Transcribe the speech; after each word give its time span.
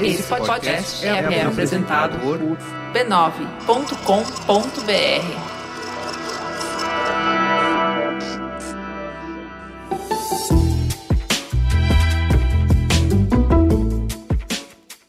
Esse 0.00 0.22
podcast 0.24 1.06
é, 1.06 1.08
é 1.08 1.42
apresentado 1.42 2.18
por 2.18 2.38
b9.com.br. 2.92 3.64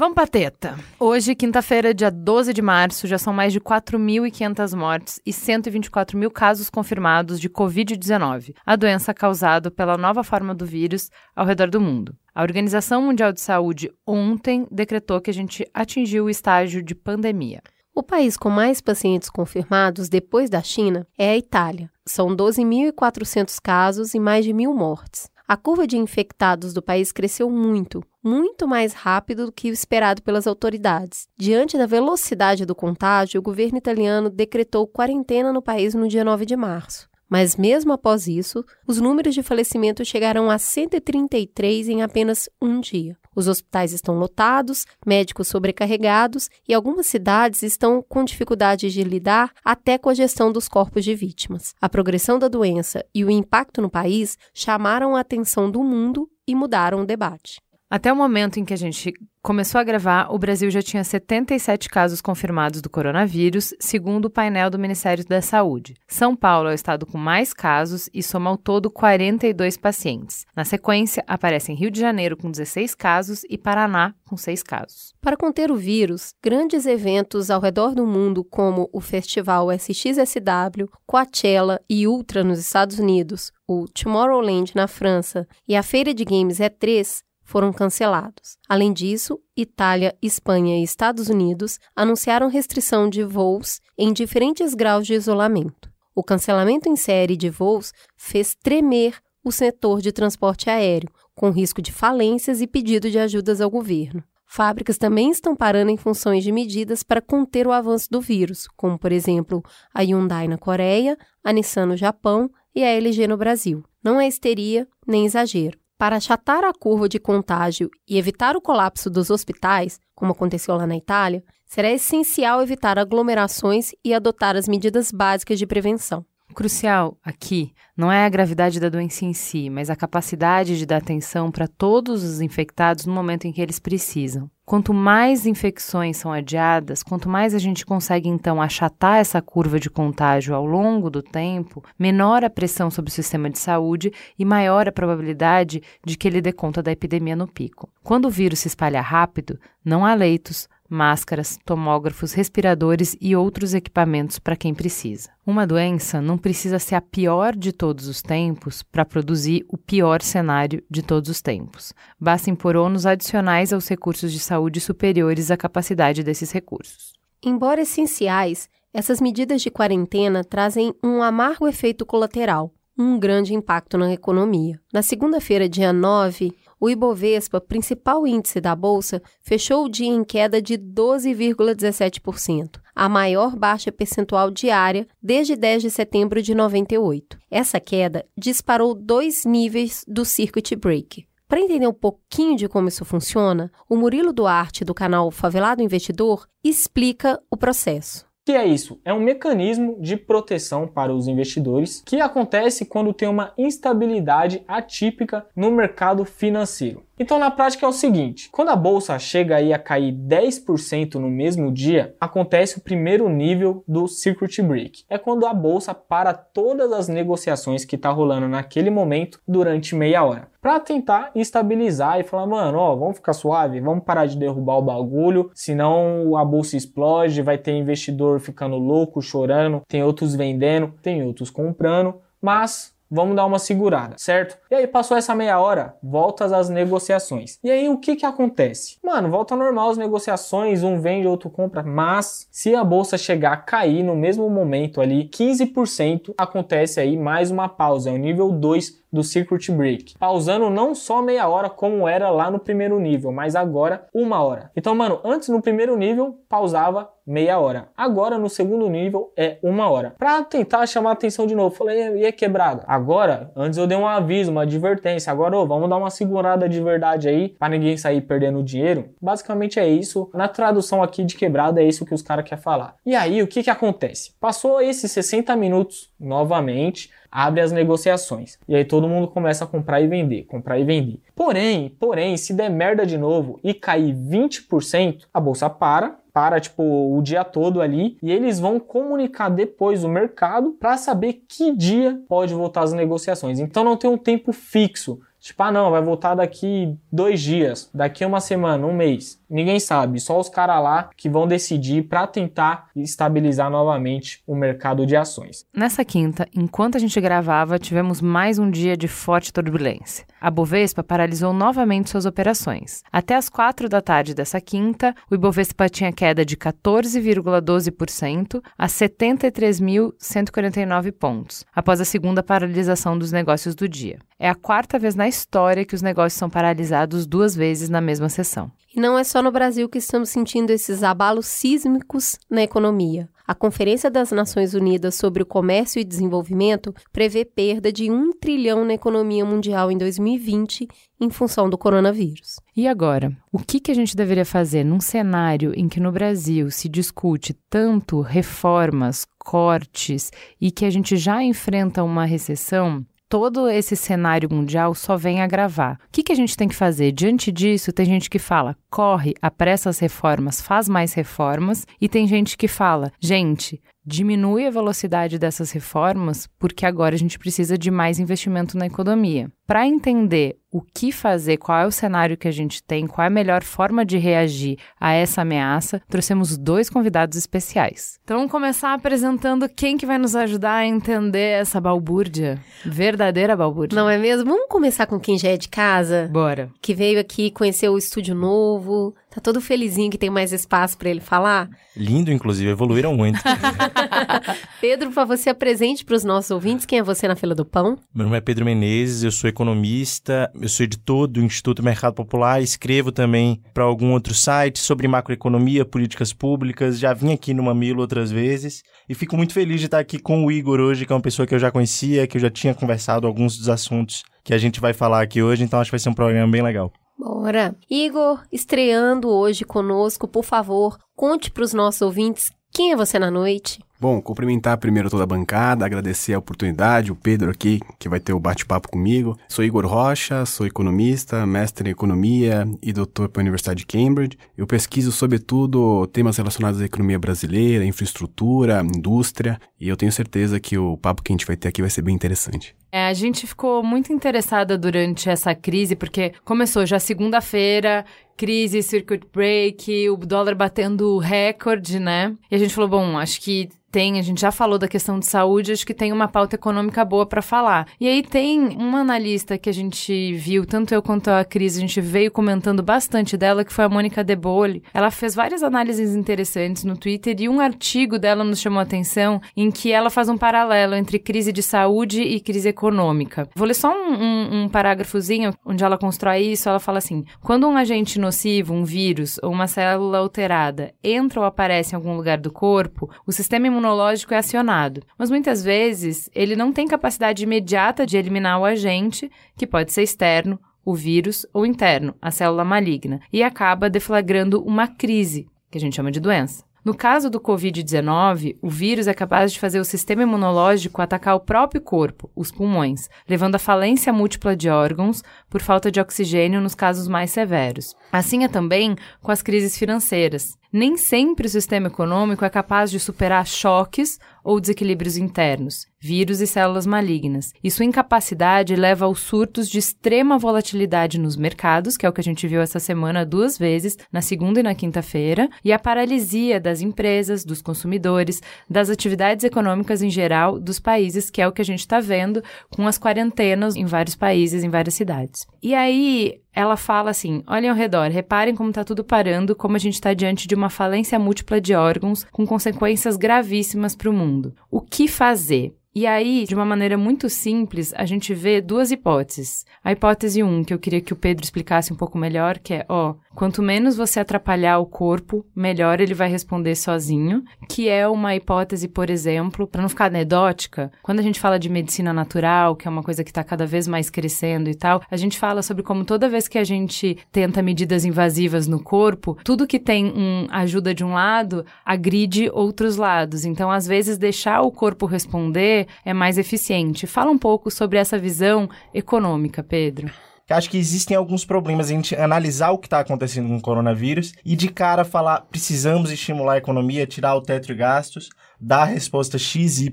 Vamos 0.00 0.14
pra 0.14 0.26
teta. 0.26 0.78
Hoje, 0.98 1.34
quinta-feira, 1.34 1.92
dia 1.92 2.10
12 2.10 2.54
de 2.54 2.62
março, 2.62 3.06
já 3.06 3.18
são 3.18 3.34
mais 3.34 3.52
de 3.52 3.60
4.500 3.60 4.74
mortes 4.74 5.20
e 5.26 5.30
124 5.30 6.16
mil 6.16 6.30
casos 6.30 6.70
confirmados 6.70 7.38
de 7.38 7.50
Covid-19, 7.50 8.54
a 8.64 8.76
doença 8.76 9.12
causada 9.12 9.70
pela 9.70 9.98
nova 9.98 10.24
forma 10.24 10.54
do 10.54 10.64
vírus 10.64 11.10
ao 11.36 11.44
redor 11.44 11.68
do 11.68 11.82
mundo. 11.82 12.16
A 12.34 12.40
Organização 12.40 13.02
Mundial 13.02 13.30
de 13.30 13.42
Saúde 13.42 13.92
ontem 14.06 14.66
decretou 14.70 15.20
que 15.20 15.28
a 15.28 15.34
gente 15.34 15.68
atingiu 15.74 16.24
o 16.24 16.30
estágio 16.30 16.82
de 16.82 16.94
pandemia. 16.94 17.60
O 17.94 18.02
país 18.02 18.38
com 18.38 18.48
mais 18.48 18.80
pacientes 18.80 19.28
confirmados 19.28 20.08
depois 20.08 20.48
da 20.48 20.62
China 20.62 21.06
é 21.18 21.32
a 21.32 21.36
Itália. 21.36 21.90
São 22.06 22.34
12.400 22.34 23.58
casos 23.62 24.14
e 24.14 24.18
mais 24.18 24.46
de 24.46 24.54
mil 24.54 24.72
mortes. 24.72 25.28
A 25.50 25.56
curva 25.56 25.84
de 25.84 25.98
infectados 25.98 26.72
do 26.72 26.80
país 26.80 27.10
cresceu 27.10 27.50
muito, 27.50 28.04
muito 28.22 28.68
mais 28.68 28.92
rápido 28.92 29.46
do 29.46 29.52
que 29.52 29.68
o 29.68 29.72
esperado 29.72 30.22
pelas 30.22 30.46
autoridades. 30.46 31.26
Diante 31.36 31.76
da 31.76 31.86
velocidade 31.86 32.64
do 32.64 32.72
contágio, 32.72 33.40
o 33.40 33.42
governo 33.42 33.76
italiano 33.76 34.30
decretou 34.30 34.86
quarentena 34.86 35.52
no 35.52 35.60
país 35.60 35.92
no 35.92 36.06
dia 36.06 36.22
9 36.22 36.46
de 36.46 36.54
março. 36.54 37.08
Mas 37.28 37.56
mesmo 37.56 37.92
após 37.92 38.28
isso, 38.28 38.64
os 38.86 39.00
números 39.00 39.34
de 39.34 39.42
falecimento 39.42 40.04
chegaram 40.04 40.48
a 40.48 40.56
133 40.56 41.88
em 41.88 42.02
apenas 42.02 42.48
um 42.62 42.78
dia. 42.80 43.16
Os 43.40 43.48
hospitais 43.48 43.94
estão 43.94 44.18
lotados, 44.18 44.84
médicos 45.06 45.48
sobrecarregados 45.48 46.50
e 46.68 46.74
algumas 46.74 47.06
cidades 47.06 47.62
estão 47.62 48.04
com 48.06 48.22
dificuldade 48.22 48.90
de 48.90 49.02
lidar 49.02 49.54
até 49.64 49.96
com 49.96 50.10
a 50.10 50.14
gestão 50.14 50.52
dos 50.52 50.68
corpos 50.68 51.02
de 51.02 51.14
vítimas. 51.14 51.74
A 51.80 51.88
progressão 51.88 52.38
da 52.38 52.48
doença 52.48 53.02
e 53.14 53.24
o 53.24 53.30
impacto 53.30 53.80
no 53.80 53.88
país 53.88 54.36
chamaram 54.52 55.16
a 55.16 55.20
atenção 55.20 55.70
do 55.70 55.82
mundo 55.82 56.28
e 56.46 56.54
mudaram 56.54 57.00
o 57.00 57.06
debate. 57.06 57.62
Até 57.90 58.12
o 58.12 58.16
momento 58.16 58.60
em 58.60 58.64
que 58.64 58.72
a 58.72 58.76
gente 58.76 59.12
começou 59.42 59.80
a 59.80 59.84
gravar, 59.84 60.32
o 60.32 60.38
Brasil 60.38 60.70
já 60.70 60.80
tinha 60.80 61.02
77 61.02 61.88
casos 61.88 62.20
confirmados 62.20 62.80
do 62.80 62.88
coronavírus, 62.88 63.74
segundo 63.80 64.26
o 64.26 64.30
painel 64.30 64.70
do 64.70 64.78
Ministério 64.78 65.26
da 65.26 65.42
Saúde. 65.42 65.96
São 66.06 66.36
Paulo 66.36 66.68
é 66.68 66.72
o 66.72 66.74
estado 66.74 67.04
com 67.04 67.18
mais 67.18 67.52
casos 67.52 68.08
e 68.14 68.22
soma 68.22 68.48
ao 68.48 68.56
todo 68.56 68.88
42 68.92 69.76
pacientes. 69.76 70.46
Na 70.54 70.64
sequência, 70.64 71.24
aparecem 71.26 71.74
Rio 71.74 71.90
de 71.90 71.98
Janeiro 71.98 72.36
com 72.36 72.48
16 72.48 72.94
casos 72.94 73.42
e 73.50 73.58
Paraná 73.58 74.14
com 74.24 74.36
6 74.36 74.62
casos. 74.62 75.12
Para 75.20 75.36
conter 75.36 75.72
o 75.72 75.76
vírus, 75.76 76.32
grandes 76.40 76.86
eventos 76.86 77.50
ao 77.50 77.60
redor 77.60 77.96
do 77.96 78.06
mundo, 78.06 78.44
como 78.44 78.88
o 78.92 79.00
Festival 79.00 79.72
SXSW, 79.72 80.88
Coachella 81.04 81.80
e 81.90 82.06
Ultra 82.06 82.44
nos 82.44 82.60
Estados 82.60 83.00
Unidos, 83.00 83.50
o 83.66 83.88
Tomorrowland 83.88 84.76
na 84.76 84.86
França 84.86 85.44
e 85.66 85.74
a 85.74 85.82
Feira 85.82 86.14
de 86.14 86.24
Games 86.24 86.58
E3, 86.58 87.22
foram 87.50 87.72
cancelados. 87.72 88.56
Além 88.68 88.92
disso, 88.92 89.40
Itália, 89.56 90.16
Espanha 90.22 90.78
e 90.78 90.84
Estados 90.84 91.28
Unidos 91.28 91.80
anunciaram 91.96 92.48
restrição 92.48 93.10
de 93.10 93.24
voos 93.24 93.80
em 93.98 94.12
diferentes 94.12 94.72
graus 94.72 95.04
de 95.04 95.14
isolamento. 95.14 95.90
O 96.14 96.22
cancelamento 96.22 96.88
em 96.88 96.94
série 96.94 97.36
de 97.36 97.50
voos 97.50 97.92
fez 98.16 98.54
tremer 98.54 99.16
o 99.42 99.50
setor 99.50 100.00
de 100.00 100.12
transporte 100.12 100.70
aéreo, 100.70 101.10
com 101.34 101.50
risco 101.50 101.82
de 101.82 101.90
falências 101.90 102.60
e 102.60 102.68
pedido 102.68 103.10
de 103.10 103.18
ajudas 103.18 103.60
ao 103.60 103.68
governo. 103.68 104.22
Fábricas 104.46 104.96
também 104.96 105.30
estão 105.30 105.56
parando 105.56 105.90
em 105.90 105.96
funções 105.96 106.44
de 106.44 106.52
medidas 106.52 107.02
para 107.02 107.20
conter 107.20 107.66
o 107.66 107.72
avanço 107.72 108.08
do 108.10 108.20
vírus, 108.20 108.68
como, 108.76 108.96
por 108.96 109.10
exemplo, 109.10 109.60
a 109.92 110.02
Hyundai 110.02 110.46
na 110.46 110.58
Coreia, 110.58 111.18
a 111.42 111.52
Nissan 111.52 111.86
no 111.86 111.96
Japão 111.96 112.48
e 112.74 112.84
a 112.84 112.88
LG 112.90 113.26
no 113.26 113.36
Brasil. 113.36 113.82
Não 114.04 114.20
é 114.20 114.28
histeria 114.28 114.86
nem 115.04 115.26
exagero. 115.26 115.78
Para 116.00 116.16
achatar 116.16 116.64
a 116.64 116.72
curva 116.72 117.06
de 117.10 117.20
contágio 117.20 117.90
e 118.08 118.16
evitar 118.16 118.56
o 118.56 118.60
colapso 118.62 119.10
dos 119.10 119.28
hospitais, 119.28 120.00
como 120.14 120.32
aconteceu 120.32 120.74
lá 120.74 120.86
na 120.86 120.96
Itália, 120.96 121.44
será 121.66 121.90
essencial 121.90 122.62
evitar 122.62 122.98
aglomerações 122.98 123.90
e 124.02 124.14
adotar 124.14 124.56
as 124.56 124.66
medidas 124.66 125.12
básicas 125.12 125.58
de 125.58 125.66
prevenção. 125.66 126.24
Crucial 126.54 127.16
aqui 127.24 127.72
não 127.96 128.10
é 128.10 128.24
a 128.24 128.28
gravidade 128.28 128.80
da 128.80 128.88
doença 128.88 129.24
em 129.24 129.32
si, 129.34 129.68
mas 129.68 129.90
a 129.90 129.96
capacidade 129.96 130.78
de 130.78 130.86
dar 130.86 130.96
atenção 130.96 131.50
para 131.50 131.68
todos 131.68 132.24
os 132.24 132.40
infectados 132.40 133.04
no 133.04 133.12
momento 133.12 133.46
em 133.46 133.52
que 133.52 133.60
eles 133.60 133.78
precisam. 133.78 134.50
Quanto 134.64 134.94
mais 134.94 135.46
infecções 135.46 136.16
são 136.16 136.32
adiadas, 136.32 137.02
quanto 137.02 137.28
mais 137.28 137.54
a 137.54 137.58
gente 137.58 137.84
consegue 137.84 138.28
então 138.28 138.62
achatar 138.62 139.18
essa 139.18 139.42
curva 139.42 139.80
de 139.80 139.90
contágio 139.90 140.54
ao 140.54 140.64
longo 140.64 141.10
do 141.10 141.22
tempo, 141.22 141.84
menor 141.98 142.44
a 142.44 142.48
pressão 142.48 142.90
sobre 142.90 143.10
o 143.10 143.12
sistema 143.12 143.50
de 143.50 143.58
saúde 143.58 144.12
e 144.38 144.44
maior 144.44 144.88
a 144.88 144.92
probabilidade 144.92 145.82
de 146.06 146.16
que 146.16 146.28
ele 146.28 146.40
dê 146.40 146.52
conta 146.52 146.82
da 146.82 146.92
epidemia 146.92 147.34
no 147.34 147.48
pico. 147.48 147.90
Quando 148.02 148.26
o 148.26 148.30
vírus 148.30 148.60
se 148.60 148.68
espalha 148.68 149.00
rápido, 149.00 149.58
não 149.84 150.06
há 150.06 150.14
leitos, 150.14 150.68
máscaras, 150.90 151.58
tomógrafos, 151.64 152.32
respiradores 152.32 153.16
e 153.20 153.36
outros 153.36 153.72
equipamentos 153.72 154.40
para 154.40 154.56
quem 154.56 154.74
precisa. 154.74 155.30
Uma 155.46 155.66
doença 155.66 156.20
não 156.20 156.36
precisa 156.36 156.80
ser 156.80 156.96
a 156.96 157.00
pior 157.00 157.54
de 157.54 157.72
todos 157.72 158.08
os 158.08 158.20
tempos 158.20 158.82
para 158.82 159.04
produzir 159.04 159.64
o 159.68 159.78
pior 159.78 160.20
cenário 160.20 160.82
de 160.90 161.02
todos 161.02 161.30
os 161.30 161.40
tempos. 161.40 161.94
Basta 162.18 162.50
impor 162.50 162.76
ônus 162.76 163.06
adicionais 163.06 163.72
aos 163.72 163.88
recursos 163.88 164.32
de 164.32 164.40
saúde 164.40 164.80
superiores 164.80 165.50
à 165.50 165.56
capacidade 165.56 166.24
desses 166.24 166.50
recursos. 166.50 167.12
Embora 167.42 167.82
essenciais, 167.82 168.68
essas 168.92 169.20
medidas 169.20 169.62
de 169.62 169.70
quarentena 169.70 170.42
trazem 170.42 170.92
um 171.02 171.22
amargo 171.22 171.68
efeito 171.68 172.04
colateral 172.04 172.74
um 173.00 173.18
grande 173.18 173.54
impacto 173.54 173.96
na 173.96 174.12
economia. 174.12 174.78
Na 174.92 175.02
segunda-feira, 175.02 175.68
dia 175.68 175.92
9, 175.92 176.52
o 176.80 176.88
Ibovespa, 176.88 177.60
principal 177.60 178.26
índice 178.26 178.60
da 178.60 178.74
bolsa, 178.74 179.22
fechou 179.42 179.84
o 179.84 179.88
dia 179.88 180.08
em 180.08 180.24
queda 180.24 180.62
de 180.62 180.78
12,17%, 180.78 182.80
a 182.94 183.08
maior 183.08 183.54
baixa 183.54 183.92
percentual 183.92 184.50
diária 184.50 185.06
desde 185.22 185.54
10 185.54 185.82
de 185.82 185.90
setembro 185.90 186.40
de 186.40 186.54
98. 186.54 187.38
Essa 187.50 187.78
queda 187.78 188.24
disparou 188.36 188.94
dois 188.94 189.44
níveis 189.44 190.04
do 190.08 190.24
circuit 190.24 190.74
break. 190.74 191.26
Para 191.46 191.60
entender 191.60 191.86
um 191.86 191.92
pouquinho 191.92 192.56
de 192.56 192.68
como 192.68 192.88
isso 192.88 193.04
funciona, 193.04 193.70
o 193.88 193.96
Murilo 193.96 194.32
Duarte, 194.32 194.84
do 194.84 194.94
canal 194.94 195.30
Favelado 195.30 195.82
Investidor, 195.82 196.46
explica 196.64 197.40
o 197.50 197.56
processo 197.56 198.29
que 198.50 198.56
é 198.56 198.66
isso? 198.66 199.00
É 199.04 199.14
um 199.14 199.20
mecanismo 199.20 199.96
de 200.00 200.16
proteção 200.16 200.88
para 200.88 201.14
os 201.14 201.28
investidores 201.28 202.02
que 202.04 202.20
acontece 202.20 202.84
quando 202.84 203.14
tem 203.14 203.28
uma 203.28 203.52
instabilidade 203.56 204.64
atípica 204.66 205.46
no 205.54 205.70
mercado 205.70 206.24
financeiro. 206.24 207.04
Então, 207.22 207.38
na 207.38 207.50
prática, 207.50 207.84
é 207.84 207.88
o 207.88 207.92
seguinte: 207.92 208.48
quando 208.50 208.70
a 208.70 208.76
bolsa 208.76 209.18
chega 209.18 209.56
aí 209.56 209.74
a 209.74 209.78
cair 209.78 210.10
10% 210.10 211.16
no 211.16 211.28
mesmo 211.28 211.70
dia, 211.70 212.14
acontece 212.18 212.78
o 212.78 212.80
primeiro 212.80 213.28
nível 213.28 213.84
do 213.86 214.08
circuit 214.08 214.62
break. 214.62 215.04
É 215.06 215.18
quando 215.18 215.44
a 215.44 215.52
bolsa 215.52 215.92
para 215.92 216.32
todas 216.32 216.90
as 216.92 217.08
negociações 217.08 217.84
que 217.84 217.96
está 217.96 218.08
rolando 218.08 218.48
naquele 218.48 218.88
momento 218.88 219.38
durante 219.46 219.94
meia 219.94 220.24
hora. 220.24 220.48
Para 220.62 220.80
tentar 220.80 221.30
estabilizar 221.34 222.18
e 222.18 222.24
falar, 222.24 222.46
mano, 222.46 222.78
ó, 222.78 222.96
vamos 222.96 223.16
ficar 223.16 223.34
suave, 223.34 223.80
vamos 223.80 224.04
parar 224.04 224.24
de 224.24 224.38
derrubar 224.38 224.78
o 224.78 224.82
bagulho, 224.82 225.50
senão 225.54 226.36
a 226.38 226.44
bolsa 226.44 226.76
explode, 226.76 227.42
vai 227.42 227.58
ter 227.58 227.72
investidor 227.72 228.40
ficando 228.40 228.76
louco, 228.76 229.20
chorando, 229.20 229.82
tem 229.86 230.02
outros 230.02 230.34
vendendo, 230.34 230.94
tem 231.02 231.22
outros 231.22 231.50
comprando, 231.50 232.14
mas 232.40 232.94
vamos 233.10 233.34
dar 233.34 233.46
uma 233.46 233.58
segurada, 233.58 234.14
certo? 234.16 234.56
E 234.70 234.74
aí 234.74 234.86
passou 234.86 235.16
essa 235.16 235.34
meia 235.34 235.58
hora, 235.58 235.96
voltas 236.02 236.52
às 236.52 236.68
negociações. 236.68 237.58
E 237.64 237.70
aí 237.70 237.88
o 237.88 237.98
que 237.98 238.16
que 238.16 238.24
acontece? 238.24 238.98
Mano, 239.02 239.30
volta 239.30 239.56
normal 239.56 239.90
as 239.90 239.98
negociações, 239.98 240.82
um 240.82 241.00
vende, 241.00 241.26
outro 241.26 241.50
compra, 241.50 241.82
mas 241.82 242.46
se 242.50 242.74
a 242.74 242.84
bolsa 242.84 243.18
chegar 243.18 243.52
a 243.52 243.56
cair 243.56 244.02
no 244.02 244.14
mesmo 244.14 244.48
momento 244.48 245.00
ali, 245.00 245.28
15%, 245.28 246.34
acontece 246.38 247.00
aí 247.00 247.16
mais 247.16 247.50
uma 247.50 247.68
pausa, 247.68 248.10
é 248.10 248.12
o 248.12 248.16
nível 248.16 248.52
2 248.52 248.99
do 249.12 249.22
circuit 249.22 249.70
break, 249.72 250.14
pausando 250.18 250.70
não 250.70 250.94
só 250.94 251.22
meia 251.22 251.48
hora 251.48 251.68
como 251.68 252.08
era 252.08 252.30
lá 252.30 252.50
no 252.50 252.58
primeiro 252.58 252.98
nível, 252.98 253.32
mas 253.32 253.54
agora 253.54 254.06
uma 254.14 254.42
hora. 254.42 254.70
Então, 254.76 254.94
mano, 254.94 255.20
antes 255.24 255.48
no 255.48 255.62
primeiro 255.62 255.96
nível 255.96 256.38
pausava 256.48 257.10
meia 257.30 257.58
hora. 257.58 257.88
Agora 257.96 258.38
no 258.38 258.48
segundo 258.50 258.88
nível 258.88 259.32
é 259.36 259.58
uma 259.62 259.88
hora. 259.88 260.14
Para 260.18 260.42
tentar 260.42 260.84
chamar 260.86 261.12
atenção 261.12 261.46
de 261.46 261.54
novo, 261.54 261.74
falei, 261.74 262.16
e 262.16 262.24
é 262.24 262.32
quebrada. 262.32 262.82
Agora, 262.86 263.52
antes 263.54 263.78
eu 263.78 263.86
dei 263.86 263.96
um 263.96 264.06
aviso, 264.06 264.50
uma 264.50 264.62
advertência. 264.62 265.30
Agora, 265.30 265.64
vamos 265.64 265.88
dar 265.88 265.96
uma 265.96 266.10
segurada 266.10 266.68
de 266.68 266.80
verdade 266.80 267.28
aí 267.28 267.50
para 267.50 267.68
ninguém 267.68 267.96
sair 267.96 268.20
perdendo 268.22 268.62
dinheiro. 268.62 269.10
Basicamente 269.22 269.78
é 269.78 269.88
isso. 269.88 270.28
Na 270.34 270.48
tradução 270.48 271.02
aqui 271.02 271.24
de 271.24 271.36
quebrada 271.36 271.80
é 271.80 271.84
isso 271.84 272.04
que 272.04 272.14
os 272.14 272.22
caras 272.22 272.44
querem 272.44 272.62
falar. 272.62 272.96
E 273.06 273.14
aí, 273.14 273.42
o 273.42 273.46
que 273.46 273.62
que 273.62 273.70
acontece? 273.70 274.32
Passou 274.40 274.80
esses 274.80 275.10
60 275.12 275.54
minutos 275.54 276.10
novamente 276.18 277.10
abre 277.30 277.60
as 277.60 277.72
negociações. 277.72 278.58
E 278.68 278.74
aí 278.74 278.84
todo 278.84 279.08
mundo 279.08 279.28
começa 279.28 279.64
a 279.64 279.66
comprar 279.66 280.00
e 280.00 280.06
vender, 280.06 280.44
comprar 280.44 280.78
e 280.78 280.84
vender. 280.84 281.20
Porém, 281.34 281.94
porém, 281.98 282.36
se 282.36 282.52
der 282.52 282.70
merda 282.70 283.06
de 283.06 283.16
novo 283.16 283.60
e 283.62 283.72
cair 283.72 284.14
20%, 284.14 285.26
a 285.32 285.40
bolsa 285.40 285.70
para, 285.70 286.18
para 286.32 286.60
tipo 286.60 286.82
o 286.82 287.20
dia 287.22 287.44
todo 287.44 287.80
ali 287.80 288.16
e 288.22 288.30
eles 288.30 288.60
vão 288.60 288.78
comunicar 288.78 289.48
depois 289.48 290.04
o 290.04 290.08
mercado 290.08 290.72
para 290.78 290.96
saber 290.96 291.44
que 291.48 291.74
dia 291.74 292.20
pode 292.28 292.54
voltar 292.54 292.82
as 292.82 292.92
negociações. 292.92 293.58
Então 293.58 293.84
não 293.84 293.96
tem 293.96 294.08
um 294.08 294.18
tempo 294.18 294.52
fixo. 294.52 295.20
Tipo, 295.40 295.62
ah 295.62 295.72
não, 295.72 295.90
vai 295.90 296.02
voltar 296.02 296.34
daqui 296.34 296.96
dois 297.10 297.40
dias, 297.40 297.88
daqui 297.94 298.24
uma 298.24 298.40
semana, 298.40 298.86
um 298.86 298.92
mês. 298.92 299.39
Ninguém 299.50 299.80
sabe, 299.80 300.20
só 300.20 300.38
os 300.38 300.48
caras 300.48 300.80
lá 300.80 301.10
que 301.16 301.28
vão 301.28 301.48
decidir 301.48 302.04
para 302.04 302.28
tentar 302.28 302.88
estabilizar 302.94 303.68
novamente 303.68 304.40
o 304.46 304.54
mercado 304.54 305.04
de 305.04 305.16
ações. 305.16 305.66
Nessa 305.74 306.04
quinta, 306.04 306.46
enquanto 306.54 306.94
a 306.94 307.00
gente 307.00 307.20
gravava, 307.20 307.76
tivemos 307.76 308.20
mais 308.20 308.60
um 308.60 308.70
dia 308.70 308.96
de 308.96 309.08
forte 309.08 309.52
turbulência. 309.52 310.24
A 310.40 310.48
Bovespa 310.50 311.02
paralisou 311.02 311.52
novamente 311.52 312.10
suas 312.10 312.26
operações. 312.26 313.02
Até 313.12 313.34
as 313.34 313.48
quatro 313.48 313.88
da 313.88 314.00
tarde 314.00 314.34
dessa 314.34 314.60
quinta, 314.60 315.12
o 315.28 315.34
Ibovespa 315.34 315.88
tinha 315.88 316.12
queda 316.12 316.44
de 316.44 316.56
14,12% 316.56 318.62
a 318.78 318.86
73.149 318.86 321.10
pontos, 321.12 321.64
após 321.74 322.00
a 322.00 322.04
segunda 322.04 322.40
paralisação 322.42 323.18
dos 323.18 323.32
negócios 323.32 323.74
do 323.74 323.88
dia. 323.88 324.20
É 324.38 324.48
a 324.48 324.54
quarta 324.54 324.96
vez 324.98 325.14
na 325.14 325.28
história 325.28 325.84
que 325.84 325.94
os 325.94 326.02
negócios 326.02 326.38
são 326.38 326.48
paralisados 326.48 327.26
duas 327.26 327.54
vezes 327.54 327.90
na 327.90 328.00
mesma 328.00 328.30
sessão. 328.30 328.72
E 328.94 328.98
não 328.98 329.16
é 329.16 329.22
só 329.22 329.39
no 329.42 329.52
Brasil 329.52 329.88
que 329.88 329.98
estamos 329.98 330.28
sentindo 330.28 330.70
esses 330.70 331.02
abalos 331.02 331.46
sísmicos 331.46 332.36
na 332.48 332.62
economia. 332.62 333.28
A 333.50 333.54
Conferência 333.54 334.08
das 334.08 334.30
Nações 334.30 334.74
Unidas 334.74 335.16
sobre 335.16 335.42
o 335.42 335.46
Comércio 335.46 335.98
e 336.00 336.04
Desenvolvimento 336.04 336.94
prevê 337.12 337.44
perda 337.44 337.92
de 337.92 338.08
um 338.08 338.32
trilhão 338.32 338.84
na 338.84 338.94
economia 338.94 339.44
mundial 339.44 339.90
em 339.90 339.98
2020 339.98 340.86
em 341.20 341.30
função 341.30 341.68
do 341.68 341.76
coronavírus. 341.76 342.60
E 342.76 342.86
agora, 342.86 343.36
o 343.50 343.58
que, 343.58 343.80
que 343.80 343.90
a 343.90 343.94
gente 343.94 344.16
deveria 344.16 344.44
fazer 344.44 344.84
num 344.84 345.00
cenário 345.00 345.72
em 345.74 345.88
que 345.88 345.98
no 345.98 346.12
Brasil 346.12 346.70
se 346.70 346.88
discute 346.88 347.52
tanto 347.68 348.20
reformas, 348.20 349.26
cortes 349.36 350.30
e 350.60 350.70
que 350.70 350.84
a 350.84 350.90
gente 350.90 351.16
já 351.16 351.42
enfrenta 351.42 352.04
uma 352.04 352.24
recessão? 352.24 353.04
Todo 353.30 353.70
esse 353.70 353.94
cenário 353.94 354.52
mundial 354.52 354.92
só 354.92 355.16
vem 355.16 355.40
agravar. 355.40 355.94
O 355.94 355.98
que, 356.10 356.24
que 356.24 356.32
a 356.32 356.34
gente 356.34 356.56
tem 356.56 356.66
que 356.66 356.74
fazer? 356.74 357.12
Diante 357.12 357.52
disso, 357.52 357.92
tem 357.92 358.04
gente 358.04 358.28
que 358.28 358.40
fala, 358.40 358.76
corre, 358.90 359.34
apressa 359.40 359.88
as 359.88 360.00
reformas, 360.00 360.60
faz 360.60 360.88
mais 360.88 361.14
reformas, 361.14 361.86
e 362.00 362.08
tem 362.08 362.26
gente 362.26 362.58
que 362.58 362.66
fala, 362.66 363.12
gente, 363.20 363.80
diminui 364.10 364.66
a 364.66 364.70
velocidade 364.70 365.38
dessas 365.38 365.70
reformas 365.70 366.48
porque 366.58 366.84
agora 366.84 367.14
a 367.14 367.18
gente 367.18 367.38
precisa 367.38 367.78
de 367.78 367.90
mais 367.90 368.18
investimento 368.18 368.76
na 368.76 368.86
economia. 368.86 369.50
Para 369.66 369.86
entender 369.86 370.58
o 370.72 370.82
que 370.82 371.12
fazer, 371.12 371.56
qual 371.56 371.78
é 371.78 371.86
o 371.86 371.92
cenário 371.92 372.36
que 372.36 372.48
a 372.48 372.50
gente 372.50 372.82
tem, 372.82 373.06
qual 373.06 373.24
é 373.24 373.28
a 373.28 373.30
melhor 373.30 373.62
forma 373.62 374.04
de 374.04 374.18
reagir 374.18 374.78
a 375.00 375.12
essa 375.12 375.42
ameaça, 375.42 376.02
trouxemos 376.08 376.56
dois 376.56 376.90
convidados 376.90 377.38
especiais. 377.38 378.18
Então 378.24 378.38
vamos 378.38 378.50
começar 378.50 378.94
apresentando 378.94 379.68
quem 379.68 379.96
que 379.96 380.06
vai 380.06 380.18
nos 380.18 380.34
ajudar 380.34 380.74
a 380.74 380.86
entender 380.86 381.60
essa 381.60 381.80
balbúrdia, 381.80 382.58
verdadeira 382.84 383.56
balbúrdia. 383.56 383.96
Não 383.96 384.10
é 384.10 384.18
mesmo? 384.18 384.50
Vamos 384.50 384.68
começar 384.68 385.06
com 385.06 385.20
quem 385.20 385.38
já 385.38 385.50
é 385.50 385.56
de 385.56 385.68
casa? 385.68 386.28
Bora. 386.32 386.70
Que 386.82 386.92
veio 386.92 387.20
aqui 387.20 387.50
conhecer 387.50 387.88
o 387.88 387.98
estúdio 387.98 388.34
novo, 388.34 389.14
tá 389.30 389.40
todo 389.40 389.60
felizinho 389.60 390.10
que 390.10 390.18
tem 390.18 390.28
mais 390.28 390.52
espaço 390.52 390.98
para 390.98 391.08
ele 391.08 391.20
falar. 391.20 391.70
Lindo, 391.96 392.32
inclusive, 392.32 392.70
evoluíram 392.70 393.14
muito. 393.14 393.38
Pedro, 394.80 395.08
por 395.08 395.14
favor, 395.14 395.38
se 395.38 395.48
apresente 395.48 396.04
para 396.04 396.16
os 396.16 396.24
nossos 396.24 396.50
ouvintes. 396.50 396.84
Quem 396.84 396.98
é 396.98 397.02
você 397.02 397.28
na 397.28 397.36
fila 397.36 397.54
do 397.54 397.64
pão? 397.64 397.96
Meu 398.12 398.24
nome 398.24 398.36
é 398.36 398.40
Pedro 398.40 398.64
Menezes, 398.64 399.22
eu 399.22 399.30
sou 399.30 399.48
economista, 399.48 400.50
eu 400.60 400.68
sou 400.68 400.84
editor 400.84 401.28
do 401.28 401.40
Instituto 401.40 401.82
Mercado 401.82 402.14
Popular, 402.14 402.60
escrevo 402.60 403.12
também 403.12 403.62
para 403.72 403.84
algum 403.84 404.12
outro 404.12 404.34
site 404.34 404.80
sobre 404.80 405.06
macroeconomia, 405.06 405.84
políticas 405.84 406.32
públicas. 406.32 406.98
Já 406.98 407.14
vim 407.14 407.32
aqui 407.32 407.54
no 407.54 407.62
Mamilo 407.62 408.00
outras 408.00 408.32
vezes 408.32 408.82
e 409.08 409.14
fico 409.14 409.36
muito 409.36 409.52
feliz 409.52 409.78
de 409.78 409.86
estar 409.86 410.00
aqui 410.00 410.18
com 410.18 410.44
o 410.44 410.50
Igor 410.50 410.80
hoje, 410.80 411.06
que 411.06 411.12
é 411.12 411.16
uma 411.16 411.22
pessoa 411.22 411.46
que 411.46 411.54
eu 411.54 411.58
já 411.58 411.70
conhecia, 411.70 412.26
que 412.26 412.36
eu 412.36 412.40
já 412.40 412.50
tinha 412.50 412.74
conversado 412.74 413.26
alguns 413.26 413.56
dos 413.56 413.68
assuntos 413.68 414.24
que 414.44 414.54
a 414.54 414.58
gente 414.58 414.80
vai 414.80 414.92
falar 414.92 415.22
aqui 415.22 415.42
hoje, 415.42 415.62
então 415.62 415.80
acho 415.80 415.90
que 415.90 415.92
vai 415.92 416.00
ser 416.00 416.08
um 416.08 416.14
programa 416.14 416.50
bem 416.50 416.62
legal. 416.62 416.92
Bora! 417.20 417.76
Igor, 417.90 418.46
estreando 418.50 419.28
hoje 419.28 419.62
conosco, 419.62 420.26
por 420.26 420.42
favor, 420.42 420.96
conte 421.14 421.50
para 421.50 421.64
os 421.64 421.74
nossos 421.74 422.00
ouvintes 422.00 422.50
quem 422.72 422.92
é 422.92 422.96
você 422.96 423.18
na 423.18 423.30
noite. 423.30 423.80
Bom, 424.00 424.18
cumprimentar 424.22 424.78
primeiro 424.78 425.10
toda 425.10 425.24
a 425.24 425.26
bancada, 425.26 425.84
agradecer 425.84 426.32
a 426.32 426.38
oportunidade, 426.38 427.12
o 427.12 427.14
Pedro 427.14 427.50
aqui, 427.50 427.80
que 427.98 428.08
vai 428.08 428.18
ter 428.18 428.32
o 428.32 428.40
bate-papo 428.40 428.88
comigo. 428.88 429.36
Sou 429.46 429.62
Igor 429.62 429.86
Rocha, 429.86 430.46
sou 430.46 430.66
economista, 430.66 431.44
mestre 431.44 431.86
em 431.86 431.92
economia 431.92 432.66
e 432.82 432.94
doutor 432.94 433.28
pela 433.28 433.42
Universidade 433.42 433.80
de 433.80 433.86
Cambridge. 433.86 434.38
Eu 434.56 434.66
pesquiso, 434.66 435.12
sobretudo, 435.12 436.06
temas 436.06 436.38
relacionados 436.38 436.80
à 436.80 436.86
economia 436.86 437.18
brasileira, 437.18 437.84
infraestrutura, 437.84 438.82
indústria, 438.82 439.60
e 439.78 439.86
eu 439.86 439.98
tenho 439.98 440.10
certeza 440.10 440.58
que 440.58 440.78
o 440.78 440.96
papo 440.96 441.22
que 441.22 441.30
a 441.30 441.34
gente 441.34 441.46
vai 441.46 441.56
ter 441.56 441.68
aqui 441.68 441.82
vai 441.82 441.90
ser 441.90 442.00
bem 442.00 442.14
interessante. 442.14 442.74
É, 442.90 443.06
a 443.06 443.12
gente 443.12 443.46
ficou 443.46 443.82
muito 443.84 444.12
interessada 444.12 444.78
durante 444.78 445.28
essa 445.28 445.54
crise, 445.54 445.94
porque 445.94 446.32
começou 446.44 446.86
já 446.86 446.98
segunda-feira, 446.98 448.04
crise, 448.40 448.82
circuit 448.82 449.26
break, 449.30 450.08
o 450.08 450.16
dólar 450.16 450.54
batendo 450.54 451.18
recorde, 451.18 452.00
né? 452.00 452.34
E 452.50 452.54
a 452.54 452.58
gente 452.58 452.72
falou, 452.72 452.88
bom, 452.88 453.18
acho 453.18 453.38
que 453.38 453.68
tem, 453.90 454.18
a 454.18 454.22
gente 454.22 454.40
já 454.40 454.52
falou 454.52 454.78
da 454.78 454.88
questão 454.88 455.18
de 455.18 455.26
saúde, 455.26 455.72
acho 455.72 455.86
que 455.86 455.92
tem 455.92 456.12
uma 456.12 456.28
pauta 456.28 456.54
econômica 456.54 457.04
boa 457.04 457.26
para 457.26 457.42
falar. 457.42 457.88
E 458.00 458.06
aí 458.06 458.22
tem 458.22 458.76
uma 458.76 459.00
analista 459.00 459.58
que 459.58 459.68
a 459.68 459.72
gente 459.72 460.32
viu, 460.34 460.64
tanto 460.64 460.94
eu 460.94 461.02
quanto 461.02 461.28
a 461.28 461.44
Cris, 461.44 461.76
a 461.76 461.80
gente 461.80 462.00
veio 462.00 462.30
comentando 462.30 462.82
bastante 462.82 463.36
dela, 463.36 463.64
que 463.64 463.72
foi 463.72 463.84
a 463.84 463.88
Mônica 463.88 464.22
De 464.22 464.36
Bolle. 464.36 464.82
Ela 464.94 465.10
fez 465.10 465.34
várias 465.34 465.62
análises 465.62 466.14
interessantes 466.14 466.84
no 466.84 466.96
Twitter 466.96 467.36
e 467.40 467.48
um 467.48 467.60
artigo 467.60 468.18
dela 468.18 468.44
nos 468.44 468.60
chamou 468.60 468.78
a 468.78 468.82
atenção 468.82 469.40
em 469.56 469.70
que 469.70 469.90
ela 469.90 470.08
faz 470.08 470.28
um 470.28 470.38
paralelo 470.38 470.94
entre 470.94 471.18
crise 471.18 471.52
de 471.52 471.62
saúde 471.62 472.22
e 472.22 472.40
crise 472.40 472.68
econômica. 472.68 473.48
Vou 473.56 473.66
ler 473.66 473.74
só 473.74 473.92
um, 473.92 474.14
um, 474.14 474.62
um 474.62 474.68
parágrafozinho 474.68 475.52
onde 475.64 475.82
ela 475.82 475.98
constrói 475.98 476.40
isso. 476.40 476.68
Ela 476.68 476.78
fala 476.78 476.98
assim: 476.98 477.24
quando 477.42 477.66
um 477.66 477.76
agente 477.76 478.18
nocivo, 478.18 478.72
um 478.72 478.84
vírus 478.84 479.38
ou 479.42 479.50
uma 479.50 479.66
célula 479.66 480.18
alterada 480.18 480.92
entra 481.02 481.40
ou 481.40 481.46
aparece 481.46 481.94
em 481.94 481.96
algum 481.96 482.16
lugar 482.16 482.38
do 482.38 482.52
corpo, 482.52 483.10
o 483.26 483.32
sistema 483.32 483.66
imunológico 483.66 483.79
é 483.86 484.36
acionado. 484.36 485.02
Mas 485.18 485.30
muitas 485.30 485.62
vezes 485.62 486.28
ele 486.34 486.56
não 486.56 486.72
tem 486.72 486.86
capacidade 486.86 487.42
imediata 487.42 488.06
de 488.06 488.16
eliminar 488.16 488.60
o 488.60 488.64
agente, 488.64 489.30
que 489.56 489.66
pode 489.66 489.92
ser 489.92 490.02
externo, 490.02 490.58
o 490.84 490.94
vírus, 490.94 491.46
ou 491.52 491.66
interno, 491.66 492.14
a 492.20 492.30
célula 492.30 492.64
maligna, 492.64 493.20
e 493.32 493.42
acaba 493.42 493.90
deflagrando 493.90 494.62
uma 494.62 494.88
crise, 494.88 495.46
que 495.70 495.78
a 495.78 495.80
gente 495.80 495.96
chama 495.96 496.10
de 496.10 496.20
doença. 496.20 496.64
No 496.82 496.94
caso 496.94 497.28
do 497.28 497.38
Covid-19, 497.38 498.56
o 498.62 498.70
vírus 498.70 499.06
é 499.06 499.12
capaz 499.12 499.52
de 499.52 499.60
fazer 499.60 499.78
o 499.78 499.84
sistema 499.84 500.22
imunológico 500.22 501.02
atacar 501.02 501.36
o 501.36 501.40
próprio 501.40 501.80
corpo, 501.80 502.30
os 502.34 502.50
pulmões, 502.50 503.06
levando 503.28 503.56
à 503.56 503.58
falência 503.58 504.14
múltipla 504.14 504.56
de 504.56 504.70
órgãos 504.70 505.22
por 505.50 505.60
falta 505.60 505.90
de 505.90 506.00
oxigênio 506.00 506.58
nos 506.58 506.74
casos 506.74 507.06
mais 507.06 507.30
severos. 507.32 507.94
Assim 508.10 508.44
é 508.44 508.48
também 508.48 508.96
com 509.20 509.30
as 509.30 509.42
crises 509.42 509.76
financeiras. 509.76 510.56
Nem 510.72 510.96
sempre 510.96 511.46
o 511.46 511.50
sistema 511.50 511.88
econômico 511.88 512.44
é 512.44 512.48
capaz 512.48 512.92
de 512.92 513.00
superar 513.00 513.44
choques 513.44 514.18
ou 514.44 514.60
desequilíbrios 514.60 515.16
internos, 515.16 515.86
vírus 516.00 516.40
e 516.40 516.46
células 516.46 516.86
malignas. 516.86 517.52
E 517.62 517.70
sua 517.70 517.84
incapacidade 517.84 518.76
leva 518.76 519.04
aos 519.04 519.20
surtos 519.20 519.68
de 519.68 519.78
extrema 519.78 520.38
volatilidade 520.38 521.18
nos 521.18 521.36
mercados, 521.36 521.96
que 521.96 522.06
é 522.06 522.08
o 522.08 522.12
que 522.12 522.20
a 522.20 522.24
gente 522.24 522.46
viu 522.46 522.60
essa 522.60 522.78
semana 522.78 523.26
duas 523.26 523.58
vezes, 523.58 523.98
na 524.12 524.22
segunda 524.22 524.60
e 524.60 524.62
na 524.62 524.74
quinta-feira, 524.74 525.48
e 525.64 525.72
a 525.72 525.78
paralisia 525.78 526.60
das 526.60 526.80
empresas, 526.80 527.44
dos 527.44 527.60
consumidores, 527.60 528.40
das 528.68 528.88
atividades 528.88 529.44
econômicas 529.44 530.02
em 530.02 530.10
geral 530.10 530.58
dos 530.58 530.78
países, 530.78 531.30
que 531.30 531.42
é 531.42 531.48
o 531.48 531.52
que 531.52 531.62
a 531.62 531.64
gente 531.64 531.80
está 531.80 532.00
vendo 532.00 532.42
com 532.70 532.86
as 532.86 532.96
quarentenas 532.96 533.74
em 533.74 533.84
vários 533.84 534.14
países, 534.14 534.62
em 534.62 534.70
várias 534.70 534.94
cidades. 534.94 535.46
E 535.62 535.74
aí, 535.74 536.40
ela 536.54 536.76
fala 536.76 537.10
assim: 537.10 537.42
olhem 537.46 537.70
ao 537.70 537.76
redor, 537.76 538.10
reparem 538.10 538.54
como 538.54 538.70
está 538.70 538.84
tudo 538.84 539.04
parando, 539.04 539.54
como 539.54 539.76
a 539.76 539.78
gente 539.78 539.94
está 539.94 540.14
diante 540.14 540.46
de 540.46 540.54
uma 540.54 540.70
falência 540.70 541.18
múltipla 541.18 541.60
de 541.60 541.74
órgãos 541.74 542.24
com 542.32 542.46
consequências 542.46 543.16
gravíssimas 543.16 543.94
para 543.94 544.10
o 544.10 544.12
mundo. 544.12 544.54
O 544.70 544.80
que 544.80 545.08
fazer? 545.08 545.74
E 545.92 546.06
aí, 546.06 546.44
de 546.46 546.54
uma 546.54 546.64
maneira 546.64 546.96
muito 546.96 547.28
simples, 547.28 547.92
a 547.96 548.04
gente 548.04 548.32
vê 548.32 548.60
duas 548.60 548.92
hipóteses. 548.92 549.64
A 549.82 549.90
hipótese 549.90 550.40
1, 550.40 550.46
um, 550.46 550.62
que 550.62 550.72
eu 550.72 550.78
queria 550.78 551.00
que 551.00 551.12
o 551.12 551.16
Pedro 551.16 551.42
explicasse 551.42 551.92
um 551.92 551.96
pouco 551.96 552.16
melhor, 552.16 552.60
que 552.60 552.74
é, 552.74 552.86
ó, 552.88 553.16
quanto 553.34 553.60
menos 553.60 553.96
você 553.96 554.20
atrapalhar 554.20 554.78
o 554.78 554.86
corpo, 554.86 555.44
melhor 555.54 556.00
ele 556.00 556.14
vai 556.14 556.28
responder 556.28 556.76
sozinho, 556.76 557.42
que 557.68 557.88
é 557.88 558.06
uma 558.06 558.36
hipótese, 558.36 558.86
por 558.86 559.10
exemplo, 559.10 559.66
para 559.66 559.82
não 559.82 559.88
ficar 559.88 560.04
anedótica, 560.04 560.92
quando 561.02 561.18
a 561.18 561.22
gente 561.22 561.40
fala 561.40 561.58
de 561.58 561.68
medicina 561.68 562.12
natural, 562.12 562.76
que 562.76 562.86
é 562.86 562.90
uma 562.90 563.02
coisa 563.02 563.24
que 563.24 563.30
está 563.30 563.42
cada 563.42 563.66
vez 563.66 563.88
mais 563.88 564.08
crescendo 564.08 564.70
e 564.70 564.76
tal, 564.76 565.02
a 565.10 565.16
gente 565.16 565.40
fala 565.40 565.60
sobre 565.60 565.82
como 565.82 566.04
toda 566.04 566.28
vez 566.28 566.46
que 566.46 566.58
a 566.58 566.64
gente 566.64 567.18
tenta 567.32 567.62
medidas 567.62 568.04
invasivas 568.04 568.68
no 568.68 568.80
corpo, 568.80 569.36
tudo 569.42 569.66
que 569.66 569.80
tem 569.80 570.06
um 570.06 570.46
ajuda 570.50 570.94
de 570.94 571.02
um 571.02 571.14
lado 571.14 571.66
agride 571.84 572.48
outros 572.52 572.96
lados. 572.96 573.44
Então, 573.44 573.72
às 573.72 573.88
vezes, 573.88 574.18
deixar 574.18 574.60
o 574.60 574.70
corpo 574.70 575.04
responder 575.04 575.79
é 576.04 576.12
mais 576.12 576.38
eficiente. 576.38 577.06
Fala 577.06 577.30
um 577.30 577.38
pouco 577.38 577.70
sobre 577.70 577.98
essa 577.98 578.18
visão 578.18 578.68
econômica, 578.94 579.62
Pedro 579.62 580.10
acho 580.54 580.70
que 580.70 580.78
existem 580.78 581.16
alguns 581.16 581.44
problemas 581.44 581.86
a 581.86 581.94
gente 581.94 582.16
analisar 582.16 582.70
o 582.70 582.78
que 582.78 582.86
está 582.86 583.00
acontecendo 583.00 583.48
com 583.48 583.56
o 583.56 583.60
coronavírus 583.60 584.32
e 584.44 584.56
de 584.56 584.68
cara 584.68 585.04
falar 585.04 585.42
precisamos 585.42 586.10
estimular 586.10 586.54
a 586.54 586.58
economia, 586.58 587.06
tirar 587.06 587.36
o 587.36 587.40
teto 587.40 587.68
de 587.68 587.74
gastos, 587.74 588.30
dar 588.60 588.82
a 588.82 588.84
resposta 588.84 589.38
XYZ 589.38 589.90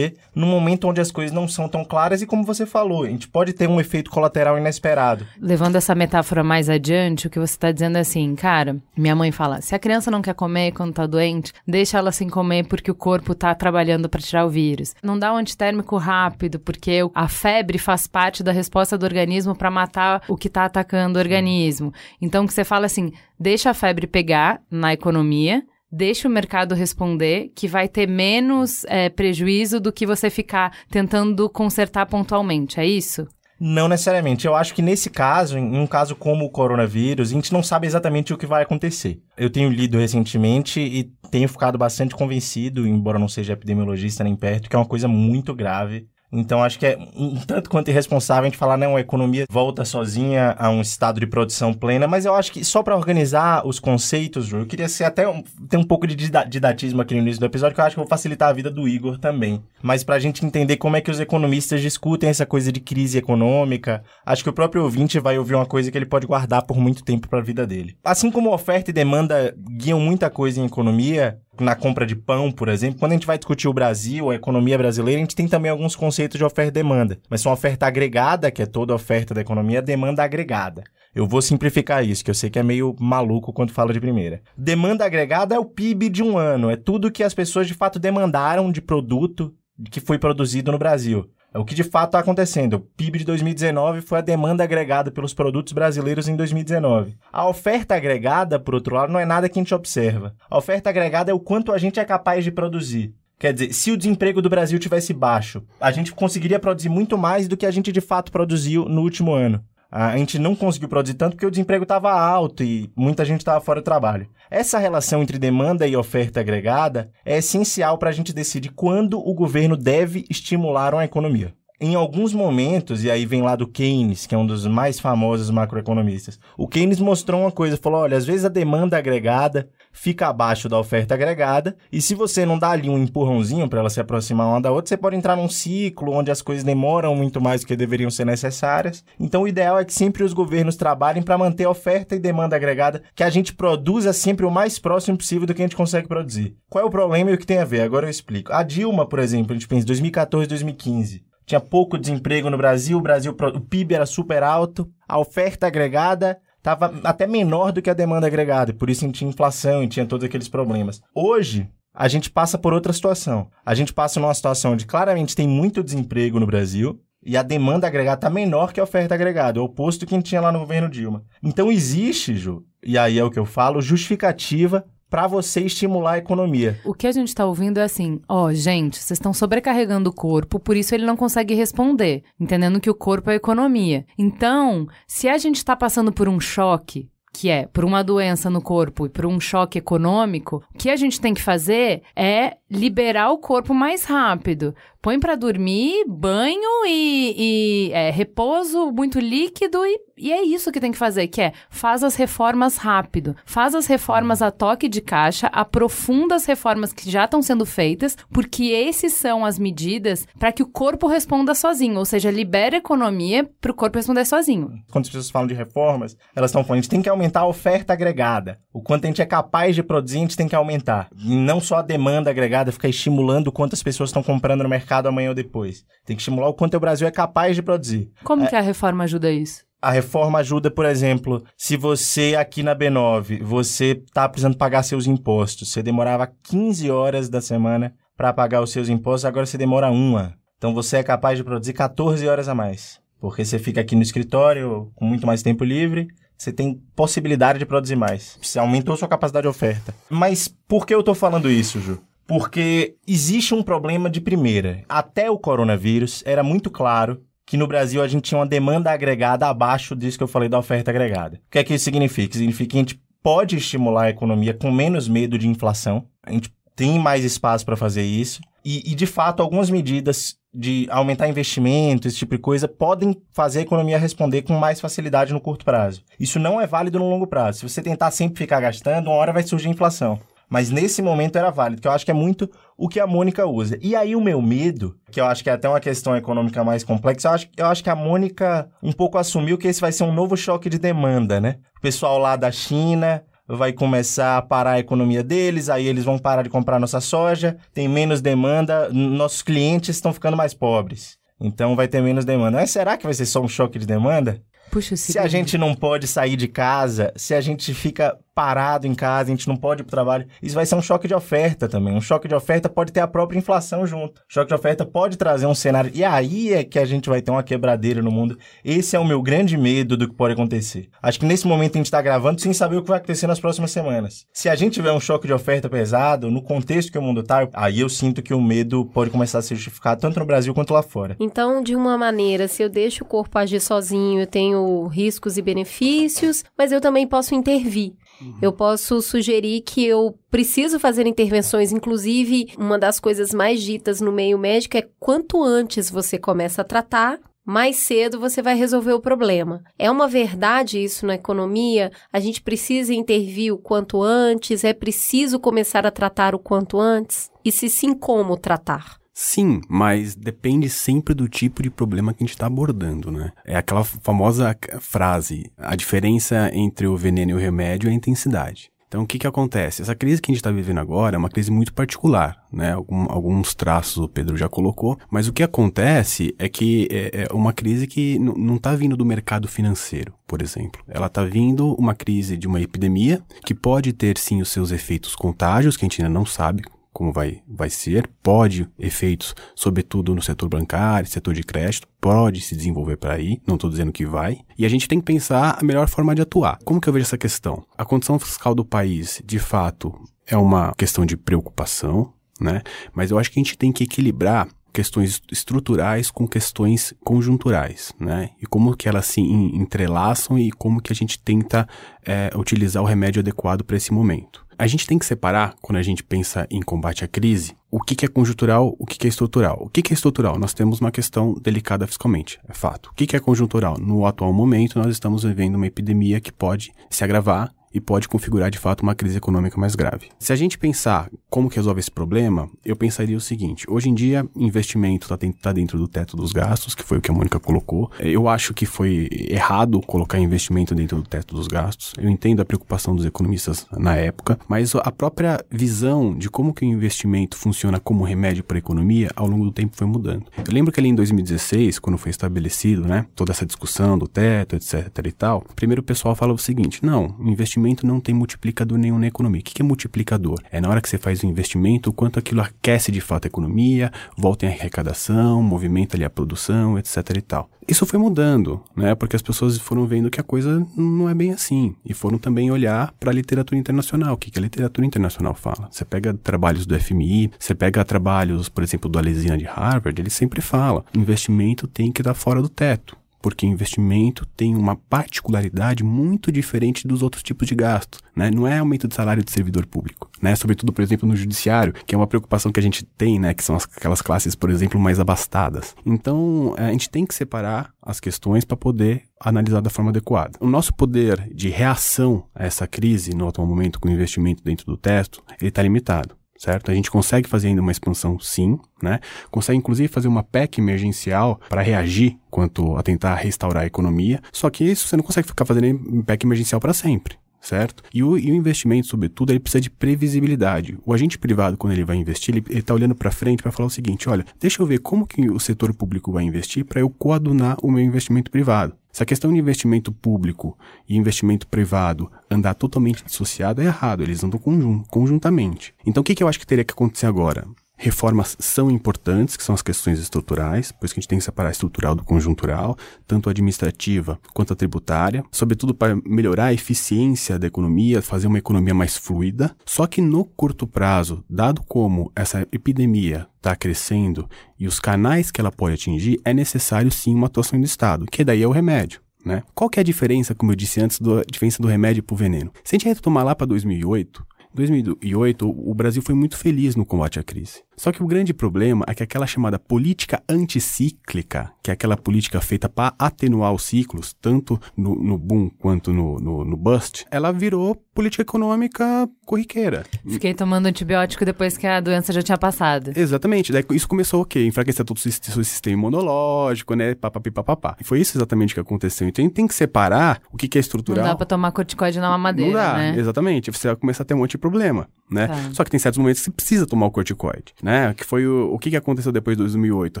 no 0.34 0.46
momento 0.46 0.88
onde 0.88 1.00
as 1.00 1.10
coisas 1.10 1.32
não 1.32 1.46
são 1.46 1.68
tão 1.68 1.84
claras 1.84 2.20
e 2.20 2.26
como 2.26 2.44
você 2.44 2.66
falou, 2.66 3.04
a 3.04 3.08
gente 3.08 3.28
pode 3.28 3.52
ter 3.52 3.68
um 3.68 3.80
efeito 3.80 4.10
colateral 4.10 4.58
inesperado. 4.58 5.26
Levando 5.40 5.76
essa 5.76 5.94
metáfora 5.94 6.42
mais 6.42 6.68
adiante, 6.68 7.26
o 7.26 7.30
que 7.30 7.38
você 7.38 7.52
está 7.52 7.70
dizendo 7.70 7.96
é 7.98 8.00
assim, 8.00 8.34
cara, 8.34 8.76
minha 8.96 9.14
mãe 9.14 9.30
fala, 9.30 9.60
se 9.60 9.74
a 9.74 9.78
criança 9.78 10.10
não 10.10 10.22
quer 10.22 10.34
comer 10.34 10.72
quando 10.72 10.90
está 10.90 11.06
doente, 11.06 11.52
deixa 11.66 11.98
ela 11.98 12.10
sem 12.10 12.28
comer 12.28 12.66
porque 12.66 12.90
o 12.90 12.94
corpo 12.94 13.32
está 13.32 13.54
trabalhando 13.54 14.08
para 14.08 14.20
tirar 14.20 14.44
o 14.44 14.50
vírus. 14.50 14.94
Não 15.02 15.18
dá 15.18 15.32
um 15.32 15.36
antitérmico 15.36 15.96
rápido 15.96 16.58
porque 16.58 17.00
a 17.14 17.28
febre 17.28 17.78
faz 17.78 18.06
parte 18.06 18.42
da 18.42 18.52
resposta 18.52 18.98
do 18.98 19.04
organismo 19.04 19.54
para 19.54 19.70
matar 19.70 20.22
o 20.28 20.36
que 20.36 20.48
está 20.48 20.64
atacando 20.64 21.18
o 21.18 21.22
organismo. 21.22 21.92
Então, 22.20 22.46
que 22.46 22.52
você 22.52 22.64
fala 22.64 22.86
assim, 22.86 23.12
deixa 23.38 23.70
a 23.70 23.74
febre 23.74 24.06
pegar 24.06 24.60
na 24.70 24.92
economia, 24.92 25.62
deixa 25.90 26.28
o 26.28 26.30
mercado 26.30 26.74
responder, 26.74 27.50
que 27.54 27.66
vai 27.66 27.88
ter 27.88 28.06
menos 28.06 28.84
é, 28.84 29.08
prejuízo 29.08 29.80
do 29.80 29.92
que 29.92 30.06
você 30.06 30.30
ficar 30.30 30.76
tentando 30.90 31.48
consertar 31.48 32.06
pontualmente, 32.06 32.78
é 32.78 32.86
isso? 32.86 33.26
Não 33.60 33.88
necessariamente. 33.88 34.46
Eu 34.46 34.54
acho 34.54 34.72
que 34.72 34.80
nesse 34.80 35.10
caso, 35.10 35.58
em 35.58 35.78
um 35.78 35.86
caso 35.86 36.14
como 36.14 36.44
o 36.44 36.50
coronavírus, 36.50 37.30
a 37.30 37.34
gente 37.34 37.52
não 37.52 37.62
sabe 37.62 37.88
exatamente 37.88 38.32
o 38.32 38.38
que 38.38 38.46
vai 38.46 38.62
acontecer. 38.62 39.20
Eu 39.36 39.50
tenho 39.50 39.68
lido 39.68 39.98
recentemente 39.98 40.80
e 40.80 41.10
tenho 41.30 41.48
ficado 41.48 41.76
bastante 41.76 42.14
convencido, 42.14 42.86
embora 42.86 43.18
não 43.18 43.28
seja 43.28 43.54
epidemiologista 43.54 44.22
nem 44.22 44.36
perto, 44.36 44.70
que 44.70 44.76
é 44.76 44.78
uma 44.78 44.86
coisa 44.86 45.08
muito 45.08 45.52
grave 45.54 46.06
então, 46.30 46.62
acho 46.62 46.78
que 46.78 46.86
é 46.86 46.98
um 47.16 47.36
tanto 47.36 47.70
quanto 47.70 47.88
irresponsável 47.88 48.42
a 48.42 48.46
gente 48.46 48.58
falar, 48.58 48.76
não, 48.76 48.96
a 48.96 49.00
economia 49.00 49.46
volta 49.50 49.84
sozinha 49.84 50.54
a 50.58 50.68
um 50.68 50.82
estado 50.82 51.20
de 51.20 51.26
produção 51.26 51.72
plena, 51.72 52.06
mas 52.06 52.26
eu 52.26 52.34
acho 52.34 52.52
que 52.52 52.62
só 52.64 52.82
para 52.82 52.96
organizar 52.96 53.66
os 53.66 53.80
conceitos, 53.80 54.46
Ju, 54.46 54.58
eu 54.58 54.66
queria 54.66 54.88
ser 54.88 55.04
até 55.04 55.26
um, 55.26 55.42
ter 55.68 55.78
um 55.78 55.84
pouco 55.84 56.06
de 56.06 56.14
didatismo 56.14 57.00
aqui 57.00 57.14
no 57.14 57.20
início 57.20 57.40
do 57.40 57.46
episódio, 57.46 57.74
que 57.74 57.80
eu 57.80 57.84
acho 57.84 57.94
que 57.94 58.00
vou 58.00 58.08
facilitar 58.08 58.50
a 58.50 58.52
vida 58.52 58.70
do 58.70 58.86
Igor 58.86 59.18
também. 59.18 59.62
Mas 59.82 60.04
para 60.04 60.16
a 60.16 60.18
gente 60.18 60.44
entender 60.44 60.76
como 60.76 60.96
é 60.96 61.00
que 61.00 61.10
os 61.10 61.18
economistas 61.18 61.80
discutem 61.80 62.28
essa 62.28 62.44
coisa 62.44 62.70
de 62.70 62.80
crise 62.80 63.16
econômica, 63.16 64.02
acho 64.26 64.42
que 64.42 64.50
o 64.50 64.52
próprio 64.52 64.82
ouvinte 64.82 65.18
vai 65.18 65.38
ouvir 65.38 65.54
uma 65.54 65.66
coisa 65.66 65.90
que 65.90 65.96
ele 65.96 66.04
pode 66.04 66.26
guardar 66.26 66.66
por 66.66 66.76
muito 66.76 67.02
tempo 67.02 67.26
para 67.28 67.38
a 67.38 67.42
vida 67.42 67.66
dele. 67.66 67.96
Assim 68.04 68.30
como 68.30 68.52
oferta 68.52 68.90
e 68.90 68.94
demanda 68.94 69.54
guiam 69.78 69.98
muita 69.98 70.28
coisa 70.28 70.60
em 70.60 70.66
economia, 70.66 71.38
na 71.60 71.74
compra 71.74 72.06
de 72.06 72.16
pão, 72.16 72.50
por 72.50 72.68
exemplo, 72.68 72.98
quando 72.98 73.12
a 73.12 73.14
gente 73.14 73.26
vai 73.26 73.38
discutir 73.38 73.68
o 73.68 73.72
Brasil, 73.72 74.30
a 74.30 74.34
economia 74.34 74.78
brasileira, 74.78 75.20
a 75.20 75.22
gente 75.22 75.36
tem 75.36 75.48
também 75.48 75.70
alguns 75.70 75.96
conceitos 75.96 76.38
de 76.38 76.44
oferta 76.44 76.68
e 76.68 76.82
demanda. 76.82 77.18
Mas 77.28 77.44
uma 77.44 77.54
oferta 77.54 77.86
agregada, 77.86 78.50
que 78.50 78.62
é 78.62 78.66
toda 78.66 78.92
a 78.92 78.96
oferta 78.96 79.34
da 79.34 79.40
economia, 79.40 79.82
demanda 79.82 80.22
agregada. 80.22 80.84
Eu 81.14 81.26
vou 81.26 81.42
simplificar 81.42 82.04
isso, 82.04 82.24
que 82.24 82.30
eu 82.30 82.34
sei 82.34 82.50
que 82.50 82.58
é 82.58 82.62
meio 82.62 82.94
maluco 83.00 83.52
quando 83.52 83.72
fala 83.72 83.92
de 83.92 84.00
primeira. 84.00 84.40
Demanda 84.56 85.04
agregada 85.04 85.54
é 85.54 85.58
o 85.58 85.64
PIB 85.64 86.08
de 86.08 86.22
um 86.22 86.38
ano, 86.38 86.70
é 86.70 86.76
tudo 86.76 87.10
que 87.10 87.24
as 87.24 87.34
pessoas 87.34 87.66
de 87.66 87.74
fato 87.74 87.98
demandaram 87.98 88.70
de 88.70 88.80
produto 88.80 89.54
que 89.90 90.00
foi 90.00 90.18
produzido 90.18 90.72
no 90.72 90.78
Brasil. 90.78 91.28
É 91.52 91.58
o 91.58 91.64
que 91.64 91.74
de 91.74 91.82
fato 91.82 92.08
está 92.08 92.18
acontecendo. 92.18 92.74
O 92.74 92.80
PIB 92.80 93.20
de 93.20 93.24
2019 93.24 94.02
foi 94.02 94.18
a 94.18 94.22
demanda 94.22 94.62
agregada 94.62 95.10
pelos 95.10 95.32
produtos 95.32 95.72
brasileiros 95.72 96.28
em 96.28 96.36
2019. 96.36 97.16
A 97.32 97.48
oferta 97.48 97.94
agregada, 97.94 98.60
por 98.60 98.74
outro 98.74 98.94
lado, 98.94 99.12
não 99.12 99.18
é 99.18 99.24
nada 99.24 99.48
que 99.48 99.58
a 99.58 99.62
gente 99.62 99.74
observa. 99.74 100.34
A 100.50 100.58
oferta 100.58 100.90
agregada 100.90 101.30
é 101.30 101.34
o 101.34 101.40
quanto 101.40 101.72
a 101.72 101.78
gente 101.78 101.98
é 101.98 102.04
capaz 102.04 102.44
de 102.44 102.50
produzir. 102.50 103.14
Quer 103.38 103.54
dizer, 103.54 103.72
se 103.72 103.92
o 103.92 103.96
desemprego 103.96 104.42
do 104.42 104.50
Brasil 104.50 104.78
tivesse 104.78 105.14
baixo, 105.14 105.62
a 105.80 105.90
gente 105.90 106.12
conseguiria 106.12 106.58
produzir 106.58 106.88
muito 106.88 107.16
mais 107.16 107.46
do 107.46 107.56
que 107.56 107.64
a 107.64 107.70
gente 107.70 107.92
de 107.92 108.00
fato 108.00 108.32
produziu 108.32 108.84
no 108.86 109.00
último 109.00 109.32
ano. 109.32 109.64
A 109.90 110.16
gente 110.18 110.38
não 110.38 110.54
conseguiu 110.54 110.88
produzir 110.88 111.14
tanto 111.14 111.32
porque 111.32 111.46
o 111.46 111.50
desemprego 111.50 111.84
estava 111.84 112.10
alto 112.12 112.62
e 112.62 112.90
muita 112.94 113.24
gente 113.24 113.40
estava 113.40 113.60
fora 113.60 113.80
do 113.80 113.84
trabalho. 113.84 114.28
Essa 114.50 114.78
relação 114.78 115.22
entre 115.22 115.38
demanda 115.38 115.86
e 115.86 115.96
oferta 115.96 116.40
agregada 116.40 117.10
é 117.24 117.38
essencial 117.38 117.96
para 117.96 118.10
a 118.10 118.12
gente 118.12 118.32
decidir 118.32 118.70
quando 118.70 119.18
o 119.18 119.32
governo 119.32 119.76
deve 119.78 120.26
estimular 120.28 120.92
uma 120.92 121.06
economia. 121.06 121.54
Em 121.80 121.94
alguns 121.94 122.34
momentos, 122.34 123.04
e 123.04 123.10
aí 123.10 123.24
vem 123.24 123.40
lá 123.40 123.54
do 123.54 123.64
Keynes, 123.64 124.26
que 124.26 124.34
é 124.34 124.38
um 124.38 124.44
dos 124.44 124.66
mais 124.66 124.98
famosos 124.98 125.48
macroeconomistas, 125.48 126.36
o 126.56 126.66
Keynes 126.66 126.98
mostrou 126.98 127.42
uma 127.42 127.52
coisa, 127.52 127.76
falou, 127.76 128.00
olha, 128.00 128.16
às 128.16 128.26
vezes 128.26 128.44
a 128.44 128.48
demanda 128.48 128.98
agregada 128.98 129.68
fica 129.92 130.26
abaixo 130.26 130.68
da 130.68 130.76
oferta 130.76 131.14
agregada, 131.14 131.76
e 131.92 132.02
se 132.02 132.16
você 132.16 132.44
não 132.44 132.58
dá 132.58 132.70
ali 132.70 132.90
um 132.90 132.98
empurrãozinho 132.98 133.68
para 133.68 133.78
ela 133.78 133.90
se 133.90 134.00
aproximar 134.00 134.48
uma 134.48 134.60
da 134.60 134.72
outra, 134.72 134.88
você 134.88 134.96
pode 134.96 135.14
entrar 135.14 135.36
num 135.36 135.48
ciclo 135.48 136.14
onde 136.14 136.32
as 136.32 136.42
coisas 136.42 136.64
demoram 136.64 137.14
muito 137.14 137.40
mais 137.40 137.60
do 137.60 137.68
que 137.68 137.76
deveriam 137.76 138.10
ser 138.10 138.24
necessárias. 138.24 139.04
Então 139.18 139.42
o 139.42 139.48
ideal 139.48 139.78
é 139.78 139.84
que 139.84 139.94
sempre 139.94 140.24
os 140.24 140.32
governos 140.32 140.74
trabalhem 140.74 141.22
para 141.22 141.38
manter 141.38 141.66
a 141.66 141.70
oferta 141.70 142.16
e 142.16 142.18
demanda 142.18 142.56
agregada, 142.56 143.04
que 143.14 143.22
a 143.22 143.30
gente 143.30 143.54
produza 143.54 144.12
sempre 144.12 144.44
o 144.44 144.50
mais 144.50 144.80
próximo 144.80 145.16
possível 145.16 145.46
do 145.46 145.54
que 145.54 145.62
a 145.62 145.64
gente 145.64 145.76
consegue 145.76 146.08
produzir. 146.08 146.56
Qual 146.68 146.82
é 146.82 146.86
o 146.86 146.90
problema 146.90 147.30
e 147.30 147.34
o 147.34 147.38
que 147.38 147.46
tem 147.46 147.58
a 147.58 147.64
ver? 147.64 147.82
Agora 147.82 148.06
eu 148.06 148.10
explico. 148.10 148.52
A 148.52 148.64
Dilma, 148.64 149.06
por 149.06 149.20
exemplo, 149.20 149.52
a 149.52 149.54
gente 149.54 149.68
pensa 149.68 149.84
em 149.84 149.86
2014, 149.86 150.48
2015 150.48 151.28
tinha 151.48 151.60
pouco 151.60 151.96
desemprego 151.96 152.50
no 152.50 152.58
Brasil, 152.58 152.98
o 152.98 153.00
Brasil 153.00 153.34
o 153.54 153.60
PIB 153.60 153.94
era 153.94 154.04
super 154.04 154.42
alto, 154.42 154.86
a 155.08 155.18
oferta 155.18 155.66
agregada 155.66 156.38
estava 156.58 156.92
até 157.02 157.26
menor 157.26 157.72
do 157.72 157.80
que 157.80 157.88
a 157.88 157.94
demanda 157.94 158.26
agregada, 158.26 158.70
e 158.70 158.74
por 158.74 158.90
isso 158.90 159.02
a 159.02 159.06
gente 159.06 159.18
tinha 159.18 159.30
inflação 159.30 159.82
e 159.82 159.88
tinha 159.88 160.04
todos 160.04 160.26
aqueles 160.26 160.48
problemas. 160.48 161.00
Hoje, 161.14 161.66
a 161.94 162.06
gente 162.06 162.30
passa 162.30 162.58
por 162.58 162.74
outra 162.74 162.92
situação. 162.92 163.48
A 163.64 163.74
gente 163.74 163.94
passa 163.94 164.20
numa 164.20 164.34
situação 164.34 164.72
onde 164.72 164.84
claramente 164.84 165.34
tem 165.34 165.48
muito 165.48 165.82
desemprego 165.82 166.38
no 166.38 166.46
Brasil, 166.46 167.00
e 167.24 167.34
a 167.34 167.42
demanda 167.42 167.86
agregada 167.86 168.18
está 168.18 168.30
menor 168.30 168.72
que 168.72 168.78
a 168.78 168.84
oferta 168.84 169.14
agregada, 169.14 169.60
o 169.60 169.64
oposto 169.64 170.00
do 170.00 170.06
que 170.06 170.14
a 170.14 170.18
gente 170.18 170.28
tinha 170.28 170.42
lá 170.42 170.52
no 170.52 170.60
governo 170.60 170.88
Dilma. 170.88 171.24
Então 171.42 171.72
existe, 171.72 172.36
Ju, 172.36 172.62
e 172.84 172.98
aí 172.98 173.18
é 173.18 173.24
o 173.24 173.30
que 173.30 173.38
eu 173.38 173.46
falo, 173.46 173.80
justificativa 173.80 174.84
para 175.10 175.26
você 175.26 175.60
estimular 175.60 176.12
a 176.12 176.18
economia. 176.18 176.80
O 176.84 176.94
que 176.94 177.06
a 177.06 177.12
gente 177.12 177.28
está 177.28 177.46
ouvindo 177.46 177.78
é 177.78 177.82
assim: 177.82 178.20
ó, 178.28 178.46
oh, 178.46 178.52
gente, 178.52 178.98
vocês 178.98 179.18
estão 179.18 179.32
sobrecarregando 179.32 180.10
o 180.10 180.14
corpo, 180.14 180.58
por 180.58 180.76
isso 180.76 180.94
ele 180.94 181.06
não 181.06 181.16
consegue 181.16 181.54
responder, 181.54 182.22
entendendo 182.38 182.80
que 182.80 182.90
o 182.90 182.94
corpo 182.94 183.30
é 183.30 183.34
economia. 183.34 184.04
Então, 184.18 184.86
se 185.06 185.28
a 185.28 185.38
gente 185.38 185.56
está 185.56 185.74
passando 185.74 186.12
por 186.12 186.28
um 186.28 186.40
choque, 186.40 187.08
que 187.32 187.48
é 187.50 187.66
por 187.66 187.84
uma 187.84 188.02
doença 188.02 188.50
no 188.50 188.60
corpo 188.60 189.06
e 189.06 189.08
por 189.08 189.24
um 189.24 189.38
choque 189.38 189.78
econômico, 189.78 190.62
o 190.74 190.78
que 190.78 190.90
a 190.90 190.96
gente 190.96 191.20
tem 191.20 191.32
que 191.32 191.42
fazer 191.42 192.02
é 192.16 192.56
liberar 192.70 193.30
o 193.30 193.38
corpo 193.38 193.72
mais 193.72 194.04
rápido. 194.04 194.74
Põe 195.00 195.20
para 195.20 195.36
dormir, 195.36 196.04
banho 196.08 196.84
e, 196.84 197.34
e 197.38 197.92
é, 197.92 198.10
repouso 198.10 198.90
muito 198.90 199.20
líquido 199.20 199.86
e, 199.86 200.00
e, 200.16 200.32
é 200.32 200.42
isso 200.42 200.72
que 200.72 200.80
tem 200.80 200.90
que 200.90 200.98
fazer, 200.98 201.28
que 201.28 201.40
é 201.40 201.52
faz 201.70 202.02
as 202.02 202.16
reformas 202.16 202.76
rápido, 202.76 203.36
faz 203.46 203.76
as 203.76 203.86
reformas 203.86 204.42
a 204.42 204.50
toque 204.50 204.88
de 204.88 205.00
caixa, 205.00 205.46
aprofunda 205.52 206.34
as 206.34 206.44
reformas 206.46 206.92
que 206.92 207.08
já 207.08 207.26
estão 207.26 207.40
sendo 207.40 207.64
feitas, 207.64 208.16
porque 208.32 208.64
esses 208.64 209.12
são 209.12 209.44
as 209.44 209.56
medidas 209.56 210.26
para 210.36 210.50
que 210.50 210.64
o 210.64 210.66
corpo 210.66 211.06
responda 211.06 211.54
sozinho, 211.54 211.96
ou 211.96 212.04
seja, 212.04 212.28
libera 212.28 212.74
a 212.74 212.78
economia 212.78 213.48
para 213.60 213.70
o 213.70 213.74
corpo 213.74 213.98
responder 213.98 214.24
sozinho. 214.24 214.82
Quando 214.90 215.04
as 215.04 215.10
pessoas 215.10 215.30
falam 215.30 215.46
de 215.46 215.54
reformas, 215.54 216.16
elas 216.34 216.50
estão 216.50 216.64
falando, 216.64 216.80
a 216.80 216.82
gente 216.82 216.90
tem 216.90 217.02
que 217.02 217.08
aumentar 217.08 217.40
a 217.42 217.46
oferta 217.46 217.92
agregada. 217.92 218.58
O 218.72 218.82
quanto 218.82 219.04
a 219.04 219.06
gente 219.06 219.22
é 219.22 219.26
capaz 219.26 219.76
de 219.76 219.82
produzir, 219.84 220.18
a 220.18 220.22
gente 220.22 220.36
tem 220.36 220.48
que 220.48 220.56
aumentar. 220.56 221.08
Não 221.14 221.60
só 221.60 221.76
a 221.76 221.82
demanda 221.82 222.30
agregada, 222.30 222.72
ficar 222.72 222.88
estimulando 222.88 223.52
quantas 223.52 223.80
pessoas 223.80 224.10
estão 224.10 224.24
comprando 224.24 224.64
no 224.64 224.68
mercado 224.68 224.87
amanhã 225.08 225.30
ou 225.30 225.34
depois. 225.34 225.84
Tem 226.04 226.16
que 226.16 226.22
estimular 226.22 226.48
o 226.48 226.54
quanto 226.54 226.76
o 226.76 226.80
Brasil 226.80 227.06
é 227.06 227.10
capaz 227.10 227.54
de 227.54 227.62
produzir. 227.62 228.10
Como 228.24 228.44
é... 228.44 228.46
que 228.46 228.56
a 228.56 228.60
reforma 228.60 229.04
ajuda 229.04 229.30
isso? 229.30 229.66
A 229.80 229.92
reforma 229.92 230.40
ajuda, 230.40 230.70
por 230.70 230.84
exemplo, 230.84 231.44
se 231.56 231.76
você 231.76 232.34
aqui 232.36 232.64
na 232.64 232.74
B9, 232.74 233.42
você 233.42 234.02
tá 234.12 234.28
precisando 234.28 234.56
pagar 234.56 234.82
seus 234.82 235.06
impostos, 235.06 235.70
você 235.70 235.82
demorava 235.82 236.32
15 236.42 236.90
horas 236.90 237.28
da 237.28 237.40
semana 237.40 237.94
para 238.16 238.32
pagar 238.32 238.60
os 238.60 238.72
seus 238.72 238.88
impostos, 238.88 239.24
agora 239.24 239.46
você 239.46 239.56
demora 239.56 239.88
uma. 239.88 240.34
Então 240.56 240.74
você 240.74 240.96
é 240.96 241.02
capaz 241.04 241.38
de 241.38 241.44
produzir 241.44 241.72
14 241.74 242.26
horas 242.26 242.48
a 242.48 242.54
mais. 242.54 243.00
Porque 243.20 243.44
você 243.44 243.58
fica 243.58 243.80
aqui 243.80 243.94
no 243.94 244.02
escritório 244.02 244.90
com 244.96 245.04
muito 245.04 245.26
mais 245.26 245.42
tempo 245.42 245.62
livre, 245.62 246.08
você 246.36 246.52
tem 246.52 246.80
possibilidade 246.94 247.58
de 247.58 247.66
produzir 247.66 247.96
mais. 247.96 248.38
Você 248.40 248.58
aumentou 248.58 248.96
sua 248.96 249.08
capacidade 249.08 249.42
de 249.42 249.48
oferta. 249.48 249.94
Mas 250.08 250.48
por 250.48 250.86
que 250.86 250.94
eu 250.94 251.02
tô 251.02 251.14
falando 251.14 251.50
isso, 251.50 251.80
Ju? 251.80 252.00
Porque 252.28 252.96
existe 253.06 253.54
um 253.54 253.62
problema 253.62 254.10
de 254.10 254.20
primeira. 254.20 254.84
Até 254.86 255.30
o 255.30 255.38
coronavírus, 255.38 256.22
era 256.26 256.42
muito 256.42 256.70
claro 256.70 257.22
que 257.46 257.56
no 257.56 257.66
Brasil 257.66 258.02
a 258.02 258.06
gente 258.06 258.24
tinha 258.24 258.38
uma 258.38 258.46
demanda 258.46 258.92
agregada 258.92 259.46
abaixo 259.46 259.96
disso 259.96 260.18
que 260.18 260.24
eu 260.24 260.28
falei 260.28 260.46
da 260.46 260.58
oferta 260.58 260.90
agregada. 260.90 261.36
O 261.36 261.50
que 261.50 261.58
é 261.58 261.64
que 261.64 261.72
isso 261.72 261.86
significa? 261.86 262.34
Significa 262.34 262.72
que 262.72 262.76
a 262.76 262.80
gente 262.80 263.00
pode 263.22 263.56
estimular 263.56 264.04
a 264.04 264.10
economia 264.10 264.52
com 264.52 264.70
menos 264.70 265.08
medo 265.08 265.38
de 265.38 265.48
inflação. 265.48 266.04
A 266.22 266.30
gente 266.30 266.52
tem 266.76 266.98
mais 266.98 267.24
espaço 267.24 267.64
para 267.64 267.78
fazer 267.78 268.02
isso. 268.02 268.42
E, 268.62 268.92
e, 268.92 268.94
de 268.94 269.06
fato, 269.06 269.42
algumas 269.42 269.70
medidas 269.70 270.36
de 270.52 270.86
aumentar 270.90 271.28
investimento, 271.28 272.06
esse 272.06 272.18
tipo 272.18 272.36
de 272.36 272.42
coisa, 272.42 272.68
podem 272.68 273.16
fazer 273.32 273.60
a 273.60 273.62
economia 273.62 273.96
responder 273.96 274.42
com 274.42 274.52
mais 274.52 274.78
facilidade 274.82 275.32
no 275.32 275.40
curto 275.40 275.64
prazo. 275.64 276.02
Isso 276.20 276.38
não 276.38 276.60
é 276.60 276.66
válido 276.66 276.98
no 276.98 277.08
longo 277.08 277.26
prazo. 277.26 277.60
Se 277.60 277.68
você 277.70 277.80
tentar 277.80 278.10
sempre 278.10 278.36
ficar 278.36 278.60
gastando, 278.60 279.06
uma 279.06 279.16
hora 279.16 279.32
vai 279.32 279.42
surgir 279.42 279.70
inflação. 279.70 280.20
Mas 280.48 280.70
nesse 280.70 281.02
momento 281.02 281.36
era 281.36 281.50
válido, 281.50 281.82
que 281.82 281.88
eu 281.88 281.92
acho 281.92 282.04
que 282.04 282.10
é 282.10 282.14
muito 282.14 282.50
o 282.76 282.88
que 282.88 283.00
a 283.00 283.06
Mônica 283.06 283.46
usa. 283.46 283.78
E 283.82 283.94
aí 283.94 284.16
o 284.16 284.20
meu 284.20 284.40
medo, 284.40 284.96
que 285.10 285.20
eu 285.20 285.26
acho 285.26 285.42
que 285.42 285.50
é 285.50 285.52
até 285.52 285.68
uma 285.68 285.80
questão 285.80 286.16
econômica 286.16 286.64
mais 286.64 286.82
complexa, 286.82 287.28
eu 287.28 287.32
acho, 287.32 287.48
eu 287.56 287.66
acho 287.66 287.84
que 287.84 287.90
a 287.90 287.96
Mônica 287.96 288.68
um 288.82 288.92
pouco 288.92 289.18
assumiu 289.18 289.58
que 289.58 289.68
esse 289.68 289.80
vai 289.80 289.92
ser 289.92 290.04
um 290.04 290.12
novo 290.12 290.36
choque 290.36 290.70
de 290.70 290.78
demanda, 290.78 291.40
né? 291.40 291.56
O 291.76 291.80
pessoal 291.80 292.18
lá 292.18 292.36
da 292.36 292.50
China 292.50 293.22
vai 293.46 293.72
começar 293.72 294.36
a 294.36 294.42
parar 294.42 294.72
a 294.72 294.78
economia 294.78 295.22
deles, 295.22 295.70
aí 295.70 295.86
eles 295.86 296.04
vão 296.04 296.18
parar 296.18 296.42
de 296.42 296.50
comprar 296.50 296.78
nossa 296.78 297.00
soja, 297.00 297.56
tem 297.72 297.88
menos 297.88 298.20
demanda, 298.20 298.90
nossos 298.90 299.42
clientes 299.42 299.96
estão 299.96 300.12
ficando 300.12 300.36
mais 300.36 300.52
pobres. 300.52 301.16
Então 301.40 301.76
vai 301.76 301.88
ter 301.88 302.02
menos 302.02 302.24
demanda. 302.24 302.58
Mas 302.58 302.70
será 302.70 302.96
que 302.96 303.04
vai 303.04 303.14
ser 303.14 303.26
só 303.26 303.40
um 303.40 303.48
choque 303.48 303.78
de 303.78 303.86
demanda? 303.86 304.42
Puxa, 304.70 304.96
se 304.96 305.18
a 305.18 305.26
gente 305.26 305.56
não 305.56 305.74
pode 305.74 306.06
sair 306.06 306.36
de 306.36 306.46
casa, 306.46 307.12
se 307.16 307.32
a 307.32 307.40
gente 307.40 307.72
fica 307.72 308.18
parado 308.38 308.86
em 308.86 308.94
casa, 308.94 309.32
a 309.32 309.34
gente 309.34 309.48
não 309.48 309.56
pode 309.56 309.82
ir 309.82 309.84
pro 309.84 309.90
trabalho, 309.90 310.24
isso 310.40 310.54
vai 310.54 310.64
ser 310.64 310.76
um 310.76 310.80
choque 310.80 311.08
de 311.08 311.14
oferta 311.14 311.66
também. 311.68 311.92
Um 311.92 312.00
choque 312.00 312.28
de 312.28 312.36
oferta 312.36 312.68
pode 312.68 312.92
ter 312.92 313.00
a 313.00 313.08
própria 313.08 313.36
inflação 313.36 313.84
junto. 313.84 314.20
O 314.20 314.24
choque 314.28 314.46
de 314.46 314.54
oferta 314.54 314.86
pode 314.86 315.16
trazer 315.16 315.46
um 315.46 315.56
cenário. 315.56 315.90
E 315.92 316.04
aí 316.04 316.54
é 316.54 316.62
que 316.62 316.78
a 316.78 316.84
gente 316.84 317.08
vai 317.08 317.20
ter 317.20 317.32
uma 317.32 317.42
quebradeira 317.42 318.00
no 318.00 318.12
mundo. 318.12 318.38
Esse 318.64 318.94
é 318.94 318.98
o 319.00 319.04
meu 319.04 319.20
grande 319.20 319.56
medo 319.58 319.96
do 319.96 320.08
que 320.08 320.14
pode 320.14 320.34
acontecer. 320.34 320.88
Acho 321.02 321.18
que 321.18 321.26
nesse 321.26 321.48
momento 321.48 321.74
a 321.74 321.78
gente 321.78 321.86
está 321.86 322.00
gravando 322.00 322.40
sem 322.40 322.52
saber 322.52 322.76
o 322.76 322.82
que 322.82 322.88
vai 322.88 322.98
acontecer 322.98 323.26
nas 323.26 323.40
próximas 323.40 323.72
semanas. 323.72 324.24
Se 324.32 324.48
a 324.48 324.54
gente 324.54 324.74
tiver 324.74 324.92
um 324.92 325.00
choque 325.00 325.26
de 325.26 325.32
oferta 325.32 325.68
pesado, 325.68 326.30
no 326.30 326.40
contexto 326.40 326.92
que 326.92 326.98
o 326.98 327.02
mundo 327.02 327.24
tá, 327.24 327.48
aí 327.52 327.80
eu 327.80 327.88
sinto 327.88 328.22
que 328.22 328.32
o 328.32 328.40
medo 328.40 328.86
pode 328.86 329.10
começar 329.10 329.40
a 329.40 329.42
ser 329.42 329.56
justificado 329.56 330.00
tanto 330.00 330.20
no 330.20 330.26
Brasil 330.26 330.54
quanto 330.54 330.72
lá 330.72 330.82
fora. 330.84 331.16
Então, 331.18 331.60
de 331.60 331.74
uma 331.74 331.98
maneira, 331.98 332.46
se 332.46 332.62
eu 332.62 332.68
deixo 332.68 333.02
o 333.02 333.06
corpo 333.08 333.36
agir 333.36 333.58
sozinho, 333.58 334.20
eu 334.20 334.28
tenho 334.28 334.86
riscos 334.86 335.36
e 335.36 335.42
benefícios, 335.42 336.44
mas 336.56 336.70
eu 336.70 336.80
também 336.80 337.04
posso 337.04 337.34
intervir. 337.34 337.94
Uhum. 338.20 338.38
Eu 338.40 338.52
posso 338.52 339.00
sugerir 339.00 339.62
que 339.62 339.84
eu 339.84 340.18
preciso 340.30 340.78
fazer 340.78 341.06
intervenções, 341.06 341.72
inclusive 341.72 342.52
uma 342.58 342.78
das 342.78 342.98
coisas 342.98 343.32
mais 343.32 343.62
ditas 343.62 344.00
no 344.00 344.12
meio 344.12 344.38
médico 344.38 344.76
é 344.76 344.88
quanto 344.98 345.42
antes 345.42 345.90
você 345.90 346.18
começa 346.18 346.62
a 346.62 346.64
tratar, 346.64 347.18
mais 347.44 347.76
cedo 347.76 348.20
você 348.20 348.42
vai 348.42 348.54
resolver 348.54 348.92
o 348.92 349.00
problema. 349.00 349.62
É 349.78 349.90
uma 349.90 350.06
verdade 350.06 350.84
isso 350.84 351.06
na 351.06 351.14
economia? 351.14 351.90
A 352.12 352.20
gente 352.20 352.42
precisa 352.42 352.92
intervir 352.92 353.54
o 353.54 353.58
quanto 353.58 354.02
antes? 354.02 354.64
É 354.64 354.74
preciso 354.74 355.40
começar 355.40 355.86
a 355.86 355.90
tratar 355.90 356.34
o 356.34 356.38
quanto 356.38 356.78
antes? 356.78 357.30
E 357.42 357.50
se 357.50 357.70
sim, 357.70 357.94
como 357.94 358.36
tratar? 358.36 358.98
Sim, 359.20 359.62
mas 359.68 360.14
depende 360.14 360.70
sempre 360.70 361.12
do 361.12 361.28
tipo 361.28 361.60
de 361.60 361.70
problema 361.70 362.14
que 362.14 362.22
a 362.22 362.24
gente 362.24 362.36
está 362.36 362.46
abordando, 362.46 363.10
né? 363.10 363.32
É 363.44 363.56
aquela 363.56 363.82
famosa 363.82 364.56
frase: 364.78 365.50
a 365.58 365.74
diferença 365.74 366.48
entre 366.54 366.86
o 366.86 366.96
veneno 366.96 367.32
e 367.32 367.34
o 367.34 367.38
remédio 367.38 367.88
é 367.88 367.90
a 367.90 367.96
intensidade. 367.96 368.70
Então, 368.86 369.02
o 369.02 369.06
que, 369.06 369.18
que 369.18 369.26
acontece? 369.26 369.82
Essa 369.82 369.96
crise 369.96 370.22
que 370.22 370.30
a 370.30 370.32
gente 370.32 370.40
está 370.40 370.52
vivendo 370.52 370.78
agora 370.78 371.16
é 371.16 371.18
uma 371.18 371.28
crise 371.28 371.50
muito 371.50 371.74
particular, 371.74 372.36
né? 372.52 372.74
Algum, 372.74 373.10
alguns 373.10 373.56
traços 373.56 373.96
o 373.98 374.08
Pedro 374.08 374.36
já 374.36 374.48
colocou, 374.48 374.96
mas 375.10 375.26
o 375.26 375.32
que 375.32 375.42
acontece 375.42 376.32
é 376.38 376.48
que 376.48 376.86
é, 376.88 377.24
é 377.24 377.34
uma 377.34 377.52
crise 377.52 377.88
que 377.88 378.20
não 378.20 378.54
está 378.54 378.76
vindo 378.76 378.96
do 378.96 379.04
mercado 379.04 379.48
financeiro, 379.48 380.14
por 380.28 380.40
exemplo. 380.40 380.80
Ela 380.86 381.08
está 381.08 381.24
vindo 381.24 381.74
uma 381.74 381.94
crise 381.94 382.36
de 382.36 382.46
uma 382.46 382.60
epidemia 382.60 383.20
que 383.44 383.52
pode 383.52 383.92
ter 383.92 384.16
sim 384.16 384.40
os 384.40 384.48
seus 384.48 384.70
efeitos 384.70 385.16
contágios, 385.16 385.76
que 385.76 385.84
a 385.84 385.86
gente 385.86 386.00
ainda 386.00 386.14
não 386.14 386.24
sabe 386.24 386.62
como 386.98 387.12
vai, 387.12 387.40
vai 387.46 387.70
ser, 387.70 388.10
pode 388.24 388.68
efeitos, 388.76 389.32
sobretudo 389.54 390.16
no 390.16 390.20
setor 390.20 390.48
bancário, 390.48 391.08
setor 391.08 391.32
de 391.32 391.44
crédito, 391.44 391.86
pode 392.00 392.40
se 392.40 392.56
desenvolver 392.56 392.96
para 392.96 393.12
aí, 393.12 393.40
não 393.46 393.54
estou 393.54 393.70
dizendo 393.70 393.92
que 393.92 394.04
vai, 394.04 394.40
e 394.58 394.66
a 394.66 394.68
gente 394.68 394.88
tem 394.88 394.98
que 394.98 395.04
pensar 395.04 395.56
a 395.60 395.64
melhor 395.64 395.88
forma 395.88 396.12
de 396.12 396.22
atuar. 396.22 396.58
Como 396.64 396.80
que 396.80 396.88
eu 396.88 396.92
vejo 396.92 397.04
essa 397.04 397.16
questão? 397.16 397.64
A 397.78 397.84
condição 397.84 398.18
fiscal 398.18 398.52
do 398.52 398.64
país, 398.64 399.22
de 399.24 399.38
fato, 399.38 399.94
é 400.26 400.36
uma 400.36 400.74
questão 400.76 401.06
de 401.06 401.16
preocupação, 401.16 402.12
né? 402.40 402.62
Mas 402.92 403.12
eu 403.12 403.18
acho 403.20 403.30
que 403.30 403.38
a 403.38 403.44
gente 403.44 403.56
tem 403.56 403.70
que 403.70 403.84
equilibrar 403.84 404.48
questões 404.72 405.22
estruturais 405.30 406.10
com 406.10 406.26
questões 406.26 406.92
conjunturais, 407.04 407.92
né? 408.00 408.30
E 408.42 408.46
como 408.46 408.76
que 408.76 408.88
elas 408.88 409.06
se 409.06 409.20
entrelaçam 409.20 410.36
e 410.36 410.50
como 410.50 410.82
que 410.82 410.92
a 410.92 410.96
gente 410.96 411.16
tenta 411.20 411.68
é, 412.04 412.32
utilizar 412.34 412.82
o 412.82 412.86
remédio 412.86 413.20
adequado 413.20 413.62
para 413.62 413.76
esse 413.76 413.92
momento. 413.92 414.47
A 414.58 414.66
gente 414.66 414.88
tem 414.88 414.98
que 414.98 415.06
separar, 415.06 415.54
quando 415.62 415.76
a 415.76 415.82
gente 415.82 416.02
pensa 416.02 416.44
em 416.50 416.60
combate 416.60 417.04
à 417.04 417.08
crise, 417.08 417.54
o 417.70 417.80
que, 417.80 418.04
é 418.04 418.08
conjuntural, 418.08 418.74
o 418.76 418.84
que, 418.84 419.06
é 419.06 419.08
estrutural. 419.08 419.58
O 419.60 419.70
que, 419.70 419.82
que 419.82 419.92
é 419.92 419.94
estrutural? 419.94 420.36
Nós 420.36 420.52
temos 420.52 420.80
uma 420.80 420.90
questão 420.90 421.34
delicada 421.40 421.86
fiscalmente, 421.86 422.40
é 422.48 422.52
fato. 422.52 422.90
O 422.90 422.94
que 422.94 423.14
é 423.14 423.20
conjuntural? 423.20 423.78
No 423.78 424.04
atual 424.04 424.32
momento, 424.32 424.76
nós 424.76 424.88
estamos 424.88 425.22
vivendo 425.22 425.54
uma 425.54 425.68
epidemia 425.68 426.20
que 426.20 426.32
pode 426.32 426.72
se 426.90 427.04
agravar 427.04 427.54
e 427.72 427.80
pode 427.80 428.08
configurar 428.08 428.50
de 428.50 428.58
fato 428.58 428.82
uma 428.82 428.94
crise 428.94 429.18
econômica 429.18 429.58
mais 429.58 429.74
grave. 429.74 430.08
Se 430.18 430.32
a 430.32 430.36
gente 430.36 430.58
pensar 430.58 431.10
como 431.28 431.48
que 431.48 431.56
resolve 431.56 431.80
esse 431.80 431.90
problema, 431.90 432.48
eu 432.64 432.76
pensaria 432.76 433.16
o 433.16 433.20
seguinte: 433.20 433.66
hoje 433.68 433.88
em 433.88 433.94
dia, 433.94 434.26
investimento 434.36 435.06
está 435.12 435.16
tá 435.40 435.52
dentro 435.52 435.78
do 435.78 435.86
teto 435.86 436.16
dos 436.16 436.32
gastos, 436.32 436.74
que 436.74 436.82
foi 436.82 436.98
o 436.98 437.00
que 437.00 437.10
a 437.10 437.14
Mônica 437.14 437.38
colocou. 437.38 437.90
Eu 438.00 438.28
acho 438.28 438.54
que 438.54 438.66
foi 438.66 439.08
errado 439.28 439.80
colocar 439.82 440.18
investimento 440.18 440.74
dentro 440.74 440.96
do 440.96 441.02
teto 441.02 441.34
dos 441.34 441.46
gastos. 441.46 441.92
Eu 441.98 442.08
entendo 442.08 442.40
a 442.40 442.44
preocupação 442.44 442.94
dos 442.96 443.04
economistas 443.04 443.66
na 443.76 443.96
época, 443.96 444.38
mas 444.48 444.74
a 444.74 444.92
própria 444.92 445.44
visão 445.50 446.16
de 446.16 446.30
como 446.30 446.54
que 446.54 446.64
o 446.64 446.68
investimento 446.68 447.36
funciona 447.36 447.78
como 447.78 448.04
remédio 448.04 448.44
para 448.44 448.56
a 448.56 448.58
economia 448.60 449.10
ao 449.14 449.26
longo 449.26 449.44
do 449.44 449.52
tempo 449.52 449.76
foi 449.76 449.86
mudando. 449.86 450.26
Eu 450.36 450.52
lembro 450.52 450.72
que 450.72 450.80
ali 450.80 450.88
em 450.88 450.94
2016, 450.94 451.78
quando 451.78 451.98
foi 451.98 452.10
estabelecido, 452.10 452.82
né, 452.82 453.06
toda 453.14 453.32
essa 453.32 453.46
discussão 453.46 453.98
do 453.98 454.06
teto, 454.06 454.56
etc 454.56 454.88
e 455.04 455.12
tal, 455.12 455.44
primeiro 455.54 455.80
o 455.80 455.84
pessoal 455.84 456.14
falava 456.14 456.36
o 456.36 456.42
seguinte: 456.42 456.84
não, 456.84 457.14
investimento 457.20 457.57
investimento 457.58 457.86
não 457.86 458.00
tem 458.00 458.14
multiplicador 458.14 458.78
nenhum 458.78 458.98
na 458.98 459.06
economia. 459.06 459.40
O 459.40 459.44
que 459.44 459.60
é 459.60 459.64
multiplicador? 459.64 460.40
É 460.50 460.60
na 460.60 460.68
hora 460.68 460.80
que 460.80 460.88
você 460.88 460.96
faz 460.96 461.22
o 461.22 461.26
investimento, 461.26 461.90
o 461.90 461.92
quanto 461.92 462.18
aquilo 462.18 462.40
aquece 462.40 462.92
de 462.92 463.00
fato 463.00 463.26
a 463.26 463.28
economia, 463.28 463.92
volta 464.16 464.46
em 464.46 464.48
arrecadação, 464.48 465.42
movimenta 465.42 465.96
ali 465.96 466.04
a 466.04 466.10
produção, 466.10 466.78
etc 466.78 466.96
e 467.16 467.20
tal. 467.20 467.50
Isso 467.66 467.84
foi 467.84 467.98
mudando, 467.98 468.62
né? 468.74 468.94
Porque 468.94 469.14
as 469.14 469.20
pessoas 469.20 469.58
foram 469.58 469.86
vendo 469.86 470.10
que 470.10 470.20
a 470.20 470.24
coisa 470.24 470.66
não 470.74 471.08
é 471.08 471.14
bem 471.14 471.32
assim 471.32 471.74
e 471.84 471.92
foram 471.92 472.16
também 472.16 472.50
olhar 472.50 472.94
para 472.98 473.10
a 473.10 473.14
literatura 473.14 473.58
internacional. 473.58 474.14
O 474.14 474.16
que, 474.16 474.30
que 474.30 474.38
a 474.38 474.42
literatura 474.42 474.86
internacional 474.86 475.34
fala? 475.34 475.68
Você 475.70 475.84
pega 475.84 476.14
trabalhos 476.14 476.64
do 476.64 476.78
FMI, 476.78 477.30
você 477.38 477.54
pega 477.54 477.84
trabalhos, 477.84 478.48
por 478.48 478.62
exemplo, 478.62 478.88
do 478.88 478.98
Alesina 478.98 479.36
de 479.36 479.44
Harvard, 479.44 480.00
ele 480.00 480.10
sempre 480.10 480.40
fala: 480.40 480.84
investimento 480.94 481.66
tem 481.66 481.92
que 481.92 482.02
dar 482.02 482.14
fora 482.14 482.40
do 482.40 482.48
teto 482.48 482.96
porque 483.20 483.46
investimento 483.46 484.26
tem 484.36 484.54
uma 484.54 484.76
particularidade 484.76 485.82
muito 485.82 486.30
diferente 486.30 486.86
dos 486.86 487.02
outros 487.02 487.22
tipos 487.22 487.46
de 487.46 487.54
gastos, 487.54 488.00
né? 488.14 488.30
Não 488.30 488.46
é 488.46 488.58
aumento 488.58 488.88
de 488.88 488.94
salário 488.94 489.24
de 489.24 489.30
servidor 489.30 489.66
público, 489.66 490.10
né? 490.20 490.34
Sobretudo, 490.36 490.72
por 490.72 490.82
exemplo, 490.82 491.08
no 491.08 491.16
judiciário, 491.16 491.72
que 491.72 491.94
é 491.94 491.98
uma 491.98 492.06
preocupação 492.06 492.52
que 492.52 492.60
a 492.60 492.62
gente 492.62 492.84
tem, 492.84 493.18
né? 493.18 493.34
Que 493.34 493.44
são 493.44 493.56
aquelas 493.56 494.02
classes, 494.02 494.34
por 494.34 494.50
exemplo, 494.50 494.80
mais 494.80 495.00
abastadas. 495.00 495.74
Então, 495.84 496.54
a 496.56 496.70
gente 496.70 496.90
tem 496.90 497.06
que 497.06 497.14
separar 497.14 497.72
as 497.82 498.00
questões 498.00 498.44
para 498.44 498.56
poder 498.56 499.04
analisar 499.20 499.60
da 499.60 499.70
forma 499.70 499.90
adequada. 499.90 500.38
O 500.40 500.46
nosso 500.46 500.72
poder 500.74 501.28
de 501.34 501.48
reação 501.48 502.24
a 502.34 502.46
essa 502.46 502.66
crise 502.66 503.14
no 503.14 503.28
atual 503.28 503.46
momento 503.46 503.80
com 503.80 503.88
o 503.88 503.92
investimento 503.92 504.42
dentro 504.44 504.66
do 504.66 504.76
texto, 504.76 505.22
ele 505.40 505.48
está 505.48 505.62
limitado 505.62 506.17
certo? 506.38 506.70
A 506.70 506.74
gente 506.74 506.90
consegue 506.90 507.28
fazer 507.28 507.48
ainda 507.48 507.60
uma 507.60 507.72
expansão, 507.72 508.18
sim, 508.18 508.58
né? 508.80 509.00
Consegue 509.30 509.58
inclusive 509.58 509.88
fazer 509.88 510.08
uma 510.08 510.22
PEC 510.22 510.58
emergencial 510.60 511.40
para 511.48 511.60
reagir 511.60 512.16
quanto 512.30 512.76
a 512.76 512.82
tentar 512.82 513.16
restaurar 513.16 513.64
a 513.64 513.66
economia. 513.66 514.22
Só 514.32 514.48
que 514.48 514.64
isso 514.64 514.86
você 514.86 514.96
não 514.96 515.04
consegue 515.04 515.26
ficar 515.26 515.44
fazendo 515.44 516.04
PEC 516.04 516.24
emergencial 516.24 516.60
para 516.60 516.72
sempre. 516.72 517.18
Certo? 517.40 517.84
E 517.94 518.02
o, 518.02 518.18
e 518.18 518.32
o, 518.32 518.34
investimento, 518.34 518.88
sobretudo, 518.88 519.30
ele 519.30 519.38
precisa 519.38 519.60
de 519.60 519.70
previsibilidade. 519.70 520.76
O 520.84 520.92
agente 520.92 521.16
privado, 521.16 521.56
quando 521.56 521.72
ele 521.72 521.84
vai 521.84 521.96
investir, 521.96 522.34
ele 522.34 522.58
está 522.58 522.74
olhando 522.74 522.96
para 522.96 523.12
frente 523.12 523.42
para 523.42 523.52
falar 523.52 523.68
o 523.68 523.70
seguinte: 523.70 524.08
olha, 524.08 524.24
deixa 524.40 524.60
eu 524.60 524.66
ver 524.66 524.78
como 524.78 525.06
que 525.06 525.30
o 525.30 525.38
setor 525.38 525.72
público 525.72 526.10
vai 526.10 526.24
investir 526.24 526.64
para 526.64 526.80
eu 526.80 526.90
coadunar 526.90 527.56
o 527.62 527.70
meu 527.70 527.82
investimento 527.82 528.28
privado. 528.28 528.74
Se 528.98 529.04
a 529.04 529.06
questão 529.06 529.32
de 529.32 529.38
investimento 529.38 529.92
público 529.92 530.58
e 530.88 530.96
investimento 530.96 531.46
privado 531.46 532.10
andar 532.28 532.54
totalmente 532.54 533.04
dissociado, 533.04 533.62
é 533.62 533.66
errado, 533.66 534.02
eles 534.02 534.24
andam 534.24 534.40
conjun 534.40 534.82
conjuntamente. 534.90 535.72
Então 535.86 536.00
o 536.00 536.04
que, 536.04 536.16
que 536.16 536.22
eu 536.24 536.26
acho 536.26 536.40
que 536.40 536.44
teria 536.44 536.64
que 536.64 536.72
acontecer 536.72 537.06
agora? 537.06 537.46
Reformas 537.80 538.36
são 538.40 538.68
importantes, 538.70 539.36
que 539.36 539.44
são 539.44 539.54
as 539.54 539.62
questões 539.62 540.00
estruturais, 540.00 540.72
pois 540.72 540.92
que 540.92 540.98
a 540.98 541.00
gente 541.00 541.08
tem 541.08 541.18
que 541.18 541.24
separar 541.24 541.52
estrutural 541.52 541.94
do 541.94 542.02
conjuntural, 542.02 542.76
tanto 543.06 543.28
a 543.28 543.32
administrativa 543.32 544.18
quanto 544.34 544.52
a 544.52 544.56
tributária, 544.56 545.24
sobretudo 545.30 545.72
para 545.72 545.94
melhorar 546.04 546.46
a 546.46 546.52
eficiência 546.52 547.38
da 547.38 547.46
economia, 547.46 548.02
fazer 548.02 548.26
uma 548.26 548.38
economia 548.38 548.74
mais 548.74 548.96
fluida. 548.96 549.54
Só 549.64 549.86
que 549.86 550.00
no 550.00 550.24
curto 550.24 550.66
prazo, 550.66 551.24
dado 551.30 551.62
como 551.62 552.10
essa 552.16 552.46
epidemia 552.50 553.28
está 553.36 553.54
crescendo 553.54 554.28
e 554.58 554.66
os 554.66 554.80
canais 554.80 555.30
que 555.30 555.40
ela 555.40 555.52
pode 555.52 555.74
atingir, 555.74 556.20
é 556.24 556.34
necessário 556.34 556.90
sim 556.90 557.14
uma 557.14 557.28
atuação 557.28 557.60
do 557.60 557.64
Estado, 557.64 558.06
que 558.06 558.24
daí 558.24 558.42
é 558.42 558.46
o 558.46 558.50
remédio. 558.50 559.00
Né? 559.24 559.42
Qual 559.54 559.70
que 559.70 559.78
é 559.78 559.82
a 559.82 559.84
diferença, 559.84 560.34
como 560.34 560.50
eu 560.50 560.56
disse 560.56 560.80
antes, 560.80 560.98
a 561.00 561.22
diferença 561.30 561.62
do 561.62 561.68
remédio 561.68 562.02
para 562.02 562.14
o 562.14 562.16
veneno? 562.16 562.50
Se 562.64 562.74
a 562.74 562.78
gente 562.78 562.88
retomar 562.88 563.24
lá 563.24 563.34
para 563.34 563.46
2008, 563.46 564.26
2008, 564.54 565.48
o 565.48 565.74
Brasil 565.74 566.02
foi 566.02 566.14
muito 566.14 566.36
feliz 566.36 566.74
no 566.76 566.84
combate 566.84 567.18
à 567.18 567.22
crise. 567.22 567.62
Só 567.76 567.92
que 567.92 568.02
o 568.02 568.06
grande 568.06 568.34
problema 568.34 568.84
é 568.88 568.94
que 568.94 569.04
aquela 569.04 569.26
chamada 569.26 569.58
política 569.58 570.20
anticíclica, 570.28 571.52
que 571.62 571.70
é 571.70 571.74
aquela 571.74 571.96
política 571.96 572.40
feita 572.40 572.68
para 572.68 572.94
atenuar 572.98 573.52
os 573.52 573.62
ciclos, 573.62 574.12
tanto 574.20 574.60
no, 574.76 574.96
no 574.96 575.16
boom 575.16 575.48
quanto 575.48 575.92
no, 575.92 576.18
no, 576.18 576.44
no, 576.44 576.56
bust, 576.56 577.06
ela 577.10 577.30
virou 577.30 577.76
política 577.98 578.22
econômica 578.22 579.10
corriqueira. 579.26 579.84
Fiquei 580.08 580.32
tomando 580.32 580.66
antibiótico 580.66 581.24
depois 581.24 581.56
que 581.56 581.66
a 581.66 581.80
doença 581.80 582.12
já 582.12 582.22
tinha 582.22 582.38
passado. 582.38 582.92
Exatamente. 582.94 583.52
Daí 583.52 583.64
isso 583.72 583.88
começou 583.88 584.22
o 584.22 584.24
quê? 584.24 584.44
Enfraquecer 584.44 584.84
todo 584.84 584.98
o 584.98 585.00
seu 585.00 585.10
sistema 585.42 585.74
imunológico, 585.74 586.74
né? 586.74 586.94
Papapi, 586.94 587.32
papapá. 587.32 587.76
E 587.80 587.82
foi 587.82 587.98
isso 588.00 588.16
exatamente 588.16 588.54
que 588.54 588.60
aconteceu. 588.60 589.08
Então 589.08 589.28
tem 589.28 589.48
que 589.48 589.54
separar 589.54 590.22
o 590.32 590.36
que, 590.36 590.46
que 590.46 590.56
é 590.56 590.60
estrutural. 590.60 591.04
Não 591.04 591.10
dá 591.10 591.16
pra 591.16 591.26
tomar 591.26 591.50
corticoide 591.50 591.98
na 591.98 592.08
mamadeira, 592.08 592.52
Não 592.52 592.56
dá, 592.56 592.74
né? 592.78 592.94
exatamente. 592.96 593.50
Você 593.50 593.66
vai 593.66 593.74
começar 593.74 594.04
a 594.04 594.06
ter 594.06 594.14
um 594.14 594.18
monte 594.18 594.30
de 594.30 594.38
problema, 594.38 594.86
né? 595.10 595.26
Tá. 595.26 595.34
Só 595.54 595.64
que 595.64 595.70
tem 595.72 595.80
certos 595.80 595.98
momentos 595.98 596.20
que 596.20 596.26
você 596.26 596.30
precisa 596.30 596.66
tomar 596.66 596.86
o 596.86 596.92
corticoide 596.92 597.52
né? 597.60 597.94
Que 597.94 598.04
foi 598.04 598.24
o, 598.28 598.52
o 598.54 598.60
que, 598.60 598.70
que 598.70 598.76
aconteceu 598.76 599.10
depois 599.10 599.36
de 599.36 599.42
2008? 599.42 600.00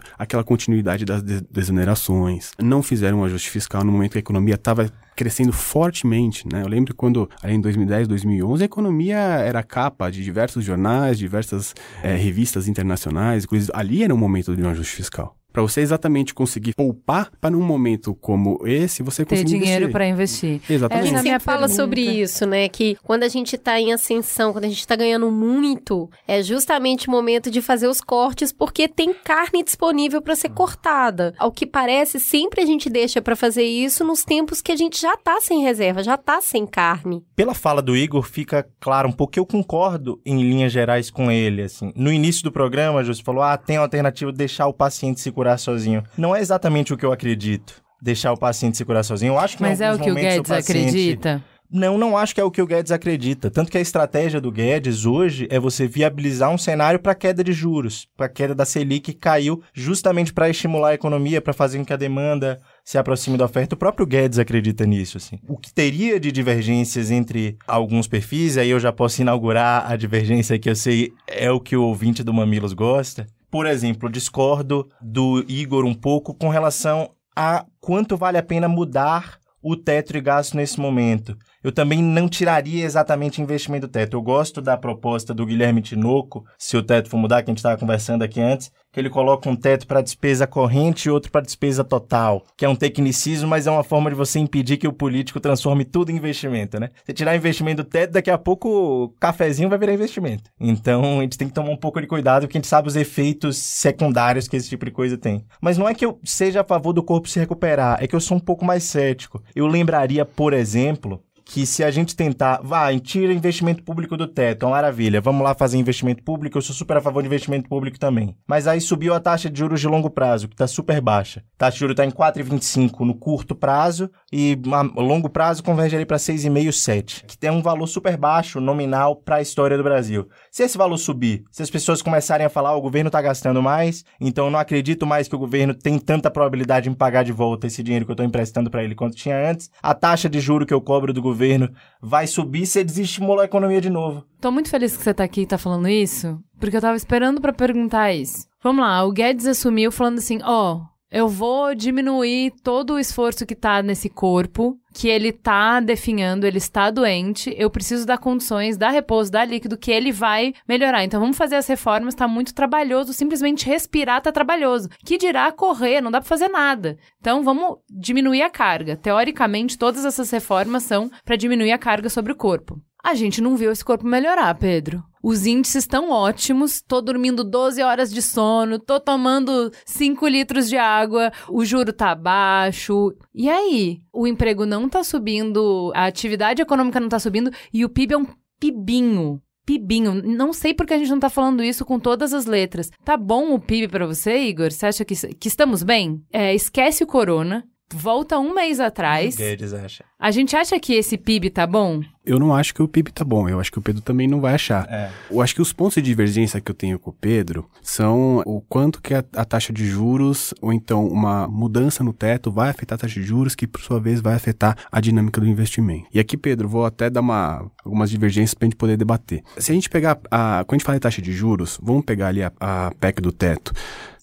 Aquela 0.16 0.44
continuidade 0.44 1.04
das 1.04 1.20
desonerações. 1.50 2.52
Não 2.62 2.80
fizeram 2.80 3.18
um 3.18 3.24
ajuste 3.24 3.50
fiscal 3.50 3.82
no 3.82 3.90
momento 3.90 4.12
que 4.12 4.18
a 4.18 4.20
economia 4.20 4.54
estava 4.54 4.88
crescendo 5.18 5.52
fortemente, 5.52 6.46
né? 6.50 6.62
Eu 6.62 6.68
lembro 6.68 6.94
quando, 6.94 7.28
ali 7.42 7.54
em 7.54 7.60
2010, 7.60 8.06
2011, 8.06 8.62
a 8.62 8.66
economia 8.66 9.18
era 9.18 9.64
capa 9.64 10.10
de 10.10 10.22
diversos 10.22 10.64
jornais, 10.64 11.18
diversas 11.18 11.74
é, 12.04 12.14
revistas 12.14 12.68
internacionais, 12.68 13.44
ali 13.74 14.04
era 14.04 14.14
um 14.14 14.16
momento 14.16 14.54
de 14.54 14.62
um 14.62 14.68
ajuste 14.68 14.94
fiscal 14.94 15.37
para 15.52 15.62
você 15.62 15.80
exatamente 15.80 16.34
conseguir 16.34 16.74
poupar 16.74 17.30
para 17.40 17.50
num 17.50 17.62
momento 17.62 18.14
como 18.14 18.60
esse 18.66 19.02
você 19.02 19.24
ter 19.24 19.36
conseguir 19.36 19.60
dinheiro 19.60 19.90
para 19.90 20.06
investir. 20.06 20.60
Exatamente. 20.68 21.04
A 21.04 21.10
gente 21.10 21.22
sempre 21.22 21.44
fala 21.44 21.68
sobre 21.68 22.00
isso, 22.02 22.46
né? 22.46 22.68
Que 22.68 22.96
quando 23.02 23.22
a 23.22 23.28
gente 23.28 23.56
está 23.56 23.80
em 23.80 23.92
ascensão, 23.92 24.52
quando 24.52 24.64
a 24.64 24.68
gente 24.68 24.80
está 24.80 24.94
ganhando 24.94 25.30
muito, 25.30 26.10
é 26.26 26.42
justamente 26.42 27.08
o 27.08 27.10
momento 27.10 27.50
de 27.50 27.62
fazer 27.62 27.88
os 27.88 28.00
cortes 28.00 28.52
porque 28.52 28.86
tem 28.86 29.12
carne 29.12 29.64
disponível 29.64 30.20
para 30.20 30.36
ser 30.36 30.50
cortada. 30.50 31.34
Ao 31.38 31.50
que 31.50 31.66
parece, 31.66 32.20
sempre 32.20 32.60
a 32.60 32.66
gente 32.66 32.90
deixa 32.90 33.22
para 33.22 33.34
fazer 33.34 33.64
isso 33.64 34.04
nos 34.04 34.24
tempos 34.24 34.60
que 34.60 34.72
a 34.72 34.76
gente 34.76 35.00
já 35.00 35.14
está 35.14 35.40
sem 35.40 35.62
reserva, 35.62 36.02
já 36.02 36.14
está 36.14 36.40
sem 36.40 36.66
carne. 36.66 37.24
Pela 37.34 37.54
fala 37.54 37.80
do 37.80 37.96
Igor, 37.96 38.22
fica 38.22 38.68
claro 38.78 39.08
um 39.08 39.12
pouco 39.12 39.32
que 39.32 39.40
eu 39.40 39.46
concordo 39.46 40.20
em 40.24 40.42
linhas 40.42 40.72
gerais 40.72 41.10
com 41.10 41.30
ele, 41.30 41.62
assim. 41.62 41.92
No 41.96 42.12
início 42.12 42.42
do 42.42 42.52
programa, 42.52 43.02
você 43.02 43.22
falou: 43.22 43.42
"Ah, 43.42 43.56
tem 43.56 43.76
a 43.76 43.80
alternativa 43.80 44.30
de 44.30 44.38
deixar 44.38 44.66
o 44.66 44.74
paciente 44.74 45.20
se 45.20 45.30
curar 45.38 45.56
sozinho. 45.56 46.02
Não 46.16 46.34
é 46.34 46.40
exatamente 46.40 46.92
o 46.92 46.96
que 46.96 47.06
eu 47.06 47.12
acredito. 47.12 47.80
Deixar 48.02 48.32
o 48.32 48.36
paciente 48.36 48.76
se 48.76 48.84
curar 48.84 49.04
sozinho. 49.04 49.34
Eu 49.34 49.38
acho 49.38 49.56
que 49.56 49.62
Mas 49.62 49.80
é 49.80 49.92
o 49.92 49.98
que 49.98 50.10
o 50.10 50.14
Guedes 50.14 50.38
o 50.40 50.42
paciente... 50.42 50.88
acredita. 50.88 51.44
Não, 51.70 51.98
não 51.98 52.16
acho 52.16 52.34
que 52.34 52.40
é 52.40 52.44
o 52.44 52.50
que 52.50 52.62
o 52.62 52.66
Guedes 52.66 52.90
acredita. 52.90 53.50
Tanto 53.50 53.70
que 53.70 53.76
a 53.76 53.80
estratégia 53.80 54.40
do 54.40 54.50
Guedes 54.50 55.04
hoje 55.04 55.46
é 55.50 55.60
você 55.60 55.86
viabilizar 55.86 56.50
um 56.50 56.56
cenário 56.56 56.98
para 56.98 57.14
queda 57.14 57.44
de 57.44 57.52
juros, 57.52 58.08
para 58.16 58.28
queda 58.28 58.54
da 58.54 58.64
Selic 58.64 59.12
que 59.12 59.12
caiu 59.12 59.62
justamente 59.74 60.32
para 60.32 60.48
estimular 60.48 60.88
a 60.88 60.94
economia, 60.94 61.42
para 61.42 61.52
fazer 61.52 61.78
com 61.78 61.84
que 61.84 61.92
a 61.92 61.96
demanda 61.96 62.60
se 62.82 62.96
aproxime 62.96 63.36
da 63.36 63.44
oferta. 63.44 63.74
O 63.74 63.78
próprio 63.78 64.06
Guedes 64.06 64.38
acredita 64.38 64.86
nisso, 64.86 65.18
assim. 65.18 65.38
O 65.46 65.58
que 65.58 65.72
teria 65.72 66.18
de 66.18 66.32
divergências 66.32 67.10
entre 67.10 67.58
alguns 67.66 68.08
perfis, 68.08 68.56
aí 68.56 68.70
eu 68.70 68.80
já 68.80 68.90
posso 68.90 69.20
inaugurar 69.20 69.92
a 69.92 69.94
divergência 69.94 70.58
que 70.58 70.70
eu 70.70 70.76
sei 70.76 71.12
é 71.26 71.50
o 71.50 71.60
que 71.60 71.76
o 71.76 71.82
ouvinte 71.82 72.24
do 72.24 72.32
Mamilos 72.32 72.72
gosta, 72.72 73.26
por 73.50 73.66
exemplo, 73.66 74.10
discordo 74.10 74.88
do 75.00 75.44
Igor 75.48 75.84
um 75.84 75.94
pouco 75.94 76.34
com 76.34 76.48
relação 76.48 77.10
a 77.34 77.64
quanto 77.80 78.16
vale 78.16 78.38
a 78.38 78.42
pena 78.42 78.68
mudar 78.68 79.38
o 79.62 79.76
teto 79.76 80.12
de 80.12 80.20
gasto 80.20 80.56
nesse 80.56 80.78
momento. 80.78 81.36
Eu 81.62 81.72
também 81.72 82.02
não 82.02 82.28
tiraria 82.28 82.84
exatamente 82.84 83.42
investimento 83.42 83.86
do 83.86 83.90
teto. 83.90 84.16
Eu 84.16 84.22
gosto 84.22 84.62
da 84.62 84.76
proposta 84.76 85.34
do 85.34 85.44
Guilherme 85.44 85.82
Tinoco, 85.82 86.44
se 86.56 86.76
o 86.76 86.82
teto 86.82 87.08
for 87.08 87.16
mudar, 87.16 87.42
que 87.42 87.50
a 87.50 87.52
gente 87.52 87.58
estava 87.58 87.76
conversando 87.76 88.22
aqui 88.22 88.40
antes, 88.40 88.70
que 88.92 89.00
ele 89.00 89.10
coloca 89.10 89.48
um 89.48 89.56
teto 89.56 89.86
para 89.86 90.00
despesa 90.00 90.46
corrente 90.46 91.08
e 91.08 91.10
outro 91.10 91.30
para 91.30 91.40
despesa 91.40 91.84
total, 91.84 92.44
que 92.56 92.64
é 92.64 92.68
um 92.68 92.76
tecnicismo, 92.76 93.48
mas 93.48 93.66
é 93.66 93.70
uma 93.70 93.84
forma 93.84 94.10
de 94.10 94.16
você 94.16 94.38
impedir 94.38 94.76
que 94.76 94.88
o 94.88 94.92
político 94.92 95.40
transforme 95.40 95.84
tudo 95.84 96.10
em 96.10 96.16
investimento, 96.16 96.80
né? 96.80 96.90
Você 97.04 97.12
tirar 97.12 97.36
investimento 97.36 97.82
do 97.82 97.88
teto, 97.88 98.12
daqui 98.12 98.30
a 98.30 98.38
pouco 98.38 98.68
o 98.68 99.08
cafezinho 99.20 99.68
vai 99.68 99.78
virar 99.78 99.92
investimento. 99.92 100.50
Então 100.58 101.18
a 101.18 101.22
gente 101.22 101.36
tem 101.36 101.48
que 101.48 101.54
tomar 101.54 101.70
um 101.70 101.76
pouco 101.76 102.00
de 102.00 102.06
cuidado, 102.06 102.42
porque 102.42 102.56
a 102.56 102.60
gente 102.60 102.68
sabe 102.68 102.88
os 102.88 102.96
efeitos 102.96 103.56
secundários 103.58 104.48
que 104.48 104.56
esse 104.56 104.68
tipo 104.68 104.84
de 104.84 104.90
coisa 104.90 105.18
tem. 105.18 105.44
Mas 105.60 105.76
não 105.76 105.88
é 105.88 105.94
que 105.94 106.04
eu 106.04 106.18
seja 106.24 106.62
a 106.62 106.64
favor 106.64 106.92
do 106.92 107.02
corpo 107.02 107.28
se 107.28 107.38
recuperar, 107.38 108.02
é 108.02 108.06
que 108.06 108.16
eu 108.16 108.20
sou 108.20 108.36
um 108.36 108.40
pouco 108.40 108.64
mais 108.64 108.84
cético. 108.84 109.42
Eu 109.54 109.66
lembraria, 109.66 110.24
por 110.24 110.52
exemplo, 110.52 111.22
que 111.48 111.64
se 111.64 111.82
a 111.82 111.90
gente 111.90 112.14
tentar, 112.14 112.60
vai, 112.62 113.00
tira 113.00 113.32
investimento 113.32 113.82
público 113.82 114.18
do 114.18 114.26
teto, 114.26 114.66
é 114.66 114.68
maravilha, 114.68 115.18
vamos 115.18 115.42
lá 115.42 115.54
fazer 115.54 115.78
investimento 115.78 116.22
público, 116.22 116.58
eu 116.58 116.62
sou 116.62 116.76
super 116.76 116.98
a 116.98 117.00
favor 117.00 117.22
de 117.22 117.26
investimento 117.26 117.70
público 117.70 117.98
também. 117.98 118.36
Mas 118.46 118.66
aí 118.66 118.82
subiu 118.82 119.14
a 119.14 119.20
taxa 119.20 119.48
de 119.48 119.58
juros 119.58 119.80
de 119.80 119.88
longo 119.88 120.10
prazo, 120.10 120.46
que 120.46 120.54
está 120.54 120.66
super 120.66 121.00
baixa. 121.00 121.42
A 121.56 121.58
taxa 121.58 121.76
de 121.76 121.80
juros 121.80 121.94
está 121.94 122.04
em 122.04 122.10
4,25 122.10 123.00
no 123.00 123.14
curto 123.14 123.54
prazo 123.54 124.10
e 124.30 124.58
a 124.70 125.00
longo 125.00 125.30
prazo 125.30 125.64
converge 125.64 125.96
ali 125.96 126.04
para 126.04 126.18
6,5, 126.18 126.70
7, 126.70 127.24
que 127.26 127.38
tem 127.38 127.50
um 127.50 127.62
valor 127.62 127.86
super 127.86 128.18
baixo 128.18 128.60
nominal 128.60 129.16
para 129.16 129.36
a 129.36 129.42
história 129.42 129.76
do 129.78 129.82
Brasil. 129.82 130.28
Se 130.52 130.64
esse 130.64 130.76
valor 130.76 130.98
subir, 130.98 131.44
se 131.50 131.62
as 131.62 131.70
pessoas 131.70 132.02
começarem 132.02 132.46
a 132.46 132.50
falar, 132.50 132.76
o 132.76 132.82
governo 132.82 133.08
está 133.08 133.22
gastando 133.22 133.62
mais, 133.62 134.04
então 134.20 134.50
não 134.50 134.58
acredito 134.58 135.06
mais 135.06 135.26
que 135.26 135.34
o 135.34 135.38
governo 135.38 135.72
tem 135.72 135.98
tanta 135.98 136.30
probabilidade 136.30 136.90
em 136.90 136.94
pagar 136.94 137.22
de 137.22 137.32
volta 137.32 137.66
esse 137.66 137.82
dinheiro 137.82 138.04
que 138.04 138.10
eu 138.10 138.14
estou 138.14 138.26
emprestando 138.26 138.70
para 138.70 138.84
ele 138.84 138.94
quanto 138.94 139.16
tinha 139.16 139.50
antes, 139.50 139.70
a 139.82 139.94
taxa 139.94 140.28
de 140.28 140.40
juro 140.40 140.66
que 140.66 140.74
eu 140.74 140.80
cobro 140.82 141.10
do 141.10 141.22
governo 141.22 141.37
governo 141.38 141.70
vai 142.02 142.26
subir, 142.26 142.66
você 142.66 142.82
desestimulou 142.82 143.40
a 143.40 143.44
economia 143.44 143.80
de 143.80 143.88
novo. 143.88 144.24
Tô 144.40 144.50
muito 144.50 144.68
feliz 144.68 144.96
que 144.96 145.02
você 145.02 145.14
tá 145.14 145.22
aqui 145.22 145.42
e 145.42 145.46
tá 145.46 145.56
falando 145.56 145.88
isso, 145.88 146.38
porque 146.58 146.76
eu 146.76 146.80
tava 146.80 146.96
esperando 146.96 147.40
para 147.40 147.52
perguntar 147.52 148.12
isso. 148.12 148.48
Vamos 148.62 148.82
lá, 148.82 149.04
o 149.04 149.12
Guedes 149.12 149.46
assumiu 149.46 149.92
falando 149.92 150.18
assim, 150.18 150.40
ó, 150.42 150.74
oh, 150.74 150.98
Eu 151.10 151.26
vou 151.26 151.74
diminuir 151.74 152.52
todo 152.62 152.94
o 152.94 152.98
esforço 152.98 153.46
que 153.46 153.54
tá 153.54 153.82
nesse 153.82 154.10
corpo, 154.10 154.76
que 154.98 155.06
ele 155.06 155.30
tá 155.30 155.78
definhando, 155.78 156.44
ele 156.44 156.58
está 156.58 156.90
doente. 156.90 157.54
Eu 157.56 157.70
preciso 157.70 158.04
dar 158.04 158.18
condições, 158.18 158.76
dar 158.76 158.90
repouso, 158.90 159.30
dar 159.30 159.44
líquido, 159.44 159.78
que 159.78 159.92
ele 159.92 160.10
vai 160.10 160.52
melhorar. 160.66 161.04
Então 161.04 161.20
vamos 161.20 161.36
fazer 161.36 161.54
as 161.54 161.68
reformas, 161.68 162.16
tá 162.16 162.26
muito 162.26 162.52
trabalhoso. 162.52 163.12
Simplesmente 163.12 163.64
respirar 163.64 164.20
tá 164.20 164.32
trabalhoso. 164.32 164.88
Que 165.04 165.16
dirá 165.16 165.52
correr, 165.52 166.00
não 166.00 166.10
dá 166.10 166.20
pra 166.20 166.28
fazer 166.28 166.48
nada. 166.48 166.98
Então 167.20 167.44
vamos 167.44 167.76
diminuir 167.88 168.42
a 168.42 168.50
carga. 168.50 168.96
Teoricamente, 168.96 169.78
todas 169.78 170.04
essas 170.04 170.32
reformas 170.32 170.82
são 170.82 171.08
para 171.24 171.36
diminuir 171.36 171.70
a 171.70 171.78
carga 171.78 172.10
sobre 172.10 172.32
o 172.32 172.36
corpo. 172.36 172.82
A 173.02 173.14
gente 173.14 173.40
não 173.40 173.56
viu 173.56 173.70
esse 173.70 173.84
corpo 173.84 174.04
melhorar, 174.04 174.52
Pedro. 174.56 175.04
Os 175.22 175.46
índices 175.46 175.84
estão 175.84 176.10
ótimos, 176.10 176.80
tô 176.80 177.00
dormindo 177.00 177.42
12 177.42 177.82
horas 177.82 178.12
de 178.12 178.22
sono, 178.22 178.78
tô 178.78 179.00
tomando 179.00 179.72
5 179.84 180.26
litros 180.28 180.68
de 180.68 180.76
água, 180.76 181.32
o 181.48 181.64
juro 181.64 181.92
tá 181.92 182.14
baixo. 182.14 183.12
E 183.34 183.48
aí? 183.48 184.00
O 184.12 184.26
emprego 184.26 184.64
não 184.64 184.87
tá 184.88 185.04
subindo, 185.04 185.92
a 185.94 186.06
atividade 186.06 186.62
econômica 186.62 187.00
não 187.00 187.08
tá 187.08 187.18
subindo 187.18 187.50
e 187.72 187.84
o 187.84 187.88
PIB 187.88 188.14
é 188.14 188.18
um 188.18 188.26
pibinho. 188.58 189.40
Pibinho. 189.64 190.14
Não 190.14 190.52
sei 190.52 190.72
porque 190.72 190.94
a 190.94 190.98
gente 190.98 191.10
não 191.10 191.20
tá 191.20 191.28
falando 191.28 191.62
isso 191.62 191.84
com 191.84 192.00
todas 192.00 192.32
as 192.32 192.46
letras. 192.46 192.90
Tá 193.04 193.16
bom 193.16 193.52
o 193.52 193.60
PIB 193.60 193.88
para 193.88 194.06
você, 194.06 194.38
Igor? 194.38 194.72
Você 194.72 194.86
acha 194.86 195.04
que, 195.04 195.14
que 195.14 195.48
estamos 195.48 195.82
bem? 195.82 196.22
É, 196.32 196.54
esquece 196.54 197.04
o 197.04 197.06
corona, 197.06 197.66
volta 197.94 198.38
um 198.38 198.54
mês 198.54 198.80
atrás. 198.80 199.36
Guedes 199.36 199.72
acha. 199.72 200.04
A 200.18 200.30
gente 200.30 200.54
acha 200.56 200.78
que 200.78 200.94
esse 200.94 201.16
PIB 201.16 201.50
tá 201.50 201.66
bom? 201.66 202.02
Eu 202.24 202.38
não 202.38 202.54
acho 202.54 202.74
que 202.74 202.82
o 202.82 202.88
PIB 202.88 203.10
tá 203.10 203.24
bom, 203.24 203.48
eu 203.48 203.58
acho 203.58 203.72
que 203.72 203.78
o 203.78 203.82
Pedro 203.82 204.02
também 204.02 204.28
não 204.28 204.40
vai 204.40 204.54
achar. 204.54 204.86
É. 204.90 205.10
Eu 205.30 205.40
acho 205.40 205.54
que 205.54 205.62
os 205.62 205.72
pontos 205.72 205.94
de 205.94 206.02
divergência 206.02 206.60
que 206.60 206.70
eu 206.70 206.74
tenho 206.74 206.98
com 206.98 207.10
o 207.10 207.12
Pedro 207.12 207.70
são 207.80 208.42
o 208.44 208.60
quanto 208.60 209.00
que 209.00 209.14
a, 209.14 209.24
a 209.34 209.44
taxa 209.44 209.72
de 209.72 209.86
juros, 209.86 210.52
ou 210.60 210.72
então 210.72 211.06
uma 211.06 211.48
mudança 211.48 212.04
no 212.04 212.12
teto, 212.12 212.50
vai 212.50 212.68
afetar 212.68 212.96
a 212.96 213.00
taxa 213.00 213.18
de 213.18 213.26
juros, 213.26 213.54
que 213.54 213.66
por 213.66 213.80
sua 213.80 213.98
vez 213.98 214.20
vai 214.20 214.34
afetar 214.34 214.76
a 214.92 215.00
dinâmica 215.00 215.40
do 215.40 215.46
investimento. 215.46 216.06
E 216.12 216.20
aqui, 216.20 216.36
Pedro, 216.36 216.68
vou 216.68 216.84
até 216.84 217.08
dar 217.08 217.20
uma, 217.20 217.70
algumas 217.82 218.10
divergências 218.10 218.52
pra 218.52 218.66
gente 218.66 218.76
poder 218.76 218.98
debater. 218.98 219.42
Se 219.56 219.72
a 219.72 219.74
gente 219.74 219.88
pegar, 219.88 220.18
a, 220.30 220.64
quando 220.66 220.74
a 220.74 220.78
gente 220.78 220.84
fala 220.84 220.96
em 220.96 221.00
taxa 221.00 221.22
de 221.22 221.32
juros, 221.32 221.78
vamos 221.82 222.04
pegar 222.04 222.28
ali 222.28 222.42
a, 222.42 222.52
a 222.60 222.92
PEC 223.00 223.22
do 223.22 223.32
teto. 223.32 223.72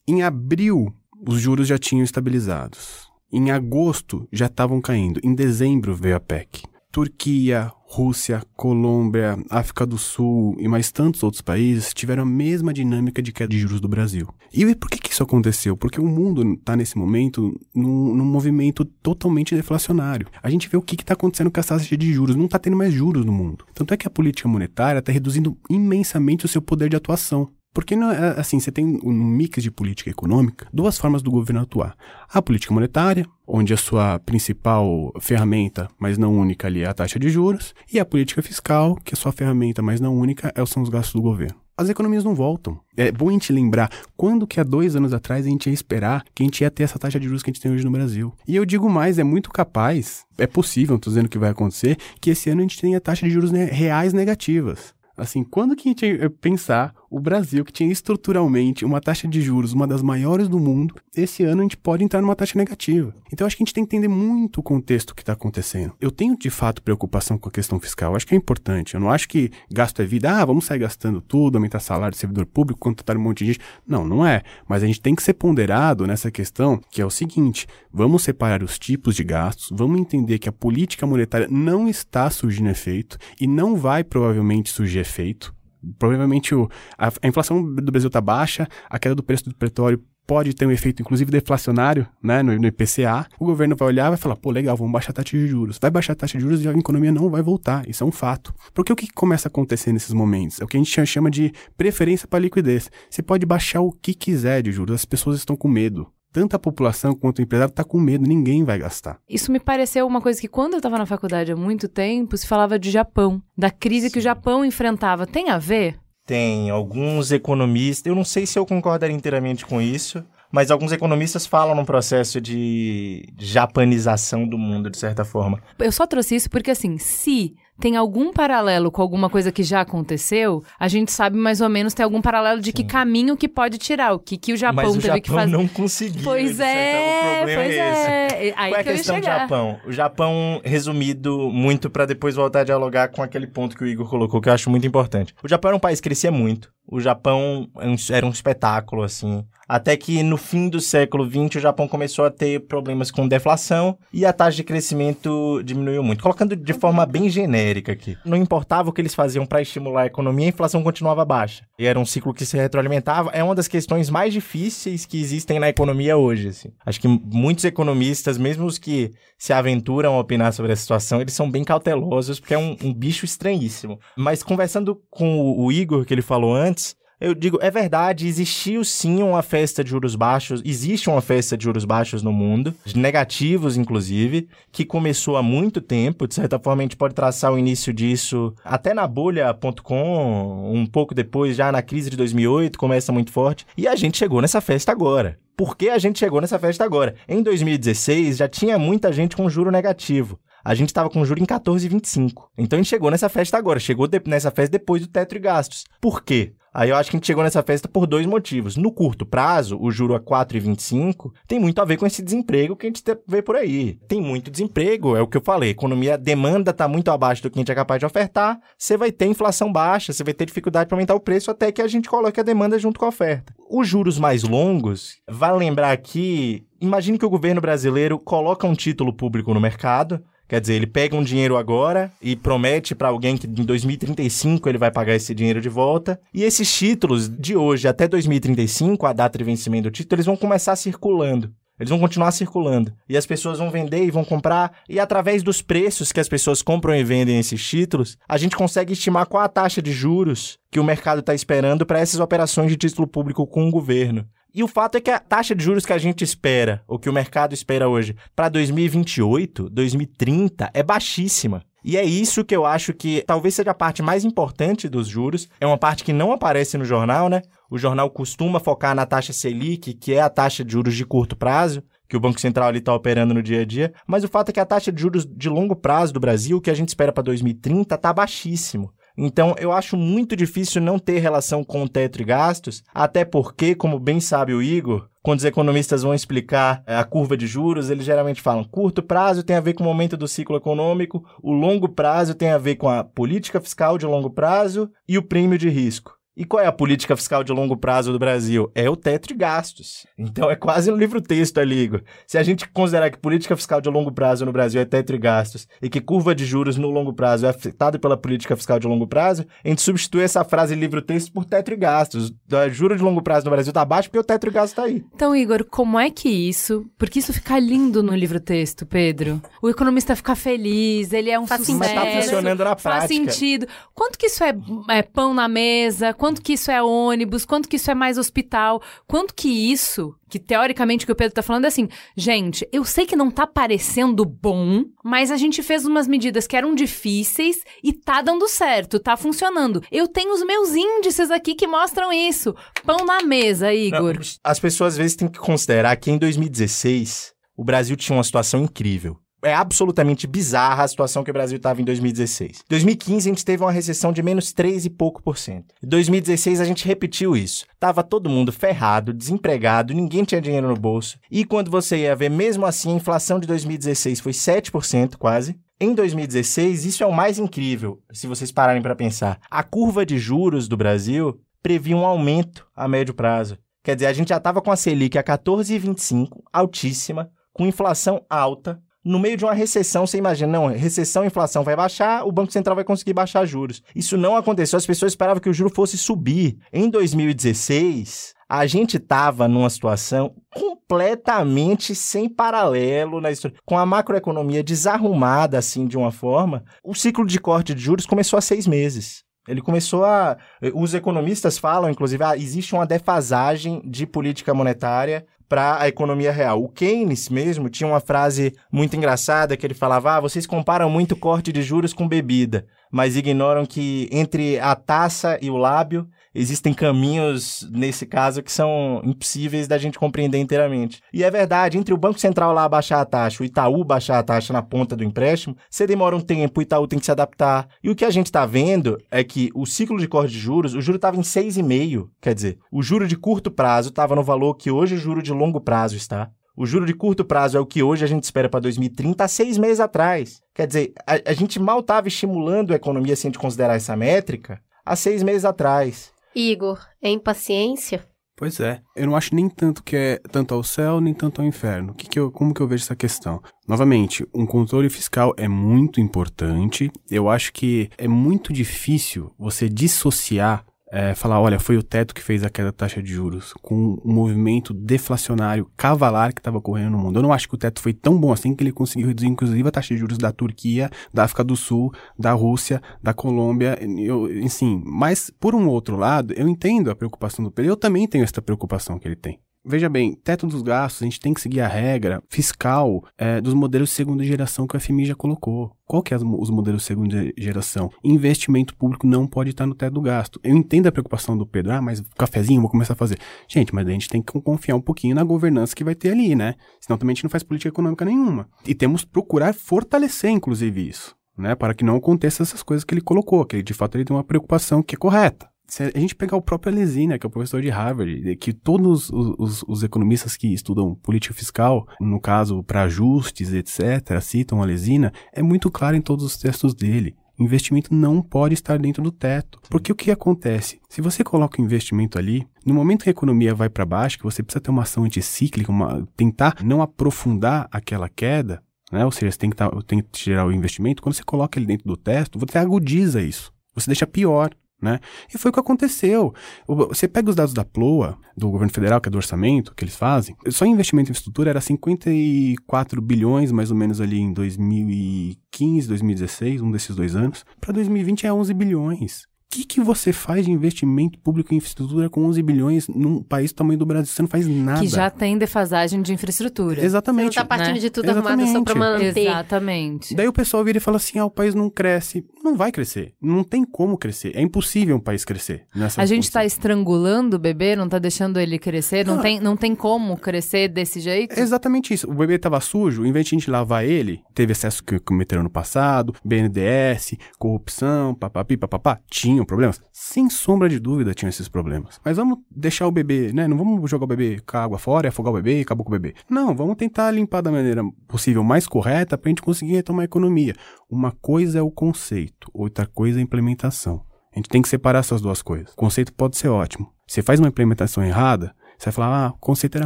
Em 0.07 0.21
abril, 0.21 0.93
os 1.27 1.41
juros 1.41 1.67
já 1.67 1.77
tinham 1.77 2.03
estabilizados. 2.03 3.04
Em 3.31 3.51
agosto 3.51 4.27
já 4.31 4.45
estavam 4.45 4.79
caindo. 4.79 5.19
Em 5.23 5.33
dezembro 5.33 5.95
veio 5.95 6.15
a 6.15 6.19
PEC. 6.19 6.63
Turquia, 6.91 7.71
Rússia, 7.87 8.41
Colômbia, 8.55 9.37
África 9.49 9.85
do 9.85 9.97
Sul 9.97 10.55
e 10.59 10.67
mais 10.67 10.91
tantos 10.93 11.23
outros 11.23 11.41
países 11.41 11.93
tiveram 11.93 12.23
a 12.23 12.25
mesma 12.25 12.73
dinâmica 12.73 13.21
de 13.21 13.33
queda 13.33 13.49
de 13.49 13.57
juros 13.57 13.81
do 13.81 13.87
Brasil. 13.89 14.29
E 14.53 14.73
por 14.75 14.89
que, 14.89 14.99
que 14.99 15.11
isso 15.11 15.21
aconteceu? 15.21 15.75
Porque 15.75 15.99
o 15.99 16.05
mundo 16.05 16.53
está 16.53 16.73
nesse 16.75 16.97
momento 16.97 17.59
num, 17.73 18.15
num, 18.15 18.23
movimento 18.23 18.85
totalmente 18.85 19.53
deflacionário. 19.53 20.27
A 20.41 20.49
gente 20.49 20.69
vê 20.69 20.77
o 20.77 20.81
que 20.81 20.95
está 20.95 21.15
acontecendo 21.15 21.51
com 21.51 21.59
as 21.59 21.65
taxas 21.65 21.85
de 21.85 22.13
juros. 22.13 22.37
Não 22.37 22.45
está 22.45 22.57
tendo 22.57 22.77
mais 22.77 22.93
juros 22.93 23.25
no 23.25 23.33
mundo. 23.33 23.65
Tanto 23.73 23.93
é 23.93 23.97
que 23.97 24.07
a 24.07 24.09
política 24.09 24.47
monetária 24.47 24.99
está 24.99 25.11
reduzindo 25.11 25.57
imensamente 25.69 26.45
o 26.45 26.47
seu 26.47 26.61
poder 26.61 26.89
de 26.89 26.95
atuação. 26.95 27.49
Porque, 27.75 27.93
assim, 28.37 28.57
você 28.57 28.71
tem 28.71 29.01
um 29.03 29.11
mix 29.11 29.61
de 29.61 29.69
política 29.69 30.09
econômica, 30.09 30.65
duas 30.73 30.97
formas 30.97 31.21
do 31.21 31.29
governo 31.29 31.59
atuar. 31.59 31.93
A 32.29 32.41
política 32.41 32.73
monetária, 32.73 33.27
onde 33.45 33.73
a 33.73 33.77
sua 33.77 34.17
principal 34.17 35.11
ferramenta, 35.19 35.89
mas 35.99 36.17
não 36.17 36.33
única 36.37 36.67
ali, 36.67 36.83
é 36.83 36.87
a 36.87 36.93
taxa 36.93 37.19
de 37.19 37.27
juros, 37.27 37.75
e 37.91 37.99
a 37.99 38.05
política 38.05 38.41
fiscal, 38.41 38.95
que 39.03 39.13
a 39.13 39.17
sua 39.17 39.33
ferramenta, 39.33 39.81
mas 39.81 39.99
não 39.99 40.15
única, 40.15 40.53
é 40.55 40.65
são 40.65 40.81
os 40.81 40.87
gastos 40.87 41.15
do 41.15 41.21
governo. 41.21 41.59
As 41.77 41.89
economias 41.89 42.23
não 42.23 42.33
voltam. 42.33 42.79
É 42.95 43.11
bom 43.11 43.27
a 43.27 43.33
gente 43.33 43.51
lembrar 43.51 43.91
quando 44.15 44.47
que 44.47 44.61
há 44.61 44.63
dois 44.63 44.95
anos 44.95 45.11
atrás 45.11 45.45
a 45.45 45.49
gente 45.49 45.67
ia 45.67 45.73
esperar 45.73 46.23
que 46.33 46.43
a 46.43 46.45
gente 46.45 46.61
ia 46.61 46.71
ter 46.71 46.83
essa 46.83 46.97
taxa 46.97 47.19
de 47.19 47.25
juros 47.25 47.43
que 47.43 47.49
a 47.49 47.53
gente 47.53 47.61
tem 47.61 47.73
hoje 47.73 47.83
no 47.83 47.91
Brasil. 47.91 48.33
E 48.47 48.55
eu 48.55 48.65
digo 48.65 48.89
mais, 48.89 49.19
é 49.19 49.23
muito 49.25 49.49
capaz, 49.49 50.23
é 50.37 50.47
possível, 50.47 50.95
estou 50.95 51.11
dizendo 51.11 51.27
que 51.27 51.37
vai 51.37 51.49
acontecer, 51.49 51.97
que 52.21 52.29
esse 52.29 52.49
ano 52.49 52.61
a 52.61 52.63
gente 52.63 52.79
tenha 52.79 53.01
taxa 53.01 53.27
de 53.27 53.33
juros 53.33 53.51
reais 53.51 54.13
negativas. 54.13 54.95
Assim, 55.17 55.45
quando 55.45 55.77
que 55.77 55.87
a 55.87 55.91
gente 55.91 56.05
ia 56.05 56.29
pensar 56.29 56.93
o 57.09 57.19
Brasil, 57.19 57.63
que 57.63 57.71
tinha 57.71 57.91
estruturalmente 57.91 58.85
uma 58.85 58.99
taxa 58.99 59.27
de 59.27 59.41
juros, 59.41 59.73
uma 59.73 59.87
das 59.87 60.01
maiores 60.01 60.47
do 60.47 60.59
mundo, 60.59 60.95
esse 61.15 61.43
ano 61.43 61.61
a 61.61 61.63
gente 61.63 61.77
pode 61.77 62.03
entrar 62.03 62.21
numa 62.21 62.35
taxa 62.35 62.57
negativa. 62.57 63.13
Então, 63.31 63.45
acho 63.45 63.55
que 63.55 63.63
a 63.63 63.65
gente 63.65 63.73
tem 63.73 63.85
que 63.85 63.95
entender 63.95 64.07
muito 64.07 64.59
o 64.59 64.63
contexto 64.63 65.15
que 65.15 65.21
está 65.21 65.33
acontecendo. 65.33 65.93
Eu 65.99 66.11
tenho, 66.11 66.37
de 66.37 66.49
fato, 66.49 66.81
preocupação 66.81 67.37
com 67.37 67.49
a 67.49 67.51
questão 67.51 67.79
fiscal. 67.79 68.15
Acho 68.15 68.27
que 68.27 68.33
é 68.33 68.37
importante. 68.37 68.95
Eu 68.95 68.99
não 68.99 69.09
acho 69.09 69.27
que 69.27 69.51
gasto 69.71 70.01
é 70.01 70.05
vida. 70.05 70.31
Ah, 70.31 70.45
vamos 70.45 70.65
sair 70.65 70.79
gastando 70.79 71.21
tudo, 71.21 71.57
aumentar 71.57 71.79
salário 71.79 72.17
servidor 72.17 72.45
público, 72.45 72.79
contratar 72.79 73.17
um 73.17 73.21
monte 73.21 73.39
de 73.39 73.53
gente. 73.53 73.59
Não, 73.87 74.05
não 74.05 74.25
é. 74.25 74.41
Mas 74.67 74.83
a 74.83 74.87
gente 74.87 75.01
tem 75.01 75.15
que 75.15 75.23
ser 75.23 75.33
ponderado 75.33 76.05
nessa 76.05 76.29
questão, 76.29 76.79
que 76.91 77.01
é 77.01 77.05
o 77.05 77.09
seguinte: 77.09 77.67
vamos 77.91 78.23
separar 78.23 78.61
os 78.63 78.77
tipos 78.77 79.15
de 79.15 79.23
gastos, 79.23 79.69
vamos 79.71 79.99
entender 79.99 80.39
que 80.39 80.49
a 80.49 80.51
política 80.51 81.07
monetária 81.07 81.47
não 81.49 81.87
está 81.87 82.29
surgindo 82.29 82.69
efeito 82.69 83.17
e 83.39 83.47
não 83.47 83.75
vai 83.75 84.03
provavelmente 84.03 84.69
surgir 84.69 84.99
efeito 84.99 85.54
provavelmente 85.97 86.53
o, 86.53 86.69
a, 86.97 87.07
a, 87.21 87.27
inflação 87.27 87.63
do 87.63 87.91
Brasil 87.91 88.07
está 88.07 88.21
baixa, 88.21 88.67
a 88.89 88.99
queda 88.99 89.15
do 89.15 89.23
preço 89.23 89.45
do 89.45 89.55
petróleo 89.55 90.01
pode 90.25 90.53
ter 90.53 90.65
um 90.65 90.71
efeito, 90.71 91.01
inclusive, 91.01 91.31
deflacionário, 91.31 92.07
né, 92.21 92.41
no, 92.41 92.57
no, 92.57 92.67
IPCA. 92.67 93.27
O 93.39 93.45
governo 93.45 93.75
vai 93.75 93.87
olhar 93.89 94.07
e 94.07 94.09
vai 94.09 94.17
falar, 94.17 94.35
pô, 94.35 94.51
legal, 94.51 94.75
vamos 94.75 94.91
baixar 94.91 95.11
a 95.11 95.13
taxa 95.13 95.37
de 95.37 95.47
juros. 95.47 95.77
Vai 95.79 95.91
baixar 95.91 96.13
a 96.13 96.15
taxa 96.15 96.37
de 96.37 96.43
juros 96.43 96.63
e 96.63 96.67
a 96.67 96.71
economia 96.71 97.11
não 97.11 97.29
vai 97.29 97.41
voltar. 97.41 97.87
Isso 97.87 98.03
é 98.03 98.07
um 98.07 98.11
fato. 98.11 98.53
Porque 98.73 98.91
o 98.91 98.95
que 98.95 99.11
começa 99.13 99.47
a 99.47 99.49
acontecer 99.49 99.93
nesses 99.93 100.13
momentos? 100.13 100.59
É 100.59 100.63
o 100.63 100.67
que 100.67 100.77
a 100.77 100.79
gente 100.79 101.05
chama 101.05 101.29
de 101.29 101.51
preferência 101.77 102.27
para 102.27 102.39
liquidez. 102.39 102.89
Você 103.09 103.21
pode 103.21 103.45
baixar 103.45 103.81
o 103.81 103.91
que 103.91 104.13
quiser 104.13 104.63
de 104.63 104.71
juros, 104.71 104.95
as 104.95 105.05
pessoas 105.05 105.37
estão 105.37 105.55
com 105.55 105.67
medo 105.67 106.07
tanto 106.35 106.53
a 106.53 106.59
população 106.59 107.15
quanto 107.15 107.39
o 107.39 107.41
empresário 107.41 107.71
está 107.71 107.81
com 107.81 107.97
medo, 107.97 108.27
ninguém 108.27 108.65
vai 108.65 108.77
gastar. 108.77 109.21
Isso 109.29 109.49
me 109.53 109.57
pareceu 109.57 110.05
uma 110.05 110.19
coisa 110.19 110.41
que 110.41 110.49
quando 110.49 110.73
eu 110.73 110.79
estava 110.79 110.97
na 110.97 111.05
faculdade 111.05 111.53
há 111.53 111.55
muito 111.55 111.87
tempo, 111.87 112.35
se 112.35 112.45
falava 112.45 112.77
de 112.77 112.91
Japão, 112.91 113.41
da 113.57 113.71
crise 113.71 114.07
Sim. 114.07 114.11
que 114.11 114.19
o 114.19 114.21
Japão 114.21 114.65
enfrentava. 114.65 115.25
Tem 115.25 115.49
a 115.49 115.57
ver? 115.57 115.97
Tem 116.25 116.69
alguns 116.69 117.31
economistas, 117.31 118.09
eu 118.09 118.15
não 118.15 118.25
sei 118.25 118.45
se 118.45 118.59
eu 118.59 118.65
concordaria 118.65 119.15
inteiramente 119.15 119.65
com 119.65 119.81
isso, 119.81 120.25
mas 120.51 120.71
alguns 120.71 120.91
economistas 120.91 121.45
falam 121.45 121.73
num 121.73 121.85
processo 121.85 122.41
de 122.41 123.25
japanização 123.39 124.45
do 124.45 124.57
mundo, 124.57 124.89
de 124.89 124.97
certa 124.97 125.23
forma. 125.23 125.61
Eu 125.79 125.91
só 125.91 126.05
trouxe 126.05 126.35
isso 126.35 126.49
porque, 126.49 126.71
assim, 126.71 126.97
se 126.97 127.55
tem 127.79 127.95
algum 127.95 128.31
paralelo 128.31 128.91
com 128.91 129.01
alguma 129.01 129.29
coisa 129.29 129.51
que 129.51 129.63
já 129.63 129.81
aconteceu, 129.81 130.63
a 130.79 130.87
gente 130.87 131.11
sabe 131.11 131.37
mais 131.37 131.61
ou 131.61 131.69
menos 131.69 131.93
tem 131.93 132.03
algum 132.03 132.21
paralelo 132.21 132.61
de 132.61 132.67
Sim. 132.67 132.73
que 132.73 132.83
caminho 132.83 133.35
que 133.35 133.47
pode 133.47 133.77
tirar, 133.77 134.13
o 134.13 134.19
que, 134.19 134.37
que 134.37 134.53
o 134.53 134.57
Japão 134.57 134.85
Mas 134.85 134.91
o 134.91 134.95
teve 134.95 135.07
Japão 135.07 135.21
que 135.21 135.31
fazer. 135.31 135.51
não 135.51 135.67
conseguiu. 135.67 136.23
Pois 136.23 136.59
é, 136.59 137.41
pois 137.43 137.57
é. 137.57 138.47
é. 138.49 138.53
Aí 138.55 138.71
Qual 138.71 138.77
é 138.77 138.81
a 138.81 138.83
questão 138.83 139.19
do 139.19 139.25
Japão? 139.25 139.79
O 139.85 139.91
Japão, 139.91 140.61
resumido 140.63 141.49
muito 141.51 141.89
para 141.89 142.05
depois 142.05 142.35
voltar 142.35 142.61
a 142.61 142.63
dialogar 142.63 143.09
com 143.09 143.21
aquele 143.21 143.47
ponto 143.47 143.75
que 143.75 143.83
o 143.83 143.87
Igor 143.87 144.09
colocou, 144.09 144.39
que 144.39 144.49
eu 144.49 144.53
acho 144.53 144.69
muito 144.69 144.87
importante. 144.87 145.33
O 145.43 145.47
Japão 145.47 145.69
era 145.69 145.77
um 145.77 145.79
país 145.79 145.99
que 145.99 146.07
crescia 146.07 146.31
muito. 146.31 146.73
O 146.87 146.99
Japão 146.99 147.67
era 148.11 148.25
um 148.25 148.29
espetáculo, 148.29 149.01
assim. 149.01 149.43
Até 149.67 149.97
que 149.97 150.21
no 150.21 150.37
fim 150.37 150.69
do 150.69 150.79
século 150.79 151.27
XX 151.27 151.55
o 151.55 151.59
Japão 151.59 151.87
começou 151.87 152.25
a 152.25 152.29
ter 152.29 152.59
problemas 152.67 153.09
com 153.09 153.27
deflação 153.27 153.97
e 154.13 154.23
a 154.23 154.31
taxa 154.31 154.57
de 154.57 154.63
crescimento 154.63 155.63
diminuiu 155.63 156.03
muito. 156.03 156.21
Colocando 156.21 156.55
de 156.55 156.73
forma 156.73 157.03
bem 157.03 157.27
genérica 157.27 157.64
aqui. 157.91 158.17
Não 158.25 158.37
importava 158.37 158.89
o 158.89 158.93
que 158.93 159.01
eles 159.01 159.15
faziam 159.15 159.45
para 159.45 159.61
estimular 159.61 160.03
a 160.03 160.05
economia, 160.05 160.47
a 160.47 160.49
inflação 160.49 160.83
continuava 160.83 161.23
baixa. 161.25 161.65
E 161.77 161.85
era 161.85 161.99
um 161.99 162.05
ciclo 162.05 162.33
que 162.33 162.45
se 162.45 162.57
retroalimentava. 162.57 163.31
É 163.31 163.43
uma 163.43 163.55
das 163.55 163.67
questões 163.67 164.09
mais 164.09 164.33
difíceis 164.33 165.05
que 165.05 165.19
existem 165.19 165.59
na 165.59 165.69
economia 165.69 166.17
hoje. 166.17 166.49
Assim. 166.49 166.71
Acho 166.85 166.99
que 166.99 167.07
muitos 167.07 167.65
economistas, 167.65 168.37
mesmo 168.37 168.65
os 168.65 168.77
que 168.77 169.11
se 169.37 169.53
aventuram 169.53 170.15
a 170.15 170.19
opinar 170.19 170.53
sobre 170.53 170.71
a 170.71 170.75
situação, 170.75 171.21
eles 171.21 171.33
são 171.33 171.49
bem 171.49 171.63
cautelosos 171.63 172.39
porque 172.39 172.53
é 172.53 172.57
um, 172.57 172.75
um 172.83 172.93
bicho 172.93 173.25
estranhíssimo. 173.25 173.99
Mas 174.15 174.43
conversando 174.43 175.01
com 175.09 175.39
o 175.57 175.71
Igor, 175.71 176.05
que 176.05 176.13
ele 176.13 176.21
falou 176.21 176.55
antes, 176.55 176.95
eu 177.19 177.33
digo, 177.33 177.57
é 177.61 177.71
verdade, 177.71 178.27
existiu 178.27 178.83
sim 178.83 179.23
uma 179.23 179.41
festa 179.41 179.83
de 179.83 179.89
juros 179.89 180.15
baixos, 180.15 180.61
existe 180.65 181.09
uma 181.09 181.21
festa 181.21 181.57
de 181.57 181.63
juros 181.63 181.85
baixos 181.85 182.21
no 182.21 182.31
mundo, 182.31 182.73
negativos 182.95 183.77
inclusive, 183.77 184.47
que 184.71 184.83
começou 184.83 185.37
há 185.37 185.43
muito 185.43 185.79
tempo, 185.79 186.27
de 186.27 186.35
certa 186.35 186.59
forma 186.59 186.81
a 186.81 186.85
gente 186.85 186.97
pode 186.97 187.15
traçar 187.15 187.53
o 187.53 187.57
início 187.57 187.93
disso 187.93 188.53
até 188.63 188.93
na 188.93 189.07
bolha.com, 189.07 190.71
um 190.73 190.85
pouco 190.85 191.15
depois, 191.15 191.55
já 191.55 191.71
na 191.71 191.81
crise 191.81 192.09
de 192.09 192.17
2008, 192.17 192.77
começa 192.77 193.11
muito 193.11 193.31
forte, 193.31 193.65
e 193.77 193.87
a 193.87 193.95
gente 193.95 194.17
chegou 194.17 194.41
nessa 194.41 194.59
festa 194.59 194.91
agora. 194.91 195.39
Por 195.55 195.77
que 195.77 195.87
a 195.89 195.97
gente 195.97 196.19
chegou 196.19 196.41
nessa 196.41 196.59
festa 196.59 196.83
agora? 196.83 197.15
Em 197.29 197.41
2016 197.41 198.37
já 198.37 198.47
tinha 198.47 198.77
muita 198.77 199.13
gente 199.13 199.37
com 199.37 199.49
juro 199.49 199.71
negativo. 199.71 200.37
a 200.65 200.73
gente 200.73 200.89
estava 200.89 201.09
com 201.09 201.23
juro 201.23 201.39
em 201.39 201.45
14,25. 201.45 202.47
Então 202.57 202.75
a 202.77 202.81
gente 202.81 202.89
chegou 202.89 203.11
nessa 203.11 203.29
festa 203.29 203.55
agora, 203.57 203.79
chegou 203.79 204.07
de, 204.07 204.19
nessa 204.25 204.49
festa 204.49 204.71
depois 204.71 205.01
do 205.01 205.07
teto 205.07 205.35
de 205.35 205.39
gastos. 205.39 205.85
Por 206.01 206.23
quê? 206.23 206.53
Aí 206.75 206.89
eu 206.89 206.97
acho 206.97 207.09
que 207.09 207.15
a 207.15 207.19
gente 207.19 207.27
chegou 207.27 207.41
nessa 207.41 207.63
festa 207.63 207.87
por 207.87 208.05
dois 208.05 208.25
motivos. 208.25 208.75
No 208.75 208.91
curto 208.91 209.25
prazo, 209.25 209.77
o 209.79 209.89
juro 209.89 210.13
a 210.13 210.19
4,25 210.19 211.31
tem 211.47 211.57
muito 211.57 211.81
a 211.81 211.85
ver 211.85 211.95
com 211.95 212.05
esse 212.05 212.21
desemprego 212.21 212.75
que 212.75 212.85
a 212.85 212.89
gente 212.89 213.01
vê 213.25 213.41
por 213.41 213.55
aí. 213.55 213.97
Tem 214.09 214.21
muito 214.21 214.51
desemprego, 214.51 215.15
é 215.15 215.21
o 215.21 215.27
que 215.27 215.37
eu 215.37 215.41
falei. 215.41 215.69
A 215.69 215.71
economia, 215.71 216.17
demanda 216.17 216.71
está 216.71 216.85
muito 216.85 217.09
abaixo 217.09 217.41
do 217.41 217.49
que 217.49 217.57
a 217.57 217.61
gente 217.61 217.71
é 217.71 217.75
capaz 217.75 218.01
de 218.01 218.05
ofertar. 218.05 218.59
Você 218.77 218.97
vai 218.97 219.09
ter 219.09 219.25
inflação 219.25 219.71
baixa, 219.71 220.11
você 220.11 220.21
vai 220.21 220.33
ter 220.33 220.45
dificuldade 220.45 220.89
para 220.89 220.97
aumentar 220.97 221.15
o 221.15 221.19
preço 221.21 221.49
até 221.49 221.71
que 221.71 221.81
a 221.81 221.87
gente 221.87 222.09
coloque 222.09 222.41
a 222.41 222.43
demanda 222.43 222.77
junto 222.77 222.99
com 222.99 223.05
a 223.05 223.09
oferta. 223.09 223.55
Os 223.71 223.87
juros 223.87 224.19
mais 224.19 224.43
longos, 224.43 225.21
vale 225.29 225.59
lembrar 225.59 225.93
aqui, 225.93 226.67
imagine 226.81 227.17
que 227.17 227.25
o 227.25 227.29
governo 227.29 227.61
brasileiro 227.61 228.19
coloca 228.19 228.67
um 228.67 228.75
título 228.75 229.13
público 229.13 229.53
no 229.53 229.61
mercado, 229.61 230.21
Quer 230.47 230.61
dizer, 230.61 230.75
ele 230.75 230.87
pega 230.87 231.15
um 231.15 231.23
dinheiro 231.23 231.57
agora 231.57 232.11
e 232.21 232.35
promete 232.35 232.93
para 232.93 233.07
alguém 233.07 233.35
que 233.35 233.47
em 233.47 233.65
2035 233.65 234.69
ele 234.69 234.77
vai 234.77 234.91
pagar 234.91 235.15
esse 235.15 235.33
dinheiro 235.33 235.59
de 235.59 235.69
volta. 235.69 236.19
E 236.33 236.43
esses 236.43 236.71
títulos 236.71 237.27
de 237.27 237.55
hoje 237.55 237.87
até 237.87 238.07
2035, 238.07 239.05
a 239.05 239.13
data 239.13 239.37
de 239.37 239.43
vencimento 239.43 239.89
do 239.89 239.91
título, 239.91 240.17
eles 240.17 240.25
vão 240.25 240.37
começar 240.37 240.75
circulando. 240.75 241.51
Eles 241.77 241.89
vão 241.89 241.99
continuar 241.99 242.31
circulando. 242.31 242.93
E 243.07 243.17
as 243.17 243.25
pessoas 243.25 243.59
vão 243.59 243.69
vender 243.69 244.05
e 244.05 244.11
vão 244.11 244.23
comprar. 244.23 244.77
E 244.87 244.99
através 244.99 245.43
dos 245.43 245.61
preços 245.61 246.11
que 246.11 246.21
as 246.21 246.29
pessoas 246.29 246.61
compram 246.61 246.95
e 246.95 247.03
vendem 247.03 247.37
esses 247.37 247.61
títulos, 247.61 248.17
a 248.29 248.37
gente 248.37 248.55
consegue 248.55 248.93
estimar 248.93 249.25
qual 249.25 249.43
a 249.43 249.49
taxa 249.49 249.81
de 249.81 249.91
juros 249.91 250.57
que 250.71 250.79
o 250.79 250.83
mercado 250.83 251.19
está 251.19 251.33
esperando 251.33 251.85
para 251.85 251.99
essas 251.99 252.19
operações 252.19 252.69
de 252.69 252.77
título 252.77 253.07
público 253.07 253.45
com 253.45 253.67
o 253.67 253.71
governo. 253.71 254.25
E 254.55 254.63
o 254.63 254.69
fato 254.69 254.95
é 254.95 255.01
que 255.01 255.11
a 255.11 255.19
taxa 255.19 255.53
de 255.53 255.61
juros 255.61 255.85
que 255.85 255.91
a 255.91 255.97
gente 255.97 256.23
espera, 256.23 256.81
ou 256.87 256.97
que 256.97 257.09
o 257.09 257.13
mercado 257.13 257.53
espera 257.53 257.89
hoje, 257.89 258.15
para 258.33 258.47
2028, 258.47 259.69
2030, 259.69 260.71
é 260.73 260.81
baixíssima. 260.81 261.61
E 261.83 261.97
é 261.97 262.05
isso 262.05 262.45
que 262.45 262.55
eu 262.55 262.65
acho 262.65 262.93
que 262.93 263.21
talvez 263.27 263.53
seja 263.53 263.71
a 263.71 263.73
parte 263.73 264.01
mais 264.01 264.23
importante 264.23 264.87
dos 264.87 265.09
juros. 265.09 265.49
É 265.59 265.67
uma 265.67 265.77
parte 265.77 266.05
que 266.05 266.13
não 266.13 266.31
aparece 266.31 266.77
no 266.77 266.85
jornal, 266.85 267.27
né? 267.27 267.41
O 267.69 267.77
jornal 267.77 268.09
costuma 268.09 268.61
focar 268.61 268.95
na 268.95 269.05
taxa 269.05 269.33
Selic, 269.33 269.93
que 269.93 270.13
é 270.13 270.21
a 270.21 270.29
taxa 270.29 270.63
de 270.63 270.71
juros 270.71 270.95
de 270.95 271.05
curto 271.05 271.35
prazo, 271.35 271.83
que 272.07 272.15
o 272.15 272.19
Banco 272.21 272.39
Central 272.39 272.73
está 272.73 272.95
operando 272.95 273.33
no 273.33 273.43
dia 273.43 273.61
a 273.61 273.65
dia. 273.65 273.93
Mas 274.07 274.23
o 274.23 274.29
fato 274.29 274.49
é 274.49 274.53
que 274.53 274.59
a 274.61 274.65
taxa 274.65 274.89
de 274.89 275.01
juros 275.01 275.25
de 275.25 275.49
longo 275.49 275.75
prazo 275.75 276.13
do 276.13 276.19
Brasil, 276.21 276.61
que 276.61 276.71
a 276.71 276.73
gente 276.73 276.87
espera 276.87 277.11
para 277.11 277.23
2030, 277.23 277.93
está 277.93 278.13
baixíssimo. 278.13 278.93
Então, 279.17 279.55
eu 279.57 279.71
acho 279.71 279.95
muito 279.95 280.35
difícil 280.35 280.81
não 280.81 280.99
ter 280.99 281.19
relação 281.19 281.63
com 281.63 281.83
o 281.83 281.89
teto 281.89 282.17
de 282.17 282.25
gastos, 282.25 282.83
até 282.93 283.23
porque, 283.23 283.73
como 283.73 283.99
bem 283.99 284.19
sabe 284.19 284.53
o 284.53 284.61
Igor, 284.61 285.07
quando 285.25 285.39
os 285.39 285.45
economistas 285.45 286.03
vão 286.03 286.13
explicar 286.13 286.83
eh, 286.85 286.95
a 286.95 287.03
curva 287.03 287.35
de 287.35 287.47
juros, 287.47 287.89
eles 287.89 288.05
geralmente 288.05 288.43
falam 288.43 288.63
curto 288.63 289.01
prazo 289.01 289.41
tem 289.41 289.55
a 289.55 289.59
ver 289.59 289.73
com 289.73 289.83
o 289.83 289.87
momento 289.87 290.15
do 290.15 290.27
ciclo 290.27 290.55
econômico, 290.55 291.25
o 291.41 291.51
longo 291.51 291.89
prazo 291.89 292.35
tem 292.35 292.49
a 292.49 292.59
ver 292.59 292.75
com 292.75 292.87
a 292.87 293.03
política 293.03 293.59
fiscal 293.59 293.97
de 293.97 294.05
longo 294.05 294.29
prazo 294.29 294.91
e 295.07 295.17
o 295.17 295.23
prêmio 295.23 295.57
de 295.57 295.67
risco. 295.67 296.14
E 296.37 296.43
qual 296.43 296.61
é 296.61 296.67
a 296.67 296.71
política 296.71 297.15
fiscal 297.15 297.43
de 297.43 297.53
longo 297.53 297.77
prazo 297.77 298.11
do 298.11 298.19
Brasil? 298.19 298.69
É 298.75 298.89
o 298.89 298.95
teto 298.95 299.27
de 299.27 299.33
gastos. 299.33 300.05
Então 300.17 300.51
é 300.51 300.55
quase 300.55 300.91
um 300.91 300.97
livro-texto 300.97 301.57
ali, 301.59 301.79
Igor. 301.79 302.01
Se 302.27 302.37
a 302.37 302.43
gente 302.43 302.67
considerar 302.69 303.09
que 303.09 303.17
política 303.17 303.55
fiscal 303.55 303.79
de 303.79 303.89
longo 303.89 304.11
prazo 304.11 304.45
no 304.45 304.51
Brasil 304.51 304.81
é 304.81 304.85
teto 304.85 305.13
de 305.13 305.19
gastos 305.19 305.67
e 305.81 305.89
que 305.89 306.01
curva 306.01 306.35
de 306.35 306.45
juros 306.45 306.75
no 306.75 306.89
longo 306.89 307.13
prazo 307.13 307.45
é 307.45 307.49
afetada 307.49 307.97
pela 307.97 308.17
política 308.17 308.55
fiscal 308.55 308.79
de 308.79 308.87
longo 308.87 309.07
prazo, 309.07 309.45
a 309.63 309.69
gente 309.69 309.81
substitui 309.81 310.23
essa 310.23 310.43
frase 310.43 310.75
livro-texto 310.75 311.31
por 311.31 311.45
teto 311.45 311.71
de 311.71 311.77
gastos. 311.77 312.29
O 312.29 312.69
juro 312.69 312.97
de 312.97 313.03
longo 313.03 313.21
prazo 313.21 313.45
no 313.45 313.51
Brasil 313.51 313.71
está 313.71 313.85
baixo 313.85 314.09
porque 314.09 314.19
o 314.19 314.23
teto 314.23 314.47
de 314.47 314.53
gastos 314.53 314.71
está 314.71 314.83
aí. 314.83 315.05
Então, 315.13 315.35
Igor, 315.35 315.65
como 315.65 315.97
é 315.97 316.09
que 316.09 316.27
isso... 316.27 316.85
Porque 316.97 317.19
isso 317.19 317.31
fica 317.31 317.57
lindo 317.59 318.03
no 318.03 318.13
livro-texto, 318.13 318.85
Pedro. 318.85 319.41
O 319.61 319.69
economista 319.69 320.15
fica 320.15 320.35
feliz, 320.35 321.13
ele 321.13 321.29
é 321.29 321.39
um 321.39 321.47
faz 321.47 321.61
sucesso. 321.61 321.79
Mas 321.79 321.93
tá 321.93 322.21
funcionando 322.21 322.63
na 322.63 322.75
prática. 322.75 323.07
Faz 323.07 323.07
sentido. 323.07 323.67
Quanto 323.93 324.17
que 324.19 324.25
isso 324.25 324.43
é, 324.43 324.53
é 324.89 325.01
pão 325.01 325.33
na 325.33 325.47
mesa? 325.47 326.13
Quanto 326.25 326.41
que 326.41 326.53
isso 326.53 326.71
é 326.71 326.81
ônibus, 326.81 327.45
quanto 327.45 327.69
que 327.69 327.75
isso 327.75 327.91
é 327.91 327.93
mais 327.93 328.17
hospital, 328.17 328.81
quanto 329.05 329.31
que 329.31 329.47
isso, 329.47 330.15
que 330.27 330.39
teoricamente 330.39 331.05
o 331.05 331.05
que 331.05 331.11
o 331.11 331.15
Pedro 331.15 331.35
tá 331.35 331.43
falando 331.43 331.65
é 331.65 331.67
assim, 331.67 331.87
gente, 332.17 332.67
eu 332.71 332.83
sei 332.83 333.05
que 333.05 333.15
não 333.15 333.29
tá 333.29 333.45
parecendo 333.45 334.25
bom, 334.25 334.85
mas 335.03 335.29
a 335.29 335.37
gente 335.37 335.61
fez 335.61 335.85
umas 335.85 336.07
medidas 336.07 336.47
que 336.47 336.57
eram 336.57 336.73
difíceis 336.73 337.57
e 337.83 337.93
tá 337.93 338.23
dando 338.23 338.47
certo, 338.47 338.99
tá 338.99 339.15
funcionando. 339.15 339.83
Eu 339.91 340.07
tenho 340.07 340.33
os 340.33 340.43
meus 340.43 340.73
índices 340.73 341.29
aqui 341.29 341.53
que 341.53 341.67
mostram 341.67 342.11
isso. 342.11 342.55
Pão 342.83 343.05
na 343.05 343.21
mesa, 343.21 343.71
Igor. 343.71 344.17
As 344.43 344.59
pessoas 344.59 344.93
às 344.93 344.97
vezes 344.97 345.15
têm 345.15 345.27
que 345.27 345.37
considerar 345.37 345.95
que 345.97 346.09
em 346.09 346.17
2016 346.17 347.35
o 347.55 347.63
Brasil 347.63 347.95
tinha 347.95 348.17
uma 348.17 348.23
situação 348.23 348.63
incrível 348.63 349.19
é 349.45 349.53
absolutamente 349.53 350.25
bizarra 350.25 350.83
a 350.83 350.87
situação 350.87 351.23
que 351.23 351.29
o 351.29 351.33
Brasil 351.33 351.57
estava 351.57 351.81
em 351.81 351.85
2016. 351.85 352.59
Em 352.59 352.69
2015, 352.69 353.29
a 353.29 353.31
gente 353.31 353.45
teve 353.45 353.63
uma 353.63 353.71
recessão 353.71 354.11
de 354.11 354.23
menos 354.23 354.51
3 354.51 354.85
e 354.85 354.89
pouco 354.89 355.21
por 355.21 355.37
cento. 355.37 355.73
Em 355.83 355.87
2016, 355.87 356.59
a 356.59 356.65
gente 356.65 356.85
repetiu 356.85 357.37
isso. 357.37 357.65
Tava 357.79 358.03
todo 358.03 358.29
mundo 358.29 358.51
ferrado, 358.51 359.13
desempregado, 359.13 359.93
ninguém 359.93 360.23
tinha 360.23 360.41
dinheiro 360.41 360.67
no 360.67 360.75
bolso. 360.75 361.19
E 361.29 361.45
quando 361.45 361.69
você 361.69 361.97
ia 361.97 362.15
ver, 362.15 362.29
mesmo 362.29 362.65
assim, 362.65 362.93
a 362.93 362.95
inflação 362.95 363.39
de 363.39 363.47
2016 363.47 364.19
foi 364.19 364.31
7% 364.31 365.15
quase. 365.17 365.55
Em 365.79 365.93
2016, 365.93 366.85
isso 366.85 367.03
é 367.03 367.05
o 367.05 367.13
mais 367.13 367.37
incrível, 367.37 368.01
se 368.11 368.27
vocês 368.27 368.51
pararem 368.51 368.81
para 368.81 368.95
pensar. 368.95 369.39
A 369.51 369.61
curva 369.61 370.05
de 370.05 370.17
juros 370.17 370.67
do 370.67 370.77
Brasil 370.77 371.39
previa 371.61 371.95
um 371.95 372.05
aumento 372.05 372.65
a 372.75 372.87
médio 372.87 373.13
prazo. 373.13 373.57
Quer 373.83 373.95
dizer, 373.95 374.07
a 374.07 374.13
gente 374.13 374.29
já 374.29 374.37
estava 374.37 374.61
com 374.61 374.71
a 374.71 374.75
Selic 374.75 375.17
a 375.17 375.23
14,25, 375.23 376.41
altíssima, 376.51 377.29
com 377.53 377.67
inflação 377.67 378.25
alta, 378.29 378.81
no 379.05 379.19
meio 379.19 379.37
de 379.37 379.45
uma 379.45 379.53
recessão, 379.53 380.07
você 380.07 380.17
imagina, 380.17 380.51
não, 380.51 380.65
recessão, 380.65 381.23
inflação 381.23 381.63
vai 381.63 381.75
baixar, 381.75 382.25
o 382.25 382.31
Banco 382.31 382.51
Central 382.51 382.75
vai 382.75 382.83
conseguir 382.83 383.13
baixar 383.13 383.45
juros. 383.45 383.83
Isso 383.95 384.17
não 384.17 384.35
aconteceu, 384.35 384.77
as 384.77 384.85
pessoas 384.85 385.11
esperavam 385.11 385.39
que 385.39 385.49
o 385.49 385.53
juro 385.53 385.69
fosse 385.69 385.95
subir. 385.95 386.57
Em 386.73 386.89
2016, 386.89 388.33
a 388.49 388.65
gente 388.65 388.97
estava 388.97 389.47
numa 389.47 389.69
situação 389.69 390.33
completamente 390.51 391.93
sem 391.93 392.27
paralelo 392.27 393.21
na 393.21 393.29
história. 393.29 393.55
Com 393.63 393.77
a 393.77 393.85
macroeconomia 393.85 394.63
desarrumada 394.63 395.59
assim 395.59 395.85
de 395.85 395.97
uma 395.97 396.11
forma, 396.11 396.63
o 396.83 396.95
ciclo 396.95 397.25
de 397.25 397.39
corte 397.39 397.75
de 397.75 397.81
juros 397.81 398.07
começou 398.07 398.37
há 398.37 398.41
seis 398.41 398.65
meses. 398.65 399.23
Ele 399.47 399.61
começou 399.61 400.03
a. 400.03 400.37
Os 400.73 400.95
economistas 400.95 401.57
falam, 401.57 401.89
inclusive, 401.89 402.23
ah, 402.23 402.35
existe 402.35 402.73
uma 402.73 402.85
defasagem 402.85 403.79
de 403.85 404.07
política 404.07 404.53
monetária 404.53 405.25
para 405.47 405.81
a 405.81 405.87
economia 405.87 406.31
real. 406.31 406.63
O 406.63 406.69
Keynes 406.69 407.29
mesmo 407.29 407.69
tinha 407.69 407.87
uma 407.87 407.99
frase 407.99 408.53
muito 408.71 408.95
engraçada 408.95 409.55
que 409.55 409.65
ele 409.65 409.73
falava: 409.73 410.15
ah, 410.15 410.19
vocês 410.19 410.45
comparam 410.45 410.89
muito 410.89 411.15
corte 411.15 411.51
de 411.51 411.61
juros 411.61 411.93
com 411.93 412.07
bebida, 412.07 412.65
mas 412.91 413.15
ignoram 413.15 413.65
que 413.65 414.09
entre 414.11 414.59
a 414.59 414.75
taça 414.75 415.37
e 415.41 415.49
o 415.49 415.57
lábio 415.57 416.07
existem 416.35 416.73
caminhos, 416.73 417.67
nesse 417.71 418.05
caso, 418.05 418.43
que 418.43 418.51
são 418.51 419.01
impossíveis 419.03 419.67
da 419.67 419.77
gente 419.77 419.97
compreender 419.97 420.37
inteiramente. 420.37 421.01
E 421.13 421.23
é 421.23 421.31
verdade, 421.31 421.77
entre 421.77 421.93
o 421.93 421.97
Banco 421.97 422.19
Central 422.19 422.53
lá 422.53 422.67
baixar 422.67 422.99
a 422.99 423.05
taxa, 423.05 423.41
o 423.41 423.45
Itaú 423.45 423.83
baixar 423.83 424.19
a 424.19 424.23
taxa 424.23 424.51
na 424.51 424.61
ponta 424.61 424.95
do 424.95 425.03
empréstimo, 425.03 425.55
você 425.69 425.87
demora 425.87 426.15
um 426.15 426.21
tempo, 426.21 426.59
o 426.59 426.63
Itaú 426.63 426.87
tem 426.87 426.99
que 426.99 427.05
se 427.05 427.11
adaptar. 427.11 427.67
E 427.81 427.89
o 427.89 427.95
que 427.95 428.03
a 428.03 428.09
gente 428.09 428.27
está 428.27 428.45
vendo 428.45 428.97
é 429.09 429.23
que 429.23 429.49
o 429.55 429.65
ciclo 429.65 429.97
de 429.97 430.07
corte 430.07 430.33
de 430.33 430.39
juros, 430.39 430.75
o 430.75 430.81
juro 430.81 430.97
estava 430.97 431.17
em 431.17 431.21
6,5, 431.21 432.09
quer 432.21 432.35
dizer, 432.35 432.59
o 432.71 432.83
juro 432.83 433.07
de 433.07 433.15
curto 433.15 433.49
prazo 433.49 433.89
estava 433.89 434.15
no 434.15 434.23
valor 434.23 434.55
que 434.55 434.69
hoje 434.69 434.95
o 434.95 434.99
juro 434.99 435.23
de 435.23 435.31
longo 435.31 435.61
prazo 435.61 435.95
está. 435.95 436.29
O 436.57 436.65
juro 436.65 436.85
de 436.85 436.93
curto 436.93 437.25
prazo 437.25 437.57
é 437.57 437.59
o 437.59 437.65
que 437.65 437.83
hoje 437.83 438.05
a 438.05 438.07
gente 438.07 438.23
espera 438.23 438.47
para 438.47 438.61
2030, 438.61 439.23
há 439.23 439.27
seis 439.27 439.57
meses 439.57 439.81
atrás. 439.81 440.39
Quer 440.53 440.67
dizer, 440.67 440.93
a, 441.05 441.31
a 441.31 441.33
gente 441.33 441.59
mal 441.59 441.81
estava 441.81 442.07
estimulando 442.07 442.71
a 442.71 442.77
economia 442.77 443.15
se 443.15 443.27
a 443.27 443.29
gente 443.29 443.39
considerar 443.39 443.75
essa 443.75 443.95
métrica 443.95 444.61
há 444.85 444.95
seis 444.95 445.21
meses 445.21 445.43
atrás. 445.43 446.14
Igor, 446.35 446.79
é 447.01 447.09
impaciência? 447.09 448.05
Pois 448.37 448.59
é. 448.59 448.81
Eu 448.95 449.07
não 449.07 449.15
acho 449.15 449.33
nem 449.33 449.47
tanto 449.47 449.81
que 449.81 449.95
é 449.95 450.19
tanto 450.29 450.53
ao 450.53 450.61
céu, 450.61 450.99
nem 450.99 451.13
tanto 451.13 451.41
ao 451.41 451.47
inferno. 451.47 451.93
Que 451.93 452.09
que 452.09 452.19
eu, 452.19 452.29
como 452.29 452.53
que 452.53 452.59
eu 452.59 452.67
vejo 452.67 452.83
essa 452.83 452.95
questão? 452.95 453.41
Novamente, 453.65 454.27
um 454.33 454.45
controle 454.45 454.89
fiscal 454.89 455.33
é 455.37 455.47
muito 455.47 456.01
importante. 456.01 456.91
Eu 457.09 457.29
acho 457.29 457.53
que 457.53 457.89
é 457.97 458.09
muito 458.09 458.51
difícil 458.51 459.33
você 459.39 459.69
dissociar 459.69 460.65
é, 460.91 461.15
falar, 461.15 461.39
olha, 461.39 461.59
foi 461.59 461.77
o 461.77 461.83
teto 461.83 462.13
que 462.13 462.21
fez 462.21 462.43
a 462.43 462.49
queda 462.49 462.67
da 462.67 462.77
taxa 462.77 463.01
de 463.01 463.11
juros, 463.11 463.53
com 463.61 463.99
um 464.03 464.13
movimento 464.13 464.73
deflacionário 464.73 465.69
cavalar 465.75 466.33
que 466.33 466.39
estava 466.39 466.57
ocorrendo 466.57 466.91
no 466.91 466.97
mundo. 466.97 467.17
Eu 467.17 467.23
não 467.23 467.33
acho 467.33 467.47
que 467.49 467.55
o 467.55 467.57
teto 467.57 467.81
foi 467.81 467.93
tão 467.93 468.19
bom 468.19 468.31
assim 468.31 468.55
que 468.55 468.63
ele 468.63 468.71
conseguiu 468.71 469.07
reduzir, 469.07 469.27
inclusive, 469.27 469.67
a 469.67 469.71
taxa 469.71 469.93
de 469.93 469.99
juros 469.99 470.17
da 470.17 470.31
Turquia, 470.31 470.89
da 471.13 471.23
África 471.23 471.43
do 471.43 471.55
Sul, 471.55 471.91
da 472.17 472.33
Rússia, 472.33 472.81
da 473.01 473.13
Colômbia, 473.13 473.77
eu, 473.81 474.31
enfim. 474.41 474.81
Mas, 474.85 475.31
por 475.39 475.55
um 475.55 475.67
outro 475.67 475.95
lado, 475.95 476.33
eu 476.37 476.47
entendo 476.47 476.91
a 476.91 476.95
preocupação 476.95 477.43
do 477.43 477.51
Pedro, 477.51 477.71
eu 477.71 477.77
também 477.77 478.07
tenho 478.07 478.23
essa 478.23 478.41
preocupação 478.41 478.99
que 478.99 479.07
ele 479.07 479.15
tem. 479.15 479.39
Veja 479.67 479.89
bem, 479.89 480.13
teto 480.13 480.45
dos 480.45 480.61
gastos, 480.61 481.01
a 481.01 481.05
gente 481.05 481.19
tem 481.19 481.33
que 481.33 481.41
seguir 481.41 481.59
a 481.59 481.67
regra 481.67 482.21
fiscal 482.29 483.03
é, 483.17 483.41
dos 483.41 483.55
modelos 483.55 483.89
de 483.89 483.95
segunda 483.95 484.23
geração 484.23 484.67
que 484.67 484.77
o 484.77 484.79
FMI 484.79 485.05
já 485.05 485.15
colocou. 485.15 485.75
Qual 485.87 486.03
que 486.03 486.13
é 486.13 486.17
os 486.17 486.51
modelos 486.51 486.81
de 486.81 486.87
segunda 486.87 487.33
geração? 487.35 487.89
Investimento 488.03 488.75
público 488.75 489.07
não 489.07 489.25
pode 489.25 489.49
estar 489.49 489.65
no 489.65 489.73
teto 489.73 489.93
do 489.93 490.01
gasto. 490.01 490.39
Eu 490.43 490.55
entendo 490.55 490.85
a 490.85 490.91
preocupação 490.91 491.35
do 491.35 491.47
Pedro, 491.47 491.71
ah, 491.71 491.81
mas 491.81 491.99
cafezinho, 492.15 492.61
vou 492.61 492.69
começar 492.69 492.93
a 492.93 492.95
fazer. 492.95 493.17
Gente, 493.47 493.73
mas 493.73 493.87
a 493.87 493.91
gente 493.91 494.07
tem 494.07 494.21
que 494.21 494.39
confiar 494.39 494.75
um 494.75 494.81
pouquinho 494.81 495.15
na 495.15 495.23
governança 495.23 495.75
que 495.75 495.83
vai 495.83 495.95
ter 495.95 496.11
ali, 496.11 496.35
né? 496.35 496.53
Senão 496.79 496.95
também 496.95 497.13
a 497.13 497.15
gente 497.15 497.23
não 497.23 497.31
faz 497.31 497.41
política 497.41 497.69
econômica 497.69 498.05
nenhuma. 498.05 498.47
E 498.67 498.75
temos 498.75 499.03
que 499.03 499.09
procurar 499.09 499.51
fortalecer, 499.55 500.29
inclusive, 500.29 500.89
isso, 500.89 501.15
né? 501.35 501.55
Para 501.55 501.73
que 501.73 501.83
não 501.83 501.95
aconteça 501.95 502.43
essas 502.43 502.61
coisas 502.61 502.83
que 502.83 502.93
ele 502.93 503.01
colocou, 503.01 503.43
que 503.43 503.55
ele, 503.55 503.63
de 503.63 503.73
fato 503.73 503.97
ele 503.97 504.05
tem 504.05 504.15
uma 504.15 504.23
preocupação 504.23 504.83
que 504.83 504.93
é 504.93 504.97
correta 504.97 505.49
se 505.67 505.83
a 505.83 505.99
gente 505.99 506.15
pegar 506.15 506.37
o 506.37 506.41
próprio 506.41 506.73
Alesina, 506.73 507.17
que 507.17 507.25
é 507.25 507.27
o 507.27 507.31
professor 507.31 507.61
de 507.61 507.69
Harvard, 507.69 508.35
que 508.37 508.53
todos 508.53 509.09
os, 509.09 509.35
os, 509.37 509.63
os 509.67 509.83
economistas 509.83 510.37
que 510.37 510.53
estudam 510.53 510.95
política 510.95 511.33
fiscal, 511.33 511.87
no 511.99 512.19
caso 512.19 512.63
para 512.63 512.83
ajustes, 512.83 513.51
etc., 513.53 514.21
citam 514.21 514.61
Alesina, 514.61 515.11
é 515.33 515.41
muito 515.41 515.71
claro 515.71 515.95
em 515.95 516.01
todos 516.01 516.23
os 516.23 516.37
textos 516.37 516.73
dele. 516.73 517.15
Investimento 517.37 517.93
não 517.93 518.21
pode 518.21 518.53
estar 518.53 518.79
dentro 518.79 519.03
do 519.03 519.11
teto. 519.11 519.59
Porque 519.69 519.91
o 519.91 519.95
que 519.95 520.09
acontece? 520.09 520.79
Se 520.87 521.01
você 521.01 521.23
coloca 521.23 521.61
o 521.61 521.65
investimento 521.65 522.17
ali, 522.17 522.47
no 522.65 522.73
momento 522.73 523.03
que 523.03 523.09
a 523.09 523.11
economia 523.11 523.53
vai 523.53 523.69
para 523.69 523.85
baixo, 523.85 524.17
que 524.17 524.23
você 524.23 524.41
precisa 524.41 524.61
ter 524.61 524.71
uma 524.71 524.83
ação 524.83 525.03
anticíclica, 525.03 525.69
uma, 525.69 526.07
tentar 526.15 526.63
não 526.63 526.81
aprofundar 526.81 527.67
aquela 527.71 528.07
queda, 528.07 528.63
né? 528.91 529.03
ou 529.03 529.11
seja, 529.11 529.31
você 529.31 529.37
tem 529.37 529.49
que, 529.49 529.55
tá, 529.55 529.69
tem 529.85 529.99
que 529.99 530.09
tirar 530.11 530.45
o 530.45 530.51
investimento, 530.51 531.01
quando 531.01 531.15
você 531.15 531.23
coloca 531.23 531.59
ele 531.59 531.65
dentro 531.65 531.85
do 531.85 531.97
teto, 531.97 532.39
você 532.39 532.57
agudiza 532.57 533.21
isso. 533.21 533.51
Você 533.75 533.87
deixa 533.87 534.07
pior. 534.07 534.51
Né? 534.81 534.99
E 535.33 535.37
foi 535.37 535.49
o 535.49 535.53
que 535.53 535.59
aconteceu. 535.59 536.33
Você 536.67 537.07
pega 537.07 537.29
os 537.29 537.35
dados 537.35 537.53
da 537.53 537.63
PLOA, 537.63 538.17
do 538.35 538.49
governo 538.49 538.71
federal, 538.73 538.99
que 538.99 539.07
é 539.07 539.11
do 539.11 539.17
orçamento 539.17 539.73
que 539.73 539.83
eles 539.83 539.95
fazem, 539.95 540.35
só 540.49 540.65
investimento 540.65 541.09
em 541.09 541.11
infraestrutura 541.11 541.49
era 541.49 541.61
54 541.61 543.01
bilhões, 543.01 543.51
mais 543.51 543.71
ou 543.71 543.77
menos 543.77 544.01
ali 544.01 544.19
em 544.19 544.33
2015, 544.33 545.87
2016, 545.87 546.61
um 546.61 546.71
desses 546.71 546.95
dois 546.95 547.15
anos. 547.15 547.45
Para 547.59 547.73
2020 547.73 548.27
é 548.27 548.33
11 548.33 548.53
bilhões 548.53 549.34
que, 549.55 549.65
que 549.65 549.81
você 549.81 550.11
faz 550.11 550.45
de 550.45 550.51
investimento 550.51 551.17
público 551.19 551.53
em 551.53 551.57
infraestrutura 551.57 552.09
com 552.09 552.25
11 552.25 552.41
bilhões 552.41 552.87
num 552.87 553.23
país 553.23 553.51
do 553.51 553.55
tamanho 553.55 553.79
do 553.79 553.85
Brasil? 553.85 554.11
Você 554.11 554.21
não 554.21 554.29
faz 554.29 554.47
nada. 554.47 554.81
Que 554.81 554.87
já 554.87 555.09
tem 555.09 555.37
defasagem 555.37 556.01
de 556.01 556.13
infraestrutura. 556.13 556.83
Exatamente. 556.83 557.33
Você 557.33 557.39
não 557.39 557.47
tá 557.47 557.57
partindo 557.57 557.75
né? 557.75 557.81
de 557.81 557.89
tudo 557.89 558.05
Exatamente. 558.05 558.49
arrumado 558.49 558.57
só 558.57 558.63
pra 558.63 558.75
manter. 558.75 559.19
Exatamente. 559.19 560.15
Daí 560.15 560.27
o 560.27 560.33
pessoal 560.33 560.63
vira 560.63 560.77
e 560.77 560.81
fala 560.81 560.97
assim, 560.97 561.19
ah, 561.19 561.25
o 561.25 561.31
país 561.31 561.55
não 561.55 561.69
cresce. 561.69 562.25
Não 562.43 562.55
vai 562.55 562.71
crescer. 562.71 563.13
Não 563.21 563.43
tem 563.43 563.63
como 563.63 563.97
crescer. 563.97 564.31
É 564.35 564.41
impossível 564.41 564.95
um 564.97 564.99
país 564.99 565.23
crescer. 565.23 565.65
Nessa 565.75 566.01
a 566.01 566.05
gente 566.05 566.23
está 566.23 566.45
estrangulando 566.45 567.37
o 567.37 567.39
bebê, 567.39 567.75
não 567.75 567.85
está 567.85 567.99
deixando 567.99 568.39
ele 568.39 568.59
crescer? 568.59 569.05
Não, 569.05 569.19
ah. 569.19 569.21
tem, 569.21 569.39
não 569.39 569.55
tem 569.55 569.73
como 569.75 570.17
crescer 570.17 570.67
desse 570.67 570.99
jeito? 570.99 571.35
exatamente 571.39 571.93
isso. 571.93 572.09
O 572.09 572.13
bebê 572.13 572.35
estava 572.35 572.59
sujo, 572.59 573.05
em 573.05 573.11
vez 573.11 573.25
de 573.25 573.35
a 573.35 573.39
gente 573.39 573.49
lavar 573.49 573.85
ele, 573.85 574.21
teve 574.33 574.51
excesso 574.51 574.83
que 574.83 574.99
cometeram 574.99 575.43
no 575.43 575.49
passado, 575.49 576.13
BNDES, 576.23 577.15
corrupção, 577.37 578.13
papapi, 578.13 578.57
papapá, 578.57 578.99
tinha 579.09 579.44
problemas? 579.45 579.81
Sem 579.91 580.29
sombra 580.29 580.67
de 580.67 580.79
dúvida 580.79 581.13
tinham 581.13 581.29
esses 581.29 581.47
problemas. 581.47 581.99
Mas 582.03 582.17
vamos 582.17 582.39
deixar 582.49 582.87
o 582.87 582.91
bebê, 582.91 583.31
né? 583.33 583.47
Não 583.47 583.57
vamos 583.57 583.89
jogar 583.89 584.05
o 584.05 584.07
bebê 584.07 584.41
com 584.45 584.57
a 584.57 584.63
água 584.63 584.77
fora 584.77 585.09
afogar 585.09 585.33
o 585.33 585.37
bebê 585.37 585.59
e 585.59 585.61
acabou 585.61 585.85
com 585.85 585.91
o 585.91 585.97
bebê. 585.97 586.13
Não, 586.29 586.55
vamos 586.55 586.75
tentar 586.75 587.11
limpar 587.11 587.41
da 587.41 587.51
maneira 587.51 587.81
possível 588.07 588.43
mais 588.43 588.67
correta 588.67 589.17
para 589.17 589.29
a 589.29 589.31
gente 589.31 589.41
conseguir 589.41 589.73
retomar 589.73 590.01
a 590.01 590.05
economia. 590.05 590.53
Uma 590.89 591.11
coisa 591.11 591.59
é 591.59 591.61
o 591.61 591.71
conceito, 591.71 592.49
outra 592.53 592.85
coisa 592.85 593.19
é 593.19 593.21
a 593.21 593.23
implementação. 593.23 594.03
A 594.33 594.37
gente 594.37 594.49
tem 594.49 594.61
que 594.61 594.67
separar 594.67 594.99
essas 594.99 595.21
duas 595.21 595.41
coisas. 595.41 595.71
O 595.71 595.75
conceito 595.77 596.13
pode 596.13 596.37
ser 596.37 596.49
ótimo. 596.49 596.91
Você 597.07 597.21
faz 597.21 597.39
uma 597.39 597.47
implementação 597.47 598.03
errada, 598.03 598.53
você 598.77 598.85
vai 598.85 598.93
falar, 598.93 599.27
ah, 599.27 599.29
o 599.29 599.39
conceito 599.39 599.77
era 599.77 599.85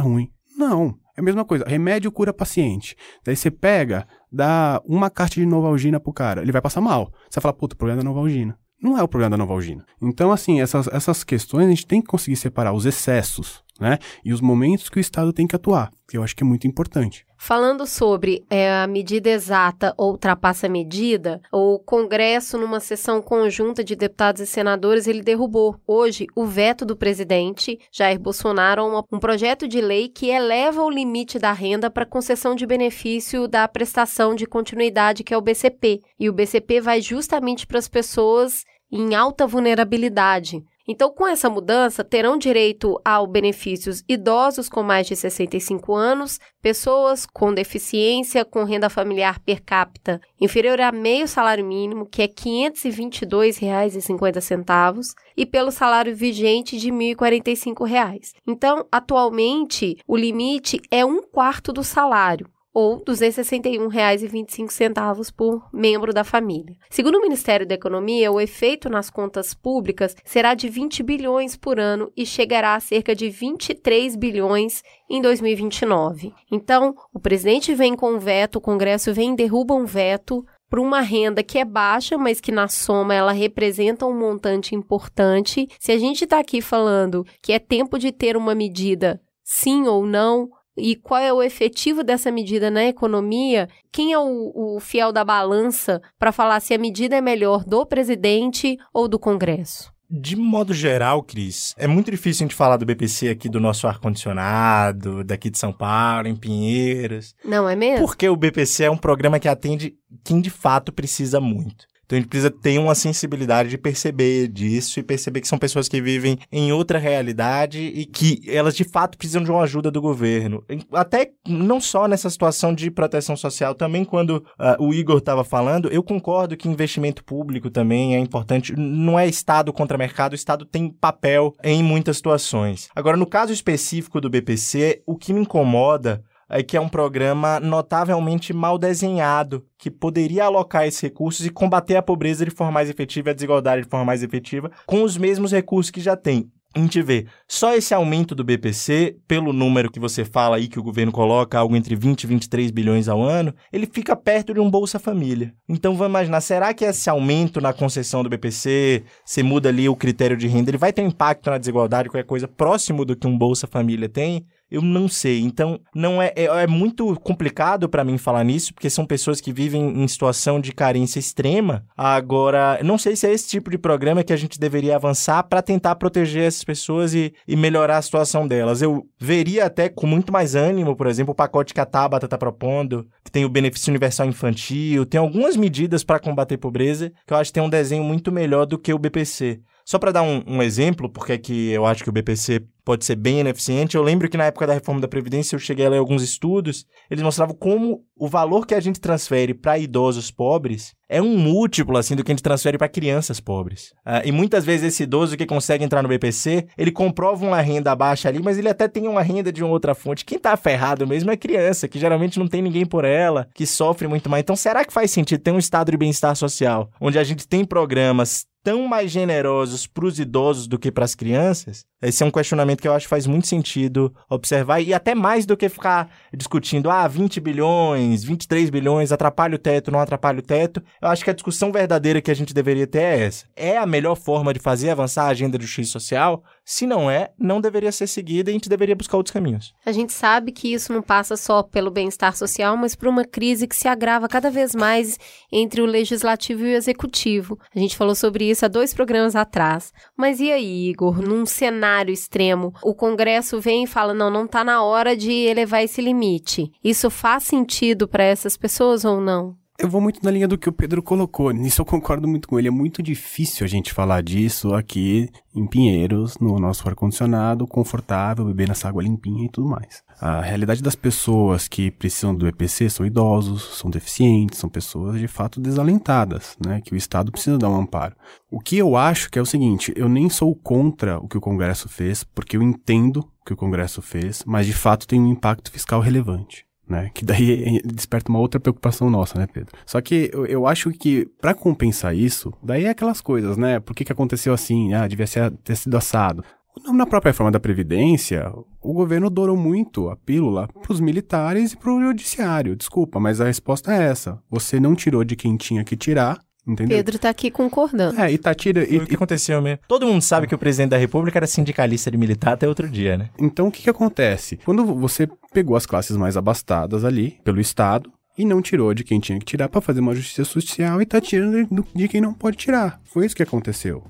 ruim. 0.00 0.28
Não, 0.56 0.94
é 1.16 1.20
a 1.20 1.22
mesma 1.22 1.44
coisa. 1.44 1.64
Remédio 1.66 2.10
cura 2.10 2.32
paciente. 2.32 2.96
Daí 3.24 3.36
você 3.36 3.50
pega, 3.50 4.06
dá 4.32 4.82
uma 4.84 5.08
carta 5.08 5.36
de 5.36 5.46
Novalgina 5.46 6.00
pro 6.00 6.12
cara, 6.12 6.42
ele 6.42 6.52
vai 6.52 6.60
passar 6.60 6.80
mal. 6.80 7.12
Você 7.28 7.38
vai 7.38 7.42
falar, 7.42 7.54
puta, 7.54 7.74
o 7.74 7.78
problema 7.78 8.00
é 8.00 8.02
da 8.02 8.08
Novalgina 8.08 8.58
não 8.82 8.98
é 8.98 9.02
o 9.02 9.08
problema 9.08 9.30
da 9.30 9.36
Novalgina. 9.36 9.84
Então, 10.00 10.32
assim, 10.32 10.60
essas, 10.60 10.86
essas 10.88 11.22
questões 11.22 11.66
a 11.66 11.70
gente 11.70 11.86
tem 11.86 12.00
que 12.00 12.08
conseguir 12.08 12.36
separar 12.36 12.72
os 12.72 12.86
excessos, 12.86 13.62
né? 13.78 13.98
E 14.24 14.32
os 14.32 14.40
momentos 14.40 14.88
que 14.88 14.98
o 14.98 15.00
Estado 15.00 15.32
tem 15.32 15.46
que 15.46 15.56
atuar, 15.56 15.90
que 16.08 16.16
eu 16.16 16.22
acho 16.22 16.34
que 16.34 16.42
é 16.42 16.46
muito 16.46 16.66
importante. 16.66 17.26
Falando 17.42 17.86
sobre 17.86 18.44
é, 18.50 18.70
a 18.70 18.86
medida 18.86 19.30
exata 19.30 19.94
ou 19.96 20.10
ultrapassa 20.10 20.66
a 20.66 20.70
medida, 20.70 21.40
o 21.50 21.78
Congresso, 21.78 22.58
numa 22.58 22.80
sessão 22.80 23.22
conjunta 23.22 23.82
de 23.82 23.96
deputados 23.96 24.42
e 24.42 24.46
senadores, 24.46 25.06
ele 25.06 25.22
derrubou 25.22 25.74
hoje 25.86 26.26
o 26.36 26.44
veto 26.44 26.84
do 26.84 26.94
presidente 26.94 27.80
Jair 27.90 28.20
Bolsonaro 28.20 28.82
a 28.82 29.04
um 29.10 29.18
projeto 29.18 29.66
de 29.66 29.80
lei 29.80 30.06
que 30.06 30.28
eleva 30.28 30.82
o 30.82 30.90
limite 30.90 31.38
da 31.38 31.50
renda 31.50 31.88
para 31.88 32.04
concessão 32.04 32.54
de 32.54 32.66
benefício 32.66 33.48
da 33.48 33.66
prestação 33.66 34.34
de 34.34 34.44
continuidade, 34.44 35.24
que 35.24 35.32
é 35.32 35.36
o 35.36 35.40
BCP. 35.40 36.02
E 36.18 36.28
o 36.28 36.34
BCP 36.34 36.82
vai 36.82 37.00
justamente 37.00 37.66
para 37.66 37.78
as 37.78 37.88
pessoas 37.88 38.64
em 38.92 39.14
alta 39.14 39.46
vulnerabilidade. 39.46 40.62
Então, 40.90 41.08
com 41.08 41.24
essa 41.24 41.48
mudança, 41.48 42.02
terão 42.02 42.36
direito 42.36 43.00
ao 43.04 43.24
benefícios 43.24 44.02
idosos 44.08 44.68
com 44.68 44.82
mais 44.82 45.06
de 45.06 45.14
65 45.14 45.94
anos, 45.94 46.40
pessoas 46.60 47.24
com 47.24 47.54
deficiência 47.54 48.44
com 48.44 48.64
renda 48.64 48.90
familiar 48.90 49.38
per 49.38 49.62
capita 49.62 50.20
inferior 50.40 50.80
a 50.80 50.90
meio 50.90 51.28
salário 51.28 51.64
mínimo, 51.64 52.06
que 52.06 52.22
é 52.22 52.24
R$ 52.24 52.32
522,50, 52.72 55.14
e 55.36 55.46
pelo 55.46 55.70
salário 55.70 56.16
vigente 56.16 56.76
de 56.76 56.90
R$ 56.90 57.14
1.045. 57.14 58.32
Então, 58.44 58.84
atualmente, 58.90 59.96
o 60.08 60.16
limite 60.16 60.82
é 60.90 61.04
um 61.04 61.22
quarto 61.22 61.72
do 61.72 61.84
salário 61.84 62.50
ou 62.72 62.98
R$ 62.98 63.04
261,25 63.04 65.32
por 65.32 65.68
membro 65.72 66.12
da 66.12 66.22
família. 66.24 66.76
Segundo 66.88 67.16
o 67.16 67.20
Ministério 67.20 67.66
da 67.66 67.74
Economia, 67.74 68.30
o 68.30 68.40
efeito 68.40 68.88
nas 68.88 69.10
contas 69.10 69.52
públicas 69.54 70.14
será 70.24 70.54
de 70.54 70.68
20 70.68 71.02
bilhões 71.02 71.56
por 71.56 71.80
ano 71.80 72.12
e 72.16 72.24
chegará 72.24 72.76
a 72.76 72.80
cerca 72.80 73.12
de 73.14 73.28
23 73.28 74.14
bilhões 74.16 74.82
em 75.08 75.20
2029. 75.20 76.32
Então, 76.50 76.94
o 77.12 77.18
presidente 77.18 77.74
vem 77.74 77.96
com 77.96 78.12
um 78.12 78.18
veto, 78.18 78.56
o 78.56 78.60
Congresso 78.60 79.12
vem 79.12 79.32
e 79.32 79.36
derruba 79.36 79.74
um 79.74 79.84
veto 79.84 80.46
para 80.68 80.80
uma 80.80 81.00
renda 81.00 81.42
que 81.42 81.58
é 81.58 81.64
baixa, 81.64 82.16
mas 82.16 82.40
que 82.40 82.52
na 82.52 82.68
soma 82.68 83.12
ela 83.12 83.32
representa 83.32 84.06
um 84.06 84.16
montante 84.16 84.76
importante. 84.76 85.66
Se 85.80 85.90
a 85.90 85.98
gente 85.98 86.22
está 86.22 86.38
aqui 86.38 86.62
falando 86.62 87.26
que 87.42 87.52
é 87.52 87.58
tempo 87.58 87.98
de 87.98 88.12
ter 88.12 88.36
uma 88.36 88.54
medida 88.54 89.20
sim 89.42 89.88
ou 89.88 90.06
não, 90.06 90.48
e 90.76 90.96
qual 90.96 91.20
é 91.20 91.32
o 91.32 91.42
efetivo 91.42 92.02
dessa 92.02 92.30
medida 92.30 92.70
na 92.70 92.84
economia, 92.84 93.68
quem 93.92 94.12
é 94.12 94.18
o, 94.18 94.76
o 94.76 94.80
fiel 94.80 95.12
da 95.12 95.24
balança 95.24 96.00
para 96.18 96.32
falar 96.32 96.60
se 96.60 96.74
a 96.74 96.78
medida 96.78 97.16
é 97.16 97.20
melhor 97.20 97.64
do 97.64 97.84
presidente 97.84 98.78
ou 98.92 99.08
do 99.08 99.18
Congresso? 99.18 99.92
De 100.12 100.34
modo 100.34 100.74
geral, 100.74 101.22
Cris, 101.22 101.72
é 101.78 101.86
muito 101.86 102.10
difícil 102.10 102.44
a 102.44 102.48
gente 102.48 102.56
falar 102.56 102.76
do 102.76 102.84
BPC 102.84 103.28
aqui 103.28 103.48
do 103.48 103.60
nosso 103.60 103.86
ar-condicionado, 103.86 105.22
daqui 105.22 105.48
de 105.48 105.56
São 105.56 105.72
Paulo, 105.72 106.26
em 106.26 106.34
Pinheiros. 106.34 107.32
Não 107.44 107.68
é 107.68 107.76
mesmo? 107.76 108.04
Porque 108.04 108.28
o 108.28 108.34
BPC 108.34 108.84
é 108.84 108.90
um 108.90 108.96
programa 108.96 109.38
que 109.38 109.46
atende 109.46 109.94
quem 110.24 110.40
de 110.40 110.50
fato 110.50 110.92
precisa 110.92 111.40
muito. 111.40 111.86
Então 112.10 112.18
a 112.18 112.20
gente 112.22 112.28
precisa 112.28 112.50
ter 112.50 112.76
uma 112.76 112.96
sensibilidade 112.96 113.68
de 113.68 113.78
perceber 113.78 114.48
disso 114.48 114.98
e 114.98 115.02
perceber 115.02 115.40
que 115.40 115.46
são 115.46 115.56
pessoas 115.56 115.88
que 115.88 116.02
vivem 116.02 116.40
em 116.50 116.72
outra 116.72 116.98
realidade 116.98 117.78
e 117.78 118.04
que 118.04 118.42
elas 118.48 118.74
de 118.74 118.82
fato 118.82 119.16
precisam 119.16 119.44
de 119.44 119.50
uma 119.52 119.62
ajuda 119.62 119.92
do 119.92 120.00
governo. 120.00 120.64
Até 120.92 121.30
não 121.46 121.80
só 121.80 122.08
nessa 122.08 122.28
situação 122.28 122.74
de 122.74 122.90
proteção 122.90 123.36
social, 123.36 123.76
também 123.76 124.04
quando 124.04 124.38
uh, 124.58 124.84
o 124.84 124.92
Igor 124.92 125.18
estava 125.18 125.44
falando, 125.44 125.88
eu 125.92 126.02
concordo 126.02 126.56
que 126.56 126.68
investimento 126.68 127.22
público 127.22 127.70
também 127.70 128.16
é 128.16 128.18
importante. 128.18 128.74
Não 128.76 129.16
é 129.16 129.28
Estado 129.28 129.72
contra 129.72 129.96
mercado, 129.96 130.32
o 130.32 130.34
Estado 130.34 130.64
tem 130.64 130.90
papel 130.90 131.54
em 131.62 131.80
muitas 131.80 132.16
situações. 132.16 132.88
Agora, 132.92 133.16
no 133.16 133.26
caso 133.26 133.52
específico 133.52 134.20
do 134.20 134.28
BPC, 134.28 135.00
o 135.06 135.16
que 135.16 135.32
me 135.32 135.42
incomoda 135.42 136.24
é 136.50 136.62
que 136.62 136.76
é 136.76 136.80
um 136.80 136.88
programa 136.88 137.60
notavelmente 137.60 138.52
mal 138.52 138.76
desenhado, 138.76 139.64
que 139.78 139.90
poderia 139.90 140.44
alocar 140.44 140.86
esses 140.86 141.00
recursos 141.00 141.46
e 141.46 141.50
combater 141.50 141.96
a 141.96 142.02
pobreza 142.02 142.44
de 142.44 142.50
forma 142.50 142.72
mais 142.72 142.90
efetiva 142.90 143.28
e 143.28 143.32
a 143.32 143.34
desigualdade 143.34 143.82
de 143.82 143.88
forma 143.88 144.04
mais 144.04 144.22
efetiva 144.22 144.70
com 144.84 145.02
os 145.02 145.16
mesmos 145.16 145.52
recursos 145.52 145.90
que 145.90 146.00
já 146.00 146.16
tem. 146.16 146.50
A 146.72 146.78
gente 146.78 147.02
vê 147.02 147.26
só 147.48 147.74
esse 147.74 147.92
aumento 147.92 148.32
do 148.32 148.44
BPC, 148.44 149.16
pelo 149.26 149.52
número 149.52 149.90
que 149.90 149.98
você 149.98 150.24
fala 150.24 150.54
aí 150.54 150.68
que 150.68 150.78
o 150.78 150.82
governo 150.84 151.10
coloca, 151.10 151.58
algo 151.58 151.74
entre 151.74 151.96
20 151.96 152.22
e 152.22 152.26
23 152.28 152.70
bilhões 152.70 153.08
ao 153.08 153.20
ano, 153.20 153.52
ele 153.72 153.88
fica 153.92 154.14
perto 154.14 154.54
de 154.54 154.60
um 154.60 154.70
Bolsa 154.70 154.96
Família. 155.00 155.52
Então 155.68 155.96
vamos 155.96 156.10
imaginar, 156.10 156.40
será 156.40 156.72
que 156.72 156.84
esse 156.84 157.10
aumento 157.10 157.60
na 157.60 157.72
concessão 157.72 158.22
do 158.22 158.28
BPC, 158.28 159.02
você 159.24 159.42
muda 159.42 159.68
ali 159.68 159.88
o 159.88 159.96
critério 159.96 160.36
de 160.36 160.46
renda, 160.46 160.70
ele 160.70 160.78
vai 160.78 160.92
ter 160.92 161.02
impacto 161.02 161.50
na 161.50 161.58
desigualdade, 161.58 162.08
qualquer 162.08 162.26
coisa 162.26 162.46
próximo 162.46 163.04
do 163.04 163.16
que 163.16 163.26
um 163.26 163.36
Bolsa 163.36 163.66
Família 163.66 164.08
tem? 164.08 164.46
Eu 164.70 164.82
não 164.82 165.08
sei. 165.08 165.40
Então, 165.40 165.80
não 165.94 166.22
é, 166.22 166.32
é, 166.36 166.44
é 166.44 166.66
muito 166.66 167.18
complicado 167.20 167.88
para 167.88 168.04
mim 168.04 168.16
falar 168.16 168.44
nisso, 168.44 168.72
porque 168.72 168.88
são 168.88 169.04
pessoas 169.04 169.40
que 169.40 169.52
vivem 169.52 170.02
em 170.02 170.06
situação 170.06 170.60
de 170.60 170.72
carência 170.72 171.18
extrema. 171.18 171.84
Agora, 171.96 172.78
não 172.84 172.96
sei 172.96 173.16
se 173.16 173.26
é 173.26 173.32
esse 173.32 173.48
tipo 173.48 173.70
de 173.70 173.78
programa 173.78 174.22
que 174.22 174.32
a 174.32 174.36
gente 174.36 174.60
deveria 174.60 174.96
avançar 174.96 175.42
para 175.42 175.62
tentar 175.62 175.96
proteger 175.96 176.44
essas 176.44 176.62
pessoas 176.62 177.14
e, 177.14 177.32
e 177.48 177.56
melhorar 177.56 177.98
a 177.98 178.02
situação 178.02 178.46
delas. 178.46 178.80
Eu 178.80 179.06
veria 179.18 179.66
até 179.66 179.88
com 179.88 180.06
muito 180.06 180.32
mais 180.32 180.54
ânimo, 180.54 180.94
por 180.94 181.06
exemplo, 181.06 181.32
o 181.32 181.36
pacote 181.36 181.74
que 181.74 181.80
a 181.80 181.86
Tabata 181.86 182.26
está 182.26 182.38
propondo, 182.38 183.08
que 183.24 183.30
tem 183.30 183.44
o 183.44 183.48
benefício 183.48 183.90
universal 183.90 184.26
infantil, 184.26 185.04
tem 185.04 185.18
algumas 185.18 185.56
medidas 185.56 186.04
para 186.04 186.20
combater 186.20 186.56
pobreza 186.56 187.12
que 187.26 187.32
eu 187.32 187.36
acho 187.36 187.50
que 187.50 187.54
tem 187.54 187.62
um 187.62 187.70
desenho 187.70 188.04
muito 188.04 188.30
melhor 188.30 188.66
do 188.66 188.78
que 188.78 188.92
o 188.92 188.98
BPC. 188.98 189.60
Só 189.84 189.98
para 189.98 190.12
dar 190.12 190.22
um, 190.22 190.42
um, 190.46 190.62
exemplo, 190.62 191.08
porque 191.08 191.32
é 191.32 191.38
que 191.38 191.70
eu 191.70 191.84
acho 191.84 192.04
que 192.04 192.10
o 192.10 192.12
BPC 192.12 192.62
pode 192.90 193.04
ser 193.04 193.14
bem 193.14 193.38
ineficiente, 193.38 193.96
eu 193.96 194.02
lembro 194.02 194.28
que 194.28 194.36
na 194.36 194.46
época 194.46 194.66
da 194.66 194.74
reforma 194.74 195.00
da 195.00 195.06
Previdência 195.06 195.54
eu 195.54 195.60
cheguei 195.60 195.86
a 195.86 195.88
ler 195.88 195.98
alguns 195.98 196.24
estudos, 196.24 196.84
eles 197.08 197.22
mostravam 197.22 197.54
como 197.54 198.04
o 198.16 198.26
valor 198.26 198.66
que 198.66 198.74
a 198.74 198.80
gente 198.80 198.98
transfere 198.98 199.54
para 199.54 199.78
idosos 199.78 200.28
pobres 200.28 200.92
é 201.10 201.20
um 201.20 201.36
múltiplo 201.36 201.96
assim 201.96 202.14
do 202.14 202.22
que 202.22 202.30
a 202.30 202.34
gente 202.34 202.42
transfere 202.42 202.78
para 202.78 202.88
crianças 202.88 203.40
pobres. 203.40 203.92
Uh, 204.06 204.22
e 204.24 204.30
muitas 204.30 204.64
vezes 204.64 204.86
esse 204.86 205.02
idoso 205.02 205.36
que 205.36 205.44
consegue 205.44 205.84
entrar 205.84 206.02
no 206.02 206.08
BPC, 206.08 206.68
ele 206.78 206.92
comprova 206.92 207.44
uma 207.44 207.60
renda 207.60 207.94
baixa 207.96 208.28
ali, 208.28 208.40
mas 208.40 208.58
ele 208.58 208.68
até 208.68 208.86
tem 208.86 209.08
uma 209.08 209.22
renda 209.22 209.52
de 209.52 209.62
uma 209.62 209.72
outra 209.72 209.92
fonte. 209.94 210.24
Quem 210.24 210.38
tá 210.38 210.56
ferrado 210.56 211.06
mesmo 211.06 211.30
é 211.30 211.36
criança, 211.36 211.88
que 211.88 211.98
geralmente 211.98 212.38
não 212.38 212.46
tem 212.46 212.62
ninguém 212.62 212.86
por 212.86 213.04
ela, 213.04 213.48
que 213.54 213.66
sofre 213.66 214.06
muito 214.06 214.30
mais. 214.30 214.42
Então, 214.42 214.54
será 214.54 214.84
que 214.84 214.92
faz 214.92 215.10
sentido 215.10 215.40
ter 215.40 215.50
um 215.50 215.58
estado 215.58 215.90
de 215.90 215.96
bem-estar 215.96 216.36
social, 216.36 216.90
onde 217.00 217.18
a 217.18 217.24
gente 217.24 217.48
tem 217.48 217.64
programas 217.64 218.46
tão 218.62 218.86
mais 218.86 219.10
generosos 219.10 219.86
para 219.86 220.04
os 220.04 220.18
idosos 220.18 220.66
do 220.66 220.78
que 220.78 220.90
para 220.90 221.04
as 221.04 221.14
crianças? 221.14 221.84
Esse 222.02 222.22
é 222.22 222.26
um 222.26 222.30
questionamento 222.30 222.80
que 222.80 222.88
eu 222.88 222.94
acho 222.94 223.04
que 223.04 223.10
faz 223.10 223.26
muito 223.26 223.46
sentido 223.46 224.14
observar 224.28 224.80
e 224.80 224.94
até 224.94 225.14
mais 225.14 225.44
do 225.44 225.56
que 225.56 225.68
ficar 225.68 226.10
discutindo, 226.34 226.90
ah, 226.90 227.06
20 227.06 227.40
bilhões, 227.40 228.24
23 228.24 228.70
bilhões, 228.70 229.12
atrapalha 229.12 229.54
o 229.54 229.58
teto, 229.58 229.90
não 229.90 230.00
atrapalha 230.00 230.38
o 230.38 230.42
teto. 230.42 230.82
Eu 231.00 231.08
acho 231.08 231.22
que 231.22 231.30
a 231.30 231.34
discussão 231.34 231.70
verdadeira 231.70 232.22
que 232.22 232.30
a 232.30 232.34
gente 232.34 232.54
deveria 232.54 232.86
ter 232.86 233.02
é 233.02 233.20
essa. 233.26 233.44
É 233.54 233.76
a 233.76 233.86
melhor 233.86 234.14
forma 234.14 234.54
de 234.54 234.60
fazer 234.60 234.90
avançar 234.90 235.24
a 235.24 235.28
agenda 235.28 235.58
de 235.58 235.66
justiça 235.66 235.92
social? 235.92 236.42
Se 236.72 236.86
não 236.86 237.10
é, 237.10 237.32
não 237.36 237.60
deveria 237.60 237.90
ser 237.90 238.06
seguida 238.06 238.48
e 238.48 238.52
a 238.52 238.54
gente 238.54 238.68
deveria 238.68 238.94
buscar 238.94 239.16
outros 239.16 239.32
caminhos. 239.32 239.74
A 239.84 239.90
gente 239.90 240.12
sabe 240.12 240.52
que 240.52 240.72
isso 240.72 240.92
não 240.92 241.02
passa 241.02 241.36
só 241.36 241.64
pelo 241.64 241.90
bem-estar 241.90 242.36
social, 242.36 242.76
mas 242.76 242.94
por 242.94 243.08
uma 243.08 243.24
crise 243.24 243.66
que 243.66 243.74
se 243.74 243.88
agrava 243.88 244.28
cada 244.28 244.52
vez 244.52 244.72
mais 244.72 245.18
entre 245.50 245.80
o 245.80 245.84
legislativo 245.84 246.64
e 246.64 246.72
o 246.72 246.76
executivo. 246.76 247.58
A 247.74 247.78
gente 247.80 247.96
falou 247.96 248.14
sobre 248.14 248.48
isso 248.48 248.64
há 248.64 248.68
dois 248.68 248.94
programas 248.94 249.34
atrás. 249.34 249.92
Mas 250.16 250.38
e 250.38 250.52
aí, 250.52 250.90
Igor, 250.90 251.20
num 251.20 251.44
cenário 251.44 252.14
extremo, 252.14 252.72
o 252.84 252.94
Congresso 252.94 253.60
vem 253.60 253.82
e 253.82 253.88
fala: 253.88 254.14
não, 254.14 254.30
não 254.30 254.44
está 254.44 254.62
na 254.62 254.80
hora 254.80 255.16
de 255.16 255.32
elevar 255.32 255.82
esse 255.82 256.00
limite. 256.00 256.70
Isso 256.84 257.10
faz 257.10 257.42
sentido 257.42 258.06
para 258.06 258.22
essas 258.22 258.56
pessoas 258.56 259.04
ou 259.04 259.20
não? 259.20 259.59
Eu 259.82 259.88
vou 259.88 259.98
muito 259.98 260.22
na 260.22 260.30
linha 260.30 260.46
do 260.46 260.58
que 260.58 260.68
o 260.68 260.72
Pedro 260.72 261.02
colocou. 261.02 261.50
Nisso 261.52 261.80
eu 261.80 261.86
concordo 261.86 262.28
muito 262.28 262.46
com 262.46 262.58
ele. 262.58 262.68
É 262.68 262.70
muito 262.70 263.02
difícil 263.02 263.64
a 263.64 263.66
gente 263.66 263.94
falar 263.94 264.22
disso 264.22 264.74
aqui 264.74 265.30
em 265.54 265.66
Pinheiros, 265.66 266.36
no 266.38 266.58
nosso 266.58 266.86
ar-condicionado, 266.86 267.66
confortável, 267.66 268.44
bebendo 268.44 268.72
essa 268.72 268.90
água 268.90 269.02
limpinha 269.02 269.46
e 269.46 269.48
tudo 269.48 269.66
mais. 269.66 270.02
A 270.20 270.42
realidade 270.42 270.82
das 270.82 270.94
pessoas 270.94 271.66
que 271.66 271.90
precisam 271.90 272.34
do 272.34 272.46
EPC 272.46 272.90
são 272.90 273.06
idosos, 273.06 273.78
são 273.78 273.90
deficientes, 273.90 274.58
são 274.58 274.68
pessoas 274.68 275.18
de 275.18 275.26
fato 275.26 275.58
desalentadas, 275.58 276.58
né? 276.62 276.82
Que 276.82 276.92
o 276.92 276.96
Estado 276.96 277.32
precisa 277.32 277.56
dar 277.56 277.70
um 277.70 277.80
amparo. 277.80 278.14
O 278.50 278.60
que 278.60 278.76
eu 278.76 278.98
acho 278.98 279.30
que 279.30 279.38
é 279.38 279.42
o 279.42 279.46
seguinte: 279.46 279.94
eu 279.96 280.10
nem 280.10 280.28
sou 280.28 280.54
contra 280.54 281.18
o 281.18 281.26
que 281.26 281.38
o 281.38 281.40
Congresso 281.40 281.88
fez, 281.88 282.22
porque 282.22 282.54
eu 282.54 282.62
entendo 282.62 283.20
o 283.40 283.46
que 283.46 283.54
o 283.54 283.56
Congresso 283.56 284.02
fez, 284.02 284.44
mas 284.46 284.66
de 284.66 284.74
fato 284.74 285.08
tem 285.08 285.18
um 285.18 285.32
impacto 285.32 285.72
fiscal 285.72 286.02
relevante 286.02 286.68
né? 286.90 287.10
Que 287.14 287.24
daí 287.24 287.80
desperta 287.86 288.30
uma 288.30 288.38
outra 288.38 288.60
preocupação 288.60 289.08
nossa, 289.08 289.38
né, 289.38 289.46
Pedro? 289.46 289.72
Só 289.86 290.00
que 290.00 290.30
eu, 290.32 290.44
eu 290.46 290.66
acho 290.66 290.90
que 290.90 291.26
para 291.40 291.54
compensar 291.54 292.14
isso, 292.14 292.52
daí 292.62 292.84
é 292.84 292.90
aquelas 292.90 293.20
coisas, 293.20 293.56
né? 293.56 293.80
Por 293.80 293.94
que, 293.94 294.04
que 294.04 294.12
aconteceu 294.12 294.52
assim? 294.52 294.92
Ah, 294.92 295.06
devia 295.06 295.26
ser, 295.26 295.50
ter 295.64 295.76
sido 295.76 295.96
assado. 295.96 296.44
Na 296.92 297.04
própria 297.06 297.30
reforma 297.30 297.50
da 297.50 297.60
Previdência, 297.60 298.50
o 298.80 298.92
governo 298.92 299.28
dourou 299.28 299.56
muito 299.56 300.08
a 300.08 300.16
pílula 300.16 300.68
para 300.68 300.92
os 300.92 301.00
militares 301.00 301.72
e 301.72 301.76
para 301.76 301.92
o 301.92 302.00
judiciário. 302.00 302.76
Desculpa, 302.76 303.20
mas 303.20 303.40
a 303.40 303.44
resposta 303.44 303.92
é 303.92 304.04
essa. 304.04 304.38
Você 304.48 304.80
não 304.80 304.94
tirou 304.94 305.24
de 305.24 305.36
quem 305.36 305.56
tinha 305.56 305.84
que 305.84 305.96
tirar 305.96 306.38
Entendeu? 306.66 306.98
Pedro 306.98 307.18
tá 307.18 307.30
aqui 307.30 307.50
concordando. 307.50 308.20
É, 308.20 308.30
e 308.30 308.38
tá 308.38 308.54
tira. 308.54 308.84
E, 308.84 308.98
o 308.98 309.06
que 309.06 309.14
aconteceu 309.14 309.60
mesmo? 309.62 309.80
Todo 309.88 310.06
mundo 310.06 310.22
sabe 310.22 310.46
que 310.46 310.54
o 310.54 310.58
presidente 310.58 310.90
da 310.90 310.96
República 310.96 311.38
era 311.38 311.46
sindicalista 311.46 312.10
de 312.10 312.16
militar 312.16 312.52
até 312.52 312.68
outro 312.68 312.88
dia, 312.88 313.16
né? 313.16 313.30
Então 313.38 313.68
o 313.68 313.70
que, 313.70 313.82
que 313.82 313.90
acontece? 313.90 314.58
Quando 314.64 314.84
você 314.84 315.28
pegou 315.52 315.76
as 315.76 315.86
classes 315.86 316.16
mais 316.16 316.36
abastadas 316.36 317.04
ali, 317.04 317.38
pelo 317.42 317.60
Estado, 317.60 318.12
e 318.38 318.44
não 318.44 318.62
tirou 318.62 318.94
de 318.94 319.04
quem 319.04 319.20
tinha 319.20 319.38
que 319.38 319.44
tirar 319.44 319.68
para 319.68 319.80
fazer 319.80 320.00
uma 320.00 320.14
justiça 320.14 320.44
social 320.44 321.02
e 321.02 321.06
tá 321.06 321.20
tirando 321.20 321.86
de 321.94 322.08
quem 322.08 322.20
não 322.20 322.32
pode 322.32 322.56
tirar. 322.56 323.00
Foi 323.04 323.26
isso 323.26 323.36
que 323.36 323.42
aconteceu. 323.42 324.04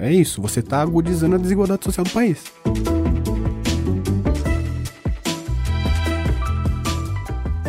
É 0.00 0.12
isso, 0.12 0.42
você 0.42 0.60
tá 0.60 0.82
agudizando 0.82 1.36
a 1.36 1.38
desigualdade 1.38 1.84
social 1.84 2.04
do 2.04 2.10
país. 2.10 2.44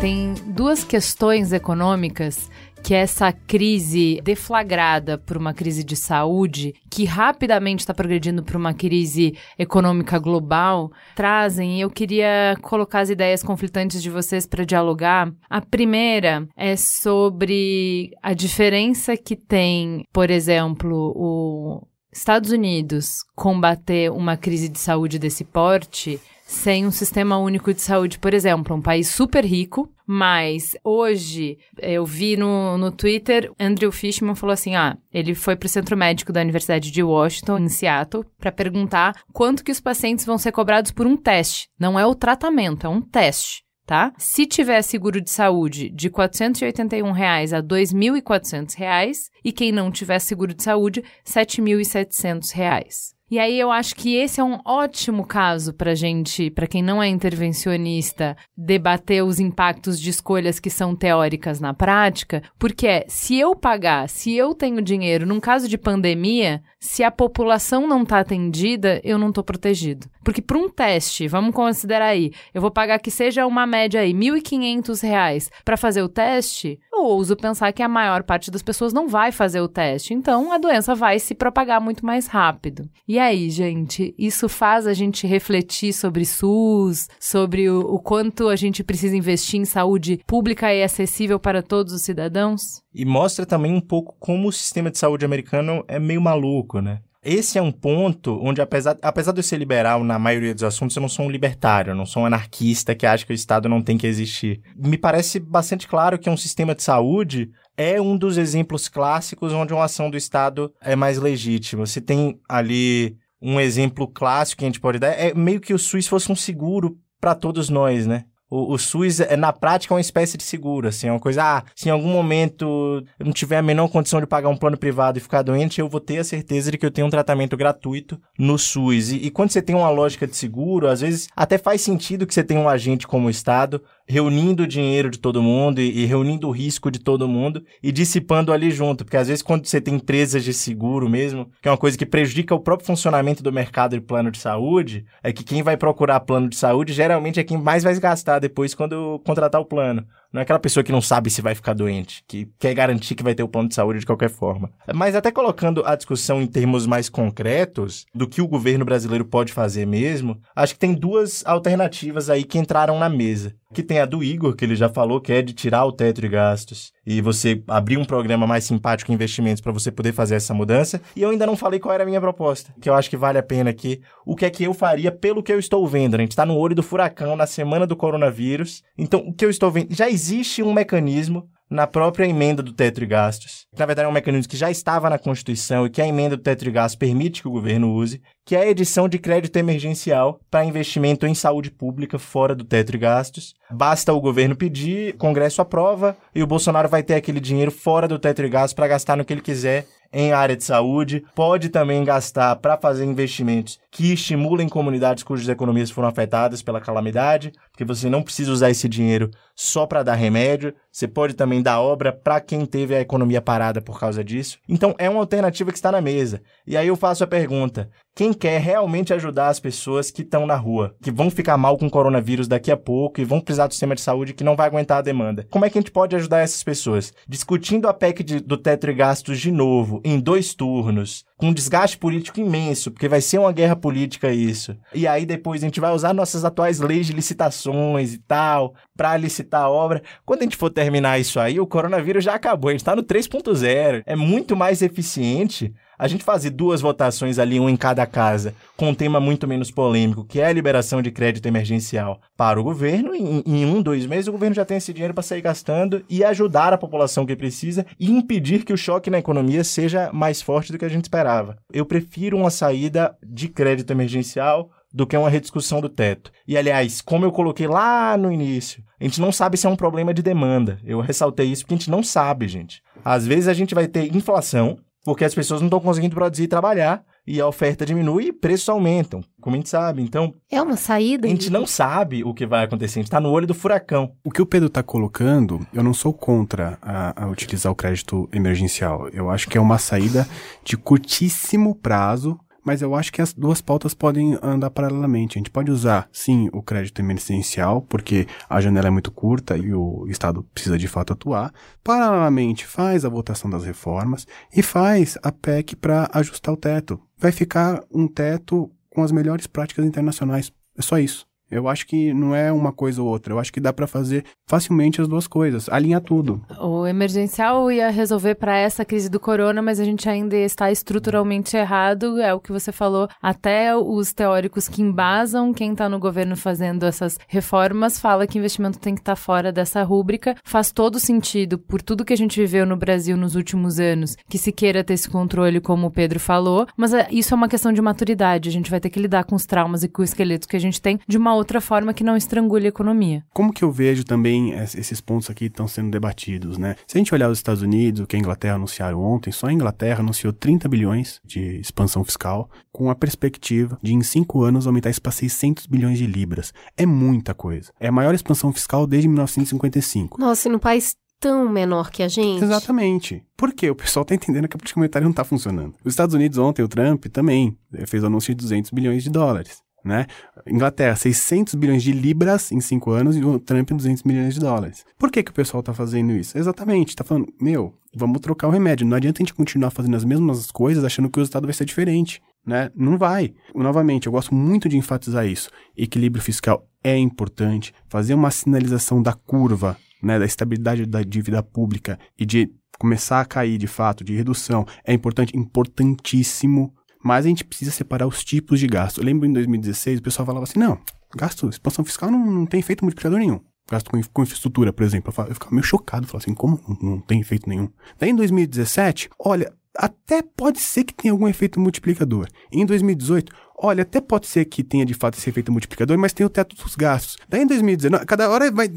Tem 0.02 0.34
duas 0.48 0.84
questões 0.84 1.54
econômicas 1.54 2.50
que 2.92 2.96
essa 2.96 3.32
crise 3.32 4.20
deflagrada 4.22 5.18
por 5.18 5.38
uma 5.38 5.54
crise 5.54 5.82
de 5.82 5.96
saúde, 5.96 6.74
que 6.90 7.06
rapidamente 7.06 7.80
está 7.80 7.94
progredindo 7.94 8.44
para 8.44 8.58
uma 8.58 8.74
crise 8.74 9.34
econômica 9.58 10.20
global, 10.20 10.92
trazem. 11.16 11.80
Eu 11.80 11.90
queria 11.90 12.54
colocar 12.62 13.00
as 13.00 13.10
ideias 13.10 13.42
conflitantes 13.42 14.04
de 14.04 14.10
vocês 14.10 14.46
para 14.46 14.66
dialogar. 14.66 15.32
A 15.50 15.62
primeira 15.62 16.46
é 16.58 16.76
sobre 16.76 18.12
a 18.22 18.34
diferença 18.34 19.16
que 19.16 19.38
tem, 19.38 20.04
por 20.12 20.30
exemplo, 20.30 21.14
o 21.16 21.88
Estados 22.12 22.52
Unidos 22.52 23.24
combater 23.34 24.12
uma 24.12 24.36
crise 24.36 24.68
de 24.68 24.80
saúde 24.80 25.18
desse 25.18 25.46
porte 25.46 26.20
sem 26.52 26.86
um 26.86 26.92
sistema 26.92 27.38
único 27.38 27.74
de 27.74 27.82
saúde, 27.82 28.20
por 28.20 28.34
exemplo, 28.34 28.76
um 28.76 28.82
país 28.82 29.08
super 29.08 29.46
rico, 29.46 29.90
mas 30.06 30.76
hoje 30.84 31.58
eu 31.80 32.06
vi 32.06 32.36
no, 32.36 32.78
no 32.78 32.92
Twitter, 32.92 33.50
Andrew 33.58 33.90
Fishman 33.90 34.36
falou 34.36 34.54
assim: 34.54 34.76
ah, 34.76 34.98
ele 35.14 35.34
foi 35.34 35.56
para 35.56 35.68
o 35.68 35.70
centro 35.70 35.96
médico 35.96 36.34
da 36.34 36.42
Universidade 36.42 36.92
de 36.92 37.02
Washington, 37.02 37.58
em 37.60 37.70
Seattle, 37.70 38.26
para 38.38 38.52
perguntar 38.52 39.16
quanto 39.32 39.64
que 39.64 39.72
os 39.72 39.80
pacientes 39.80 40.26
vão 40.26 40.38
ser 40.38 40.52
cobrados 40.52 40.92
por 40.92 41.08
um 41.08 41.16
teste. 41.16 41.70
Não 41.80 41.98
é 41.98 42.06
o 42.06 42.14
tratamento, 42.14 42.86
é 42.86 42.90
um 42.90 43.02
teste. 43.02 43.64
Tá? 43.86 44.14
Se 44.18 44.46
tiver 44.46 44.82
seguro 44.84 45.22
de 45.22 45.32
saúde 45.32 45.90
de 45.90 46.10
481 46.10 47.12
reais 47.12 47.54
a 47.54 47.62
2.400 47.62 48.76
reais, 48.76 49.30
e 49.44 49.54
quem 49.54 49.72
não 49.72 49.90
tiver 49.90 50.20
seguro 50.20 50.54
de 50.54 50.64
saúde, 50.64 51.04
7.700 51.26 52.54
reais. 52.54 53.21
E 53.32 53.40
aí 53.40 53.58
eu 53.58 53.72
acho 53.72 53.96
que 53.96 54.18
esse 54.18 54.42
é 54.42 54.44
um 54.44 54.60
ótimo 54.66 55.26
caso 55.26 55.74
para 55.74 55.96
gente, 55.96 56.50
para 56.50 56.68
quem 56.68 56.84
não 56.84 57.02
é 57.02 57.08
intervencionista, 57.08 58.36
debater 58.58 59.24
os 59.24 59.40
impactos 59.40 59.98
de 59.98 60.10
escolhas 60.10 60.60
que 60.60 60.70
são 60.70 60.94
teóricas 60.94 61.62
na 61.62 61.74
prática, 61.74 62.44
porque 62.60 62.86
é, 62.86 63.06
se 63.08 63.40
eu 63.40 63.56
pagar, 63.56 64.10
se 64.10 64.36
eu 64.36 64.54
tenho 64.54 64.82
dinheiro, 64.82 65.26
num 65.26 65.40
caso 65.40 65.70
de 65.70 65.78
pandemia, 65.78 66.62
se 66.78 67.06
a 67.06 67.10
população 67.10 67.88
não 67.88 68.04
está 68.04 68.20
atendida, 68.20 69.00
eu 69.02 69.18
não 69.18 69.30
estou 69.30 69.46
protegido. 69.46 70.10
Porque 70.26 70.42
para 70.42 70.58
um 70.58 70.68
teste, 70.68 71.26
vamos 71.26 71.56
considerar 71.56 72.08
aí, 72.08 72.34
eu 72.54 72.60
vou 72.60 72.70
pagar 72.70 73.00
que 73.00 73.10
seja 73.10 73.48
uma 73.48 73.66
média 73.66 74.02
aí, 74.02 74.12
R$ 74.12 74.42
1.500 74.42 75.50
para 75.64 75.78
fazer 75.78 76.02
o 76.02 76.10
teste, 76.10 76.78
eu 76.92 77.06
ouso 77.06 77.38
pensar 77.38 77.72
que 77.72 77.82
a 77.82 77.88
maior 77.88 78.24
parte 78.24 78.52
das 78.52 78.62
pessoas 78.62 78.92
não 78.92 79.08
vai 79.08 79.32
fazer 79.32 79.62
o 79.62 79.70
teste. 79.70 80.14
Então, 80.14 80.52
a 80.52 80.58
doença 80.58 80.94
vai 80.94 81.18
se 81.18 81.34
propagar 81.34 81.80
muito 81.80 82.06
mais 82.06 82.28
rápido. 82.28 82.90
E 83.08 83.21
aí, 83.22 83.50
gente, 83.50 84.14
isso 84.18 84.50
faz 84.50 84.86
a 84.86 84.94
gente 84.94 85.26
refletir 85.26 85.94
sobre 85.94 86.26
SUS, 86.26 87.08
sobre 87.20 87.70
o, 87.70 87.80
o 87.80 88.00
quanto 88.00 88.50
a 88.50 88.56
gente 88.56 88.84
precisa 88.84 89.16
investir 89.16 89.60
em 89.60 89.66
saúde 89.66 90.20
pública 90.28 90.74
e 90.74 90.84
acessível 90.84 91.40
para 91.40 91.64
todos 91.64 91.94
os 91.94 92.02
cidadãos? 92.02 92.82
E 92.94 93.06
mostra 93.06 93.46
também 93.46 93.74
um 93.74 93.82
pouco 93.82 94.16
como 94.20 94.50
o 94.50 94.52
sistema 94.52 94.92
de 94.92 94.98
saúde 94.98 95.24
americano 95.24 95.84
é 95.88 96.00
meio 96.00 96.22
maluco, 96.22 96.82
né? 96.82 97.00
Esse 97.24 97.60
é 97.60 97.62
um 97.62 97.72
ponto 97.72 98.40
onde, 98.42 98.62
apesar, 98.62 98.98
apesar 99.00 99.32
de 99.32 99.40
eu 99.40 99.44
ser 99.44 99.58
liberal 99.58 100.04
na 100.04 100.18
maioria 100.18 100.56
dos 100.56 100.64
assuntos, 100.64 100.96
eu 100.96 101.02
não 101.02 101.10
sou 101.10 101.28
um 101.28 101.30
libertário, 101.30 101.92
eu 101.92 101.96
não 101.96 102.06
sou 102.06 102.24
um 102.24 102.26
anarquista 102.26 102.96
que 102.96 103.06
acha 103.06 103.24
que 103.24 103.32
o 103.32 103.36
Estado 103.36 103.70
não 103.70 103.80
tem 103.80 103.96
que 103.96 104.08
existir. 104.08 104.60
Me 104.76 104.98
parece 104.98 105.40
bastante 105.40 105.88
claro 105.88 106.18
que 106.18 106.28
um 106.32 106.38
sistema 106.38 106.74
de 106.74 106.82
saúde 106.82 107.52
é 107.82 108.02
um 108.02 108.18
dos 108.18 108.38
exemplos 108.38 108.88
clássicos 108.88 109.54
onde 109.54 109.74
uma 109.74 109.86
ação 109.86 110.10
do 110.10 110.18
Estado 110.18 110.74
é 110.82 110.96
mais 110.96 111.18
legítima. 111.18 111.86
Você 111.86 112.00
tem 112.00 112.40
ali 112.48 113.18
um 113.42 113.60
exemplo 113.60 114.08
clássico 114.08 114.60
que 114.60 114.66
a 114.66 114.68
gente 114.68 114.80
pode 114.80 115.00
dar, 115.00 115.10
é 115.10 115.34
meio 115.34 115.60
que 115.60 115.74
o 115.74 115.80
SUS 115.80 116.08
fosse 116.08 116.32
um 116.32 116.36
seguro 116.36 116.98
para 117.20 117.34
todos 117.34 117.70
nós, 117.70 118.06
né? 118.06 118.26
o, 118.52 118.74
o, 118.74 118.78
SUS, 118.78 119.22
é, 119.22 119.38
na 119.38 119.54
prática, 119.54 119.94
é 119.94 119.96
uma 119.96 120.02
espécie 120.02 120.36
de 120.36 120.44
seguro, 120.44 120.90
assim, 120.90 121.08
é 121.08 121.12
uma 121.12 121.22
coisa, 121.22 121.42
ah, 121.42 121.64
se 121.74 121.88
em 121.88 121.92
algum 121.92 122.10
momento 122.10 123.02
eu 123.18 123.26
não 123.26 123.32
tiver 123.32 123.58
a 123.58 123.62
menor 123.62 123.88
condição 123.88 124.20
de 124.20 124.28
pagar 124.28 124.50
um 124.50 124.58
plano 124.58 124.78
privado 124.78 125.18
e 125.18 125.22
ficar 125.22 125.42
doente, 125.42 125.80
eu 125.80 125.88
vou 125.88 126.02
ter 126.02 126.18
a 126.18 126.24
certeza 126.24 126.70
de 126.70 126.78
que 126.78 126.86
eu 126.86 126.92
tenho 126.92 127.08
um 127.08 127.10
tratamento 127.10 127.56
gratuito 127.56 128.20
no 128.38 128.60
SUS. 128.60 129.12
E, 129.12 129.16
e 129.28 129.32
quando 129.32 129.52
você 129.52 129.62
tem 129.62 129.74
uma 129.74 129.90
lógica 129.90 130.28
de 130.28 130.36
seguro, 130.36 130.90
às 130.90 131.00
vezes 131.00 131.30
até 131.34 131.58
faz 131.58 131.80
sentido 131.80 132.28
que 132.28 132.34
você 132.34 132.44
tenha 132.44 132.60
um 132.60 132.68
agente 132.68 133.08
como 133.08 133.28
o 133.28 133.32
Estado 133.32 133.82
reunindo 134.12 134.64
o 134.64 134.68
dinheiro 134.68 135.10
de 135.10 135.18
todo 135.18 135.42
mundo 135.42 135.80
e, 135.80 136.02
e, 136.02 136.06
reunindo 136.06 136.50
o 136.50 136.52
risco 136.52 136.92
de 136.92 137.00
todo 137.00 137.30
mundo 137.30 137.64
e 137.82 137.94
dissipando 137.94 138.52
ali 138.52 138.70
junto. 138.70 139.06
Porque 139.06 139.16
às 139.16 139.30
vezes 139.30 139.42
quando 139.42 139.66
você 139.66 139.80
tem 139.80 139.96
empresas 139.96 140.44
de 140.44 140.54
seguro 140.54 141.10
mesmo, 141.10 141.50
que 141.62 141.70
é 141.70 141.72
uma 141.72 141.78
coisa 141.78 141.98
que 141.98 142.06
prejudica 142.06 142.54
o 142.54 142.60
próprio 142.60 142.86
funcionamento 142.86 143.42
do 143.42 143.54
mercado 143.54 143.96
de 143.96 144.02
plano 144.02 144.30
de 144.30 144.38
saúde, 144.38 145.06
é 145.24 145.32
que 145.32 145.46
quem 145.46 145.64
vai 145.64 145.78
procurar 145.78 146.20
plano 146.20 146.50
de 146.50 146.58
saúde 146.58 146.92
geralmente 146.92 147.40
é 147.40 147.44
quem 147.44 147.58
mais 147.58 147.84
vai 147.84 147.98
gastar 147.98 148.40
depois 148.40 148.76
quando 148.76 149.22
contratar 149.24 149.62
o 149.62 149.66
plano. 149.66 150.06
Não 150.32 150.40
é 150.40 150.44
aquela 150.44 150.60
pessoa 150.60 150.84
que 150.84 150.92
não 150.92 151.02
sabe 151.02 151.30
se 151.30 151.42
vai 151.42 151.54
ficar 151.54 151.74
doente, 151.74 152.24
que 152.28 152.50
quer 152.58 152.74
garantir 152.74 153.16
que 153.16 153.24
vai 153.24 153.36
ter 153.36 153.44
o 153.44 153.50
plano 153.50 153.68
de 153.68 153.76
saúde 153.76 154.00
de 154.00 154.06
qualquer 154.06 154.30
forma. 154.30 154.72
Mas 154.94 155.14
até 155.14 155.32
colocando 155.32 155.84
a 155.86 155.96
discussão 155.96 156.42
em 156.42 156.48
termos 156.48 156.88
mais 156.88 157.10
concretos 157.10 158.06
do 158.16 158.28
que 158.28 158.42
o 158.42 158.48
governo 158.48 158.86
brasileiro 158.86 159.26
pode 159.26 159.52
fazer 159.52 159.86
mesmo, 159.86 160.40
acho 160.56 160.74
que 160.74 160.80
tem 160.80 160.94
duas 160.94 161.46
alternativas 161.46 162.30
aí 162.30 162.44
que 162.44 162.58
entraram 162.58 162.98
na 162.98 163.10
mesa. 163.10 163.54
Que 163.74 163.84
tem 163.84 164.00
a 164.00 164.06
do 164.06 164.24
Igor, 164.24 164.56
que 164.56 164.66
ele 164.66 164.76
já 164.76 164.90
falou, 164.90 165.22
que 165.22 165.32
é 165.32 165.42
de 165.42 165.54
tirar 165.54 165.86
o 165.86 165.94
teto 165.94 166.22
de 166.22 166.28
gastos 166.28 166.92
e 167.06 167.22
você 167.22 167.62
abrir 167.68 167.98
um 167.98 168.06
programa 168.06 168.46
mais 168.46 168.64
simpático 168.64 169.12
em 169.12 169.16
investimentos 169.16 169.62
para 169.62 169.72
você 169.72 169.92
poder 169.92 170.14
fazer 170.14 170.36
essa 170.36 170.54
mudança. 170.54 171.02
E 171.16 171.22
eu 171.22 171.30
ainda 171.30 171.46
não 171.46 171.58
falei 171.58 171.80
qual 171.80 171.94
era 171.94 172.04
a 172.04 172.06
minha 172.06 172.22
proposta, 172.22 172.74
que 172.80 172.90
eu 172.90 172.94
acho 172.94 173.10
que 173.10 173.18
vale 173.18 173.38
a 173.38 173.44
pena 173.44 173.70
aqui. 173.70 174.02
O 174.26 174.36
que 174.36 174.46
é 174.46 174.50
que 174.50 174.64
eu 174.64 174.74
faria 174.74 175.12
pelo 175.12 175.44
que 175.44 175.52
eu 175.52 175.60
estou 175.60 175.88
vendo? 175.88 176.16
A 176.16 176.20
gente 176.20 176.32
está 176.32 176.46
no 176.46 176.58
olho 176.58 176.76
do 176.76 176.84
furacão, 176.84 177.36
na 177.36 177.48
semana 177.48 177.88
do 177.88 177.96
coronavírus. 177.96 178.84
Então, 178.98 179.20
o 179.22 179.34
que 179.34 179.46
eu 179.46 179.50
estou 179.50 179.72
vendo? 179.72 179.94
Já 179.94 180.10
existe 180.10 180.62
um 180.62 180.74
mecanismo 180.74 181.50
na 181.72 181.88
própria 181.88 182.26
emenda 182.26 182.62
do 182.62 182.74
teto 182.74 183.00
de 183.00 183.06
gastos, 183.06 183.66
que 183.74 183.80
na 183.80 183.86
verdade 183.86 184.06
é 184.06 184.10
um 184.10 184.14
mecanismo 184.14 184.50
que 184.50 184.58
já 184.58 184.70
estava 184.70 185.10
na 185.10 185.18
Constituição 185.18 185.86
e 185.86 185.90
que 185.90 186.02
a 186.02 186.08
emenda 186.08 186.36
do 186.36 186.44
teto 186.44 186.66
de 186.66 186.72
gastos 186.72 186.98
permite 186.98 187.42
que 187.42 187.48
o 187.48 187.52
governo 187.52 187.94
use, 187.94 188.22
que 188.46 188.58
é 188.58 188.60
a 188.60 188.70
edição 188.70 189.08
de 189.08 189.18
crédito 189.18 189.56
emergencial 189.56 190.42
para 190.52 190.66
investimento 190.66 191.26
em 191.26 191.34
saúde 191.34 191.72
pública 191.72 192.20
fora 192.20 192.54
do 192.54 192.66
teto 192.66 192.92
de 192.92 192.98
gastos. 192.98 193.54
Basta 193.72 194.12
o 194.12 194.20
governo 194.20 194.54
pedir, 194.54 195.16
o 195.16 195.18
Congresso 195.18 195.62
aprova 195.62 196.18
e 196.36 196.44
o 196.44 196.48
Bolsonaro 196.48 196.90
vai 196.90 197.04
ter 197.04 197.14
aquele 197.14 197.40
dinheiro 197.40 197.72
fora 197.72 198.06
do 198.06 198.20
teto 198.20 198.42
de 198.42 198.50
gastos 198.50 198.74
para 198.74 198.90
gastar 198.90 199.16
no 199.16 199.24
que 199.24 199.32
ele 199.32 199.42
quiser 199.42 199.88
em 200.12 200.34
área 200.34 200.58
de 200.58 200.64
saúde, 200.66 201.24
pode 201.34 201.70
também 201.70 202.04
gastar 202.04 202.58
para 202.58 202.78
fazer 202.78 203.06
investimentos 203.06 203.80
que 203.92 204.14
estimulem 204.14 204.70
comunidades 204.70 205.22
cujas 205.22 205.50
economias 205.50 205.92
foram 205.92 206.08
afetadas 206.08 206.62
pela 206.62 206.80
calamidade, 206.80 207.52
porque 207.70 207.84
você 207.84 208.10
não 208.10 208.24
precisa 208.24 208.52
usar 208.52 208.70
esse 208.70 208.88
dinheiro 208.88 209.30
só 209.54 209.86
para 209.86 210.02
dar 210.02 210.16
remédio, 210.16 210.74
você 210.90 211.08
pode 211.08 211.34
também 211.34 211.62
dar 211.62 211.82
obra 211.82 212.12
para 212.14 212.40
quem 212.40 212.66
teve 212.66 212.96
a 212.96 213.02
economia 213.02 213.42
parada 213.42 213.82
por 213.82 214.00
causa 214.00 214.24
disso. 214.24 214.58
Então 214.68 214.96
é 214.98 215.10
uma 215.10 215.20
alternativa 215.20 215.72
que 215.72 215.78
está 215.78 215.92
na 215.92 216.00
mesa. 216.00 216.42
E 216.66 216.78
aí 216.78 216.88
eu 216.88 216.96
faço 216.96 217.24
a 217.24 217.28
pergunta: 217.28 217.90
quem 218.16 218.34
quer 218.34 218.60
realmente 218.62 219.14
ajudar 219.14 219.50
as 219.50 219.60
pessoas 219.60 220.10
que 220.10 220.22
estão 220.22 220.46
na 220.46 220.56
rua, 220.56 220.96
que 221.02 221.12
vão 221.12 221.30
ficar 221.30 221.58
mal 221.58 221.78
com 221.78 221.88
o 221.88 221.92
coronavírus 221.92 222.48
daqui 222.48 222.72
a 222.72 222.78
pouco 222.78 223.20
e 223.20 223.26
vão 223.26 223.40
precisar 223.40 223.68
do 223.68 223.74
sistema 223.74 223.96
de 223.96 224.02
saúde 224.02 224.34
que 224.34 224.44
não 224.44 224.56
vai 224.56 224.68
aguentar 224.68 225.00
a 225.00 225.02
demanda. 225.02 225.46
Como 225.50 225.66
é 225.66 225.70
que 225.70 225.78
a 225.78 225.82
gente 225.82 225.92
pode 225.92 226.16
ajudar 226.16 226.40
essas 226.40 226.64
pessoas? 226.64 227.14
Discutindo 227.28 227.88
a 227.88 227.94
PEC 227.94 228.24
de, 228.24 228.40
do 228.40 228.58
teto 228.58 228.94
gastos 228.94 229.40
de 229.40 229.52
novo, 229.52 230.02
em 230.04 230.20
dois 230.20 230.54
turnos, 230.54 231.26
com 231.42 231.48
um 231.48 231.54
desgaste 231.54 231.98
político 231.98 232.40
imenso, 232.40 232.92
porque 232.92 233.08
vai 233.08 233.20
ser 233.20 233.40
uma 233.40 233.52
guerra 233.52 233.76
política 233.76 234.32
isso. 234.32 234.78
E 234.94 235.08
aí 235.08 235.26
depois 235.26 235.64
a 235.64 235.66
gente 235.66 235.80
vai 235.80 235.92
usar 235.92 236.14
nossas 236.14 236.46
atuais 236.46 236.80
leis 236.80 237.08
de 237.08 237.14
licitações 237.14 238.14
e 238.14 238.20
tal, 238.20 238.76
para 239.02 239.18
licitar 239.18 239.64
a 239.64 239.70
obra. 239.70 240.04
Quando 240.24 240.42
a 240.42 240.44
gente 240.44 240.56
for 240.56 240.70
terminar 240.70 241.20
isso 241.20 241.40
aí, 241.40 241.60
o 241.60 241.66
coronavírus 241.66 242.24
já 242.24 242.36
acabou, 242.36 242.70
a 242.70 242.72
gente 242.72 242.82
está 242.82 242.96
no 242.96 243.02
3.0. 243.02 244.04
É 244.06 244.16
muito 244.16 244.56
mais 244.56 244.84
eficiente 244.84 245.74
a 245.98 246.08
gente 246.08 246.24
fazer 246.24 246.52
duas 246.52 246.82
votações 246.82 247.40
ali, 247.40 247.60
um 247.60 247.68
em 247.68 247.76
cada 247.76 248.06
casa, 248.06 248.54
com 248.78 248.90
um 248.90 248.94
tema 248.94 249.20
muito 249.20 249.48
menos 249.48 249.72
polêmico, 249.72 250.24
que 250.24 250.40
é 250.40 250.46
a 250.46 250.54
liberação 250.54 251.02
de 251.02 251.10
crédito 251.10 251.48
emergencial 251.48 252.22
para 252.38 252.60
o 252.60 252.64
governo, 252.64 253.16
em, 253.16 253.44
em 253.46 253.66
um, 253.66 253.82
dois 253.82 254.06
meses 254.06 254.28
o 254.28 254.32
governo 254.32 254.56
já 254.56 254.66
tem 254.66 254.78
esse 254.78 254.94
dinheiro 254.94 255.14
para 255.14 255.24
sair 255.24 255.42
gastando 255.42 256.04
e 256.08 256.24
ajudar 256.24 256.74
a 256.74 256.78
população 256.78 257.26
que 257.26 257.36
precisa 257.36 257.86
e 258.00 258.10
impedir 258.12 258.64
que 258.64 258.74
o 258.74 258.78
choque 258.78 259.10
na 259.10 259.20
economia 259.20 259.64
seja 259.64 260.12
mais 260.14 260.44
forte 260.44 260.72
do 260.72 260.78
que 260.78 260.86
a 260.86 260.90
gente 260.90 261.06
esperava. 261.06 261.58
Eu 261.74 261.86
prefiro 261.88 262.38
uma 262.38 262.52
saída 262.52 263.16
de 263.24 263.48
crédito 263.48 263.92
emergencial 263.92 264.70
do 264.94 265.08
que 265.08 265.16
uma 265.16 265.30
rediscussão 265.30 265.80
do 265.80 265.90
teto. 265.90 266.32
E 266.48 266.58
aliás, 266.58 267.02
como 267.02 267.26
eu 267.26 267.32
coloquei 267.32 267.68
lá 267.68 268.18
no 268.18 268.32
início, 268.32 268.84
a 269.00 269.04
gente 269.04 269.22
não 269.22 269.32
sabe 269.32 269.58
se 269.58 269.66
é 269.66 269.70
um 269.70 269.76
problema 269.76 270.14
de 270.14 270.22
demanda. 270.22 270.80
Eu 270.84 271.00
ressaltei 271.00 271.48
isso 271.48 271.64
porque 271.64 271.76
a 271.76 271.78
gente 271.78 271.92
não 271.92 272.04
sabe, 272.04 272.48
gente. 272.48 272.82
Às 273.04 273.26
vezes 273.26 273.48
a 273.48 273.54
gente 273.54 273.74
vai 273.74 273.88
ter 273.88 274.16
inflação, 274.16 274.78
porque 275.04 275.26
as 275.26 275.34
pessoas 275.34 275.62
não 275.62 275.68
estão 275.68 275.80
conseguindo 275.80 276.16
produzir 276.16 276.44
e 276.44 276.48
trabalhar 276.48 277.04
e 277.26 277.40
a 277.40 277.48
oferta 277.48 277.86
diminui 277.86 278.26
e 278.26 278.34
preços 278.34 278.68
aumentam, 278.70 279.24
como 279.40 279.56
a 279.56 279.60
gente 279.60 279.70
sabe. 279.70 280.02
Então. 280.02 280.34
É 280.50 280.62
uma 280.62 280.76
saída. 280.76 281.28
A 281.28 281.30
gente 281.30 281.50
não 281.50 281.66
sabe 281.66 282.24
o 282.24 282.34
que 282.34 282.46
vai 282.46 282.66
acontecer, 282.66 283.00
a 283.00 283.02
gente 283.02 283.08
está 283.08 283.20
no 283.20 283.30
olho 283.30 283.48
do 283.48 283.54
furacão. 283.54 284.14
O 284.24 284.32
que 284.32 284.42
o 284.42 284.46
Pedro 284.46 284.68
está 284.68 284.82
colocando, 284.82 285.66
eu 285.74 285.84
não 285.84 285.94
sou 285.94 286.14
contra 286.14 286.78
a, 286.82 287.24
a, 287.24 287.28
utilizar 287.28 287.72
o 287.72 287.76
crédito 287.76 288.28
emergencial. 288.32 289.08
Eu 289.10 289.30
acho 289.30 289.48
que 289.48 289.58
é 289.58 289.62
uma 289.62 289.78
saída 289.78 290.28
de 290.64 290.76
curtíssimo 290.78 291.76
prazo 291.76 292.40
mas 292.64 292.82
eu 292.82 292.96
acho 292.96 293.12
que 293.12 293.22
as 293.22 293.34
duas 293.34 293.62
pautas 293.62 293.94
podem 293.94 294.38
andar 294.42 294.70
paralelamente. 294.70 295.38
A 295.38 295.40
gente 295.40 295.50
pode 295.50 295.72
usar, 295.72 296.08
sim, 296.12 296.50
o 296.54 296.62
crédito 296.62 297.00
emergencial, 297.00 297.82
porque 297.82 298.28
a 298.50 298.62
janela 298.62 298.88
é 298.88 298.92
muito 298.92 299.12
curta 299.12 299.58
e 299.58 299.74
o 299.74 300.06
Estado 300.08 300.44
precisa 300.54 300.78
de 300.78 300.88
fato 300.88 301.14
atuar. 301.14 301.54
Paralelamente, 301.84 302.66
faz 302.66 303.06
a 303.06 303.10
votação 303.10 303.50
das 303.50 303.66
reformas 303.66 304.28
e 304.56 304.62
faz 304.62 305.18
a 305.24 305.32
PEC 305.32 305.76
para 305.76 306.10
ajustar 306.14 306.54
o 306.54 306.58
teto. 306.58 307.00
Vai 307.18 307.32
ficar 307.32 307.84
um 307.94 308.08
teto 308.08 308.72
com 308.90 309.04
as 309.04 309.12
melhores 309.12 309.48
práticas 309.48 309.86
internacionais. 309.86 310.52
É 310.78 310.82
só 310.82 310.98
isso. 310.98 311.31
Eu 311.52 311.68
acho 311.68 311.86
que 311.86 312.14
não 312.14 312.34
é 312.34 312.52
uma 312.52 312.72
coisa 312.72 313.02
ou 313.02 313.10
outra. 313.10 313.34
Eu 313.34 313.40
acho 313.40 313.52
que 313.52 313.60
dá 313.60 313.74
para 313.74 313.86
fazer 313.86 314.24
facilmente 314.48 315.02
as 315.02 315.08
duas 315.08 315.28
coisas, 315.28 315.68
alinhar 315.70 316.02
tudo. 316.02 316.42
O 316.60 316.88
emergencial 316.88 317.70
ia 317.70 317.90
resolver 317.90 318.36
para 318.36 318.58
essa 318.58 318.86
crise 318.86 319.10
do 319.10 319.20
corona, 319.20 319.62
mas 319.62 319.80
a 319.80 319.84
gente 319.84 320.08
ainda 320.10 320.38
está 320.38 320.72
estruturalmente 320.72 321.58
errado. 321.58 322.22
É 322.22 322.34
o 322.34 322.40
que 322.40 322.52
você 322.52 322.72
falou. 322.72 323.08
Até 323.22 323.76
os 323.76 324.14
teóricos 324.14 324.70
que 324.70 324.82
embasam 324.82 325.54
quem 325.54 325.74
está 325.74 325.90
no 325.90 326.00
governo 326.00 326.38
fazendo 326.38 326.86
essas 326.86 327.18
reformas 327.28 328.00
fala 328.00 328.26
que 328.26 328.38
investimento 328.38 328.80
tem 328.80 328.96
que 328.96 329.02
estar 329.02 329.14
tá 329.14 329.16
fora 329.16 329.52
dessa 329.52 329.84
rúbrica. 329.84 330.36
Faz 330.44 330.72
todo 330.72 331.00
sentido 331.00 331.58
por 331.58 331.82
tudo 331.82 332.06
que 332.06 332.14
a 332.14 332.18
gente 332.18 332.40
viveu 332.40 332.66
no 332.66 332.78
Brasil 332.78 333.18
nos 333.18 333.36
últimos 333.36 333.80
anos, 333.80 334.16
que 334.30 334.38
se 334.38 334.52
queira 334.52 334.84
ter 334.84 334.94
esse 334.94 335.10
controle, 335.10 335.60
como 335.60 335.88
o 335.88 335.92
Pedro 335.92 336.20
falou. 336.20 336.66
Mas 336.78 336.94
é, 336.94 337.08
isso 337.12 337.34
é 337.34 337.38
uma 337.38 337.50
questão 337.50 337.74
de 337.74 337.82
maturidade. 337.82 338.48
A 338.48 338.52
gente 338.52 338.72
vai 338.72 338.80
ter 338.80 338.90
que 338.90 339.00
lidar 339.00 339.26
com 339.26 339.36
os 339.36 339.46
traumas 339.46 339.84
e 339.84 339.90
com 339.90 340.02
o 340.02 340.06
esqueleto 340.06 340.48
que 340.48 340.56
a 340.56 340.60
gente 340.60 340.82
tem 340.82 341.00
de 341.08 341.18
uma 341.18 341.34
outra 341.42 341.60
forma 341.60 341.94
que 341.94 342.04
não 342.04 342.16
estrangule 342.16 342.66
a 342.66 342.70
economia. 342.70 343.24
Como 343.34 343.52
que 343.52 343.64
eu 343.64 343.72
vejo 343.72 344.04
também 344.04 344.54
esses 344.54 345.02
pontos 345.02 345.30
aqui 345.30 345.46
estão 345.46 345.68
sendo 345.68 345.92
debatidos, 345.92 346.58
né? 346.58 346.76
Se 346.88 346.98
a 346.98 347.00
gente 347.00 347.14
olhar 347.14 347.30
os 347.30 347.40
Estados 347.40 347.62
Unidos, 347.62 348.02
o 348.02 348.08
que 348.08 348.16
a 348.16 348.20
Inglaterra 348.20 348.56
anunciaram 348.56 349.02
ontem, 349.02 349.32
só 349.32 349.48
a 349.48 349.54
Inglaterra 349.54 350.00
anunciou 350.00 350.32
30 350.32 350.70
bilhões 350.70 351.20
de 351.26 351.60
expansão 351.60 352.04
fiscal, 352.04 352.50
com 352.72 352.90
a 352.90 352.96
perspectiva 352.96 353.78
de 353.82 353.94
em 353.94 354.02
cinco 354.02 354.44
anos 354.44 354.68
aumentar 354.68 354.90
isso 354.90 355.02
para 355.02 355.12
600 355.12 355.66
bilhões 355.66 355.98
de 355.98 356.08
libras. 356.08 356.54
É 356.78 356.86
muita 356.86 357.34
coisa. 357.34 357.72
É 357.80 357.88
a 357.88 357.92
maior 357.92 358.14
expansão 358.14 358.54
fiscal 358.54 358.88
desde 358.88 359.08
1955. 359.08 360.20
Nossa, 360.20 360.48
e 360.48 360.52
no 360.52 360.60
país 360.60 360.96
tão 361.20 361.48
menor 361.48 361.92
que 361.92 362.02
a 362.02 362.08
gente. 362.08 362.44
Exatamente. 362.44 363.24
Por 363.38 363.54
quê? 363.54 363.70
O 363.70 363.76
pessoal 363.76 364.02
está 364.02 364.16
entendendo 364.16 364.48
que 364.48 364.56
a 364.56 364.58
política 364.58 364.80
monetária 364.80 365.04
não 365.04 365.12
está 365.12 365.24
funcionando. 365.24 365.76
Os 365.86 365.94
Estados 365.94 366.16
Unidos 366.16 366.38
ontem, 366.38 366.64
o 366.64 366.68
Trump 366.68 367.06
também 367.06 367.56
eh, 367.74 367.86
fez 367.86 368.04
o 368.04 368.08
anúncio 368.08 368.34
de 368.34 368.42
200 368.42 368.72
bilhões 368.72 369.04
de 369.04 369.10
dólares 369.10 369.62
né? 369.84 370.06
Inglaterra, 370.48 370.96
600 370.96 371.56
bilhões 371.56 371.84
de 371.84 371.92
libras 371.92 372.52
em 372.52 372.62
5 372.62 372.92
anos 372.92 373.18
e 373.18 373.24
o 373.24 373.40
Trump 373.40 373.72
200 373.72 374.04
milhões 374.04 374.34
de 374.34 374.40
dólares. 374.40 374.86
Por 374.98 375.12
que, 375.12 375.24
que 375.24 375.32
o 375.32 375.34
pessoal 375.34 375.64
tá 375.64 375.74
fazendo 375.74 376.12
isso? 376.12 376.38
Exatamente, 376.38 376.96
tá 376.96 377.04
falando, 377.04 377.28
meu, 377.40 377.74
vamos 377.96 378.20
trocar 378.22 378.48
o 378.48 378.52
remédio. 378.52 378.86
Não 378.88 378.98
adianta 378.98 379.22
a 379.22 379.24
gente 379.24 379.34
continuar 379.34 379.72
fazendo 379.72 379.96
as 379.96 380.04
mesmas 380.04 380.52
coisas 380.52 380.84
achando 380.84 381.10
que 381.10 381.18
o 381.18 381.22
resultado 381.22 381.46
vai 381.46 381.54
ser 381.54 381.66
diferente, 381.66 382.22
né? 382.46 382.72
Não 382.76 382.98
vai. 382.98 383.34
Novamente, 383.54 384.08
eu 384.08 384.12
gosto 384.12 384.34
muito 384.34 384.70
de 384.70 384.78
enfatizar 384.78 385.26
isso. 385.26 385.50
Equilíbrio 385.76 386.24
fiscal 386.24 386.68
é 386.84 386.98
importante, 386.98 387.74
fazer 387.88 388.14
uma 388.14 388.32
sinalização 388.32 389.02
da 389.02 389.14
curva, 389.14 389.78
né, 390.02 390.18
da 390.18 390.26
estabilidade 390.26 390.86
da 390.86 391.04
dívida 391.04 391.44
pública 391.44 392.00
e 392.18 392.26
de 392.26 392.50
começar 392.80 393.22
a 393.22 393.26
cair 393.26 393.60
de 393.60 393.68
fato, 393.68 394.04
de 394.04 394.16
redução, 394.16 394.66
é 394.84 394.92
importante, 394.92 395.38
importantíssimo 395.38 396.74
mas 397.04 397.26
a 397.26 397.30
gente 397.30 397.44
precisa 397.44 397.72
separar 397.72 398.08
os 398.08 398.24
tipos 398.24 398.60
de 398.60 398.68
gasto. 398.68 399.00
Eu 399.00 399.06
lembro 399.06 399.28
em 399.28 399.34
2016, 399.34 400.00
o 400.00 400.04
pessoal 400.04 400.26
falava 400.26 400.44
assim: 400.44 400.60
não, 400.60 400.80
gasto, 401.16 401.50
expansão 401.50 401.84
fiscal 401.86 402.12
não, 402.12 402.26
não 402.26 402.46
tem 402.46 402.60
efeito 402.60 402.84
multiplicador 402.84 403.20
nenhum. 403.20 403.40
Gasto 403.70 403.90
com, 403.90 404.02
com 404.02 404.24
infraestrutura, 404.24 404.74
por 404.74 404.84
exemplo. 404.84 405.14
Eu, 405.16 405.26
eu 405.26 405.34
ficava 405.34 405.54
meio 405.54 405.64
chocado, 405.64 406.08
falava 406.08 406.24
assim: 406.24 406.34
como 406.34 406.60
não, 406.68 406.92
não 406.92 407.00
tem 407.00 407.20
efeito 407.20 407.48
nenhum? 407.48 407.70
Daí 408.00 408.10
em 408.10 408.16
2017, 408.16 409.10
olha, 409.20 409.54
até 409.76 410.22
pode 410.22 410.60
ser 410.60 410.84
que 410.84 410.94
tenha 410.94 411.12
algum 411.12 411.28
efeito 411.28 411.60
multiplicador. 411.60 412.28
Em 412.52 412.66
2018, 412.66 413.34
olha, 413.62 413.84
até 413.84 414.02
pode 414.02 414.28
ser 414.28 414.46
que 414.46 414.64
tenha 414.64 414.86
de 414.86 414.94
fato 414.94 415.18
esse 415.18 415.30
efeito 415.30 415.52
multiplicador, 415.52 415.98
mas 415.98 416.14
tem 416.14 416.26
o 416.26 416.30
teto 416.30 416.56
dos 416.56 416.76
gastos. 416.76 417.18
Daí 417.30 417.44
em 417.44 417.48
2019, 417.48 418.06
cada 418.06 418.30
hora 418.30 418.52
vai. 418.52 418.68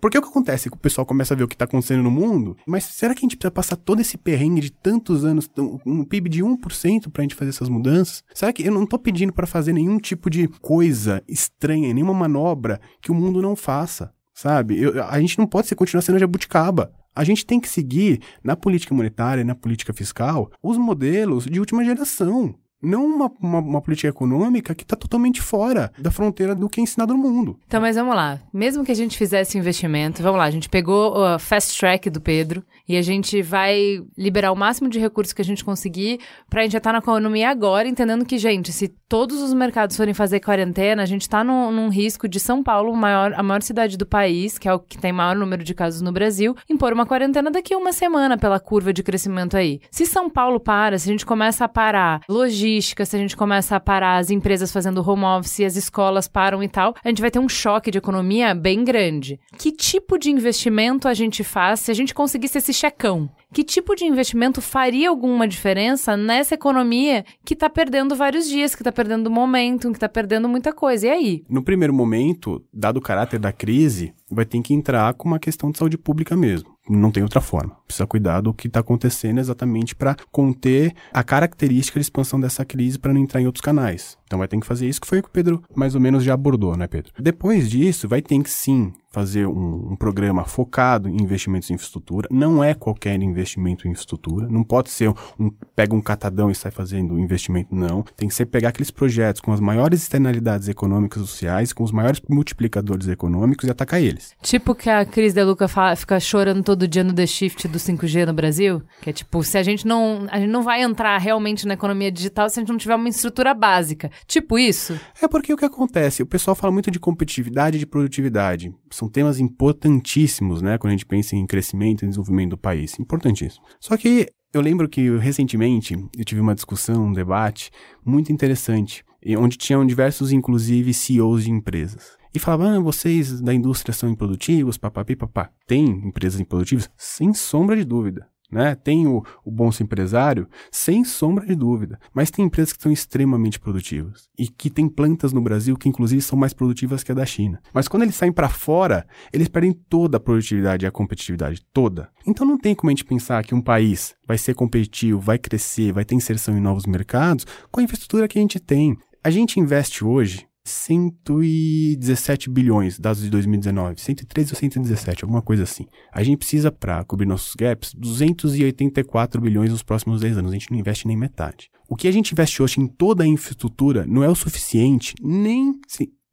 Porque 0.00 0.18
o 0.18 0.22
que 0.22 0.28
acontece? 0.28 0.68
O 0.68 0.76
pessoal 0.76 1.06
começa 1.06 1.34
a 1.34 1.36
ver 1.36 1.44
o 1.44 1.48
que 1.48 1.54
está 1.54 1.66
acontecendo 1.66 2.02
no 2.02 2.10
mundo, 2.10 2.56
mas 2.66 2.84
será 2.84 3.14
que 3.14 3.20
a 3.20 3.22
gente 3.22 3.36
precisa 3.36 3.50
passar 3.50 3.76
todo 3.76 4.00
esse 4.00 4.16
perrengue 4.16 4.62
de 4.62 4.72
tantos 4.72 5.24
anos, 5.24 5.48
um 5.84 6.04
PIB 6.04 6.28
de 6.28 6.42
1% 6.42 7.10
para 7.10 7.20
a 7.20 7.24
gente 7.24 7.34
fazer 7.34 7.50
essas 7.50 7.68
mudanças? 7.68 8.24
Será 8.34 8.52
que 8.52 8.66
eu 8.66 8.72
não 8.72 8.84
estou 8.84 8.98
pedindo 8.98 9.32
para 9.32 9.46
fazer 9.46 9.72
nenhum 9.72 9.98
tipo 9.98 10.30
de 10.30 10.48
coisa 10.60 11.22
estranha, 11.28 11.92
nenhuma 11.92 12.14
manobra 12.14 12.80
que 13.02 13.10
o 13.10 13.14
mundo 13.14 13.42
não 13.42 13.54
faça? 13.54 14.12
Sabe? 14.34 14.80
Eu, 14.80 15.04
a 15.04 15.20
gente 15.20 15.38
não 15.38 15.46
pode 15.46 15.66
ser, 15.66 15.74
continuar 15.74 16.02
sendo 16.02 16.18
jabuticaba. 16.18 16.90
A 17.14 17.24
gente 17.24 17.44
tem 17.44 17.60
que 17.60 17.68
seguir 17.68 18.20
na 18.42 18.56
política 18.56 18.94
monetária, 18.94 19.44
na 19.44 19.54
política 19.54 19.92
fiscal, 19.92 20.50
os 20.62 20.78
modelos 20.78 21.44
de 21.44 21.58
última 21.58 21.84
geração. 21.84 22.54
Não 22.82 23.04
uma, 23.04 23.30
uma, 23.40 23.58
uma 23.58 23.80
política 23.80 24.08
econômica 24.08 24.74
que 24.74 24.82
está 24.82 24.96
totalmente 24.96 25.40
fora 25.40 25.92
da 25.98 26.10
fronteira 26.10 26.54
do 26.54 26.68
que 26.68 26.80
é 26.80 26.82
ensinado 26.82 27.12
no 27.12 27.18
mundo. 27.18 27.58
Então, 27.66 27.80
mas 27.80 27.96
vamos 27.96 28.14
lá. 28.14 28.38
Mesmo 28.52 28.84
que 28.84 28.92
a 28.92 28.96
gente 28.96 29.18
fizesse 29.18 29.58
investimento, 29.58 30.22
vamos 30.22 30.38
lá, 30.38 30.44
a 30.44 30.50
gente 30.50 30.68
pegou 30.68 31.14
o 31.16 31.38
fast 31.38 31.78
track 31.78 32.08
do 32.08 32.20
Pedro 32.20 32.64
e 32.88 32.96
a 32.96 33.02
gente 33.02 33.42
vai 33.42 34.02
liberar 34.16 34.50
o 34.50 34.56
máximo 34.56 34.88
de 34.88 34.98
recursos 34.98 35.32
que 35.32 35.42
a 35.42 35.44
gente 35.44 35.64
conseguir 35.64 36.20
para 36.48 36.64
injetar 36.64 36.92
na 36.92 37.00
economia 37.00 37.50
agora, 37.50 37.86
entendendo 37.86 38.24
que, 38.24 38.38
gente, 38.38 38.72
se 38.72 38.88
todos 39.08 39.42
os 39.42 39.52
mercados 39.52 39.96
forem 39.96 40.14
fazer 40.14 40.40
quarentena, 40.40 41.02
a 41.02 41.06
gente 41.06 41.22
está 41.22 41.44
num, 41.44 41.70
num, 41.70 41.88
risco 41.88 42.28
de 42.28 42.40
São 42.40 42.62
Paulo, 42.62 42.96
maior, 42.96 43.34
a 43.34 43.42
maior 43.42 43.62
cidade 43.62 43.96
do 43.96 44.06
país, 44.06 44.58
que 44.58 44.68
é 44.68 44.72
o 44.72 44.78
que 44.78 44.98
tem 44.98 45.12
maior 45.12 45.36
número 45.36 45.62
de 45.62 45.74
casos 45.74 46.00
no 46.00 46.12
Brasil, 46.12 46.56
impor 46.68 46.92
uma 46.92 47.04
quarentena 47.04 47.50
daqui 47.50 47.74
a 47.74 47.78
uma 47.78 47.92
semana 47.92 48.38
pela 48.38 48.58
curva 48.58 48.92
de 48.92 49.02
crescimento 49.02 49.56
aí. 49.56 49.80
Se 49.90 50.06
São 50.06 50.30
Paulo 50.30 50.58
para, 50.58 50.98
se 50.98 51.08
a 51.08 51.12
gente 51.12 51.26
começa 51.26 51.64
a 51.64 51.68
parar 51.68 52.22
logística, 52.28 52.69
logística, 52.70 53.04
se 53.04 53.16
a 53.16 53.18
gente 53.18 53.36
começa 53.36 53.76
a 53.76 53.80
parar 53.80 54.18
as 54.18 54.30
empresas 54.30 54.72
fazendo 54.72 55.06
home 55.08 55.24
office, 55.24 55.60
as 55.60 55.76
escolas 55.76 56.28
param 56.28 56.62
e 56.62 56.68
tal, 56.68 56.94
a 57.02 57.08
gente 57.08 57.20
vai 57.20 57.30
ter 57.30 57.38
um 57.38 57.48
choque 57.48 57.90
de 57.90 57.98
economia 57.98 58.54
bem 58.54 58.84
grande. 58.84 59.40
Que 59.58 59.72
tipo 59.72 60.18
de 60.18 60.30
investimento 60.30 61.08
a 61.08 61.14
gente 61.14 61.42
faz 61.42 61.80
se 61.80 61.90
a 61.90 61.94
gente 61.94 62.14
conseguisse 62.14 62.58
esse 62.58 62.72
checão? 62.72 63.28
Que 63.52 63.64
tipo 63.64 63.94
de 63.96 64.04
investimento 64.04 64.60
faria 64.60 65.08
alguma 65.08 65.48
diferença 65.48 66.16
nessa 66.16 66.54
economia 66.54 67.24
que 67.44 67.54
está 67.54 67.68
perdendo 67.68 68.14
vários 68.14 68.48
dias, 68.48 68.74
que 68.74 68.82
está 68.82 68.92
perdendo 68.92 69.30
momento, 69.30 69.90
que 69.90 69.96
está 69.96 70.08
perdendo 70.08 70.48
muita 70.48 70.72
coisa? 70.72 71.08
E 71.08 71.10
aí? 71.10 71.44
No 71.48 71.62
primeiro 71.62 71.92
momento, 71.92 72.62
dado 72.72 72.98
o 72.98 73.02
caráter 73.02 73.40
da 73.40 73.52
crise, 73.52 74.14
vai 74.30 74.44
ter 74.44 74.60
que 74.62 74.74
entrar 74.74 75.12
com 75.14 75.28
uma 75.28 75.38
questão 75.38 75.70
de 75.70 75.78
saúde 75.78 75.98
pública 75.98 76.36
mesmo 76.36 76.69
não 76.88 77.10
tem 77.10 77.22
outra 77.22 77.40
forma. 77.40 77.76
Precisa 77.86 78.06
cuidar 78.06 78.40
do 78.40 78.54
que 78.54 78.66
está 78.66 78.80
acontecendo 78.80 79.38
exatamente 79.38 79.94
para 79.94 80.16
conter 80.30 80.94
a 81.12 81.22
característica 81.22 81.98
de 81.98 82.04
expansão 82.04 82.40
dessa 82.40 82.64
crise 82.64 82.98
para 82.98 83.12
não 83.12 83.20
entrar 83.20 83.40
em 83.40 83.46
outros 83.46 83.62
canais. 83.62 84.18
Então 84.30 84.38
vai 84.38 84.46
ter 84.46 84.60
que 84.60 84.66
fazer 84.66 84.88
isso, 84.88 85.00
que 85.00 85.08
foi 85.08 85.18
o 85.18 85.22
que 85.24 85.28
o 85.28 85.32
Pedro 85.32 85.60
mais 85.74 85.96
ou 85.96 86.00
menos 86.00 86.22
já 86.22 86.34
abordou, 86.34 86.76
né, 86.76 86.86
Pedro? 86.86 87.12
Depois 87.18 87.68
disso, 87.68 88.06
vai 88.06 88.22
ter 88.22 88.40
que 88.40 88.48
sim 88.48 88.92
fazer 89.10 89.46
um, 89.46 89.92
um, 89.92 89.96
programa 89.96 90.44
focado 90.44 91.08
em 91.08 91.20
investimentos 91.20 91.68
em 91.68 91.74
infraestrutura. 91.74 92.28
Não 92.30 92.62
é 92.62 92.74
qualquer 92.74 93.20
investimento 93.20 93.86
em 93.86 93.90
infraestrutura. 93.90 94.48
Não 94.48 94.62
pode 94.62 94.90
ser 94.90 95.12
um, 95.38 95.50
pega 95.74 95.94
um 95.94 96.00
catadão 96.00 96.50
e 96.50 96.54
sai 96.54 96.70
fazendo 96.70 97.18
investimento, 97.18 97.74
não. 97.74 98.04
Tem 98.16 98.28
que 98.28 98.34
ser 98.34 98.46
pegar 98.46 98.68
aqueles 98.68 98.90
projetos 98.90 99.40
com 99.40 99.52
as 99.52 99.58
maiores 99.58 100.02
externalidades 100.02 100.68
econômicas 100.68 101.22
e 101.22 101.26
sociais, 101.26 101.72
com 101.72 101.82
os 101.82 101.90
maiores 101.90 102.22
multiplicadores 102.28 103.08
econômicos 103.08 103.66
e 103.66 103.70
atacar 103.70 104.00
eles. 104.00 104.32
Tipo 104.42 104.74
que 104.74 104.88
a 104.88 105.04
Cris 105.04 105.34
De 105.34 105.42
Luca 105.42 105.66
fala, 105.66 105.96
fica 105.96 106.20
chorando 106.20 106.62
todo 106.62 106.86
dia 106.86 107.02
no 107.02 107.12
The 107.12 107.26
Shift 107.26 107.66
do 107.66 107.78
5G 107.78 108.26
no 108.26 108.32
Brasil, 108.32 108.80
que 109.02 109.10
é 109.10 109.12
tipo, 109.12 109.42
se 109.42 109.58
a 109.58 109.62
gente 109.62 109.86
não, 109.86 110.28
a 110.30 110.38
gente 110.38 110.50
não 110.50 110.62
vai 110.62 110.82
entrar 110.82 111.18
realmente 111.18 111.66
na 111.66 111.74
economia 111.74 112.12
digital 112.12 112.48
se 112.48 112.60
a 112.60 112.62
gente 112.62 112.70
não 112.70 112.78
tiver 112.78 112.94
uma 112.94 113.08
estrutura 113.08 113.52
básica. 113.54 114.10
Tipo 114.26 114.58
isso. 114.58 114.98
É 115.20 115.28
porque 115.28 115.52
o 115.52 115.56
que 115.56 115.64
acontece? 115.64 116.22
O 116.22 116.26
pessoal 116.26 116.54
fala 116.54 116.72
muito 116.72 116.90
de 116.90 117.00
competitividade 117.00 117.76
e 117.76 117.80
de 117.80 117.86
produtividade 117.86 118.74
são 118.90 119.08
temas 119.08 119.38
importantíssimos, 119.38 120.62
né? 120.62 120.78
Quando 120.78 120.90
a 120.90 120.96
gente 120.96 121.06
pensa 121.06 121.36
em 121.36 121.46
crescimento 121.46 122.04
e 122.04 122.08
desenvolvimento 122.08 122.50
do 122.50 122.58
país. 122.58 122.98
Importantíssimo. 122.98 123.64
Só 123.80 123.96
que 123.96 124.28
eu 124.52 124.60
lembro 124.60 124.88
que 124.88 125.16
recentemente 125.18 125.94
eu 126.16 126.24
tive 126.24 126.40
uma 126.40 126.54
discussão, 126.54 127.06
um 127.06 127.12
debate 127.12 127.70
muito 128.04 128.32
interessante, 128.32 129.04
onde 129.38 129.56
tinham 129.56 129.86
diversos, 129.86 130.32
inclusive, 130.32 130.92
CEOs 130.92 131.44
de 131.44 131.50
empresas. 131.50 132.18
E 132.32 132.38
falavam, 132.38 132.78
ah, 132.78 132.80
vocês 132.80 133.40
da 133.40 133.52
indústria 133.52 133.92
são 133.92 134.08
improdutivos, 134.08 134.78
papapi, 134.78 135.16
papá. 135.16 135.50
Tem 135.66 135.84
empresas 135.84 136.40
improdutivas? 136.40 136.88
Sem 136.96 137.34
sombra 137.34 137.76
de 137.76 137.84
dúvida 137.84 138.29
né? 138.50 138.74
Tem 138.74 139.06
o, 139.06 139.22
o 139.44 139.50
bom 139.50 139.70
empresário, 139.80 140.48
sem 140.70 141.04
sombra 141.04 141.46
de 141.46 141.54
dúvida. 141.54 141.98
Mas 142.12 142.30
tem 142.30 142.44
empresas 142.44 142.72
que 142.72 142.82
são 142.82 142.90
extremamente 142.90 143.60
produtivas 143.60 144.28
e 144.38 144.48
que 144.48 144.68
tem 144.68 144.88
plantas 144.88 145.32
no 145.32 145.40
Brasil 145.40 145.76
que, 145.76 145.88
inclusive, 145.88 146.20
são 146.20 146.38
mais 146.38 146.52
produtivas 146.52 147.04
que 147.04 147.12
a 147.12 147.14
da 147.14 147.24
China. 147.24 147.60
Mas 147.72 147.86
quando 147.86 148.02
eles 148.02 148.14
saem 148.14 148.32
para 148.32 148.48
fora, 148.48 149.06
eles 149.32 149.48
perdem 149.48 149.72
toda 149.72 150.16
a 150.16 150.20
produtividade 150.20 150.84
e 150.84 150.88
a 150.88 150.90
competitividade, 150.90 151.64
toda. 151.72 152.10
Então 152.26 152.46
não 152.46 152.58
tem 152.58 152.74
como 152.74 152.90
a 152.90 152.92
gente 152.92 153.04
pensar 153.04 153.44
que 153.44 153.54
um 153.54 153.60
país 153.60 154.14
vai 154.26 154.38
ser 154.38 154.54
competitivo, 154.54 155.20
vai 155.20 155.38
crescer, 155.38 155.92
vai 155.92 156.04
ter 156.04 156.14
inserção 156.14 156.56
em 156.56 156.60
novos 156.60 156.86
mercados 156.86 157.46
com 157.70 157.80
a 157.80 157.82
infraestrutura 157.82 158.26
que 158.26 158.38
a 158.38 158.42
gente 158.42 158.58
tem. 158.58 158.96
A 159.22 159.30
gente 159.30 159.60
investe 159.60 160.04
hoje 160.04 160.49
117 160.70 162.48
bilhões, 162.48 162.98
dados 162.98 163.22
de 163.22 163.30
2019, 163.30 164.00
113 164.00 164.52
ou 164.52 164.58
117, 164.58 165.24
alguma 165.24 165.42
coisa 165.42 165.64
assim. 165.64 165.86
A 166.12 166.22
gente 166.22 166.38
precisa, 166.38 166.72
para 166.72 167.04
cobrir 167.04 167.26
nossos 167.26 167.54
gaps, 167.54 167.92
284 167.94 169.40
bilhões 169.40 169.70
nos 169.70 169.82
próximos 169.82 170.20
10 170.20 170.38
anos. 170.38 170.52
A 170.52 170.54
gente 170.54 170.70
não 170.70 170.78
investe 170.78 171.06
nem 171.06 171.16
metade. 171.16 171.70
O 171.88 171.96
que 171.96 172.06
a 172.08 172.12
gente 172.12 172.32
investe 172.32 172.62
hoje 172.62 172.80
em 172.80 172.86
toda 172.86 173.24
a 173.24 173.26
infraestrutura 173.26 174.06
não 174.06 174.22
é 174.22 174.28
o 174.28 174.34
suficiente 174.34 175.14
nem 175.20 175.80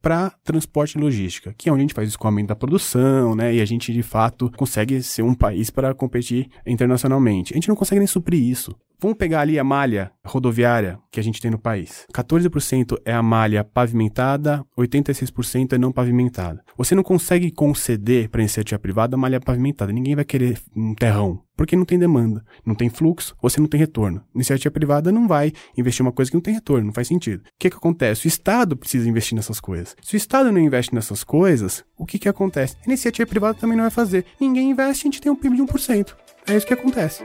para 0.00 0.30
transporte 0.44 0.96
e 0.96 1.00
logística, 1.00 1.52
que 1.58 1.68
é 1.68 1.72
onde 1.72 1.80
a 1.80 1.82
gente 1.82 1.94
faz 1.94 2.08
o 2.08 2.10
escoamento 2.10 2.48
da 2.48 2.56
produção, 2.56 3.34
né? 3.34 3.54
E 3.54 3.60
a 3.60 3.64
gente 3.64 3.92
de 3.92 4.02
fato 4.02 4.50
consegue 4.56 5.02
ser 5.02 5.22
um 5.22 5.34
país 5.34 5.70
para 5.70 5.92
competir 5.92 6.48
internacionalmente. 6.66 7.52
A 7.52 7.56
gente 7.56 7.68
não 7.68 7.76
consegue 7.76 7.98
nem 7.98 8.06
suprir 8.06 8.42
isso. 8.42 8.74
Vamos 9.00 9.16
pegar 9.16 9.42
ali 9.42 9.60
a 9.60 9.62
malha 9.62 10.10
rodoviária 10.26 10.98
que 11.12 11.20
a 11.20 11.22
gente 11.22 11.40
tem 11.40 11.52
no 11.52 11.58
país. 11.58 12.04
14% 12.12 13.00
é 13.04 13.12
a 13.12 13.22
malha 13.22 13.62
pavimentada, 13.62 14.64
86% 14.76 15.74
é 15.74 15.78
não 15.78 15.92
pavimentada. 15.92 16.64
Você 16.76 16.96
não 16.96 17.04
consegue 17.04 17.52
conceder 17.52 18.28
para 18.28 18.40
iniciativa 18.40 18.76
privada 18.76 19.14
a 19.14 19.18
malha 19.18 19.40
pavimentada. 19.40 19.92
Ninguém 19.92 20.16
vai 20.16 20.24
querer 20.24 20.58
um 20.74 20.96
terrão, 20.96 21.40
porque 21.56 21.76
não 21.76 21.84
tem 21.84 21.96
demanda, 21.96 22.44
não 22.66 22.74
tem 22.74 22.88
fluxo, 22.88 23.36
você 23.40 23.60
não 23.60 23.68
tem 23.68 23.78
retorno. 23.78 24.20
Iniciativa 24.34 24.72
privada 24.72 25.12
não 25.12 25.28
vai 25.28 25.52
investir 25.76 26.04
uma 26.04 26.10
coisa 26.10 26.28
que 26.28 26.36
não 26.36 26.42
tem 26.42 26.54
retorno, 26.54 26.86
não 26.86 26.92
faz 26.92 27.06
sentido. 27.06 27.42
O 27.42 27.42
que, 27.56 27.70
que 27.70 27.76
acontece? 27.76 28.26
O 28.26 28.28
Estado 28.28 28.76
precisa 28.76 29.08
investir 29.08 29.36
nessas 29.36 29.60
coisas. 29.60 29.94
Se 30.02 30.16
o 30.16 30.18
Estado 30.18 30.50
não 30.50 30.58
investe 30.58 30.92
nessas 30.92 31.22
coisas, 31.22 31.84
o 31.96 32.04
que, 32.04 32.18
que 32.18 32.28
acontece? 32.28 32.74
A 32.82 32.86
iniciativa 32.86 33.28
privada 33.28 33.56
também 33.56 33.76
não 33.76 33.84
vai 33.84 33.92
fazer. 33.92 34.24
Ninguém 34.40 34.72
investe, 34.72 35.02
a 35.02 35.06
gente 35.06 35.20
tem 35.20 35.30
um 35.30 35.36
PIB 35.36 35.54
de 35.54 35.62
1%. 35.62 36.16
É 36.48 36.56
isso 36.56 36.66
que 36.66 36.74
acontece. 36.74 37.22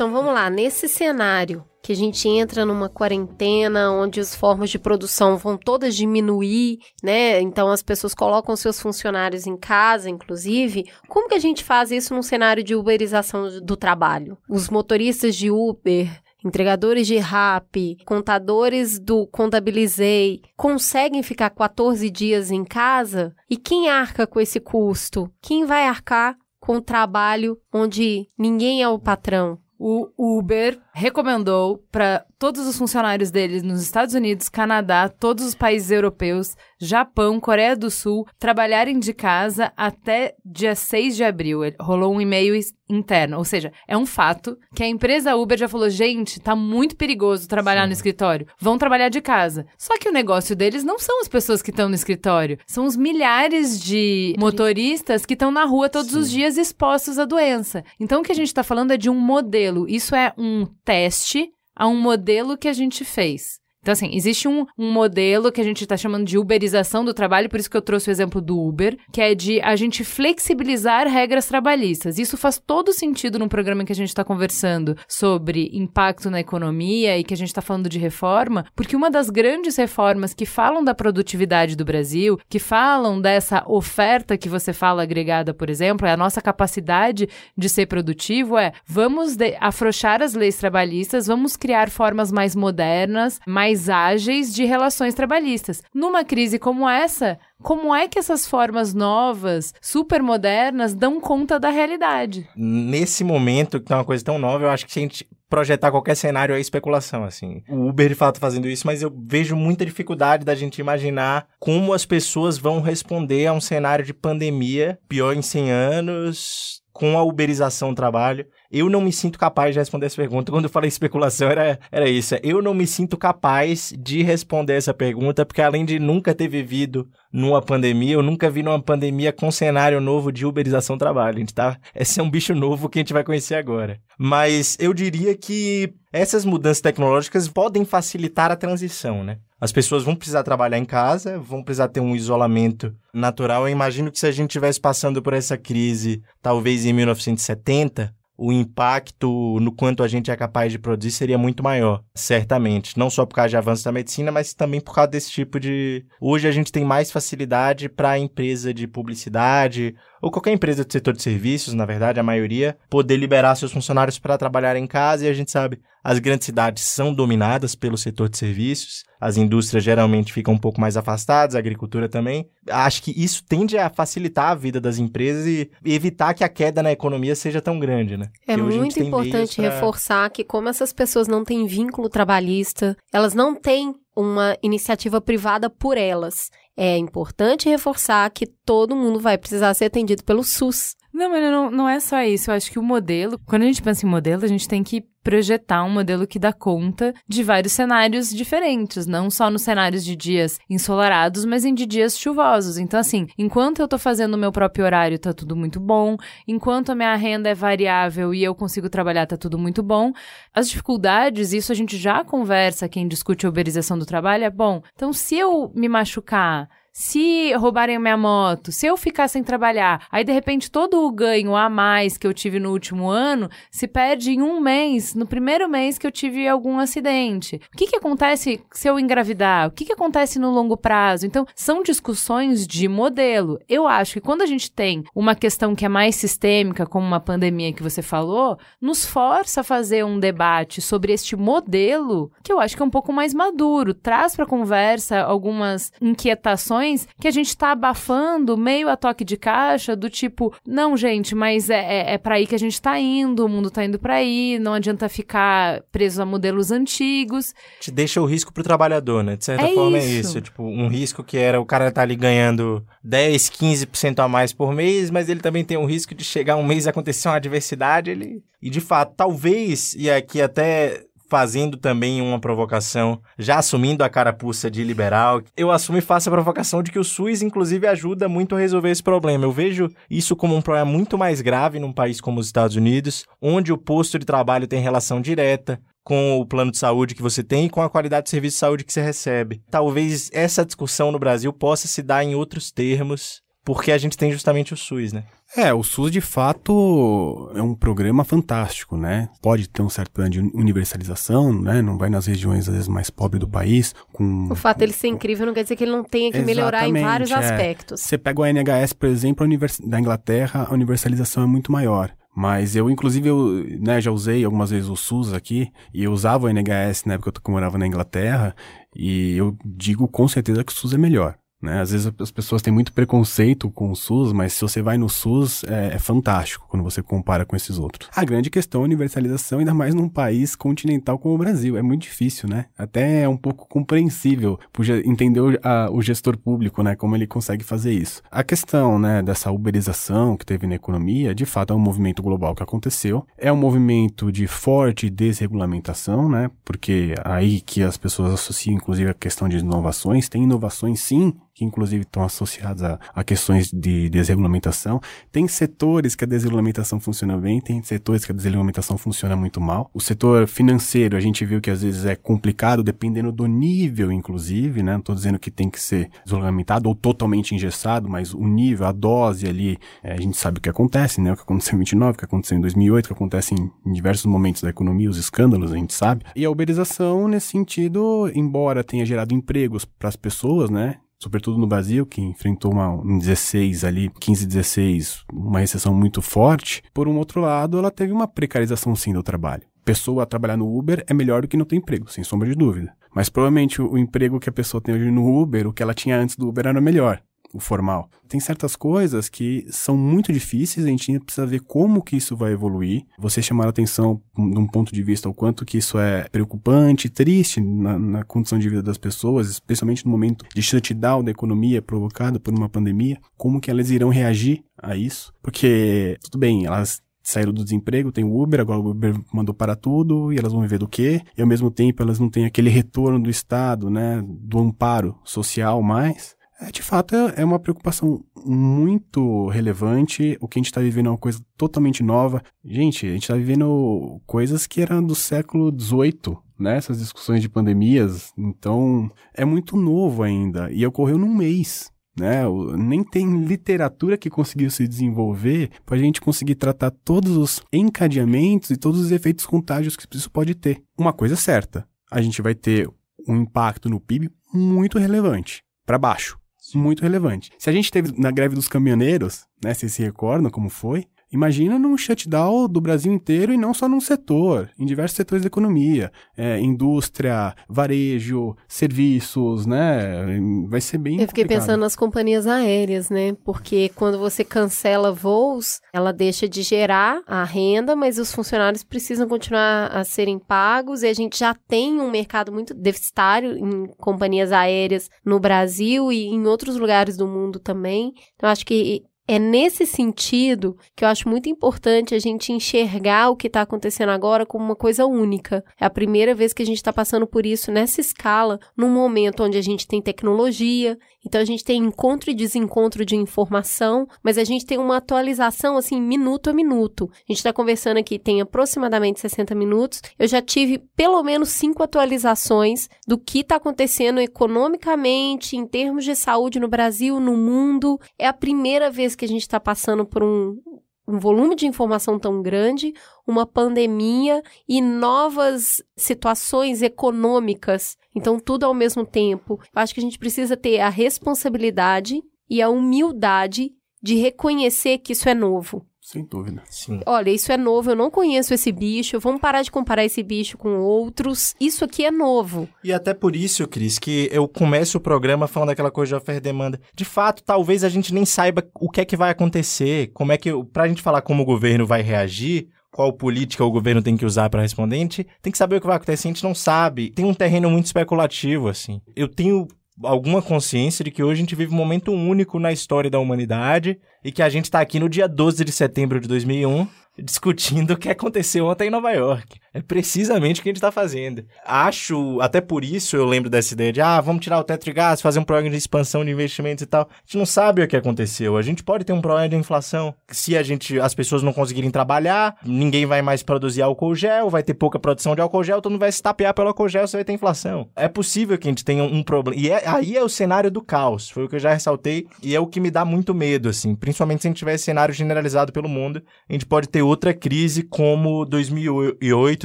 Então 0.00 0.10
vamos 0.10 0.32
lá, 0.32 0.48
nesse 0.48 0.88
cenário 0.88 1.62
que 1.82 1.92
a 1.92 1.94
gente 1.94 2.26
entra 2.26 2.64
numa 2.64 2.88
quarentena 2.88 3.92
onde 3.92 4.18
as 4.18 4.34
formas 4.34 4.70
de 4.70 4.78
produção 4.78 5.36
vão 5.36 5.58
todas 5.58 5.94
diminuir, 5.94 6.78
né? 7.02 7.38
Então 7.42 7.68
as 7.68 7.82
pessoas 7.82 8.14
colocam 8.14 8.56
seus 8.56 8.80
funcionários 8.80 9.46
em 9.46 9.58
casa, 9.58 10.08
inclusive. 10.08 10.86
Como 11.06 11.28
que 11.28 11.34
a 11.34 11.38
gente 11.38 11.62
faz 11.62 11.90
isso 11.90 12.14
num 12.14 12.22
cenário 12.22 12.64
de 12.64 12.74
uberização 12.74 13.60
do 13.60 13.76
trabalho? 13.76 14.38
Os 14.48 14.70
motoristas 14.70 15.36
de 15.36 15.50
Uber, 15.50 16.08
entregadores 16.42 17.06
de 17.06 17.18
rap, 17.18 17.98
contadores 18.06 18.98
do 18.98 19.26
Contabilizei, 19.26 20.40
conseguem 20.56 21.22
ficar 21.22 21.50
14 21.50 22.08
dias 22.08 22.50
em 22.50 22.64
casa? 22.64 23.34
E 23.50 23.56
quem 23.58 23.90
arca 23.90 24.26
com 24.26 24.40
esse 24.40 24.60
custo? 24.60 25.30
Quem 25.42 25.66
vai 25.66 25.86
arcar 25.86 26.38
com 26.58 26.76
o 26.76 26.82
trabalho 26.82 27.58
onde 27.70 28.26
ninguém 28.38 28.82
é 28.82 28.88
o 28.88 28.98
patrão? 28.98 29.58
O 29.82 30.12
Uber 30.18 30.78
recomendou 30.92 31.84
para 31.90 32.24
todos 32.38 32.66
os 32.66 32.78
funcionários 32.78 33.30
deles 33.30 33.62
nos 33.62 33.82
Estados 33.82 34.14
Unidos, 34.14 34.48
Canadá, 34.48 35.08
todos 35.08 35.44
os 35.44 35.54
países 35.54 35.90
europeus, 35.90 36.56
Japão, 36.78 37.38
Coreia 37.38 37.76
do 37.76 37.90
Sul, 37.90 38.26
trabalharem 38.38 38.98
de 38.98 39.12
casa 39.12 39.72
até 39.76 40.34
dia 40.44 40.74
6 40.74 41.16
de 41.16 41.24
abril. 41.24 41.60
Rolou 41.78 42.14
um 42.14 42.20
e-mail 42.20 42.58
interno, 42.88 43.36
ou 43.36 43.44
seja, 43.44 43.72
é 43.86 43.96
um 43.96 44.06
fato 44.06 44.58
que 44.74 44.82
a 44.82 44.88
empresa 44.88 45.36
Uber 45.36 45.58
já 45.58 45.68
falou: 45.68 45.90
gente, 45.90 46.40
tá 46.40 46.56
muito 46.56 46.96
perigoso 46.96 47.46
trabalhar 47.46 47.82
Sim. 47.82 47.88
no 47.88 47.92
escritório, 47.92 48.46
vão 48.58 48.78
trabalhar 48.78 49.10
de 49.10 49.20
casa. 49.20 49.66
Só 49.76 49.98
que 49.98 50.08
o 50.08 50.12
negócio 50.12 50.56
deles 50.56 50.82
não 50.82 50.98
são 50.98 51.20
as 51.20 51.28
pessoas 51.28 51.60
que 51.60 51.70
estão 51.70 51.88
no 51.88 51.94
escritório, 51.94 52.58
são 52.66 52.86
os 52.86 52.96
milhares 52.96 53.78
de 53.80 54.34
motoristas 54.38 55.26
que 55.26 55.34
estão 55.34 55.50
na 55.50 55.64
rua 55.64 55.88
todos 55.88 56.12
Sim. 56.12 56.18
os 56.18 56.30
dias 56.30 56.56
expostos 56.56 57.18
à 57.18 57.24
doença. 57.24 57.84
Então 57.98 58.20
o 58.20 58.24
que 58.24 58.32
a 58.32 58.34
gente 58.34 58.48
está 58.48 58.62
falando 58.62 58.92
é 58.92 58.96
de 58.96 59.10
um 59.10 59.14
modelo, 59.14 59.86
isso 59.88 60.14
é 60.14 60.32
um 60.38 60.66
teste 60.90 61.52
a 61.72 61.86
um 61.86 61.96
modelo 61.96 62.58
que 62.58 62.66
a 62.66 62.72
gente 62.72 63.04
fez. 63.04 63.59
Então, 63.80 63.92
assim, 63.92 64.10
existe 64.12 64.46
um, 64.46 64.66
um 64.78 64.92
modelo 64.92 65.50
que 65.50 65.60
a 65.60 65.64
gente 65.64 65.82
está 65.82 65.96
chamando 65.96 66.26
de 66.26 66.36
uberização 66.36 67.04
do 67.04 67.14
trabalho, 67.14 67.48
por 67.48 67.58
isso 67.58 67.70
que 67.70 67.76
eu 67.76 67.82
trouxe 67.82 68.10
o 68.10 68.12
exemplo 68.12 68.40
do 68.40 68.58
Uber, 68.58 68.96
que 69.10 69.22
é 69.22 69.34
de 69.34 69.60
a 69.62 69.74
gente 69.74 70.04
flexibilizar 70.04 71.08
regras 71.08 71.46
trabalhistas. 71.46 72.18
Isso 72.18 72.36
faz 72.36 72.58
todo 72.58 72.92
sentido 72.92 73.38
no 73.38 73.48
programa 73.48 73.84
que 73.84 73.92
a 73.92 73.96
gente 73.96 74.08
está 74.08 74.22
conversando 74.22 74.96
sobre 75.08 75.70
impacto 75.72 76.30
na 76.30 76.40
economia 76.40 77.16
e 77.16 77.24
que 77.24 77.32
a 77.32 77.36
gente 77.36 77.48
está 77.48 77.62
falando 77.62 77.88
de 77.88 77.98
reforma, 77.98 78.66
porque 78.76 78.94
uma 78.94 79.10
das 79.10 79.30
grandes 79.30 79.76
reformas 79.76 80.34
que 80.34 80.44
falam 80.44 80.84
da 80.84 80.94
produtividade 80.94 81.74
do 81.74 81.84
Brasil, 81.84 82.38
que 82.48 82.58
falam 82.58 83.20
dessa 83.20 83.64
oferta 83.66 84.36
que 84.36 84.48
você 84.48 84.72
fala 84.72 85.04
agregada, 85.04 85.54
por 85.54 85.70
exemplo, 85.70 86.06
é 86.06 86.12
a 86.12 86.16
nossa 86.16 86.42
capacidade 86.42 87.28
de 87.56 87.68
ser 87.68 87.86
produtivo, 87.86 88.58
é 88.58 88.72
vamos 88.86 89.36
afrouxar 89.58 90.22
as 90.22 90.34
leis 90.34 90.56
trabalhistas, 90.56 91.26
vamos 91.26 91.56
criar 91.56 91.88
formas 91.88 92.30
mais 92.30 92.54
modernas, 92.54 93.40
mais 93.46 93.69
ágeis 93.88 94.54
de 94.54 94.64
relações 94.64 95.14
trabalhistas. 95.14 95.82
Numa 95.94 96.24
crise 96.24 96.58
como 96.58 96.88
essa, 96.88 97.38
como 97.62 97.94
é 97.94 98.08
que 98.08 98.18
essas 98.18 98.46
formas 98.46 98.94
novas, 98.94 99.74
super 99.80 100.22
modernas, 100.22 100.94
dão 100.94 101.20
conta 101.20 101.60
da 101.60 101.70
realidade? 101.70 102.48
Nesse 102.56 103.22
momento, 103.22 103.78
que 103.78 103.86
tem 103.86 103.96
uma 103.96 104.04
coisa 104.04 104.24
tão 104.24 104.38
nova, 104.38 104.64
eu 104.64 104.70
acho 104.70 104.86
que 104.86 104.98
a 104.98 105.02
gente 105.02 105.28
projetar 105.48 105.90
qualquer 105.90 106.14
cenário 106.14 106.54
é 106.54 106.60
especulação, 106.60 107.24
assim. 107.24 107.62
O 107.68 107.88
Uber, 107.88 108.08
de 108.08 108.14
fato, 108.14 108.38
fazendo 108.38 108.68
isso, 108.68 108.86
mas 108.86 109.02
eu 109.02 109.12
vejo 109.26 109.56
muita 109.56 109.84
dificuldade 109.84 110.44
da 110.44 110.54
gente 110.54 110.80
imaginar 110.80 111.48
como 111.58 111.92
as 111.92 112.06
pessoas 112.06 112.56
vão 112.56 112.80
responder 112.80 113.46
a 113.46 113.52
um 113.52 113.60
cenário 113.60 114.04
de 114.04 114.14
pandemia, 114.14 114.98
pior 115.08 115.36
em 115.36 115.42
100 115.42 115.70
anos, 115.72 116.80
com 116.92 117.18
a 117.18 117.24
uberização 117.24 117.90
do 117.90 117.96
trabalho. 117.96 118.46
Eu 118.70 118.88
não 118.88 119.00
me 119.00 119.12
sinto 119.12 119.38
capaz 119.38 119.74
de 119.74 119.80
responder 119.80 120.06
essa 120.06 120.16
pergunta. 120.16 120.52
Quando 120.52 120.64
eu 120.64 120.70
falei 120.70 120.86
especulação, 120.86 121.50
era, 121.50 121.80
era 121.90 122.08
isso. 122.08 122.36
Eu 122.40 122.62
não 122.62 122.72
me 122.72 122.86
sinto 122.86 123.16
capaz 123.16 123.92
de 123.98 124.22
responder 124.22 124.74
essa 124.74 124.94
pergunta, 124.94 125.44
porque 125.44 125.60
além 125.60 125.84
de 125.84 125.98
nunca 125.98 126.32
ter 126.32 126.46
vivido 126.46 127.08
numa 127.32 127.60
pandemia, 127.60 128.14
eu 128.14 128.22
nunca 128.22 128.48
vi 128.48 128.62
numa 128.62 128.80
pandemia 128.80 129.32
com 129.32 129.50
cenário 129.50 130.00
novo 130.00 130.30
de 130.30 130.46
uberização 130.46 130.96
do 130.96 131.00
trabalho. 131.00 131.36
A 131.36 131.40
gente 131.40 131.54
tá, 131.54 131.78
esse 131.94 132.20
é 132.20 132.22
um 132.22 132.30
bicho 132.30 132.54
novo 132.54 132.88
que 132.88 132.98
a 132.98 133.02
gente 133.02 133.12
vai 133.12 133.24
conhecer 133.24 133.56
agora. 133.56 133.98
Mas 134.16 134.76
eu 134.78 134.94
diria 134.94 135.36
que 135.36 135.92
essas 136.12 136.44
mudanças 136.44 136.80
tecnológicas 136.80 137.48
podem 137.48 137.84
facilitar 137.84 138.52
a 138.52 138.56
transição, 138.56 139.24
né? 139.24 139.38
As 139.60 139.72
pessoas 139.72 140.02
vão 140.02 140.16
precisar 140.16 140.42
trabalhar 140.42 140.78
em 140.78 140.84
casa, 140.84 141.38
vão 141.38 141.62
precisar 141.62 141.88
ter 141.88 142.00
um 142.00 142.16
isolamento 142.16 142.94
natural. 143.12 143.68
Eu 143.68 143.72
imagino 143.72 144.10
que 144.10 144.18
se 144.18 144.26
a 144.26 144.32
gente 144.32 144.50
estivesse 144.50 144.80
passando 144.80 145.20
por 145.20 145.34
essa 145.34 145.58
crise, 145.58 146.22
talvez 146.40 146.86
em 146.86 146.92
1970, 146.92 148.14
o 148.42 148.50
impacto 148.50 149.58
no 149.60 149.70
quanto 149.70 150.02
a 150.02 150.08
gente 150.08 150.30
é 150.30 150.36
capaz 150.36 150.72
de 150.72 150.78
produzir 150.78 151.10
seria 151.10 151.36
muito 151.36 151.62
maior, 151.62 152.02
certamente. 152.14 152.98
Não 152.98 153.10
só 153.10 153.26
por 153.26 153.34
causa 153.34 153.50
de 153.50 153.56
avanços 153.58 153.84
da 153.84 153.92
medicina, 153.92 154.32
mas 154.32 154.54
também 154.54 154.80
por 154.80 154.94
causa 154.94 155.10
desse 155.10 155.30
tipo 155.30 155.60
de. 155.60 156.06
Hoje 156.18 156.48
a 156.48 156.50
gente 156.50 156.72
tem 156.72 156.82
mais 156.82 157.10
facilidade 157.10 157.86
para 157.86 158.12
a 158.12 158.18
empresa 158.18 158.72
de 158.72 158.86
publicidade 158.86 159.94
ou 160.20 160.30
qualquer 160.30 160.52
empresa 160.52 160.84
do 160.84 160.92
setor 160.92 161.14
de 161.14 161.22
serviços, 161.22 161.74
na 161.74 161.86
verdade, 161.86 162.20
a 162.20 162.22
maioria, 162.22 162.76
poder 162.88 163.16
liberar 163.16 163.54
seus 163.54 163.72
funcionários 163.72 164.18
para 164.18 164.38
trabalhar 164.38 164.76
em 164.76 164.86
casa 164.86 165.26
e 165.26 165.28
a 165.28 165.32
gente 165.32 165.50
sabe, 165.50 165.80
as 166.02 166.18
grandes 166.18 166.46
cidades 166.46 166.84
são 166.84 167.12
dominadas 167.14 167.74
pelo 167.74 167.96
setor 167.96 168.28
de 168.28 168.38
serviços 168.38 169.04
as 169.20 169.36
indústrias 169.36 169.84
geralmente 169.84 170.32
ficam 170.32 170.54
um 170.54 170.58
pouco 170.58 170.80
mais 170.80 170.96
afastadas, 170.96 171.54
a 171.54 171.58
agricultura 171.58 172.08
também. 172.08 172.48
Acho 172.68 173.02
que 173.02 173.12
isso 173.22 173.44
tende 173.46 173.76
a 173.76 173.90
facilitar 173.90 174.52
a 174.52 174.54
vida 174.54 174.80
das 174.80 174.96
empresas 174.96 175.46
e 175.46 175.70
evitar 175.84 176.32
que 176.32 176.42
a 176.42 176.48
queda 176.48 176.82
na 176.82 176.90
economia 176.90 177.36
seja 177.36 177.60
tão 177.60 177.78
grande, 177.78 178.16
né? 178.16 178.30
É 178.48 178.56
muito 178.56 178.98
importante 178.98 179.56
pra... 179.56 179.70
reforçar 179.70 180.30
que 180.30 180.42
como 180.42 180.70
essas 180.70 180.92
pessoas 180.92 181.28
não 181.28 181.44
têm 181.44 181.66
vínculo 181.66 182.08
trabalhista, 182.08 182.96
elas 183.12 183.34
não 183.34 183.54
têm 183.54 183.94
uma 184.16 184.56
iniciativa 184.62 185.20
privada 185.20 185.68
por 185.68 185.98
elas. 185.98 186.50
É 186.82 186.96
importante 186.96 187.68
reforçar 187.68 188.30
que 188.30 188.46
todo 188.46 188.96
mundo 188.96 189.20
vai 189.20 189.36
precisar 189.36 189.74
ser 189.74 189.84
atendido 189.84 190.24
pelo 190.24 190.42
SUS. 190.42 190.96
Não, 191.12 191.30
mas 191.30 191.42
não, 191.42 191.70
não 191.70 191.88
é 191.88 191.98
só 191.98 192.22
isso. 192.22 192.50
Eu 192.50 192.54
acho 192.54 192.70
que 192.70 192.78
o 192.78 192.82
modelo, 192.82 193.38
quando 193.44 193.62
a 193.62 193.66
gente 193.66 193.82
pensa 193.82 194.06
em 194.06 194.08
modelo, 194.08 194.44
a 194.44 194.48
gente 194.48 194.68
tem 194.68 194.82
que 194.82 195.04
projetar 195.22 195.84
um 195.84 195.90
modelo 195.90 196.26
que 196.26 196.38
dá 196.38 196.52
conta 196.52 197.12
de 197.28 197.42
vários 197.42 197.72
cenários 197.72 198.30
diferentes, 198.30 199.06
não 199.06 199.30
só 199.30 199.50
nos 199.50 199.62
cenários 199.62 200.04
de 200.04 200.16
dias 200.16 200.58
ensolarados, 200.68 201.44
mas 201.44 201.64
em 201.64 201.74
de 201.74 201.84
dias 201.84 202.18
chuvosos. 202.18 202.78
Então, 202.78 202.98
assim, 202.98 203.26
enquanto 203.36 203.80
eu 203.80 203.88
tô 203.88 203.98
fazendo 203.98 204.34
o 204.34 204.38
meu 204.38 204.50
próprio 204.50 204.84
horário, 204.84 205.18
tá 205.18 205.32
tudo 205.32 205.54
muito 205.54 205.78
bom. 205.78 206.16
Enquanto 206.48 206.90
a 206.90 206.94
minha 206.94 207.14
renda 207.16 207.50
é 207.50 207.54
variável 207.54 208.32
e 208.32 208.42
eu 208.42 208.54
consigo 208.54 208.88
trabalhar, 208.88 209.26
tá 209.26 209.36
tudo 209.36 209.58
muito 209.58 209.82
bom. 209.82 210.12
As 210.54 210.68
dificuldades, 210.70 211.52
isso 211.52 211.70
a 211.70 211.74
gente 211.74 211.96
já 211.96 212.24
conversa, 212.24 212.88
quem 212.88 213.06
discute 213.06 213.44
a 213.44 213.48
uberização 213.48 213.98
do 213.98 214.06
trabalho, 214.06 214.44
é 214.44 214.50
bom. 214.50 214.80
Então, 214.94 215.12
se 215.12 215.36
eu 215.36 215.70
me 215.74 215.88
machucar, 215.88 216.68
se 216.92 217.52
roubarem 217.54 217.96
a 217.96 218.00
minha 218.00 218.16
moto, 218.16 218.72
se 218.72 218.86
eu 218.86 218.96
ficar 218.96 219.28
sem 219.28 219.42
trabalhar, 219.42 220.06
aí 220.10 220.24
de 220.24 220.32
repente 220.32 220.70
todo 220.70 221.04
o 221.04 221.10
ganho 221.10 221.54
a 221.54 221.68
mais 221.68 222.18
que 222.18 222.26
eu 222.26 222.34
tive 222.34 222.58
no 222.58 222.72
último 222.72 223.08
ano 223.08 223.48
se 223.70 223.86
perde 223.86 224.32
em 224.32 224.42
um 224.42 224.60
mês, 224.60 225.14
no 225.14 225.26
primeiro 225.26 225.68
mês 225.68 225.98
que 225.98 226.06
eu 226.06 226.10
tive 226.10 226.48
algum 226.48 226.78
acidente. 226.78 227.60
O 227.72 227.76
que, 227.76 227.86
que 227.86 227.96
acontece 227.96 228.60
se 228.72 228.88
eu 228.88 228.98
engravidar? 228.98 229.68
O 229.68 229.70
que, 229.70 229.84
que 229.84 229.92
acontece 229.92 230.38
no 230.38 230.50
longo 230.50 230.76
prazo? 230.76 231.26
Então, 231.26 231.46
são 231.54 231.82
discussões 231.82 232.66
de 232.66 232.88
modelo. 232.88 233.58
Eu 233.68 233.86
acho 233.86 234.14
que 234.14 234.20
quando 234.20 234.42
a 234.42 234.46
gente 234.46 234.70
tem 234.70 235.04
uma 235.14 235.34
questão 235.34 235.74
que 235.74 235.84
é 235.84 235.88
mais 235.88 236.16
sistêmica, 236.16 236.86
como 236.86 237.06
uma 237.06 237.20
pandemia 237.20 237.72
que 237.72 237.82
você 237.82 238.02
falou, 238.02 238.58
nos 238.80 239.04
força 239.04 239.60
a 239.60 239.64
fazer 239.64 240.04
um 240.04 240.18
debate 240.18 240.80
sobre 240.80 241.12
este 241.12 241.36
modelo, 241.36 242.32
que 242.42 242.52
eu 242.52 242.58
acho 242.58 242.76
que 242.76 242.82
é 242.82 242.84
um 242.84 242.90
pouco 242.90 243.12
mais 243.12 243.32
maduro, 243.32 243.94
traz 243.94 244.34
para 244.34 244.46
conversa 244.46 245.20
algumas 245.20 245.92
inquietações 246.00 246.79
questões 246.80 247.08
que 247.20 247.28
a 247.28 247.30
gente 247.30 247.48
está 247.48 247.72
abafando 247.72 248.56
meio 248.56 248.88
a 248.88 248.96
toque 248.96 249.24
de 249.24 249.36
caixa, 249.36 249.94
do 249.94 250.08
tipo, 250.08 250.54
não, 250.66 250.96
gente, 250.96 251.34
mas 251.34 251.68
é, 251.68 251.78
é, 251.78 252.14
é 252.14 252.18
para 252.18 252.36
aí 252.36 252.46
que 252.46 252.54
a 252.54 252.58
gente 252.58 252.74
está 252.74 252.98
indo, 252.98 253.44
o 253.44 253.48
mundo 253.48 253.68
está 253.68 253.84
indo 253.84 253.98
para 253.98 254.14
aí, 254.14 254.58
não 254.58 254.74
adianta 254.74 255.08
ficar 255.08 255.82
preso 255.92 256.22
a 256.22 256.26
modelos 256.26 256.70
antigos. 256.70 257.54
Te 257.80 257.90
deixa 257.90 258.20
o 258.20 258.24
risco 258.24 258.52
pro 258.52 258.62
trabalhador, 258.62 259.22
né? 259.22 259.36
De 259.36 259.44
certa 259.44 259.66
é 259.66 259.74
forma 259.74 259.98
é 259.98 260.00
isso. 260.00 260.16
é 260.16 260.20
isso. 260.20 260.40
Tipo, 260.40 260.62
um 260.62 260.88
risco 260.88 261.22
que 261.22 261.36
era 261.36 261.60
o 261.60 261.66
cara 261.66 261.90
tá 261.92 262.02
ali 262.02 262.16
ganhando 262.16 262.84
10, 263.04 263.50
15% 263.50 264.20
a 264.20 264.28
mais 264.28 264.52
por 264.52 264.72
mês, 264.72 265.10
mas 265.10 265.28
ele 265.28 265.40
também 265.40 265.64
tem 265.64 265.76
o 265.76 265.86
risco 265.86 266.14
de 266.14 266.24
chegar 266.24 266.56
um 266.56 266.64
mês 266.64 266.86
e 266.86 266.88
acontecer 266.88 267.28
uma 267.28 267.36
adversidade, 267.36 268.10
ele... 268.10 268.42
E 268.62 268.68
de 268.68 268.80
fato, 268.80 269.14
talvez, 269.16 269.94
e 269.94 270.10
aqui 270.10 270.42
até 270.42 271.06
fazendo 271.30 271.76
também 271.76 272.20
uma 272.20 272.40
provocação, 272.40 273.22
já 273.38 273.58
assumindo 273.58 274.02
a 274.02 274.08
carapuça 274.08 274.68
de 274.68 274.82
liberal. 274.82 275.40
Eu 275.56 275.70
assumo 275.70 275.96
e 275.96 276.02
faço 276.02 276.28
a 276.28 276.32
provocação 276.32 276.82
de 276.82 276.90
que 276.90 276.98
o 276.98 277.04
SUS, 277.04 277.40
inclusive, 277.40 277.86
ajuda 277.86 278.28
muito 278.28 278.56
a 278.56 278.58
resolver 278.58 278.90
esse 278.90 279.02
problema. 279.02 279.44
Eu 279.44 279.52
vejo 279.52 279.88
isso 280.10 280.34
como 280.34 280.56
um 280.56 280.60
problema 280.60 280.90
muito 280.90 281.16
mais 281.16 281.40
grave 281.40 281.78
num 281.78 281.92
país 281.92 282.20
como 282.20 282.40
os 282.40 282.46
Estados 282.46 282.74
Unidos, 282.74 283.24
onde 283.40 283.72
o 283.72 283.78
posto 283.78 284.18
de 284.18 284.26
trabalho 284.26 284.66
tem 284.66 284.80
relação 284.80 285.20
direta 285.20 285.80
com 286.02 286.40
o 286.40 286.46
plano 286.46 286.72
de 286.72 286.78
saúde 286.78 287.14
que 287.14 287.22
você 287.22 287.42
tem 287.42 287.66
e 287.66 287.70
com 287.70 287.82
a 287.82 287.88
qualidade 287.90 288.24
de 288.24 288.30
serviço 288.30 288.56
de 288.56 288.60
saúde 288.60 288.84
que 288.84 288.92
você 288.92 289.00
recebe. 289.00 289.62
Talvez 289.70 290.28
essa 290.32 290.64
discussão 290.64 291.12
no 291.12 291.18
Brasil 291.18 291.52
possa 291.52 291.86
se 291.86 292.02
dar 292.02 292.24
em 292.24 292.34
outros 292.34 292.72
termos, 292.72 293.42
porque 293.64 293.92
a 293.92 293.98
gente 293.98 294.16
tem 294.16 294.32
justamente 294.32 294.72
o 294.72 294.76
SUS, 294.76 295.12
né? 295.12 295.24
É, 295.56 295.74
o 295.74 295.82
SUS 295.82 296.12
de 296.12 296.20
fato 296.20 297.50
é 297.54 297.62
um 297.62 297.74
programa 297.74 298.24
fantástico, 298.24 298.96
né? 298.96 299.28
Pode 299.42 299.68
ter 299.68 299.82
um 299.82 299.88
certo 299.88 300.12
plano 300.12 300.30
de 300.30 300.40
universalização, 300.40 301.52
né? 301.52 301.82
Não 301.82 301.98
vai 301.98 302.08
nas 302.08 302.26
regiões 302.26 302.68
às 302.68 302.74
vezes 302.74 302.88
mais 302.88 303.10
pobres 303.10 303.40
do 303.40 303.48
país. 303.48 303.94
Com 304.12 304.48
o 304.50 304.54
fato 304.54 304.78
dele 304.78 304.92
ser 304.92 305.08
incrível 305.08 305.46
não 305.46 305.54
quer 305.54 305.64
dizer 305.64 305.76
que 305.76 305.84
ele 305.84 305.90
não 305.90 306.04
tenha 306.04 306.30
que 306.30 306.38
Exatamente, 306.38 306.56
melhorar 306.56 306.88
em 306.88 307.02
vários 307.02 307.30
é. 307.30 307.34
aspectos. 307.34 308.00
Você 308.00 308.16
pega 308.16 308.40
o 308.40 308.46
NHS, 308.46 308.92
por 308.92 309.08
exemplo, 309.08 309.46
da 309.84 309.98
Inglaterra, 309.98 310.66
a 310.70 310.72
universalização 310.72 311.42
é 311.42 311.46
muito 311.46 311.72
maior. 311.72 312.12
Mas 312.34 312.76
eu, 312.76 312.88
inclusive, 312.88 313.28
eu 313.28 313.66
né, 313.80 314.00
já 314.00 314.12
usei 314.12 314.44
algumas 314.44 314.70
vezes 314.70 314.88
o 314.88 314.94
SUS 314.94 315.32
aqui, 315.32 315.68
e 315.92 316.04
eu 316.04 316.12
usava 316.12 316.46
o 316.46 316.48
NHS 316.48 317.04
na 317.04 317.14
época 317.14 317.32
que 317.32 317.50
eu 317.50 317.52
morava 317.52 317.76
na 317.76 317.86
Inglaterra, 317.86 318.54
e 318.94 319.36
eu 319.36 319.56
digo 319.64 320.06
com 320.06 320.28
certeza 320.28 320.62
que 320.62 320.72
o 320.72 320.74
SUS 320.74 320.94
é 320.94 320.98
melhor. 320.98 321.36
Né? 321.60 321.80
Às 321.80 321.90
vezes 321.90 322.12
as 322.18 322.30
pessoas 322.30 322.62
têm 322.62 322.72
muito 322.72 322.92
preconceito 322.92 323.70
com 323.70 323.90
o 323.90 323.96
SUS, 323.96 324.32
mas 324.32 324.54
se 324.54 324.62
você 324.62 324.80
vai 324.80 324.96
no 324.96 325.08
SUS, 325.08 325.62
é, 325.64 325.94
é, 325.94 325.98
fantástico 325.98 326.66
quando 326.68 326.82
você 326.82 327.02
compara 327.02 327.44
com 327.44 327.54
esses 327.54 327.78
outros. 327.78 328.08
A 328.14 328.24
grande 328.24 328.48
questão 328.48 328.80
é 328.80 328.84
a 328.84 328.86
universalização, 328.86 329.58
ainda 329.58 329.74
mais 329.74 329.94
num 329.94 330.08
país 330.08 330.56
continental 330.56 331.18
como 331.18 331.34
o 331.34 331.38
Brasil. 331.38 331.76
É 331.76 331.82
muito 331.82 332.02
difícil, 332.02 332.48
né? 332.48 332.66
Até 332.78 333.22
é 333.22 333.28
um 333.28 333.36
pouco 333.36 333.68
compreensível 333.68 334.58
entender 335.04 335.40
o, 335.40 335.58
a, 335.62 335.90
o 335.90 336.00
gestor 336.00 336.36
público, 336.38 336.82
né? 336.82 336.96
Como 336.96 337.14
ele 337.14 337.26
consegue 337.26 337.62
fazer 337.62 337.92
isso. 337.92 338.22
A 338.30 338.42
questão, 338.42 338.98
né, 338.98 339.22
dessa 339.22 339.50
uberização 339.50 340.36
que 340.36 340.46
teve 340.46 340.66
na 340.66 340.74
economia, 340.74 341.34
de 341.34 341.44
fato 341.44 341.72
é 341.72 341.76
um 341.76 341.80
movimento 341.80 342.22
global 342.22 342.54
que 342.54 342.62
aconteceu. 342.62 343.26
É 343.36 343.52
um 343.52 343.56
movimento 343.56 344.32
de 344.32 344.46
forte 344.46 345.10
desregulamentação, 345.10 346.28
né? 346.28 346.50
Porque 346.64 347.14
aí 347.24 347.60
que 347.60 347.82
as 347.82 347.96
pessoas 347.96 348.32
associam, 348.32 348.76
inclusive, 348.76 349.10
a 349.10 349.14
questão 349.14 349.48
de 349.48 349.58
inovações. 349.58 350.28
Tem 350.28 350.42
inovações, 350.42 351.00
sim, 351.00 351.34
que 351.60 351.64
inclusive 351.66 352.02
estão 352.04 352.24
associadas 352.24 352.82
a, 352.82 352.98
a 353.14 353.22
questões 353.22 353.70
de 353.70 354.08
desregulamentação. 354.08 354.98
Tem 355.30 355.46
setores 355.46 356.14
que 356.14 356.24
a 356.24 356.26
desregulamentação 356.26 356.98
funciona 356.98 357.36
bem, 357.36 357.60
tem 357.60 357.82
setores 357.82 358.24
que 358.24 358.32
a 358.32 358.34
desregulamentação 358.34 358.96
funciona 358.96 359.36
muito 359.36 359.60
mal. 359.60 359.90
O 359.92 360.00
setor 360.00 360.48
financeiro, 360.48 361.18
a 361.18 361.20
gente 361.20 361.44
viu 361.44 361.60
que 361.60 361.70
às 361.70 361.82
vezes 361.82 362.06
é 362.06 362.16
complicado, 362.16 362.82
dependendo 362.82 363.30
do 363.30 363.46
nível, 363.46 364.10
inclusive, 364.10 364.82
né? 364.82 364.94
Não 364.94 365.02
tô 365.02 365.14
dizendo 365.14 365.38
que 365.38 365.50
tem 365.50 365.68
que 365.68 365.78
ser 365.78 366.08
desregulamentado 366.24 366.88
ou 366.88 366.94
totalmente 366.94 367.54
engessado, 367.54 368.08
mas 368.08 368.32
o 368.32 368.46
nível, 368.46 368.86
a 368.86 368.92
dose 368.92 369.46
ali, 369.46 369.76
é, 370.02 370.14
a 370.14 370.20
gente 370.20 370.38
sabe 370.38 370.58
o 370.58 370.62
que 370.62 370.70
acontece, 370.70 371.20
né? 371.20 371.34
O 371.34 371.36
que 371.36 371.42
aconteceu 371.42 371.76
em 371.76 371.80
29, 371.80 372.12
o 372.12 372.18
que 372.18 372.24
aconteceu 372.24 372.56
em 372.56 372.60
2008, 372.62 373.04
o 373.04 373.08
que 373.08 373.14
acontece 373.14 373.54
em, 373.54 373.70
em 373.84 373.92
diversos 373.92 374.24
momentos 374.24 374.62
da 374.62 374.70
economia, 374.70 375.10
os 375.10 375.18
escândalos, 375.18 375.72
a 375.72 375.76
gente 375.76 375.92
sabe. 375.92 376.24
E 376.34 376.42
a 376.42 376.50
uberização, 376.50 377.28
nesse 377.28 377.48
sentido, 377.48 378.30
embora 378.34 378.82
tenha 378.82 379.04
gerado 379.04 379.34
empregos 379.34 379.84
para 379.84 380.08
as 380.08 380.16
pessoas, 380.16 380.70
né? 380.70 380.96
Sobretudo 381.22 381.58
no 381.58 381.66
Brasil, 381.66 382.06
que 382.06 382.20
enfrentou 382.20 382.72
uma, 382.72 383.00
em 383.04 383.18
16 383.18 383.84
ali, 383.84 384.10
15, 384.20 384.46
16, 384.46 385.24
uma 385.32 385.60
recessão 385.60 385.94
muito 385.94 386.22
forte. 386.22 386.82
Por 386.94 387.06
um 387.06 387.16
outro 387.18 387.40
lado, 387.40 387.78
ela 387.78 387.90
teve 387.90 388.12
uma 388.12 388.26
precarização 388.26 388.96
sim 388.96 389.12
do 389.12 389.22
trabalho. 389.22 389.62
Pessoa 389.84 390.26
trabalhar 390.26 390.56
no 390.56 390.76
Uber 390.76 391.04
é 391.06 391.14
melhor 391.14 391.42
do 391.42 391.48
que 391.48 391.56
não 391.56 391.64
ter 391.64 391.76
emprego, 391.76 392.10
sem 392.10 392.24
sombra 392.24 392.48
de 392.48 392.54
dúvida. 392.54 392.92
Mas 393.14 393.28
provavelmente 393.28 393.82
o, 393.82 393.92
o 393.92 393.98
emprego 393.98 394.40
que 394.40 394.48
a 394.48 394.52
pessoa 394.52 394.80
tem 394.80 394.94
hoje 394.94 395.10
no 395.10 395.40
Uber, 395.40 395.66
o 395.66 395.72
que 395.72 395.82
ela 395.82 395.94
tinha 395.94 396.18
antes 396.18 396.36
do 396.36 396.48
Uber 396.48 396.66
era 396.66 396.80
melhor 396.80 397.22
o 397.52 397.60
formal. 397.60 398.08
Tem 398.28 398.38
certas 398.38 398.76
coisas 398.76 399.28
que 399.28 399.66
são 399.70 399.96
muito 399.96 400.32
difíceis, 400.32 400.86
a 400.86 400.88
gente 400.88 401.18
precisa 401.20 401.46
ver 401.46 401.60
como 401.60 402.02
que 402.02 402.16
isso 402.16 402.36
vai 402.36 402.52
evoluir. 402.52 403.04
Você 403.18 403.42
chamar 403.42 403.66
a 403.66 403.70
atenção 403.70 404.20
de 404.36 404.58
um 404.58 404.66
ponto 404.66 404.94
de 404.94 405.02
vista 405.02 405.28
o 405.28 405.34
quanto 405.34 405.64
que 405.64 405.78
isso 405.78 405.98
é 405.98 406.28
preocupante, 406.28 407.08
triste 407.08 407.60
na, 407.60 407.98
na, 407.98 408.24
condição 408.24 408.58
de 408.58 408.68
vida 408.68 408.82
das 408.82 408.98
pessoas, 408.98 409.48
especialmente 409.48 410.04
no 410.04 410.10
momento 410.10 410.44
de 410.54 410.62
shutdown 410.62 411.24
da 411.24 411.30
economia 411.30 411.82
provocada 411.82 412.38
por 412.38 412.54
uma 412.54 412.68
pandemia, 412.68 413.18
como 413.36 413.60
que 413.60 413.70
elas 413.70 413.90
irão 413.90 414.08
reagir 414.08 414.62
a 414.78 414.96
isso? 414.96 415.32
Porque, 415.42 416.16
tudo 416.22 416.38
bem, 416.38 416.66
elas 416.66 417.02
saíram 417.22 417.52
do 417.52 417.64
desemprego, 417.64 418.12
tem 418.12 418.24
o 418.24 418.40
Uber, 418.40 418.60
agora 418.60 418.80
o 418.80 418.90
Uber 418.90 419.18
mandou 419.32 419.54
para 419.54 419.76
tudo, 419.76 420.32
e 420.32 420.38
elas 420.38 420.52
vão 420.52 420.62
viver 420.62 420.78
do 420.78 420.88
quê? 420.88 421.22
E 421.36 421.42
ao 421.42 421.46
mesmo 421.46 421.70
tempo 421.70 422.02
elas 422.02 422.18
não 422.18 422.28
têm 422.28 422.44
aquele 422.44 422.70
retorno 422.70 423.20
do 423.20 423.30
Estado, 423.30 423.90
né, 423.90 424.22
do 424.26 424.58
amparo 424.58 425.16
social 425.24 425.82
mais. 425.82 426.34
É, 426.60 426.70
de 426.70 426.82
fato, 426.82 427.14
é, 427.14 427.40
é 427.40 427.44
uma 427.44 427.58
preocupação 427.58 428.22
muito 428.44 429.48
relevante. 429.48 430.36
O 430.40 430.46
que 430.46 430.58
a 430.58 430.60
gente 430.60 430.66
está 430.66 430.80
vivendo 430.80 431.06
é 431.06 431.10
uma 431.10 431.18
coisa 431.18 431.40
totalmente 431.56 432.02
nova. 432.02 432.42
Gente, 432.62 433.06
a 433.06 433.12
gente 433.12 433.22
está 433.22 433.34
vivendo 433.34 434.20
coisas 434.26 434.66
que 434.66 434.82
eram 434.82 435.02
do 435.02 435.14
século 435.14 435.74
XVIII, 435.76 436.36
né? 436.58 436.76
Essas 436.76 436.98
discussões 436.98 437.40
de 437.40 437.48
pandemias. 437.48 438.32
Então, 438.36 439.10
é 439.34 439.44
muito 439.44 439.74
novo 439.74 440.22
ainda. 440.22 440.70
E 440.70 440.84
ocorreu 440.86 441.16
num 441.16 441.34
mês. 441.34 441.90
Né? 442.18 442.42
Nem 442.76 443.02
tem 443.02 443.44
literatura 443.44 444.18
que 444.18 444.28
conseguiu 444.28 444.70
se 444.70 444.86
desenvolver 444.86 445.70
para 445.86 445.96
a 445.96 445.98
gente 445.98 446.20
conseguir 446.20 446.56
tratar 446.56 446.90
todos 446.90 447.36
os 447.36 447.62
encadeamentos 447.72 448.68
e 448.70 448.76
todos 448.76 449.00
os 449.00 449.10
efeitos 449.10 449.46
contágios 449.46 449.96
que 449.96 450.04
isso 450.14 450.30
pode 450.30 450.54
ter. 450.54 450.82
Uma 450.98 451.14
coisa 451.14 451.34
é 451.34 451.38
certa: 451.38 451.86
a 452.10 452.20
gente 452.20 452.42
vai 452.42 452.54
ter 452.54 452.90
um 453.26 453.36
impacto 453.36 453.88
no 453.88 454.00
PIB 454.00 454.28
muito 454.52 454.98
relevante 454.98 455.62
para 455.86 455.96
baixo 455.96 456.39
muito 456.78 457.02
relevante. 457.02 457.50
Se 457.58 457.68
a 457.70 457.72
gente 457.72 457.90
teve 457.90 458.12
na 458.18 458.30
greve 458.30 458.54
dos 458.54 458.68
caminhoneiros, 458.68 459.46
né, 459.62 459.74
vocês 459.74 459.92
se 459.92 460.02
recordam 460.02 460.50
como 460.50 460.68
foi? 460.68 461.06
Imagina 461.32 461.78
num 461.78 461.96
shutdown 461.96 462.68
do 462.68 462.80
Brasil 462.80 463.12
inteiro 463.12 463.52
e 463.52 463.56
não 463.56 463.72
só 463.72 463.88
num 463.88 464.00
setor, 464.00 464.68
em 464.78 464.84
diversos 464.84 465.16
setores 465.16 465.42
da 465.42 465.46
economia, 465.46 466.10
é, 466.36 466.58
indústria, 466.58 467.54
varejo, 467.68 468.56
serviços, 468.66 469.64
né? 469.64 470.40
Vai 470.68 470.80
ser 470.80 470.98
bem. 470.98 471.20
Eu 471.20 471.28
fiquei 471.28 471.44
complicado. 471.44 471.66
pensando 471.66 471.80
nas 471.80 471.94
companhias 471.94 472.46
aéreas, 472.46 473.10
né? 473.10 473.36
Porque 473.44 473.90
quando 473.94 474.18
você 474.18 474.44
cancela 474.44 475.12
voos, 475.12 475.80
ela 475.92 476.12
deixa 476.12 476.48
de 476.48 476.62
gerar 476.62 477.22
a 477.26 477.44
renda, 477.44 477.94
mas 477.94 478.18
os 478.18 478.32
funcionários 478.32 478.82
precisam 478.82 479.28
continuar 479.28 479.86
a 479.86 480.02
serem 480.02 480.38
pagos 480.38 481.02
e 481.02 481.06
a 481.06 481.14
gente 481.14 481.38
já 481.38 481.54
tem 481.54 482.00
um 482.00 482.10
mercado 482.10 482.50
muito 482.50 482.74
deficitário 482.74 483.56
em 483.56 483.86
companhias 483.98 484.50
aéreas 484.50 485.08
no 485.24 485.38
Brasil 485.38 486.10
e 486.10 486.26
em 486.26 486.46
outros 486.46 486.76
lugares 486.76 487.16
do 487.16 487.26
mundo 487.26 487.60
também. 487.60 488.12
Então, 488.34 488.48
acho 488.48 488.66
que 488.66 489.04
é 489.30 489.38
nesse 489.38 489.86
sentido 489.86 490.76
que 490.96 491.04
eu 491.04 491.08
acho 491.08 491.28
muito 491.28 491.48
importante 491.48 492.16
a 492.16 492.18
gente 492.18 492.52
enxergar 492.52 493.30
o 493.30 493.36
que 493.36 493.46
está 493.46 493.62
acontecendo 493.62 494.08
agora 494.08 494.44
como 494.44 494.64
uma 494.64 494.74
coisa 494.74 495.06
única. 495.06 495.64
É 495.80 495.86
a 495.86 495.90
primeira 495.90 496.34
vez 496.34 496.52
que 496.52 496.64
a 496.64 496.66
gente 496.66 496.78
está 496.78 496.92
passando 496.92 497.28
por 497.28 497.46
isso 497.46 497.70
nessa 497.70 498.00
escala, 498.00 498.58
num 498.76 498.88
momento 498.88 499.44
onde 499.44 499.56
a 499.56 499.62
gente 499.62 499.86
tem 499.86 500.02
tecnologia, 500.02 500.98
então 501.24 501.40
a 501.40 501.44
gente 501.44 501.62
tem 501.62 501.80
encontro 501.80 502.28
e 502.28 502.34
desencontro 502.34 503.04
de 503.04 503.14
informação, 503.14 504.04
mas 504.20 504.36
a 504.36 504.42
gente 504.42 504.66
tem 504.66 504.78
uma 504.78 504.96
atualização 504.96 505.76
assim 505.76 506.00
minuto 506.00 506.50
a 506.50 506.52
minuto. 506.52 507.08
A 507.12 507.16
gente 507.28 507.36
está 507.36 507.52
conversando 507.52 507.98
aqui 507.98 508.18
tem 508.18 508.40
aproximadamente 508.40 509.20
60 509.20 509.54
minutos. 509.54 510.02
Eu 510.18 510.26
já 510.26 510.42
tive 510.42 510.78
pelo 510.96 511.22
menos 511.22 511.50
cinco 511.50 511.84
atualizações 511.84 512.88
do 513.06 513.16
que 513.16 513.40
está 513.40 513.56
acontecendo 513.56 514.18
economicamente, 514.18 515.56
em 515.56 515.64
termos 515.64 516.04
de 516.04 516.16
saúde 516.16 516.58
no 516.58 516.66
Brasil, 516.66 517.20
no 517.20 517.36
mundo. 517.36 517.96
É 518.18 518.26
a 518.26 518.32
primeira 518.32 518.90
vez 518.90 519.14
que 519.20 519.26
a 519.26 519.28
gente 519.28 519.42
está 519.42 519.60
passando 519.60 520.06
por 520.06 520.22
um, 520.22 520.58
um 521.06 521.18
volume 521.18 521.54
de 521.54 521.66
informação 521.66 522.18
tão 522.18 522.40
grande, 522.40 522.94
uma 523.26 523.44
pandemia 523.44 524.42
e 524.66 524.80
novas 524.80 525.82
situações 525.94 526.80
econômicas. 526.80 527.98
Então, 528.14 528.40
tudo 528.40 528.64
ao 528.64 528.72
mesmo 528.72 529.04
tempo. 529.04 529.60
Eu 529.62 529.82
acho 529.82 529.92
que 529.92 530.00
a 530.00 530.02
gente 530.02 530.18
precisa 530.18 530.56
ter 530.56 530.80
a 530.80 530.88
responsabilidade 530.88 532.22
e 532.48 532.62
a 532.62 532.70
humildade 532.70 533.74
de 534.02 534.14
reconhecer 534.14 534.96
que 534.96 535.12
isso 535.12 535.28
é 535.28 535.34
novo. 535.34 535.86
Sem 536.10 536.24
dúvida. 536.24 536.60
Sim. 536.68 537.00
Olha, 537.06 537.30
isso 537.30 537.52
é 537.52 537.56
novo, 537.56 537.88
eu 537.88 537.94
não 537.94 538.10
conheço 538.10 538.52
esse 538.52 538.72
bicho, 538.72 539.20
vamos 539.20 539.40
parar 539.40 539.62
de 539.62 539.70
comparar 539.70 540.04
esse 540.04 540.24
bicho 540.24 540.58
com 540.58 540.80
outros. 540.80 541.54
Isso 541.60 541.84
aqui 541.84 542.04
é 542.04 542.10
novo. 542.10 542.68
E 542.82 542.92
até 542.92 543.14
por 543.14 543.36
isso, 543.36 543.68
Cris, 543.68 543.96
que 543.96 544.28
eu 544.32 544.48
começo 544.48 544.98
o 544.98 545.00
programa 545.00 545.46
falando 545.46 545.68
daquela 545.68 545.88
coisa 545.88 546.10
de 546.10 546.14
oferta 546.16 546.40
e 546.40 546.40
demanda. 546.40 546.80
De 546.96 547.04
fato, 547.04 547.44
talvez 547.44 547.84
a 547.84 547.88
gente 547.88 548.12
nem 548.12 548.24
saiba 548.24 548.68
o 548.80 548.90
que 548.90 549.00
é 549.00 549.04
que 549.04 549.16
vai 549.16 549.30
acontecer, 549.30 550.08
como 550.12 550.32
é 550.32 550.36
que, 550.36 550.50
pra 550.72 550.88
gente 550.88 551.00
falar 551.00 551.22
como 551.22 551.44
o 551.44 551.46
governo 551.46 551.86
vai 551.86 552.02
reagir, 552.02 552.66
qual 552.90 553.12
política 553.12 553.64
o 553.64 553.70
governo 553.70 554.02
tem 554.02 554.16
que 554.16 554.26
usar 554.26 554.50
para 554.50 554.62
responder, 554.62 554.96
a 554.96 554.98
gente 554.98 555.24
tem 555.40 555.52
que 555.52 555.58
saber 555.58 555.76
o 555.76 555.80
que 555.80 555.86
vai 555.86 555.94
acontecer, 555.94 556.26
a 556.26 556.32
gente 556.32 556.42
não 556.42 556.56
sabe. 556.56 557.10
Tem 557.10 557.24
um 557.24 557.34
terreno 557.34 557.70
muito 557.70 557.86
especulativo, 557.86 558.68
assim. 558.68 559.00
Eu 559.14 559.28
tenho 559.28 559.68
alguma 560.02 560.40
consciência 560.40 561.04
de 561.04 561.10
que 561.10 561.22
hoje 561.22 561.40
a 561.40 561.42
gente 561.42 561.54
vive 561.54 561.72
um 561.72 561.76
momento 561.76 562.12
único 562.12 562.58
na 562.58 562.72
história 562.72 563.10
da 563.10 563.18
humanidade 563.18 563.98
e 564.24 564.32
que 564.32 564.42
a 564.42 564.48
gente 564.48 564.64
está 564.64 564.80
aqui 564.80 564.98
no 564.98 565.08
dia 565.08 565.28
12 565.28 565.64
de 565.64 565.72
setembro 565.72 566.20
de 566.20 566.28
2001 566.28 566.86
discutindo 567.18 567.92
o 567.92 567.98
que 567.98 568.08
aconteceu 568.08 568.66
ontem 568.66 568.88
em 568.88 568.90
Nova 568.90 569.10
York. 569.12 569.58
É 569.72 569.80
precisamente 569.80 570.60
o 570.60 570.62
que 570.62 570.68
a 570.68 570.70
gente 570.70 570.78
está 570.78 570.90
fazendo. 570.90 571.44
Acho, 571.64 572.40
até 572.40 572.60
por 572.60 572.84
isso 572.84 573.16
eu 573.16 573.24
lembro 573.24 573.48
dessa 573.48 573.72
ideia 573.72 573.92
de, 573.92 574.00
ah, 574.00 574.20
vamos 574.20 574.42
tirar 574.42 574.58
o 574.58 574.64
teto 574.64 574.84
de 574.84 574.92
gás, 574.92 575.20
fazer 575.20 575.38
um 575.38 575.44
programa 575.44 575.70
de 575.70 575.76
expansão 575.76 576.24
de 576.24 576.30
investimentos 576.30 576.82
e 576.82 576.86
tal. 576.86 577.02
A 577.02 577.20
gente 577.24 577.38
não 577.38 577.46
sabe 577.46 577.82
o 577.82 577.88
que 577.88 577.96
aconteceu. 577.96 578.56
A 578.56 578.62
gente 578.62 578.82
pode 578.82 579.04
ter 579.04 579.12
um 579.12 579.20
problema 579.20 579.48
de 579.48 579.56
inflação. 579.56 580.14
Se 580.28 580.56
a 580.56 580.62
gente, 580.62 580.98
as 580.98 581.14
pessoas 581.14 581.42
não 581.42 581.52
conseguirem 581.52 581.90
trabalhar, 581.90 582.56
ninguém 582.64 583.06
vai 583.06 583.22
mais 583.22 583.42
produzir 583.42 583.82
álcool 583.82 584.14
gel, 584.14 584.50
vai 584.50 584.62
ter 584.62 584.74
pouca 584.74 584.98
produção 584.98 585.34
de 585.34 585.40
álcool 585.40 585.62
gel, 585.62 585.80
todo 585.80 585.92
mundo 585.92 586.00
vai 586.00 586.10
se 586.10 586.22
tapear 586.22 586.52
pelo 586.52 586.68
álcool 586.68 586.88
gel, 586.88 587.06
você 587.06 587.16
vai 587.16 587.24
ter 587.24 587.32
inflação. 587.32 587.88
É 587.94 588.08
possível 588.08 588.58
que 588.58 588.66
a 588.66 588.70
gente 588.70 588.84
tenha 588.84 589.04
um 589.04 589.22
problema. 589.22 589.60
E 589.60 589.70
é, 589.70 589.86
aí 589.86 590.16
é 590.16 590.22
o 590.22 590.28
cenário 590.28 590.70
do 590.70 590.82
caos. 590.82 591.30
Foi 591.30 591.44
o 591.44 591.48
que 591.48 591.54
eu 591.54 591.60
já 591.60 591.72
ressaltei 591.72 592.26
e 592.42 592.56
é 592.56 592.60
o 592.60 592.66
que 592.66 592.80
me 592.80 592.90
dá 592.90 593.04
muito 593.04 593.32
medo, 593.32 593.68
assim. 593.68 593.94
Principalmente 593.94 594.42
se 594.42 594.48
a 594.48 594.50
gente 594.50 594.58
tiver 594.58 594.76
cenário 594.78 595.14
generalizado 595.14 595.72
pelo 595.72 595.88
mundo, 595.88 596.22
a 596.48 596.52
gente 596.52 596.66
pode 596.66 596.88
ter 596.88 597.02
outra 597.02 597.32
crise 597.32 597.82
como 597.84 598.44
2008, 598.44 599.59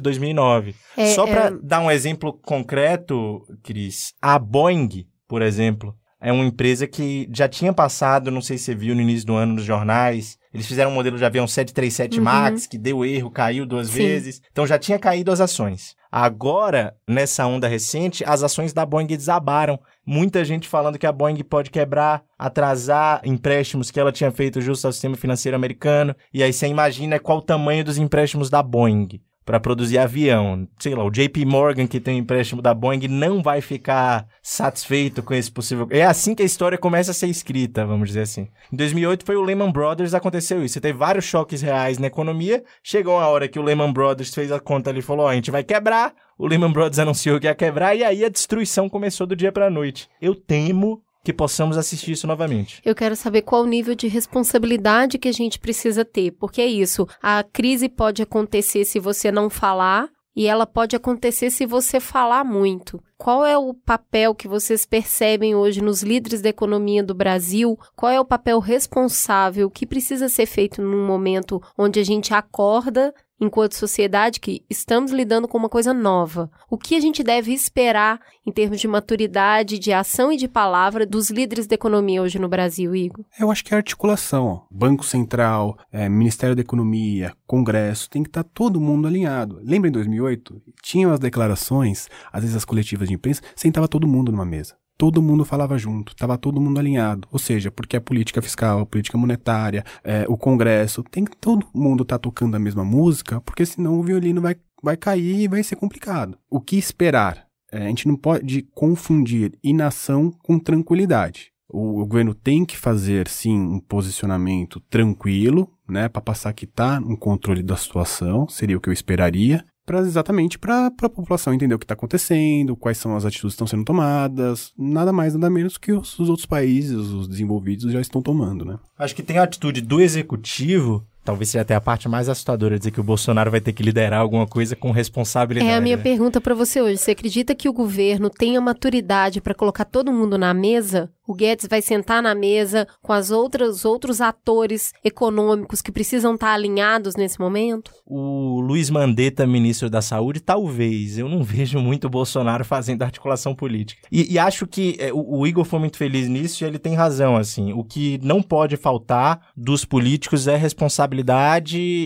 2009. 0.00 0.74
É, 0.96 1.06
Só 1.14 1.26
para 1.26 1.46
é- 1.46 1.52
dar 1.62 1.80
um 1.80 1.90
exemplo 1.90 2.32
concreto, 2.32 3.42
Cris, 3.62 4.12
a 4.20 4.38
Boeing, 4.38 5.06
por 5.28 5.42
exemplo, 5.42 5.94
é 6.20 6.32
uma 6.32 6.44
empresa 6.44 6.86
que 6.86 7.28
já 7.32 7.46
tinha 7.48 7.72
passado, 7.72 8.30
não 8.30 8.40
sei 8.40 8.56
se 8.56 8.64
você 8.64 8.74
viu 8.74 8.94
no 8.94 9.00
início 9.02 9.26
do 9.26 9.34
ano 9.34 9.54
nos 9.54 9.64
jornais, 9.64 10.38
eles 10.54 10.66
fizeram 10.66 10.90
um 10.90 10.94
modelo 10.94 11.18
de 11.18 11.24
avião 11.24 11.46
737 11.46 12.18
Uhum. 12.18 12.24
MAX 12.24 12.66
que 12.66 12.78
deu 12.78 13.04
erro, 13.04 13.30
caiu 13.30 13.66
duas 13.66 13.88
Sim. 13.88 13.98
vezes. 13.98 14.40
Então 14.50 14.66
já 14.66 14.78
tinha 14.78 14.98
caído 14.98 15.30
as 15.30 15.40
ações. 15.40 15.94
Agora, 16.10 16.94
nessa 17.08 17.44
onda 17.44 17.66
recente, 17.66 18.22
as 18.24 18.42
ações 18.44 18.72
da 18.72 18.86
Boeing 18.86 19.06
desabaram. 19.08 19.78
Muita 20.06 20.44
gente 20.44 20.68
falando 20.68 20.96
que 20.96 21.06
a 21.08 21.12
Boeing 21.12 21.42
pode 21.42 21.70
quebrar, 21.70 22.22
atrasar 22.38 23.20
empréstimos 23.24 23.90
que 23.90 23.98
ela 23.98 24.12
tinha 24.12 24.30
feito 24.30 24.60
justo 24.60 24.86
ao 24.86 24.92
sistema 24.92 25.16
financeiro 25.16 25.56
americano. 25.56 26.14
E 26.32 26.40
aí 26.42 26.52
você 26.52 26.68
imagina 26.68 27.18
qual 27.18 27.38
o 27.38 27.42
tamanho 27.42 27.84
dos 27.84 27.98
empréstimos 27.98 28.48
da 28.48 28.62
Boeing 28.62 29.20
para 29.44 29.60
produzir 29.60 29.98
avião. 29.98 30.66
Sei 30.78 30.94
lá, 30.94 31.04
o 31.04 31.10
JP 31.10 31.44
Morgan, 31.44 31.86
que 31.86 32.00
tem 32.00 32.16
um 32.16 32.18
empréstimo 32.18 32.62
da 32.62 32.72
Boeing, 32.72 33.08
não 33.08 33.42
vai 33.42 33.60
ficar 33.60 34.26
satisfeito 34.42 35.22
com 35.22 35.34
esse 35.34 35.50
possível. 35.50 35.86
É 35.90 36.04
assim 36.04 36.34
que 36.34 36.42
a 36.42 36.46
história 36.46 36.78
começa 36.78 37.10
a 37.10 37.14
ser 37.14 37.28
escrita, 37.28 37.84
vamos 37.84 38.08
dizer 38.08 38.22
assim. 38.22 38.48
Em 38.72 38.76
2008 38.76 39.24
foi 39.24 39.36
o 39.36 39.42
Lehman 39.42 39.70
Brothers, 39.70 40.14
aconteceu 40.14 40.64
isso. 40.64 40.74
Você 40.74 40.80
teve 40.80 40.98
vários 40.98 41.24
choques 41.24 41.60
reais 41.60 41.98
na 41.98 42.06
economia. 42.06 42.64
Chegou 42.82 43.18
a 43.18 43.28
hora 43.28 43.48
que 43.48 43.58
o 43.58 43.62
Lehman 43.62 43.92
Brothers 43.92 44.34
fez 44.34 44.50
a 44.50 44.60
conta 44.60 44.90
ali 44.90 45.00
e 45.00 45.02
falou: 45.02 45.26
ó, 45.26 45.28
a 45.28 45.34
gente 45.34 45.50
vai 45.50 45.62
quebrar. 45.62 46.14
O 46.38 46.46
Lehman 46.46 46.72
Brothers 46.72 46.98
anunciou 47.00 47.38
que 47.38 47.46
ia 47.46 47.54
quebrar 47.54 47.94
e 47.94 48.02
aí 48.02 48.24
a 48.24 48.28
destruição 48.28 48.88
começou 48.88 49.26
do 49.26 49.36
dia 49.36 49.52
para 49.52 49.70
noite. 49.70 50.08
Eu 50.20 50.34
temo 50.34 51.02
que 51.24 51.32
possamos 51.32 51.78
assistir 51.78 52.12
isso 52.12 52.26
novamente. 52.26 52.82
Eu 52.84 52.94
quero 52.94 53.16
saber 53.16 53.42
qual 53.42 53.62
o 53.62 53.66
nível 53.66 53.94
de 53.94 54.06
responsabilidade 54.06 55.18
que 55.18 55.28
a 55.28 55.32
gente 55.32 55.58
precisa 55.58 56.04
ter, 56.04 56.32
porque 56.32 56.60
é 56.60 56.66
isso. 56.66 57.08
A 57.22 57.42
crise 57.42 57.88
pode 57.88 58.22
acontecer 58.22 58.84
se 58.84 59.00
você 59.00 59.32
não 59.32 59.48
falar, 59.48 60.10
e 60.36 60.46
ela 60.46 60.66
pode 60.66 60.96
acontecer 60.96 61.50
se 61.50 61.64
você 61.64 62.00
falar 62.00 62.44
muito. 62.44 63.02
Qual 63.16 63.46
é 63.46 63.56
o 63.56 63.72
papel 63.72 64.34
que 64.34 64.48
vocês 64.48 64.84
percebem 64.84 65.54
hoje 65.54 65.80
nos 65.80 66.02
líderes 66.02 66.42
da 66.42 66.48
economia 66.48 67.02
do 67.02 67.14
Brasil? 67.14 67.78
Qual 67.94 68.10
é 68.10 68.20
o 68.20 68.24
papel 68.24 68.58
responsável 68.58 69.70
que 69.70 69.86
precisa 69.86 70.28
ser 70.28 70.46
feito 70.46 70.82
num 70.82 71.06
momento 71.06 71.62
onde 71.78 72.00
a 72.00 72.04
gente 72.04 72.34
acorda 72.34 73.14
enquanto 73.40 73.74
sociedade 73.74 74.40
que 74.40 74.64
estamos 74.68 75.12
lidando 75.12 75.48
com 75.48 75.58
uma 75.58 75.68
coisa 75.68 75.92
nova. 75.92 76.50
O 76.70 76.78
que 76.78 76.94
a 76.94 77.00
gente 77.00 77.22
deve 77.22 77.52
esperar 77.52 78.20
em 78.46 78.52
termos 78.52 78.80
de 78.80 78.88
maturidade, 78.88 79.78
de 79.78 79.92
ação 79.92 80.32
e 80.32 80.36
de 80.36 80.48
palavra 80.48 81.06
dos 81.06 81.30
líderes 81.30 81.66
da 81.66 81.74
economia 81.74 82.22
hoje 82.22 82.38
no 82.38 82.48
Brasil, 82.48 82.94
Igor? 82.94 83.24
Eu 83.38 83.50
acho 83.50 83.64
que 83.64 83.72
é 83.72 83.76
a 83.76 83.78
articulação. 83.78 84.66
Banco 84.70 85.04
Central, 85.04 85.78
é, 85.90 86.08
Ministério 86.08 86.54
da 86.54 86.62
Economia, 86.62 87.32
Congresso, 87.46 88.08
tem 88.10 88.22
que 88.22 88.28
estar 88.28 88.44
tá 88.44 88.50
todo 88.52 88.80
mundo 88.80 89.08
alinhado. 89.08 89.60
Lembra 89.62 89.88
em 89.88 89.92
2008? 89.92 90.62
Tinham 90.82 91.12
as 91.12 91.18
declarações, 91.18 92.08
às 92.32 92.42
vezes 92.42 92.56
as 92.56 92.64
coletivas 92.64 93.08
de 93.08 93.14
imprensa, 93.14 93.42
sentava 93.56 93.88
todo 93.88 94.08
mundo 94.08 94.30
numa 94.30 94.44
mesa 94.44 94.76
todo 94.96 95.22
mundo 95.22 95.44
falava 95.44 95.76
junto, 95.78 96.12
estava 96.12 96.38
todo 96.38 96.60
mundo 96.60 96.78
alinhado. 96.78 97.28
Ou 97.30 97.38
seja, 97.38 97.70
porque 97.70 97.96
a 97.96 98.00
política 98.00 98.40
fiscal, 98.42 98.80
a 98.80 98.86
política 98.86 99.18
monetária, 99.18 99.84
é, 100.02 100.24
o 100.28 100.36
Congresso, 100.36 101.02
tem 101.02 101.24
que 101.24 101.36
todo 101.36 101.66
mundo 101.74 102.02
estar 102.02 102.18
tá 102.18 102.22
tocando 102.22 102.54
a 102.54 102.58
mesma 102.60 102.84
música, 102.84 103.40
porque 103.40 103.66
senão 103.66 103.98
o 103.98 104.02
violino 104.02 104.40
vai, 104.40 104.56
vai 104.82 104.96
cair 104.96 105.40
e 105.40 105.48
vai 105.48 105.62
ser 105.62 105.76
complicado. 105.76 106.38
O 106.50 106.60
que 106.60 106.76
esperar? 106.76 107.46
É, 107.72 107.86
a 107.86 107.88
gente 107.88 108.06
não 108.06 108.16
pode 108.16 108.62
confundir 108.72 109.52
inação 109.62 110.30
com 110.42 110.58
tranquilidade. 110.58 111.52
O, 111.68 112.02
o 112.02 112.06
governo 112.06 112.34
tem 112.34 112.64
que 112.64 112.76
fazer, 112.76 113.26
sim, 113.26 113.58
um 113.58 113.80
posicionamento 113.80 114.78
tranquilo, 114.88 115.68
né, 115.88 116.08
para 116.08 116.22
passar 116.22 116.52
que 116.52 116.64
está 116.64 117.00
no 117.00 117.16
controle 117.16 117.62
da 117.62 117.76
situação, 117.76 118.48
seria 118.48 118.76
o 118.76 118.80
que 118.80 118.88
eu 118.88 118.92
esperaria, 118.92 119.64
exatamente 120.06 120.58
para 120.58 120.86
a 120.86 121.08
população 121.08 121.52
entender 121.52 121.74
o 121.74 121.78
que 121.78 121.84
está 121.84 121.94
acontecendo, 121.94 122.76
quais 122.76 122.98
são 122.98 123.16
as 123.16 123.24
atitudes 123.24 123.52
que 123.52 123.56
estão 123.56 123.66
sendo 123.66 123.84
tomadas, 123.84 124.72
nada 124.78 125.12
mais 125.12 125.34
nada 125.34 125.50
menos 125.50 125.76
que 125.76 125.92
os, 125.92 126.18
os 126.18 126.28
outros 126.28 126.46
países, 126.46 126.96
os 126.96 127.28
desenvolvidos 127.28 127.92
já 127.92 128.00
estão 128.00 128.22
tomando, 128.22 128.64
né? 128.64 128.78
Acho 128.98 129.14
que 129.14 129.22
tem 129.22 129.38
a 129.38 129.42
atitude 129.42 129.80
do 129.80 130.00
executivo 130.00 131.06
talvez 131.24 131.50
seja 131.50 131.62
até 131.62 131.74
a 131.74 131.80
parte 131.80 132.08
mais 132.08 132.28
assustadora 132.28 132.78
dizer 132.78 132.90
que 132.90 133.00
o 133.00 133.04
Bolsonaro 133.04 133.50
vai 133.50 133.60
ter 133.60 133.72
que 133.72 133.82
liderar 133.82 134.20
alguma 134.20 134.46
coisa 134.46 134.76
com 134.76 134.90
responsabilidade. 134.90 135.70
É 135.70 135.76
a 135.76 135.80
minha 135.80 135.96
né? 135.96 136.02
pergunta 136.02 136.40
para 136.40 136.54
você 136.54 136.80
hoje. 136.82 136.98
Você 136.98 137.12
acredita 137.12 137.54
que 137.54 137.68
o 137.68 137.72
governo 137.72 138.28
tenha 138.28 138.60
maturidade 138.60 139.40
para 139.40 139.54
colocar 139.54 139.86
todo 139.86 140.12
mundo 140.12 140.36
na 140.36 140.52
mesa? 140.52 141.10
O 141.26 141.32
Guedes 141.32 141.66
vai 141.66 141.80
sentar 141.80 142.22
na 142.22 142.34
mesa 142.34 142.86
com 143.00 143.10
as 143.10 143.30
outras 143.30 143.86
outros 143.86 144.20
atores 144.20 144.92
econômicos 145.02 145.80
que 145.80 145.90
precisam 145.90 146.34
estar 146.34 146.48
tá 146.48 146.52
alinhados 146.52 147.16
nesse 147.16 147.40
momento? 147.40 147.90
O 148.04 148.60
Luiz 148.60 148.90
Mandetta, 148.90 149.46
ministro 149.46 149.88
da 149.88 150.02
Saúde, 150.02 150.40
talvez. 150.40 151.16
Eu 151.16 151.26
não 151.26 151.40
vejo 151.42 151.78
muito 151.78 152.08
o 152.08 152.10
Bolsonaro 152.10 152.62
fazendo 152.62 153.02
articulação 153.02 153.54
política. 153.54 154.06
E, 154.12 154.34
e 154.34 154.38
acho 154.38 154.66
que 154.66 154.96
é, 154.98 155.10
o, 155.14 155.38
o, 155.38 155.46
Igor 155.46 155.64
foi 155.64 155.78
muito 155.78 155.96
feliz 155.96 156.28
nisso 156.28 156.62
e 156.62 156.66
ele 156.66 156.78
tem 156.78 156.94
razão, 156.94 157.36
assim. 157.36 157.72
O 157.72 157.82
que 157.82 158.20
não 158.22 158.42
pode 158.42 158.76
faltar 158.76 159.40
dos 159.56 159.86
políticos 159.86 160.46
é 160.46 160.56
responsabilidade 160.56 161.13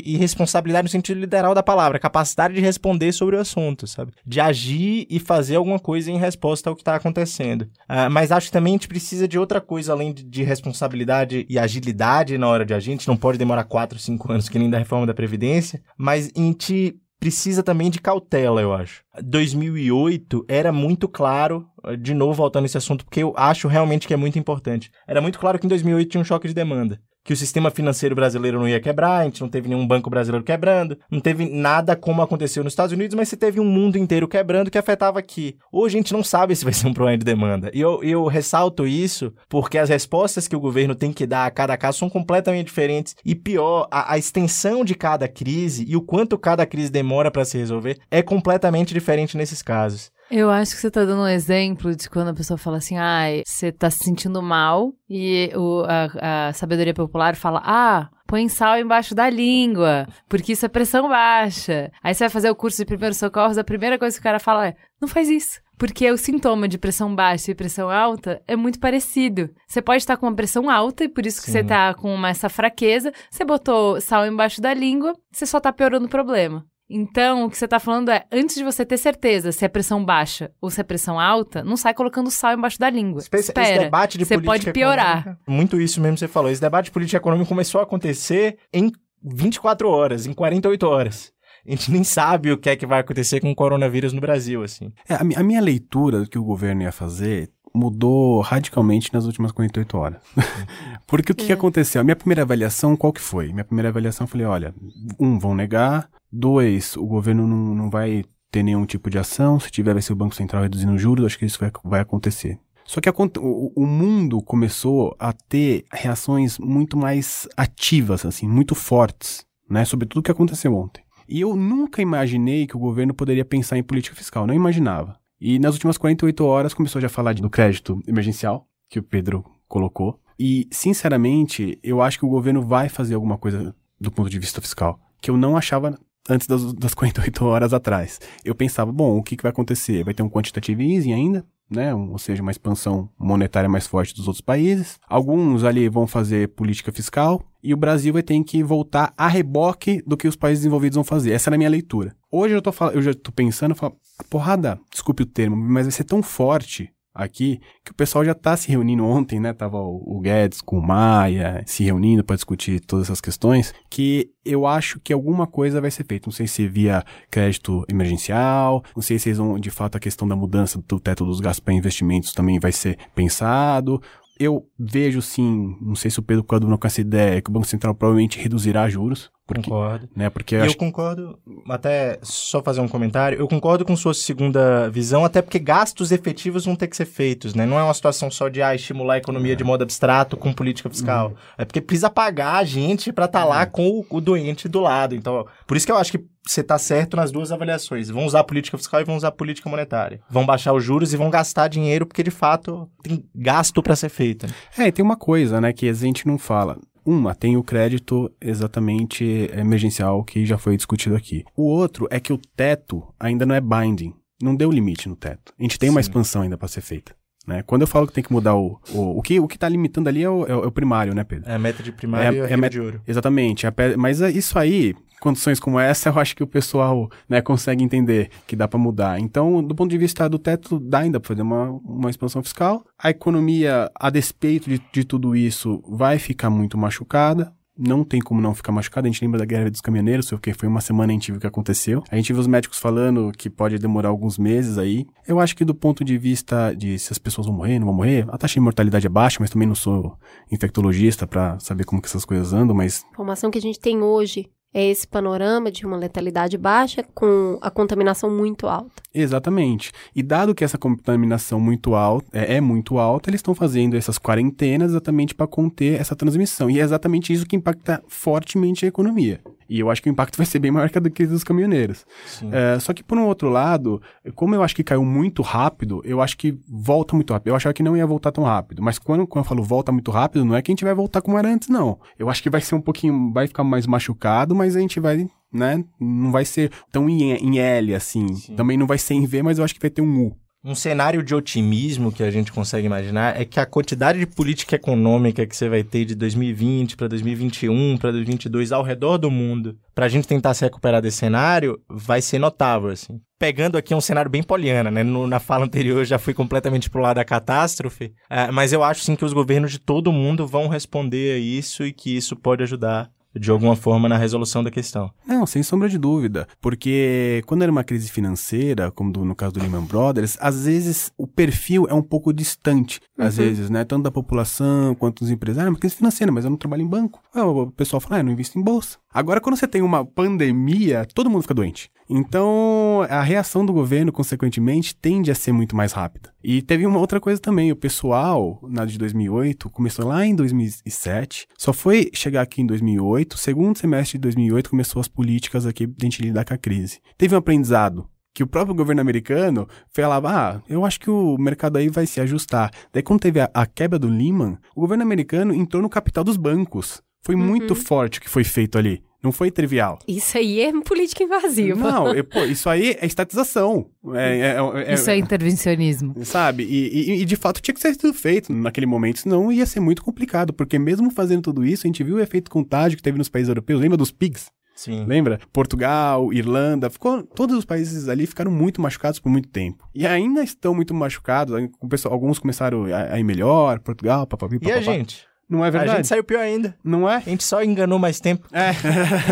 e 0.04 0.16
responsabilidade 0.16 0.84
no 0.84 0.90
sentido 0.90 1.20
literal 1.20 1.54
da 1.54 1.62
palavra, 1.62 1.98
capacidade 1.98 2.54
de 2.54 2.60
responder 2.60 3.12
sobre 3.12 3.36
o 3.36 3.40
assunto, 3.40 3.86
sabe? 3.86 4.12
De 4.26 4.40
agir 4.40 5.06
e 5.08 5.18
fazer 5.18 5.56
alguma 5.56 5.78
coisa 5.78 6.10
em 6.10 6.18
resposta 6.18 6.68
ao 6.68 6.76
que 6.76 6.82
está 6.82 6.94
acontecendo. 6.94 7.62
Uh, 7.62 8.10
mas 8.10 8.32
acho 8.32 8.46
que 8.46 8.52
também 8.52 8.72
a 8.72 8.76
gente 8.76 8.88
precisa 8.88 9.26
de 9.26 9.38
outra 9.38 9.60
coisa 9.60 9.92
além 9.92 10.12
de, 10.12 10.22
de, 10.24 10.42
responsabilidade 10.42 11.46
e 11.48 11.58
agilidade 11.58 12.38
na 12.38 12.48
hora 12.48 12.64
de 12.64 12.74
agir. 12.74 12.90
A 12.90 12.94
gente 12.94 13.08
não 13.08 13.16
pode 13.16 13.38
demorar 13.38 13.64
4, 13.64 13.98
5 13.98 14.32
anos 14.32 14.48
que 14.48 14.58
nem 14.58 14.70
da 14.70 14.78
reforma 14.78 15.06
da 15.06 15.14
Previdência, 15.14 15.82
mas 15.96 16.30
a 16.34 16.40
gente 16.40 16.96
precisa 17.18 17.62
também 17.62 17.90
de 17.90 18.00
cautela, 18.00 18.60
eu 18.60 18.72
acho. 18.72 19.02
2008 19.22 20.44
era 20.48 20.72
muito 20.72 21.08
claro, 21.08 21.66
de 22.00 22.14
novo 22.14 22.34
voltando 22.34 22.62
nesse 22.62 22.78
assunto, 22.78 23.04
porque 23.04 23.22
eu 23.22 23.34
acho 23.36 23.66
realmente 23.68 24.06
que 24.06 24.14
é 24.14 24.16
muito 24.16 24.38
importante. 24.38 24.90
Era 25.06 25.20
muito 25.20 25.38
claro 25.38 25.58
que 25.58 25.66
em 25.66 25.68
2008 25.68 26.10
tinha 26.10 26.20
um 26.20 26.24
choque 26.24 26.48
de 26.48 26.54
demanda 26.54 27.00
que 27.28 27.34
o 27.34 27.36
sistema 27.36 27.70
financeiro 27.70 28.14
brasileiro 28.14 28.58
não 28.58 28.66
ia 28.66 28.80
quebrar, 28.80 29.18
a 29.18 29.24
gente 29.24 29.42
não 29.42 29.50
teve 29.50 29.68
nenhum 29.68 29.86
banco 29.86 30.08
brasileiro 30.08 30.42
quebrando, 30.42 30.98
não 31.10 31.20
teve 31.20 31.44
nada 31.44 31.94
como 31.94 32.22
aconteceu 32.22 32.64
nos 32.64 32.72
Estados 32.72 32.94
Unidos, 32.94 33.14
mas 33.14 33.28
você 33.28 33.36
teve 33.36 33.60
um 33.60 33.66
mundo 33.66 33.98
inteiro 33.98 34.26
quebrando 34.26 34.70
que 34.70 34.78
afetava 34.78 35.18
aqui. 35.18 35.54
Hoje 35.70 35.94
a 35.94 35.98
gente 35.98 36.14
não 36.14 36.24
sabe 36.24 36.56
se 36.56 36.64
vai 36.64 36.72
ser 36.72 36.86
um 36.86 36.94
problema 36.94 37.18
de 37.18 37.26
demanda. 37.26 37.70
E 37.74 37.82
eu, 37.82 38.02
eu 38.02 38.24
ressalto 38.24 38.86
isso 38.86 39.30
porque 39.46 39.76
as 39.76 39.90
respostas 39.90 40.48
que 40.48 40.56
o 40.56 40.60
governo 40.60 40.94
tem 40.94 41.12
que 41.12 41.26
dar 41.26 41.44
a 41.44 41.50
cada 41.50 41.76
caso 41.76 41.98
são 41.98 42.08
completamente 42.08 42.68
diferentes. 42.68 43.14
E 43.22 43.34
pior, 43.34 43.86
a, 43.90 44.14
a 44.14 44.16
extensão 44.16 44.82
de 44.82 44.94
cada 44.94 45.28
crise 45.28 45.84
e 45.86 45.96
o 45.96 46.00
quanto 46.00 46.38
cada 46.38 46.64
crise 46.64 46.90
demora 46.90 47.30
para 47.30 47.44
se 47.44 47.58
resolver 47.58 47.98
é 48.10 48.22
completamente 48.22 48.94
diferente 48.94 49.36
nesses 49.36 49.60
casos. 49.60 50.10
Eu 50.30 50.50
acho 50.50 50.74
que 50.74 50.80
você 50.80 50.90
tá 50.90 51.04
dando 51.04 51.22
um 51.22 51.28
exemplo 51.28 51.96
de 51.96 52.08
quando 52.10 52.28
a 52.28 52.34
pessoa 52.34 52.58
fala 52.58 52.76
assim, 52.76 52.98
ai, 52.98 53.40
ah, 53.40 53.42
você 53.46 53.72
tá 53.72 53.90
se 53.90 54.04
sentindo 54.04 54.42
mal 54.42 54.92
e 55.08 55.50
o, 55.56 55.84
a, 55.84 56.48
a 56.48 56.52
sabedoria 56.52 56.92
popular 56.92 57.34
fala, 57.34 57.62
ah, 57.64 58.10
põe 58.26 58.46
sal 58.48 58.78
embaixo 58.78 59.14
da 59.14 59.30
língua, 59.30 60.06
porque 60.28 60.52
isso 60.52 60.66
é 60.66 60.68
pressão 60.68 61.08
baixa. 61.08 61.90
Aí 62.02 62.14
você 62.14 62.24
vai 62.24 62.28
fazer 62.28 62.50
o 62.50 62.54
curso 62.54 62.76
de 62.76 62.84
primeiros 62.84 63.16
socorros, 63.16 63.56
a 63.56 63.64
primeira 63.64 63.98
coisa 63.98 64.14
que 64.14 64.20
o 64.20 64.22
cara 64.22 64.38
fala 64.38 64.68
é, 64.68 64.76
não 65.00 65.08
faz 65.08 65.30
isso. 65.30 65.60
Porque 65.78 66.10
o 66.10 66.18
sintoma 66.18 66.68
de 66.68 66.76
pressão 66.76 67.14
baixa 67.14 67.52
e 67.52 67.54
pressão 67.54 67.88
alta 67.88 68.42
é 68.46 68.56
muito 68.56 68.80
parecido. 68.80 69.48
Você 69.66 69.80
pode 69.80 70.02
estar 70.02 70.16
com 70.16 70.26
uma 70.26 70.34
pressão 70.34 70.68
alta 70.68 71.04
e 71.04 71.08
por 71.08 71.24
isso 71.24 71.40
que 71.40 71.46
Sim. 71.46 71.52
você 71.52 71.64
tá 71.64 71.94
com 71.94 72.12
uma, 72.12 72.30
essa 72.30 72.48
fraqueza. 72.48 73.12
Você 73.30 73.44
botou 73.44 74.00
sal 74.00 74.26
embaixo 74.26 74.60
da 74.60 74.74
língua, 74.74 75.14
você 75.32 75.46
só 75.46 75.60
tá 75.60 75.72
piorando 75.72 76.06
o 76.06 76.10
problema. 76.10 76.66
Então, 76.90 77.44
o 77.44 77.50
que 77.50 77.58
você 77.58 77.66
está 77.66 77.78
falando 77.78 78.10
é, 78.10 78.24
antes 78.32 78.56
de 78.56 78.64
você 78.64 78.84
ter 78.84 78.96
certeza 78.96 79.52
se 79.52 79.64
é 79.64 79.68
pressão 79.68 80.02
baixa 80.02 80.50
ou 80.60 80.70
se 80.70 80.80
é 80.80 80.84
pressão 80.84 81.20
alta, 81.20 81.62
não 81.62 81.76
sai 81.76 81.92
colocando 81.92 82.30
sal 82.30 82.54
embaixo 82.54 82.78
da 82.78 82.88
língua. 82.88 83.20
Espera, 83.20 83.40
esse 83.40 83.78
debate 83.78 84.16
de 84.16 84.24
você 84.24 84.40
pode 84.40 84.72
piorar. 84.72 85.38
Muito 85.46 85.80
isso 85.80 86.00
mesmo 86.00 86.14
que 86.14 86.20
você 86.20 86.28
falou. 86.28 86.50
Esse 86.50 86.60
debate 86.60 86.86
de 86.86 86.90
política 86.92 87.18
econômica 87.18 87.48
começou 87.48 87.80
a 87.80 87.84
acontecer 87.84 88.58
em 88.72 88.90
24 89.22 89.88
horas, 89.88 90.26
em 90.26 90.32
48 90.32 90.86
horas. 90.86 91.32
A 91.66 91.70
gente 91.70 91.90
nem 91.90 92.02
sabe 92.04 92.50
o 92.50 92.56
que 92.56 92.70
é 92.70 92.76
que 92.76 92.86
vai 92.86 93.00
acontecer 93.00 93.40
com 93.40 93.50
o 93.50 93.54
coronavírus 93.54 94.14
no 94.14 94.20
Brasil, 94.20 94.62
assim. 94.62 94.90
É, 95.06 95.14
a, 95.14 95.20
a 95.20 95.42
minha 95.42 95.60
leitura 95.60 96.20
do 96.20 96.28
que 96.28 96.38
o 96.38 96.44
governo 96.44 96.82
ia 96.82 96.92
fazer 96.92 97.50
mudou 97.74 98.40
radicalmente 98.40 99.12
nas 99.12 99.26
últimas 99.26 99.52
48 99.52 99.98
horas. 99.98 100.22
Porque 101.06 101.32
o 101.32 101.34
que, 101.34 101.44
é. 101.44 101.46
que, 101.48 101.52
aconteceu? 101.52 102.00
A 102.00 102.04
minha 102.04 102.16
primeira 102.16 102.42
avaliação, 102.42 102.96
qual 102.96 103.12
que 103.12 103.20
foi? 103.20 103.52
Minha 103.52 103.64
primeira 103.64 103.90
avaliação, 103.90 104.24
eu 104.24 104.28
falei, 104.28 104.46
olha, 104.46 104.74
um, 105.20 105.38
vão 105.38 105.54
negar, 105.54 106.08
dois, 106.32 106.96
o 106.96 107.06
governo 107.06 107.46
não, 107.46 107.74
não 107.74 107.90
vai 107.90 108.24
ter 108.50 108.62
nenhum 108.62 108.86
tipo 108.86 109.10
de 109.10 109.18
ação, 109.18 109.60
se 109.60 109.70
tiver 109.70 109.92
vai 109.92 110.02
ser 110.02 110.12
o 110.12 110.16
Banco 110.16 110.34
Central 110.34 110.62
reduzindo 110.62 110.96
juros, 110.98 111.26
acho 111.26 111.38
que 111.38 111.44
isso 111.44 111.58
vai, 111.58 111.70
vai 111.84 112.00
acontecer. 112.00 112.58
Só 112.84 113.00
que 113.00 113.08
a, 113.08 113.12
o, 113.12 113.72
o, 113.76 113.86
mundo 113.86 114.40
começou 114.40 115.14
a 115.18 115.32
ter 115.32 115.84
reações 115.92 116.58
muito 116.58 116.96
mais 116.96 117.46
ativas, 117.54 118.24
assim, 118.24 118.48
muito 118.48 118.74
fortes, 118.74 119.44
né, 119.68 119.84
sobre 119.84 120.06
tudo 120.06 120.20
o 120.20 120.22
que 120.22 120.30
aconteceu 120.30 120.74
ontem. 120.74 121.04
E 121.28 121.42
eu 121.42 121.54
nunca 121.54 122.00
imaginei 122.00 122.66
que 122.66 122.74
o 122.74 122.80
governo 122.80 123.12
poderia 123.12 123.44
pensar 123.44 123.76
em 123.76 123.82
política 123.82 124.16
fiscal, 124.16 124.46
não 124.46 124.54
imaginava. 124.54 125.18
E 125.38 125.58
nas 125.58 125.74
últimas 125.74 125.98
48 125.98 126.42
horas 126.44 126.72
começou 126.72 127.00
já 127.00 127.08
a 127.08 127.10
falar 127.10 127.34
do 127.34 127.50
crédito 127.50 128.00
emergencial, 128.06 128.66
que 128.88 128.98
o 128.98 129.02
Pedro 129.02 129.44
colocou. 129.68 130.18
E, 130.40 130.66
sinceramente, 130.70 131.78
eu 131.82 132.00
acho 132.00 132.18
que 132.18 132.24
o 132.24 132.30
governo 132.30 132.62
vai 132.62 132.88
fazer 132.88 133.14
alguma 133.14 133.36
coisa 133.36 133.74
do 134.00 134.10
ponto 134.10 134.30
de 134.30 134.38
vista 134.38 134.62
fiscal, 134.62 134.98
que 135.20 135.30
eu 135.30 135.36
não 135.36 135.58
achava 135.58 135.98
antes 136.28 136.46
das, 136.46 136.72
das 136.74 136.94
48 136.94 137.44
horas 137.44 137.72
atrás. 137.72 138.20
Eu 138.44 138.54
pensava, 138.54 138.92
bom, 138.92 139.16
o 139.16 139.22
que, 139.22 139.36
que 139.36 139.42
vai 139.42 139.50
acontecer? 139.50 140.04
Vai 140.04 140.14
ter 140.14 140.22
um 140.22 140.30
quantitative 140.30 140.84
easing 140.84 141.12
ainda? 141.12 141.44
Né, 141.70 141.94
ou 141.94 142.16
seja, 142.16 142.40
uma 142.40 142.50
expansão 142.50 143.10
monetária 143.18 143.68
mais 143.68 143.86
forte 143.86 144.14
dos 144.14 144.26
outros 144.26 144.40
países. 144.40 144.98
Alguns 145.06 145.64
ali 145.64 145.86
vão 145.86 146.06
fazer 146.06 146.48
política 146.48 146.90
fiscal 146.90 147.42
e 147.62 147.74
o 147.74 147.76
Brasil 147.76 148.10
vai 148.10 148.22
ter 148.22 148.42
que 148.42 148.62
voltar 148.62 149.12
a 149.14 149.28
reboque 149.28 150.02
do 150.06 150.16
que 150.16 150.26
os 150.26 150.34
países 150.34 150.60
desenvolvidos 150.60 150.94
vão 150.94 151.04
fazer. 151.04 151.32
Essa 151.32 151.50
era 151.50 151.56
a 151.56 151.58
minha 151.58 151.68
leitura. 151.68 152.16
Hoje 152.32 152.54
eu, 152.54 152.62
tô, 152.62 152.72
eu 152.94 153.02
já 153.02 153.12
tô 153.12 153.30
pensando, 153.30 153.74
falo, 153.74 153.98
a 154.18 154.24
porrada, 154.24 154.80
desculpe 154.90 155.24
o 155.24 155.26
termo, 155.26 155.56
mas 155.56 155.84
vai 155.84 155.92
ser 155.92 156.04
tão 156.04 156.22
forte 156.22 156.90
aqui 157.18 157.60
que 157.84 157.90
o 157.90 157.94
pessoal 157.94 158.24
já 158.24 158.32
está 158.32 158.56
se 158.56 158.68
reunindo 158.68 159.04
ontem, 159.04 159.40
né? 159.40 159.52
Tava 159.52 159.78
o, 159.78 160.20
Guedes 160.20 160.60
com 160.60 160.78
o 160.78 160.86
Maia 160.86 161.62
se 161.66 161.82
reunindo 161.82 162.22
para 162.22 162.36
discutir 162.36 162.80
todas 162.80 163.06
essas 163.06 163.20
questões, 163.20 163.74
que 163.90 164.30
eu 164.44 164.66
acho 164.66 165.00
que 165.00 165.12
alguma 165.12 165.46
coisa 165.46 165.80
vai 165.80 165.90
ser 165.90 166.06
feita. 166.06 166.28
Não 166.28 166.32
sei 166.32 166.46
se 166.46 166.66
via 166.68 167.04
crédito 167.30 167.84
emergencial, 167.88 168.84
não 168.94 169.02
sei 169.02 169.18
se 169.18 169.28
eles 169.28 169.38
vão, 169.38 169.58
de 169.58 169.70
fato, 169.70 169.96
a 169.96 170.00
questão 170.00 170.28
da 170.28 170.36
mudança 170.36 170.80
do 170.86 171.00
teto 171.00 171.24
dos 171.24 171.40
gastos 171.40 171.60
para 171.60 171.74
investimentos 171.74 172.32
também 172.32 172.60
vai 172.60 172.70
ser 172.70 172.96
pensado. 173.14 174.00
Eu 174.38 174.68
vejo 174.78 175.20
sim, 175.20 175.76
não 175.82 175.96
sei 175.96 176.12
se 176.12 176.20
o 176.20 176.22
Pedro 176.22 176.44
Cadu 176.44 176.78
com 176.78 176.86
essa 176.86 177.00
ideia, 177.00 177.42
que 177.42 177.50
o 177.50 177.52
Banco 177.52 177.66
Central 177.66 177.94
provavelmente 177.94 178.38
reduzirá 178.38 178.88
juros 178.88 179.30
Porque, 179.48 179.70
Concordo. 179.70 180.06
né? 180.14 180.28
Porque 180.28 180.54
eu 180.54 180.58
eu 180.58 180.64
acho 180.66 180.76
concordo, 180.76 181.38
até 181.70 182.18
só 182.22 182.62
fazer 182.62 182.82
um 182.82 182.86
comentário, 182.86 183.38
eu 183.38 183.48
concordo 183.48 183.82
com 183.82 183.96
sua 183.96 184.12
segunda 184.12 184.90
visão, 184.90 185.24
até 185.24 185.40
porque 185.40 185.58
gastos 185.58 186.12
efetivos 186.12 186.66
vão 186.66 186.76
ter 186.76 186.86
que 186.86 186.94
ser 186.94 187.06
feitos, 187.06 187.54
né? 187.54 187.64
Não 187.64 187.78
é 187.78 187.82
uma 187.82 187.94
situação 187.94 188.30
só 188.30 188.50
de 188.50 188.60
ah, 188.60 188.74
estimular 188.74 189.14
a 189.14 189.18
economia 189.18 189.56
de 189.56 189.64
modo 189.64 189.82
abstrato 189.82 190.36
com 190.36 190.52
política 190.52 190.90
fiscal. 190.90 191.32
É 191.56 191.64
porque 191.64 191.80
precisa 191.80 192.10
pagar 192.10 192.56
a 192.56 192.64
gente 192.64 193.10
pra 193.10 193.24
estar 193.24 193.46
lá 193.46 193.64
com 193.64 193.88
o, 193.88 194.06
o 194.10 194.20
doente 194.20 194.68
do 194.68 194.80
lado. 194.80 195.14
Então, 195.14 195.46
por 195.66 195.78
isso 195.78 195.86
que 195.86 195.92
eu 195.92 195.96
acho 195.96 196.12
que 196.12 196.24
você 196.46 196.62
tá 196.62 196.76
certo 196.76 197.16
nas 197.16 197.32
duas 197.32 197.50
avaliações. 197.50 198.10
Vão 198.10 198.26
usar 198.26 198.40
a 198.40 198.44
política 198.44 198.76
fiscal 198.76 199.00
e 199.00 199.04
vão 199.04 199.16
usar 199.16 199.28
a 199.28 199.32
política 199.32 199.70
monetária. 199.70 200.20
Vão 200.28 200.44
baixar 200.44 200.74
os 200.74 200.84
juros 200.84 201.14
e 201.14 201.16
vão 201.16 201.30
gastar 201.30 201.68
dinheiro 201.68 202.04
porque 202.04 202.22
de 202.22 202.30
fato 202.30 202.86
tem 203.02 203.24
gasto 203.34 203.82
pra 203.82 203.96
ser 203.96 204.10
feito. 204.10 204.46
né? 204.46 204.52
É, 204.76 204.88
e 204.88 204.92
tem 204.92 205.02
uma 205.02 205.16
coisa, 205.16 205.58
né, 205.58 205.72
que 205.72 205.88
a 205.88 205.92
gente 205.94 206.26
não 206.26 206.36
fala. 206.36 206.78
Uma, 207.10 207.34
tem 207.34 207.56
o 207.56 207.62
crédito 207.62 208.30
exatamente 208.40 209.24
emergencial 209.56 210.22
que 210.22 210.44
já 210.44 210.58
foi 210.58 210.76
discutido 210.76 211.16
aqui. 211.16 211.44
O 211.56 211.62
outro 211.64 212.06
é 212.10 212.20
que 212.20 212.32
o 212.32 212.38
teto 212.56 213.02
ainda 213.18 213.46
não 213.46 213.54
é 213.54 213.60
binding. 213.60 214.12
Não 214.42 214.54
deu 214.54 214.70
limite 214.70 215.08
no 215.08 215.16
teto. 215.16 215.52
A 215.58 215.62
gente 215.62 215.78
tem 215.78 215.88
uma 215.90 216.02
Sim. 216.02 216.10
expansão 216.10 216.42
ainda 216.42 216.58
para 216.58 216.68
ser 216.68 216.80
feita. 216.82 217.16
Né? 217.46 217.62
Quando 217.66 217.80
eu 217.80 217.86
falo 217.88 218.06
que 218.06 218.12
tem 218.12 218.22
que 218.22 218.30
mudar 218.32 218.54
o. 218.56 218.78
O, 218.92 219.18
o, 219.18 219.22
que, 219.22 219.40
o 219.40 219.48
que 219.48 219.58
tá 219.58 219.66
limitando 219.68 220.06
ali 220.08 220.22
é 220.22 220.28
o, 220.28 220.44
é 220.44 220.54
o- 220.54 220.64
é 220.64 220.66
o 220.66 220.70
primário, 220.70 221.14
né, 221.14 221.24
Pedro? 221.24 221.50
É 221.50 221.54
a 221.54 221.58
meta 221.58 221.82
de 221.82 221.90
primário 221.90 222.24
e 222.36 222.38
É- 222.38 222.42
a 222.42 222.44
é 222.44 222.46
regra 222.46 222.56
met- 222.58 222.72
de 222.72 222.80
ouro. 222.80 223.00
Exatamente. 223.08 223.66
a 223.66 223.72
pe- 223.72 223.96
Mas 223.96 224.20
é 224.20 224.30
isso 224.30 224.58
aí, 224.58 224.94
condições 225.20 225.60
como 225.60 225.78
essa, 225.78 226.08
eu 226.08 226.18
acho 226.18 226.34
que 226.36 226.42
o 226.42 226.46
pessoal 226.46 227.10
né, 227.28 227.40
consegue 227.40 227.82
entender 227.82 228.30
que 228.46 228.56
dá 228.56 228.66
para 228.66 228.78
mudar. 228.78 229.20
Então, 229.20 229.62
do 229.62 229.74
ponto 229.74 229.90
de 229.90 229.98
vista 229.98 230.28
do 230.28 230.38
teto, 230.38 230.78
dá 230.78 231.00
ainda 231.00 231.20
para 231.20 231.28
fazer 231.28 231.42
uma, 231.42 231.70
uma 231.84 232.10
expansão 232.10 232.42
fiscal. 232.42 232.84
A 232.98 233.10
economia, 233.10 233.90
a 233.94 234.10
despeito 234.10 234.68
de, 234.68 234.80
de 234.92 235.04
tudo 235.04 235.36
isso, 235.36 235.82
vai 235.88 236.18
ficar 236.18 236.50
muito 236.50 236.76
machucada. 236.76 237.52
Não 237.80 238.02
tem 238.02 238.20
como 238.20 238.40
não 238.40 238.56
ficar 238.56 238.72
machucada. 238.72 239.06
A 239.06 239.10
gente 239.10 239.22
lembra 239.22 239.38
da 239.38 239.44
guerra 239.44 239.70
dos 239.70 239.80
caminhoneiros, 239.80 240.28
porque 240.28 240.52
foi 240.52 240.68
uma 240.68 240.80
semana 240.80 241.12
a 241.12 241.14
gente 241.14 241.30
viu 241.30 241.38
o 241.38 241.40
que 241.40 241.46
aconteceu. 241.46 242.02
A 242.10 242.16
gente 242.16 242.32
viu 242.32 242.40
os 242.40 242.48
médicos 242.48 242.80
falando 242.80 243.30
que 243.30 243.48
pode 243.48 243.78
demorar 243.78 244.08
alguns 244.08 244.36
meses 244.36 244.78
aí. 244.78 245.06
Eu 245.26 245.38
acho 245.38 245.54
que 245.54 245.64
do 245.64 245.74
ponto 245.74 246.04
de 246.04 246.18
vista 246.18 246.74
de 246.74 246.98
se 246.98 247.12
as 247.12 247.18
pessoas 247.18 247.46
vão 247.46 247.54
morrer, 247.54 247.78
não 247.78 247.86
vão 247.86 247.94
morrer, 247.94 248.26
a 248.30 248.36
taxa 248.36 248.54
de 248.54 248.60
mortalidade 248.60 249.06
é 249.06 249.10
baixa, 249.10 249.36
mas 249.38 249.50
também 249.50 249.68
não 249.68 249.76
sou 249.76 250.18
infectologista 250.50 251.24
para 251.24 251.56
saber 251.60 251.84
como 251.84 252.02
que 252.02 252.08
essas 252.08 252.24
coisas 252.24 252.52
andam, 252.52 252.74
mas 252.74 253.04
A 253.10 253.12
informação 253.12 253.48
que 253.48 253.58
a 253.58 253.62
gente 253.62 253.78
tem 253.78 254.02
hoje 254.02 254.50
é 254.72 254.84
esse 254.90 255.06
panorama 255.06 255.70
de 255.70 255.86
uma 255.86 255.96
letalidade 255.96 256.58
baixa 256.58 257.02
com 257.14 257.58
a 257.60 257.70
contaminação 257.70 258.30
muito 258.30 258.66
alta. 258.66 259.02
Exatamente. 259.14 259.92
E 260.14 260.22
dado 260.22 260.54
que 260.54 260.64
essa 260.64 260.78
contaminação 260.78 261.58
muito 261.58 261.94
alta 261.94 262.26
é, 262.32 262.56
é 262.56 262.60
muito 262.60 262.98
alta, 262.98 263.30
eles 263.30 263.38
estão 263.38 263.54
fazendo 263.54 263.96
essas 263.96 264.18
quarentenas 264.18 264.90
exatamente 264.90 265.34
para 265.34 265.46
conter 265.46 266.00
essa 266.00 266.14
transmissão. 266.14 266.70
E 266.70 266.80
é 266.80 266.82
exatamente 266.82 267.32
isso 267.32 267.46
que 267.46 267.56
impacta 267.56 268.02
fortemente 268.06 268.84
a 268.84 268.88
economia. 268.88 269.40
E 269.68 269.80
eu 269.80 269.90
acho 269.90 270.02
que 270.02 270.08
o 270.08 270.12
impacto 270.12 270.36
vai 270.36 270.46
ser 270.46 270.58
bem 270.58 270.70
maior 270.70 270.88
que 270.88 270.96
a 270.96 271.00
do 271.00 271.10
que 271.10 271.26
dos 271.26 271.44
caminhoneiros. 271.44 272.06
É, 272.50 272.78
só 272.80 272.92
que 272.92 273.02
por 273.02 273.18
um 273.18 273.26
outro 273.26 273.50
lado, 273.50 274.00
como 274.34 274.54
eu 274.54 274.62
acho 274.62 274.74
que 274.74 274.82
caiu 274.82 275.04
muito 275.04 275.42
rápido, 275.42 276.00
eu 276.04 276.22
acho 276.22 276.36
que 276.38 276.58
volta 276.66 277.14
muito 277.14 277.32
rápido. 277.32 277.48
Eu 277.48 277.56
achava 277.56 277.74
que 277.74 277.82
não 277.82 277.96
ia 277.96 278.06
voltar 278.06 278.32
tão 278.32 278.44
rápido. 278.44 278.82
Mas 278.82 278.98
quando, 278.98 279.26
quando 279.26 279.44
eu 279.44 279.48
falo 279.48 279.62
volta 279.62 279.92
muito 279.92 280.10
rápido, 280.10 280.44
não 280.44 280.56
é 280.56 280.62
que 280.62 280.70
a 280.70 280.72
gente 280.72 280.84
vai 280.84 280.94
voltar 280.94 281.20
como 281.20 281.38
era 281.38 281.48
antes, 281.48 281.68
não. 281.68 281.98
Eu 282.18 282.30
acho 282.30 282.42
que 282.42 282.50
vai 282.50 282.60
ser 282.60 282.74
um 282.74 282.80
pouquinho, 282.80 283.32
vai 283.32 283.46
ficar 283.46 283.64
mais 283.64 283.86
machucado, 283.86 284.54
mas 284.54 284.74
a 284.74 284.80
gente 284.80 284.98
vai, 284.98 285.28
né? 285.52 285.84
Não 286.00 286.32
vai 286.32 286.44
ser 286.44 286.70
tão 286.90 287.08
em, 287.08 287.32
em 287.34 287.58
L 287.58 287.94
assim. 287.94 288.34
Sim. 288.34 288.56
Também 288.56 288.76
não 288.76 288.86
vai 288.86 288.98
ser 288.98 289.14
em 289.14 289.26
V, 289.26 289.42
mas 289.42 289.58
eu 289.58 289.64
acho 289.64 289.74
que 289.74 289.80
vai 289.80 289.90
ter 289.90 290.02
um 290.02 290.26
U. 290.26 290.36
Um 290.64 290.74
cenário 290.74 291.22
de 291.22 291.36
otimismo 291.36 292.10
que 292.10 292.20
a 292.22 292.30
gente 292.32 292.50
consegue 292.52 292.84
imaginar 292.84 293.40
é 293.40 293.44
que 293.44 293.60
a 293.60 293.64
quantidade 293.66 294.18
de 294.18 294.26
política 294.26 294.74
econômica 294.74 295.46
que 295.46 295.56
você 295.56 295.68
vai 295.68 295.84
ter 295.84 296.04
de 296.04 296.16
2020 296.16 296.96
para 296.96 297.06
2021 297.06 297.96
para 297.96 298.10
2022 298.10 298.72
ao 298.72 298.82
redor 298.82 299.18
do 299.18 299.30
mundo, 299.30 299.78
para 299.94 300.06
a 300.06 300.08
gente 300.08 300.26
tentar 300.26 300.54
se 300.54 300.64
recuperar 300.64 301.00
desse 301.00 301.18
cenário, 301.18 301.80
vai 301.88 302.20
ser 302.20 302.40
notável, 302.40 302.88
assim. 302.90 303.20
Pegando 303.38 303.78
aqui 303.78 303.94
um 303.94 304.00
cenário 304.00 304.28
bem 304.28 304.42
poliana, 304.42 304.90
né? 304.90 305.04
No- 305.04 305.28
na 305.28 305.38
fala 305.38 305.64
anterior 305.64 305.98
eu 306.00 306.04
já 306.04 306.18
fui 306.18 306.34
completamente 306.34 306.90
pro 306.90 307.00
lado 307.00 307.16
da 307.16 307.24
catástrofe, 307.24 308.12
eh, 308.28 308.50
mas 308.50 308.72
eu 308.72 308.82
acho 308.82 309.02
sim 309.02 309.14
que 309.14 309.24
os 309.24 309.32
governos 309.32 309.70
de 309.70 309.78
todo 309.78 310.10
mundo 310.12 310.44
vão 310.44 310.66
responder 310.66 311.36
a 311.36 311.38
isso 311.38 311.84
e 311.84 311.92
que 311.92 312.16
isso 312.16 312.34
pode 312.34 312.64
ajudar 312.64 313.08
de 313.34 313.50
alguma 313.50 313.76
forma 313.76 314.08
na 314.08 314.16
resolução 314.16 314.62
da 314.64 314.70
questão. 314.70 315.10
Não, 315.26 315.46
sem 315.46 315.62
sombra 315.62 315.88
de 315.88 315.98
dúvida. 315.98 316.46
Porque 316.60 317.42
quando 317.46 317.62
era 317.62 317.70
uma 317.72 317.84
crise 317.84 318.10
financeira, 318.10 318.90
como 318.90 319.12
do- 319.12 319.24
no 319.24 319.34
caso 319.34 319.52
do 319.54 319.60
Lehman 319.60 319.84
Brothers, 319.84 320.36
às 320.40 320.64
vezes 320.64 321.12
o 321.16 321.26
perfil 321.26 321.86
é 321.88 321.94
um 321.94 322.02
pouco 322.02 322.32
distante. 322.32 323.00
Às 323.18 323.36
vezes, 323.36 323.70
né? 323.70 323.84
Tanto 323.84 324.04
da 324.04 324.10
população 324.10 324.94
quanto 324.94 325.20
dos 325.20 325.30
empresários. 325.30 325.66
É 325.68 325.70
uma 325.70 325.78
crise 325.78 325.96
financeira, 325.96 326.32
mas 326.32 326.44
eu 326.44 326.50
não 326.50 326.56
trabalho 326.56 326.82
em 326.82 326.86
banco. 326.86 327.20
Ah, 327.34 327.44
O 327.46 327.70
pessoal 327.70 328.00
fala, 328.00 328.16
ah, 328.16 328.20
eu 328.20 328.24
não 328.24 328.32
invisto 328.32 328.58
em 328.58 328.62
bolsa. 328.62 328.98
Agora, 329.18 329.40
quando 329.40 329.56
você 329.56 329.66
tem 329.66 329.82
uma 329.82 330.04
pandemia, 330.04 331.04
todo 331.12 331.28
mundo 331.28 331.42
fica 331.42 331.52
doente. 331.52 331.90
Então, 332.08 333.04
a 333.10 333.20
reação 333.20 333.66
do 333.66 333.72
governo, 333.72 334.12
consequentemente, 334.12 334.94
tende 334.94 335.28
a 335.28 335.34
ser 335.34 335.50
muito 335.50 335.74
mais 335.74 335.90
rápida. 335.90 336.32
E 336.40 336.62
teve 336.62 336.86
uma 336.86 337.00
outra 337.00 337.18
coisa 337.18 337.40
também. 337.40 337.72
O 337.72 337.76
pessoal, 337.76 338.60
na 338.70 338.84
de 338.84 338.96
2008, 338.96 339.70
começou 339.70 340.06
lá 340.06 340.24
em 340.24 340.36
2007, 340.36 341.48
só 341.58 341.72
foi 341.72 342.12
chegar 342.14 342.42
aqui 342.42 342.62
em 342.62 342.66
2008, 342.66 343.36
segundo 343.36 343.76
semestre 343.76 344.18
de 344.18 344.22
2008, 344.22 344.70
começou 344.70 345.00
as 345.00 345.08
políticas 345.08 345.66
aqui 345.66 345.84
de 345.84 345.96
a 345.98 346.04
gente 346.04 346.22
lidar 346.22 346.44
com 346.44 346.54
a 346.54 346.56
crise. 346.56 347.00
Teve 347.16 347.34
um 347.34 347.38
aprendizado 347.38 348.08
que 348.32 348.44
o 348.44 348.46
próprio 348.46 348.72
governo 348.72 349.00
americano 349.00 349.66
falava, 349.90 350.30
ah, 350.30 350.62
eu 350.68 350.84
acho 350.84 351.00
que 351.00 351.10
o 351.10 351.36
mercado 351.36 351.76
aí 351.76 351.88
vai 351.88 352.06
se 352.06 352.20
ajustar. 352.20 352.70
Daí 352.92 353.02
quando 353.02 353.18
teve 353.18 353.40
a, 353.40 353.50
a 353.52 353.66
quebra 353.66 353.98
do 353.98 354.06
Lehman, 354.06 354.58
o 354.76 354.80
governo 354.80 355.02
americano 355.02 355.52
entrou 355.52 355.82
no 355.82 355.90
capital 355.90 356.22
dos 356.22 356.36
bancos. 356.36 357.02
Foi 357.24 357.34
muito 357.34 357.74
forte 357.74 358.20
o 358.20 358.22
que 358.22 358.30
foi 358.30 358.44
feito 358.44 358.78
ali. 358.78 359.02
Não 359.22 359.32
foi 359.32 359.50
trivial. 359.50 359.98
Isso 360.06 360.38
aí 360.38 360.60
é 360.60 360.72
política 360.82 361.24
invasiva. 361.24 361.90
Não, 361.90 362.14
e, 362.14 362.22
pô, 362.22 362.44
isso 362.44 362.68
aí 362.70 362.96
é 363.00 363.04
estatização. 363.06 363.86
É, 364.14 364.38
é- 364.56 364.90
é- 364.90 364.94
Isso 364.94 365.10
é 365.10 365.16
intervencionismo. 365.16 366.14
Sabe? 366.24 366.62
E, 366.62 366.88
e- 367.16 367.22
e, 367.22 367.24
de 367.24 367.34
fato 367.36 367.60
tinha 367.60 367.74
que 367.74 367.80
ser 367.80 367.96
tudo 367.96 368.14
feito 368.14 368.52
naquele 368.52 368.86
momento, 368.86 369.18
senão 369.20 369.50
ia 369.50 369.66
ser 369.66 369.80
muito 369.80 370.02
complicado, 370.04 370.52
porque 370.52 370.78
mesmo 370.78 371.10
fazendo 371.10 371.42
tudo 371.42 371.64
isso, 371.64 371.86
a 371.86 371.88
gente 371.88 372.04
viu 372.04 372.16
o 372.16 372.20
efeito 372.20 372.50
contágio 372.50 372.96
que 372.96 373.02
teve 373.02 373.18
nos 373.18 373.28
países 373.28 373.48
europeus. 373.48 373.80
Lembra 373.80 373.96
dos 373.96 374.12
PIGs? 374.12 374.46
Sim. 374.76 375.04
Lembra? 375.06 375.40
Portugal, 375.52 376.32
Irlanda, 376.32 376.88
ficou, 376.88 377.24
todos 377.24 377.58
os 377.58 377.64
países 377.64 378.08
ali 378.08 378.24
ficaram 378.28 378.52
muito 378.52 378.80
machucados 378.80 379.18
por 379.18 379.28
muito 379.28 379.48
tempo. 379.48 379.84
E 379.92 380.06
ainda 380.06 380.40
estão 380.44 380.72
muito 380.72 380.94
machucados. 380.94 381.68
pessoal- 381.90 382.14
alguns 382.14 382.38
começaram 382.38 382.84
a, 382.84 383.14
a 383.14 383.18
ir 383.18 383.24
melhor, 383.24 383.80
Portugal, 383.80 384.24
papapi, 384.28 384.54
E 384.54 384.58
papapá. 384.60 384.78
a 384.78 384.80
gente? 384.80 385.26
Não 385.48 385.64
é 385.64 385.68
A 385.68 385.70
verdade? 385.70 385.96
gente 385.96 386.08
saiu 386.08 386.22
pior 386.22 386.40
ainda. 386.40 386.76
Não 386.84 387.08
é? 387.08 387.16
A 387.16 387.20
gente 387.20 387.42
só 387.42 387.62
enganou 387.62 387.98
mais 387.98 388.20
tempo. 388.20 388.46
É, 388.52 388.72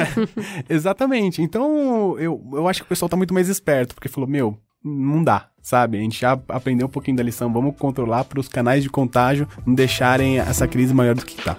exatamente. 0.68 1.42
Então, 1.42 2.18
eu, 2.18 2.42
eu 2.54 2.66
acho 2.66 2.80
que 2.80 2.86
o 2.86 2.88
pessoal 2.88 3.08
tá 3.08 3.16
muito 3.16 3.34
mais 3.34 3.48
esperto, 3.48 3.94
porque 3.94 4.08
falou, 4.08 4.28
meu, 4.28 4.58
não 4.82 5.22
dá, 5.22 5.48
sabe? 5.60 5.98
A 5.98 6.00
gente 6.00 6.18
já 6.18 6.32
aprendeu 6.48 6.86
um 6.86 6.90
pouquinho 6.90 7.16
da 7.18 7.22
lição, 7.22 7.52
vamos 7.52 7.76
controlar 7.76 8.24
para 8.24 8.40
os 8.40 8.48
canais 8.48 8.82
de 8.82 8.88
contágio 8.88 9.46
não 9.66 9.74
deixarem 9.74 10.38
essa 10.38 10.66
crise 10.66 10.94
maior 10.94 11.14
do 11.14 11.24
que 11.24 11.36
tá. 11.42 11.56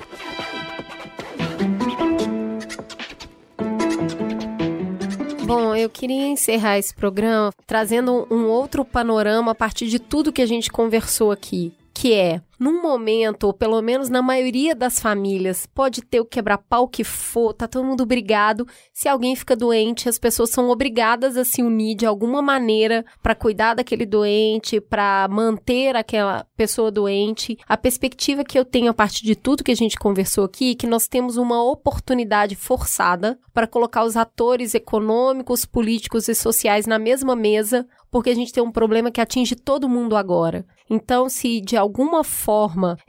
Bom, 5.45 5.73
eu 5.75 5.89
queria 5.89 6.27
encerrar 6.27 6.77
esse 6.77 6.93
programa 6.93 7.51
trazendo 7.65 8.27
um 8.29 8.45
outro 8.47 8.83
panorama 8.83 9.51
a 9.51 9.55
partir 9.55 9.87
de 9.87 9.97
tudo 9.99 10.33
que 10.33 10.41
a 10.41 10.45
gente 10.45 10.69
conversou 10.69 11.31
aqui, 11.31 11.73
que 11.93 12.13
é, 12.13 12.41
num 12.59 12.81
momento, 12.81 13.43
ou 13.45 13.53
pelo 13.53 13.79
menos 13.81 14.09
na 14.09 14.21
maioria 14.21 14.73
das 14.73 14.99
famílias, 14.99 15.67
pode 15.67 16.01
ter 16.01 16.19
o 16.19 16.25
quebra-pau 16.25 16.87
que 16.87 17.03
for, 17.03 17.53
tá 17.53 17.67
todo 17.67 17.85
mundo 17.85 18.05
brigado. 18.05 18.67
Se 18.91 19.07
alguém 19.07 19.35
fica 19.35 19.55
doente, 19.55 20.09
as 20.09 20.17
pessoas 20.17 20.49
são 20.49 20.69
obrigadas 20.69 21.37
a 21.37 21.45
se 21.45 21.61
unir 21.61 21.95
de 21.95 22.05
alguma 22.05 22.41
maneira 22.41 23.05
para 23.21 23.35
cuidar 23.35 23.75
daquele 23.75 24.05
doente, 24.05 24.81
para 24.81 25.27
manter 25.29 25.95
aquela 25.95 26.47
pessoa 26.55 26.89
doente. 26.89 27.57
A 27.67 27.77
perspectiva 27.77 28.43
que 28.43 28.57
eu 28.57 28.65
tenho 28.65 28.89
a 28.89 28.93
partir 28.93 29.23
de 29.23 29.35
tudo 29.35 29.63
que 29.63 29.71
a 29.71 29.75
gente 29.75 29.97
conversou 29.97 30.43
aqui 30.43 30.71
é 30.71 30.75
que 30.75 30.87
nós 30.87 31.07
temos 31.07 31.37
uma 31.37 31.63
oportunidade 31.63 32.55
forçada 32.55 33.39
para 33.53 33.67
colocar 33.67 34.03
os 34.03 34.17
atores 34.17 34.73
econômicos, 34.73 35.63
políticos 35.63 36.27
e 36.27 36.33
sociais 36.33 36.87
na 36.87 36.97
mesma 36.97 37.35
mesa, 37.35 37.87
porque 38.09 38.29
a 38.31 38.35
gente 38.35 38.53
tem 38.53 38.63
um 38.63 38.71
problema 38.71 39.11
que 39.11 39.21
atinge 39.21 39.55
todo 39.55 39.89
mundo 39.89 40.15
agora. 40.15 40.65
Então, 40.89 41.27
se 41.27 41.59
de 41.59 41.75
alguma 41.75 42.23
forma 42.23 42.46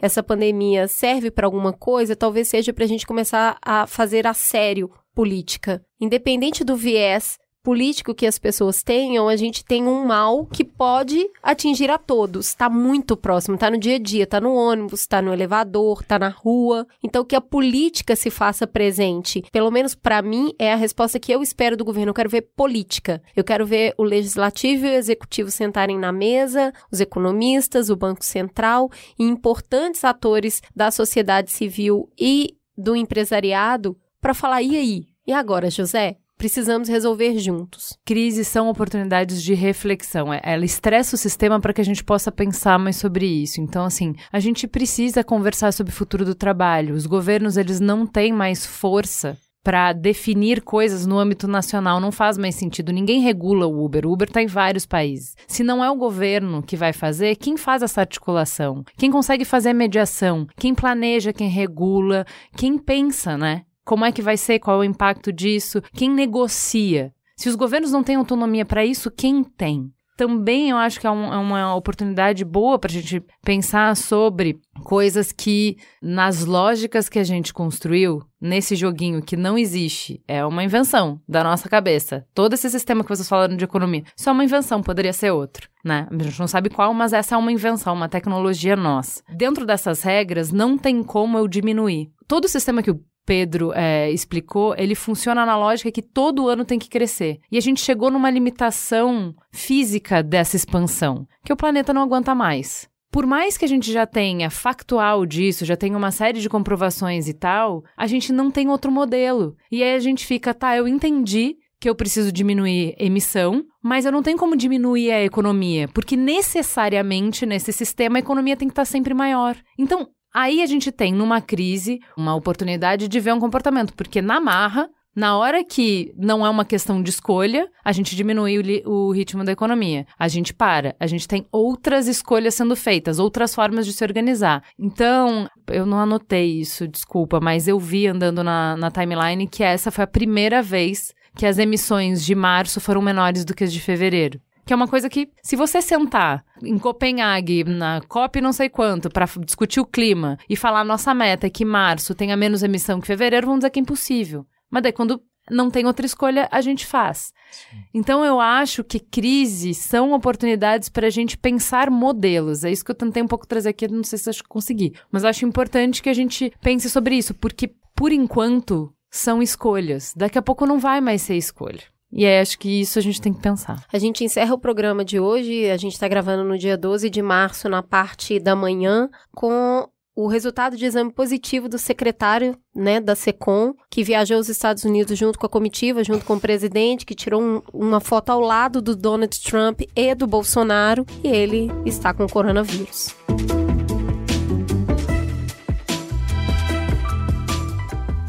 essa 0.01 0.23
pandemia 0.23 0.89
serve 0.89 1.31
para 1.31 1.47
alguma 1.47 1.73
coisa, 1.73 2.17
talvez 2.17 2.49
seja 2.49 2.73
para 2.73 2.85
a 2.85 2.89
gente 2.89 3.07
começar 3.07 3.57
a 3.63 3.87
fazer 3.87 4.27
a 4.27 4.35
sério 4.35 4.91
política. 5.15 5.83
Independente 6.01 6.65
do 6.65 6.77
viés 6.77 7.39
político 7.63 8.15
que 8.15 8.27
as 8.27 8.39
pessoas 8.39 8.83
tenham, 8.83 9.29
a 9.29 9.37
gente 9.37 9.65
tem 9.65 9.87
um 9.87 10.05
mal 10.05 10.47
que 10.47 10.65
pode 10.65 11.29
atingir 11.43 11.91
a 11.91 11.99
todos. 11.99 12.49
Está 12.49 12.69
muito 12.69 13.17
próximo, 13.17 13.55
está 13.55 13.71
no 13.71 13.79
dia 13.79 13.97
a 13.97 13.99
dia, 13.99 14.25
está 14.25 14.41
no 14.41 14.55
ônibus, 14.55 15.01
está 15.01 15.21
no 15.21 15.33
elevador, 15.33 16.01
está 16.01 16.19
na 16.19 16.29
rua. 16.29 16.87
Então 17.03 17.25
que 17.25 17.37
a 17.37 17.41
política 17.41 18.17
se 18.17 18.31
faça 18.31 18.67
presente. 18.67 19.43
Pelo 19.53 19.71
menos 19.71 19.95
para 19.95 20.23
mim 20.23 20.53
é 20.59 20.73
a 20.73 20.77
resposta 20.77 21.21
que 21.21 21.33
eu 21.33 21.43
espero 21.43 21.77
do 21.77 21.85
governo. 21.85 22.11
Eu 22.11 22.15
quero 22.15 22.31
ver 22.31 22.43
política. 22.57 23.23
Eu 23.37 23.45
quero 23.45 23.67
ver 23.67 23.95
o 23.99 24.03
legislativo 24.03 24.87
e 24.87 24.91
o 24.91 24.95
executivo 24.95 25.51
sentarem 25.51 25.99
na 25.99 26.13
mesa, 26.13 26.73
os 26.91 27.01
economistas, 27.01 27.91
o 27.91 27.97
Banco 27.97 28.25
Central 28.25 28.91
e 29.19 29.25
importantes 29.25 30.05
atores 30.05 30.63
da 30.75 30.91
sociedade 30.91 31.51
civil 31.51 32.11
e 32.19 32.57
do 32.77 32.95
empresariado 32.95 33.97
para 34.21 34.35
falar 34.35 34.63
e 34.63 34.77
aí? 34.77 35.07
E 35.27 35.33
agora, 35.33 35.69
José? 35.71 36.17
Precisamos 36.39 36.89
resolver 36.89 37.37
juntos. 37.39 37.99
Crises 38.07 38.47
são 38.47 38.69
oportunidades 38.69 39.43
de 39.43 39.55
reflexão. 39.55 40.33
É, 40.33 40.41
ela 40.45 40.65
estressa 40.65 41.17
o 41.17 41.19
sistema 41.19 41.61
para 41.61 41.73
que 41.73 41.81
a 41.81 41.85
gente 41.85 42.05
possa 42.05 42.31
pensar 42.31 42.79
mais 42.79 42.97
sobre 42.97 43.27
isso. 43.27 43.61
Então, 43.61 43.85
assim, 43.85 44.15
a 44.33 44.39
gente 44.39 44.69
precisa 44.69 45.25
conversar 45.25 45.73
sobre 45.73 45.93
o 45.93 45.97
futuro 45.97 46.25
do 46.25 46.37
trabalho. 46.37 46.95
Os 46.95 47.07
governos, 47.07 47.57
eles 47.57 47.81
não 47.81 48.07
têm 48.07 48.33
mais 48.33 48.65
força 48.65 49.37
para 49.69 49.93
definir 49.93 50.63
coisas 50.63 51.05
no 51.05 51.19
âmbito 51.19 51.47
nacional 51.47 52.01
não 52.01 52.11
faz 52.11 52.39
mais 52.39 52.55
sentido. 52.55 52.91
Ninguém 52.91 53.21
regula 53.21 53.67
o 53.67 53.85
Uber. 53.85 54.07
O 54.07 54.13
Uber 54.13 54.27
está 54.27 54.41
em 54.41 54.47
vários 54.47 54.87
países. 54.87 55.35
Se 55.47 55.63
não 55.63 55.85
é 55.85 55.91
o 55.91 55.97
governo 55.97 56.63
que 56.63 56.77
vai 56.77 56.93
fazer, 56.93 57.37
quem 57.37 57.57
faz 57.57 57.83
essa 57.83 58.01
articulação? 58.01 58.83
Quem 58.97 59.11
consegue 59.11 59.45
fazer 59.45 59.71
a 59.71 59.75
mediação? 59.75 60.47
Quem 60.57 60.75
planeja, 60.75 61.35
quem 61.35 61.51
regula? 61.51 62.25
Quem 62.57 62.79
pensa, 62.79 63.37
né? 63.37 63.65
Como 63.89 64.05
é 64.05 64.13
que 64.13 64.21
vai 64.21 64.37
ser? 64.37 64.59
Qual 64.59 64.77
é 64.77 64.81
o 64.81 64.85
impacto 64.85 65.33
disso? 65.33 65.81
Quem 65.95 66.11
negocia? 66.11 67.11
Se 67.35 67.49
os 67.49 67.55
governos 67.55 67.91
não 67.91 68.05
têm 68.05 68.17
autonomia 68.17 68.67
para 68.67 68.85
isso, 68.85 69.11
quem 69.11 69.43
tem? 69.43 69.91
Também 70.15 70.69
eu 70.69 70.77
acho 70.77 71.01
que 71.01 71.07
é, 71.07 71.11
um, 71.11 71.33
é 71.33 71.39
uma 71.39 71.75
oportunidade 71.75 72.45
boa 72.45 72.79
para 72.79 72.91
a 72.91 72.93
gente 72.93 73.25
pensar 73.43 73.97
sobre 73.97 74.59
coisas 74.85 75.33
que, 75.33 75.79
nas 76.03 76.45
lógicas 76.45 77.09
que 77.09 77.19
a 77.19 77.25
gente 77.25 77.55
construiu, 77.55 78.21
nesse 78.39 78.77
joguinho 78.77 79.23
que 79.23 79.39
não 79.39 79.57
existe, 79.57 80.23
é 80.29 80.45
uma 80.45 80.63
invenção 80.63 81.19
da 81.27 81.43
nossa 81.43 81.67
cabeça. 81.67 82.27
Todo 82.35 82.53
esse 82.53 82.69
sistema 82.69 83.03
que 83.03 83.09
vocês 83.09 83.29
falaram 83.29 83.57
de 83.57 83.65
economia, 83.65 84.03
isso 84.15 84.29
é 84.29 84.33
uma 84.33 84.45
invenção, 84.45 84.83
poderia 84.83 85.15
ser 85.15 85.31
outro, 85.31 85.67
né? 85.83 86.07
A 86.11 86.23
gente 86.25 86.39
não 86.39 86.49
sabe 86.49 86.69
qual, 86.69 86.93
mas 86.93 87.15
essa 87.15 87.37
é 87.37 87.39
uma 87.39 87.53
invenção, 87.53 87.95
uma 87.95 88.09
tecnologia 88.09 88.77
nossa. 88.77 89.23
Dentro 89.35 89.65
dessas 89.65 90.03
regras, 90.03 90.53
não 90.53 90.77
tem 90.77 91.03
como 91.03 91.39
eu 91.39 91.49
diminuir. 91.49 92.11
Todo 92.27 92.45
o 92.45 92.49
sistema 92.49 92.83
que 92.83 92.91
o 92.91 93.01
Pedro 93.29 93.75
é, 93.75 94.11
explicou, 94.11 94.75
ele 94.79 94.95
funciona 94.95 95.45
na 95.45 95.55
lógica 95.55 95.93
que 95.93 96.01
todo 96.01 96.49
ano 96.49 96.65
tem 96.65 96.79
que 96.79 96.89
crescer. 96.89 97.41
E 97.53 97.59
a 97.59 97.61
gente 97.61 97.79
chegou 97.79 98.11
numa 98.11 98.31
limitação 98.31 99.35
física 99.53 100.23
dessa 100.23 100.57
expansão, 100.57 101.29
que 101.45 101.53
o 101.53 101.57
planeta 101.57 101.93
não 101.93 102.01
aguenta 102.01 102.35
mais. 102.35 102.89
Por 103.13 103.27
mais 103.27 103.59
que 103.59 103.67
a 103.67 103.69
gente 103.69 103.93
já 103.93 104.07
tenha 104.07 104.49
factual 104.49 105.27
disso, 105.27 105.67
já 105.67 105.77
tenha 105.77 105.99
uma 105.99 106.11
série 106.11 106.41
de 106.41 106.49
comprovações 106.49 107.29
e 107.29 107.35
tal, 107.35 107.85
a 107.95 108.07
gente 108.07 108.33
não 108.33 108.51
tem 108.51 108.71
outro 108.71 108.91
modelo. 108.91 109.55
E 109.71 109.83
aí 109.83 109.95
a 109.95 110.01
gente 110.01 110.25
fica, 110.25 110.55
tá, 110.55 110.75
eu 110.75 110.89
entendi 110.89 111.57
que 111.79 111.89
eu 111.89 111.95
preciso 111.95 112.33
diminuir 112.33 112.95
emissão, 112.99 113.63
mas 113.83 114.07
eu 114.07 114.13
não 114.13 114.23
tenho 114.23 114.39
como 114.39 114.57
diminuir 114.57 115.13
a 115.13 115.23
economia, 115.23 115.87
porque 115.89 116.17
necessariamente 116.17 117.45
nesse 117.45 117.75
sistema 117.75 118.17
a 118.17 118.21
economia 118.21 118.57
tem 118.57 118.69
que 118.69 118.73
estar 118.73 118.87
sempre 118.87 119.13
maior. 119.13 119.55
Então, 119.79 120.09
Aí 120.39 120.63
a 120.63 120.67
gente 120.67 120.93
tem, 120.93 121.13
numa 121.13 121.41
crise, 121.41 121.99
uma 122.17 122.33
oportunidade 122.33 123.09
de 123.09 123.19
ver 123.19 123.35
um 123.35 123.41
comportamento, 123.41 123.93
porque 123.93 124.23
na 124.23 124.39
marra, 124.39 124.89
na 125.13 125.37
hora 125.37 125.65
que 125.65 126.15
não 126.17 126.47
é 126.47 126.49
uma 126.49 126.65
questão 126.65 127.03
de 127.03 127.11
escolha, 127.11 127.69
a 127.85 127.91
gente 127.91 128.15
diminui 128.15 128.57
o, 128.57 128.89
o, 128.89 129.11
ritmo 129.11 129.43
da 129.43 129.51
economia. 129.51 130.07
A 130.17 130.29
gente 130.29 130.55
para. 130.55 130.95
A 131.01 131.09
gente 131.09 131.27
tem 131.27 131.45
outras 131.51 132.07
escolhas 132.07 132.55
sendo 132.55 132.77
feitas, 132.77 133.19
outras 133.19 133.53
formas 133.53 133.85
de 133.85 133.93
se 133.93 134.05
organizar. 134.05 134.63
Então, 134.79 135.51
eu 135.67 135.85
não 135.85 135.99
anotei 135.99 136.61
isso, 136.61 136.87
desculpa, 136.87 137.41
mas 137.41 137.67
eu 137.67 137.77
vi 137.77 138.07
andando 138.07 138.45
na, 138.45 138.77
na 138.77 138.93
timeline 138.93 139.49
que 139.49 139.65
essa 139.65 139.91
foi 139.91 140.05
a 140.05 140.07
primeira 140.07 140.63
vez 140.63 141.13
que 141.35 141.47
as 141.47 141.59
emissões 141.59 142.25
de 142.25 142.37
março 142.37 142.81
foram 142.81 143.03
menores 143.03 143.45
do 143.45 143.55
que 143.55 143.65
as 143.65 143.73
de 143.73 143.81
fevereiro 143.81 144.41
que 144.69 144.73
é 144.75 144.77
uma 144.77 144.87
coisa 144.87 145.09
que, 145.09 145.31
se 145.43 145.57
você 145.57 145.81
sentar 145.81 146.45
em 146.63 146.79
Copenhague, 146.79 147.65
na 147.65 148.03
COP 148.07 148.39
não 148.43 148.53
sei 148.53 148.69
quanto, 148.69 149.09
para 149.09 149.25
discutir 149.43 149.81
o 149.81 149.87
clima 149.87 150.37
e 150.47 150.55
falar 150.57 150.85
nossa 150.85 151.15
meta 151.15 151.47
é 151.47 151.51
que 151.51 151.65
março 151.65 152.15
tenha 152.15 152.37
menos 152.37 152.63
emissão 152.63 153.01
que 153.01 153.07
fevereiro, 153.07 153.47
vão 153.47 153.57
dizer 153.57 153.71
que 153.71 153.79
é 153.79 153.83
impossível. 153.83 154.47
Mas 154.71 154.83
daí, 154.83 154.93
quando 154.93 155.23
não 155.51 155.71
tem 155.71 155.87
outra 155.87 156.05
escolha, 156.05 156.47
a 156.53 156.61
gente 156.61 156.85
faz. 156.85 157.33
Sim. 157.51 157.79
Então, 157.95 158.23
eu 158.23 158.39
acho 158.39 158.85
que 158.85 159.01
crises 159.01 159.79
são 159.79 160.13
oportunidades 160.13 160.91
para 160.91 161.07
a 161.07 161.11
gente 161.11 161.39
pensar 161.39 161.91
modelos. 161.91 162.63
É 162.63 162.71
isso 162.71 162.85
que 162.85 162.91
eu 162.91 162.95
tentei 162.95 163.23
um 163.23 163.27
pouco 163.27 163.47
trazer 163.47 163.71
aqui, 163.71 163.89
não 163.89 164.05
sei 164.05 164.19
se 164.19 164.29
eu 164.29 164.35
consegui. 164.51 164.93
Mas 165.11 165.25
acho 165.25 165.47
importante 165.47 166.03
que 166.03 166.11
a 166.11 166.15
gente 166.15 166.53
pense 166.61 166.91
sobre 166.91 167.17
isso, 167.17 167.33
porque, 167.33 167.75
por 167.97 168.13
enquanto, 168.13 168.93
são 169.11 169.43
escolhas. 169.43 170.13
Daqui 170.15 170.37
a 170.37 170.43
pouco 170.43 170.67
não 170.67 170.79
vai 170.79 171.01
mais 171.01 171.23
ser 171.23 171.37
escolha. 171.37 171.85
E 172.11 172.25
aí, 172.25 172.41
acho 172.41 172.59
que 172.59 172.81
isso 172.81 172.99
a 172.99 173.03
gente 173.03 173.21
tem 173.21 173.33
que 173.33 173.41
pensar. 173.41 173.85
A 173.93 173.99
gente 173.99 174.25
encerra 174.25 174.55
o 174.55 174.59
programa 174.59 175.05
de 175.05 175.21
hoje, 175.21 175.71
a 175.71 175.77
gente 175.77 175.93
está 175.93 176.09
gravando 176.09 176.45
no 176.45 176.59
dia 176.59 176.77
12 176.77 177.11
de 177.11 177.23
março, 177.23 177.69
na 177.69 177.83
parte 177.83 178.41
da 178.41 178.57
manhã, 178.57 179.09
com 179.35 179.89
o 180.19 180.27
resultado 180.27 180.77
de 180.77 180.85
exame 180.85 181.13
positivo 181.13 181.69
do 181.69 181.79
secretário 181.79 182.59
né, 182.75 183.01
da 183.01 183.15
SECOM, 183.15 183.73
que 183.89 184.03
viajou 184.03 184.39
aos 184.39 184.49
Estados 184.49 184.83
Unidos 184.83 185.17
junto 185.17 185.39
com 185.39 185.47
a 185.47 185.49
comitiva, 185.49 186.03
junto 186.03 186.25
com 186.25 186.35
o 186.35 186.41
presidente, 186.41 187.07
que 187.07 187.15
tirou 187.15 187.41
um, 187.41 187.63
uma 187.73 188.01
foto 188.01 188.31
ao 188.31 188.41
lado 188.41 188.83
do 188.83 188.97
Donald 188.97 189.41
Trump 189.41 189.83
e 189.95 190.15
do 190.17 190.27
Bolsonaro, 190.27 191.07
e 191.23 191.29
ele 191.29 191.71
está 191.87 192.13
com 192.13 192.27
coronavírus. 192.27 193.15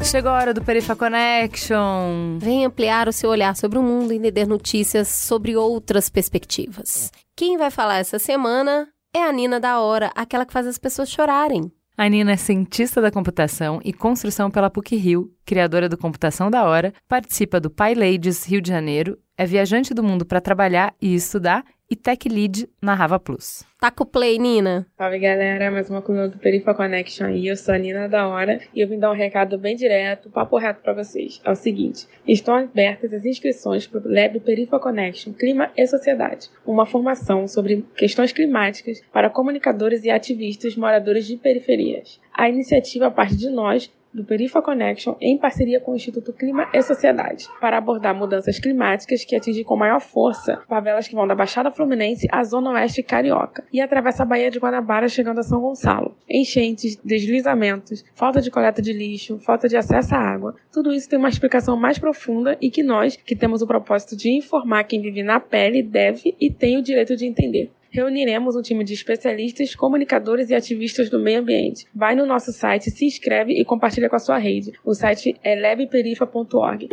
Chegou 0.02 0.32
a 0.32 0.34
hora 0.34 0.54
do 0.54 0.64
Perifa 0.64 0.96
Connection. 0.96 2.38
Vem 2.38 2.64
ampliar 2.64 3.06
o 3.06 3.12
seu 3.12 3.30
olhar 3.30 3.54
sobre 3.54 3.78
o 3.78 3.82
mundo 3.82 4.12
e 4.12 4.16
entender 4.16 4.46
notícias 4.46 5.06
sobre 5.06 5.56
outras 5.56 6.10
perspectivas. 6.10 7.12
Quem 7.36 7.56
vai 7.56 7.70
falar 7.70 7.98
essa 7.98 8.18
semana 8.18 8.88
é 9.14 9.22
a 9.22 9.30
Nina 9.30 9.60
da 9.60 9.78
Hora, 9.78 10.10
aquela 10.16 10.44
que 10.44 10.52
faz 10.52 10.66
as 10.66 10.78
pessoas 10.78 11.10
chorarem. 11.10 11.70
A 11.96 12.08
Nina 12.08 12.32
é 12.32 12.36
cientista 12.36 13.00
da 13.00 13.10
computação 13.10 13.80
e 13.84 13.92
construção 13.92 14.50
pela 14.50 14.70
PUC-Rio, 14.70 15.30
criadora 15.44 15.88
do 15.88 15.98
Computação 15.98 16.50
da 16.50 16.64
Hora, 16.64 16.92
participa 17.06 17.60
do 17.60 17.70
PyLadies 17.70 18.44
Rio 18.44 18.60
de 18.60 18.70
Janeiro, 18.70 19.18
é 19.36 19.44
viajante 19.46 19.94
do 19.94 20.02
mundo 20.02 20.24
para 20.24 20.40
trabalhar 20.40 20.94
e 21.00 21.14
estudar 21.14 21.64
e 21.90 21.94
Tech 21.94 22.28
Lead 22.28 22.68
na 22.80 22.94
Rava 22.94 23.20
Plus. 23.20 23.69
Tá 23.80 23.90
com 23.90 24.04
o 24.04 24.06
play, 24.06 24.38
Nina. 24.38 24.86
Salve, 24.98 25.18
galera. 25.18 25.70
Mais 25.70 25.88
uma 25.88 26.02
coluna 26.02 26.28
do 26.28 26.36
Perifa 26.36 26.74
Connection 26.74 27.24
aí. 27.24 27.46
Eu 27.46 27.56
sou 27.56 27.74
a 27.74 27.78
Nina 27.78 28.10
da 28.10 28.28
Hora 28.28 28.60
e 28.74 28.80
eu 28.82 28.86
vim 28.86 28.98
dar 28.98 29.10
um 29.10 29.14
recado 29.14 29.56
bem 29.56 29.74
direto, 29.74 30.28
papo 30.28 30.58
reto 30.58 30.82
para 30.82 30.92
vocês. 30.92 31.40
É 31.42 31.50
o 31.50 31.54
seguinte, 31.54 32.06
estão 32.28 32.56
abertas 32.56 33.10
as 33.14 33.24
inscrições 33.24 33.86
para 33.86 34.00
o 34.00 34.12
Lab 34.12 34.38
Perifa 34.40 34.78
Connection 34.78 35.32
Clima 35.32 35.72
e 35.74 35.86
Sociedade, 35.86 36.50
uma 36.66 36.84
formação 36.84 37.48
sobre 37.48 37.82
questões 37.96 38.32
climáticas 38.32 39.00
para 39.10 39.30
comunicadores 39.30 40.04
e 40.04 40.10
ativistas 40.10 40.76
moradores 40.76 41.26
de 41.26 41.38
periferias. 41.38 42.20
A 42.34 42.50
iniciativa 42.50 43.10
parte 43.10 43.34
de 43.34 43.48
nós 43.48 43.90
do 44.12 44.24
Perifa 44.24 44.60
Connection 44.60 45.14
em 45.20 45.38
parceria 45.38 45.80
com 45.80 45.92
o 45.92 45.96
Instituto 45.96 46.32
Clima 46.32 46.68
e 46.72 46.82
Sociedade, 46.82 47.48
para 47.60 47.78
abordar 47.78 48.14
mudanças 48.14 48.58
climáticas 48.58 49.24
que 49.24 49.36
atingem 49.36 49.64
com 49.64 49.76
maior 49.76 50.00
força 50.00 50.62
favelas 50.68 51.06
que 51.06 51.14
vão 51.14 51.26
da 51.26 51.34
Baixada 51.34 51.70
Fluminense 51.70 52.26
à 52.30 52.42
Zona 52.42 52.72
Oeste 52.72 53.02
Carioca 53.02 53.64
e 53.72 53.80
atravessa 53.80 54.22
a 54.22 54.26
Baía 54.26 54.50
de 54.50 54.58
Guanabara 54.58 55.08
chegando 55.08 55.38
a 55.38 55.42
São 55.42 55.60
Gonçalo. 55.60 56.16
Enchentes, 56.28 56.96
deslizamentos, 57.04 58.04
falta 58.14 58.40
de 58.40 58.50
coleta 58.50 58.82
de 58.82 58.92
lixo, 58.92 59.38
falta 59.38 59.68
de 59.68 59.76
acesso 59.76 60.14
à 60.14 60.18
água. 60.18 60.54
Tudo 60.72 60.92
isso 60.92 61.08
tem 61.08 61.18
uma 61.18 61.28
explicação 61.28 61.76
mais 61.76 61.98
profunda 61.98 62.56
e 62.60 62.70
que 62.70 62.82
nós, 62.82 63.16
que 63.16 63.36
temos 63.36 63.62
o 63.62 63.66
propósito 63.66 64.16
de 64.16 64.30
informar 64.30 64.84
quem 64.84 65.00
vive 65.00 65.22
na 65.22 65.40
pele, 65.40 65.82
deve 65.82 66.34
e 66.40 66.50
tem 66.50 66.76
o 66.78 66.82
direito 66.82 67.16
de 67.16 67.26
entender 67.26 67.70
reuniremos 67.90 68.56
um 68.56 68.62
time 68.62 68.84
de 68.84 68.94
especialistas, 68.94 69.74
comunicadores 69.74 70.50
e 70.50 70.54
ativistas 70.54 71.10
do 71.10 71.18
meio 71.18 71.40
ambiente. 71.40 71.86
Vai 71.94 72.14
no 72.14 72.24
nosso 72.24 72.52
site, 72.52 72.90
se 72.90 73.04
inscreve 73.04 73.52
e 73.52 73.64
compartilha 73.64 74.08
com 74.08 74.16
a 74.16 74.20
sua 74.20 74.38
rede. 74.38 74.72
O 74.84 74.94
site 74.94 75.36
é 75.42 75.54
lebeperifa.org. 75.54 76.88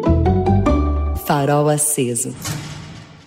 Farol 1.25 1.69
aceso. 1.69 2.35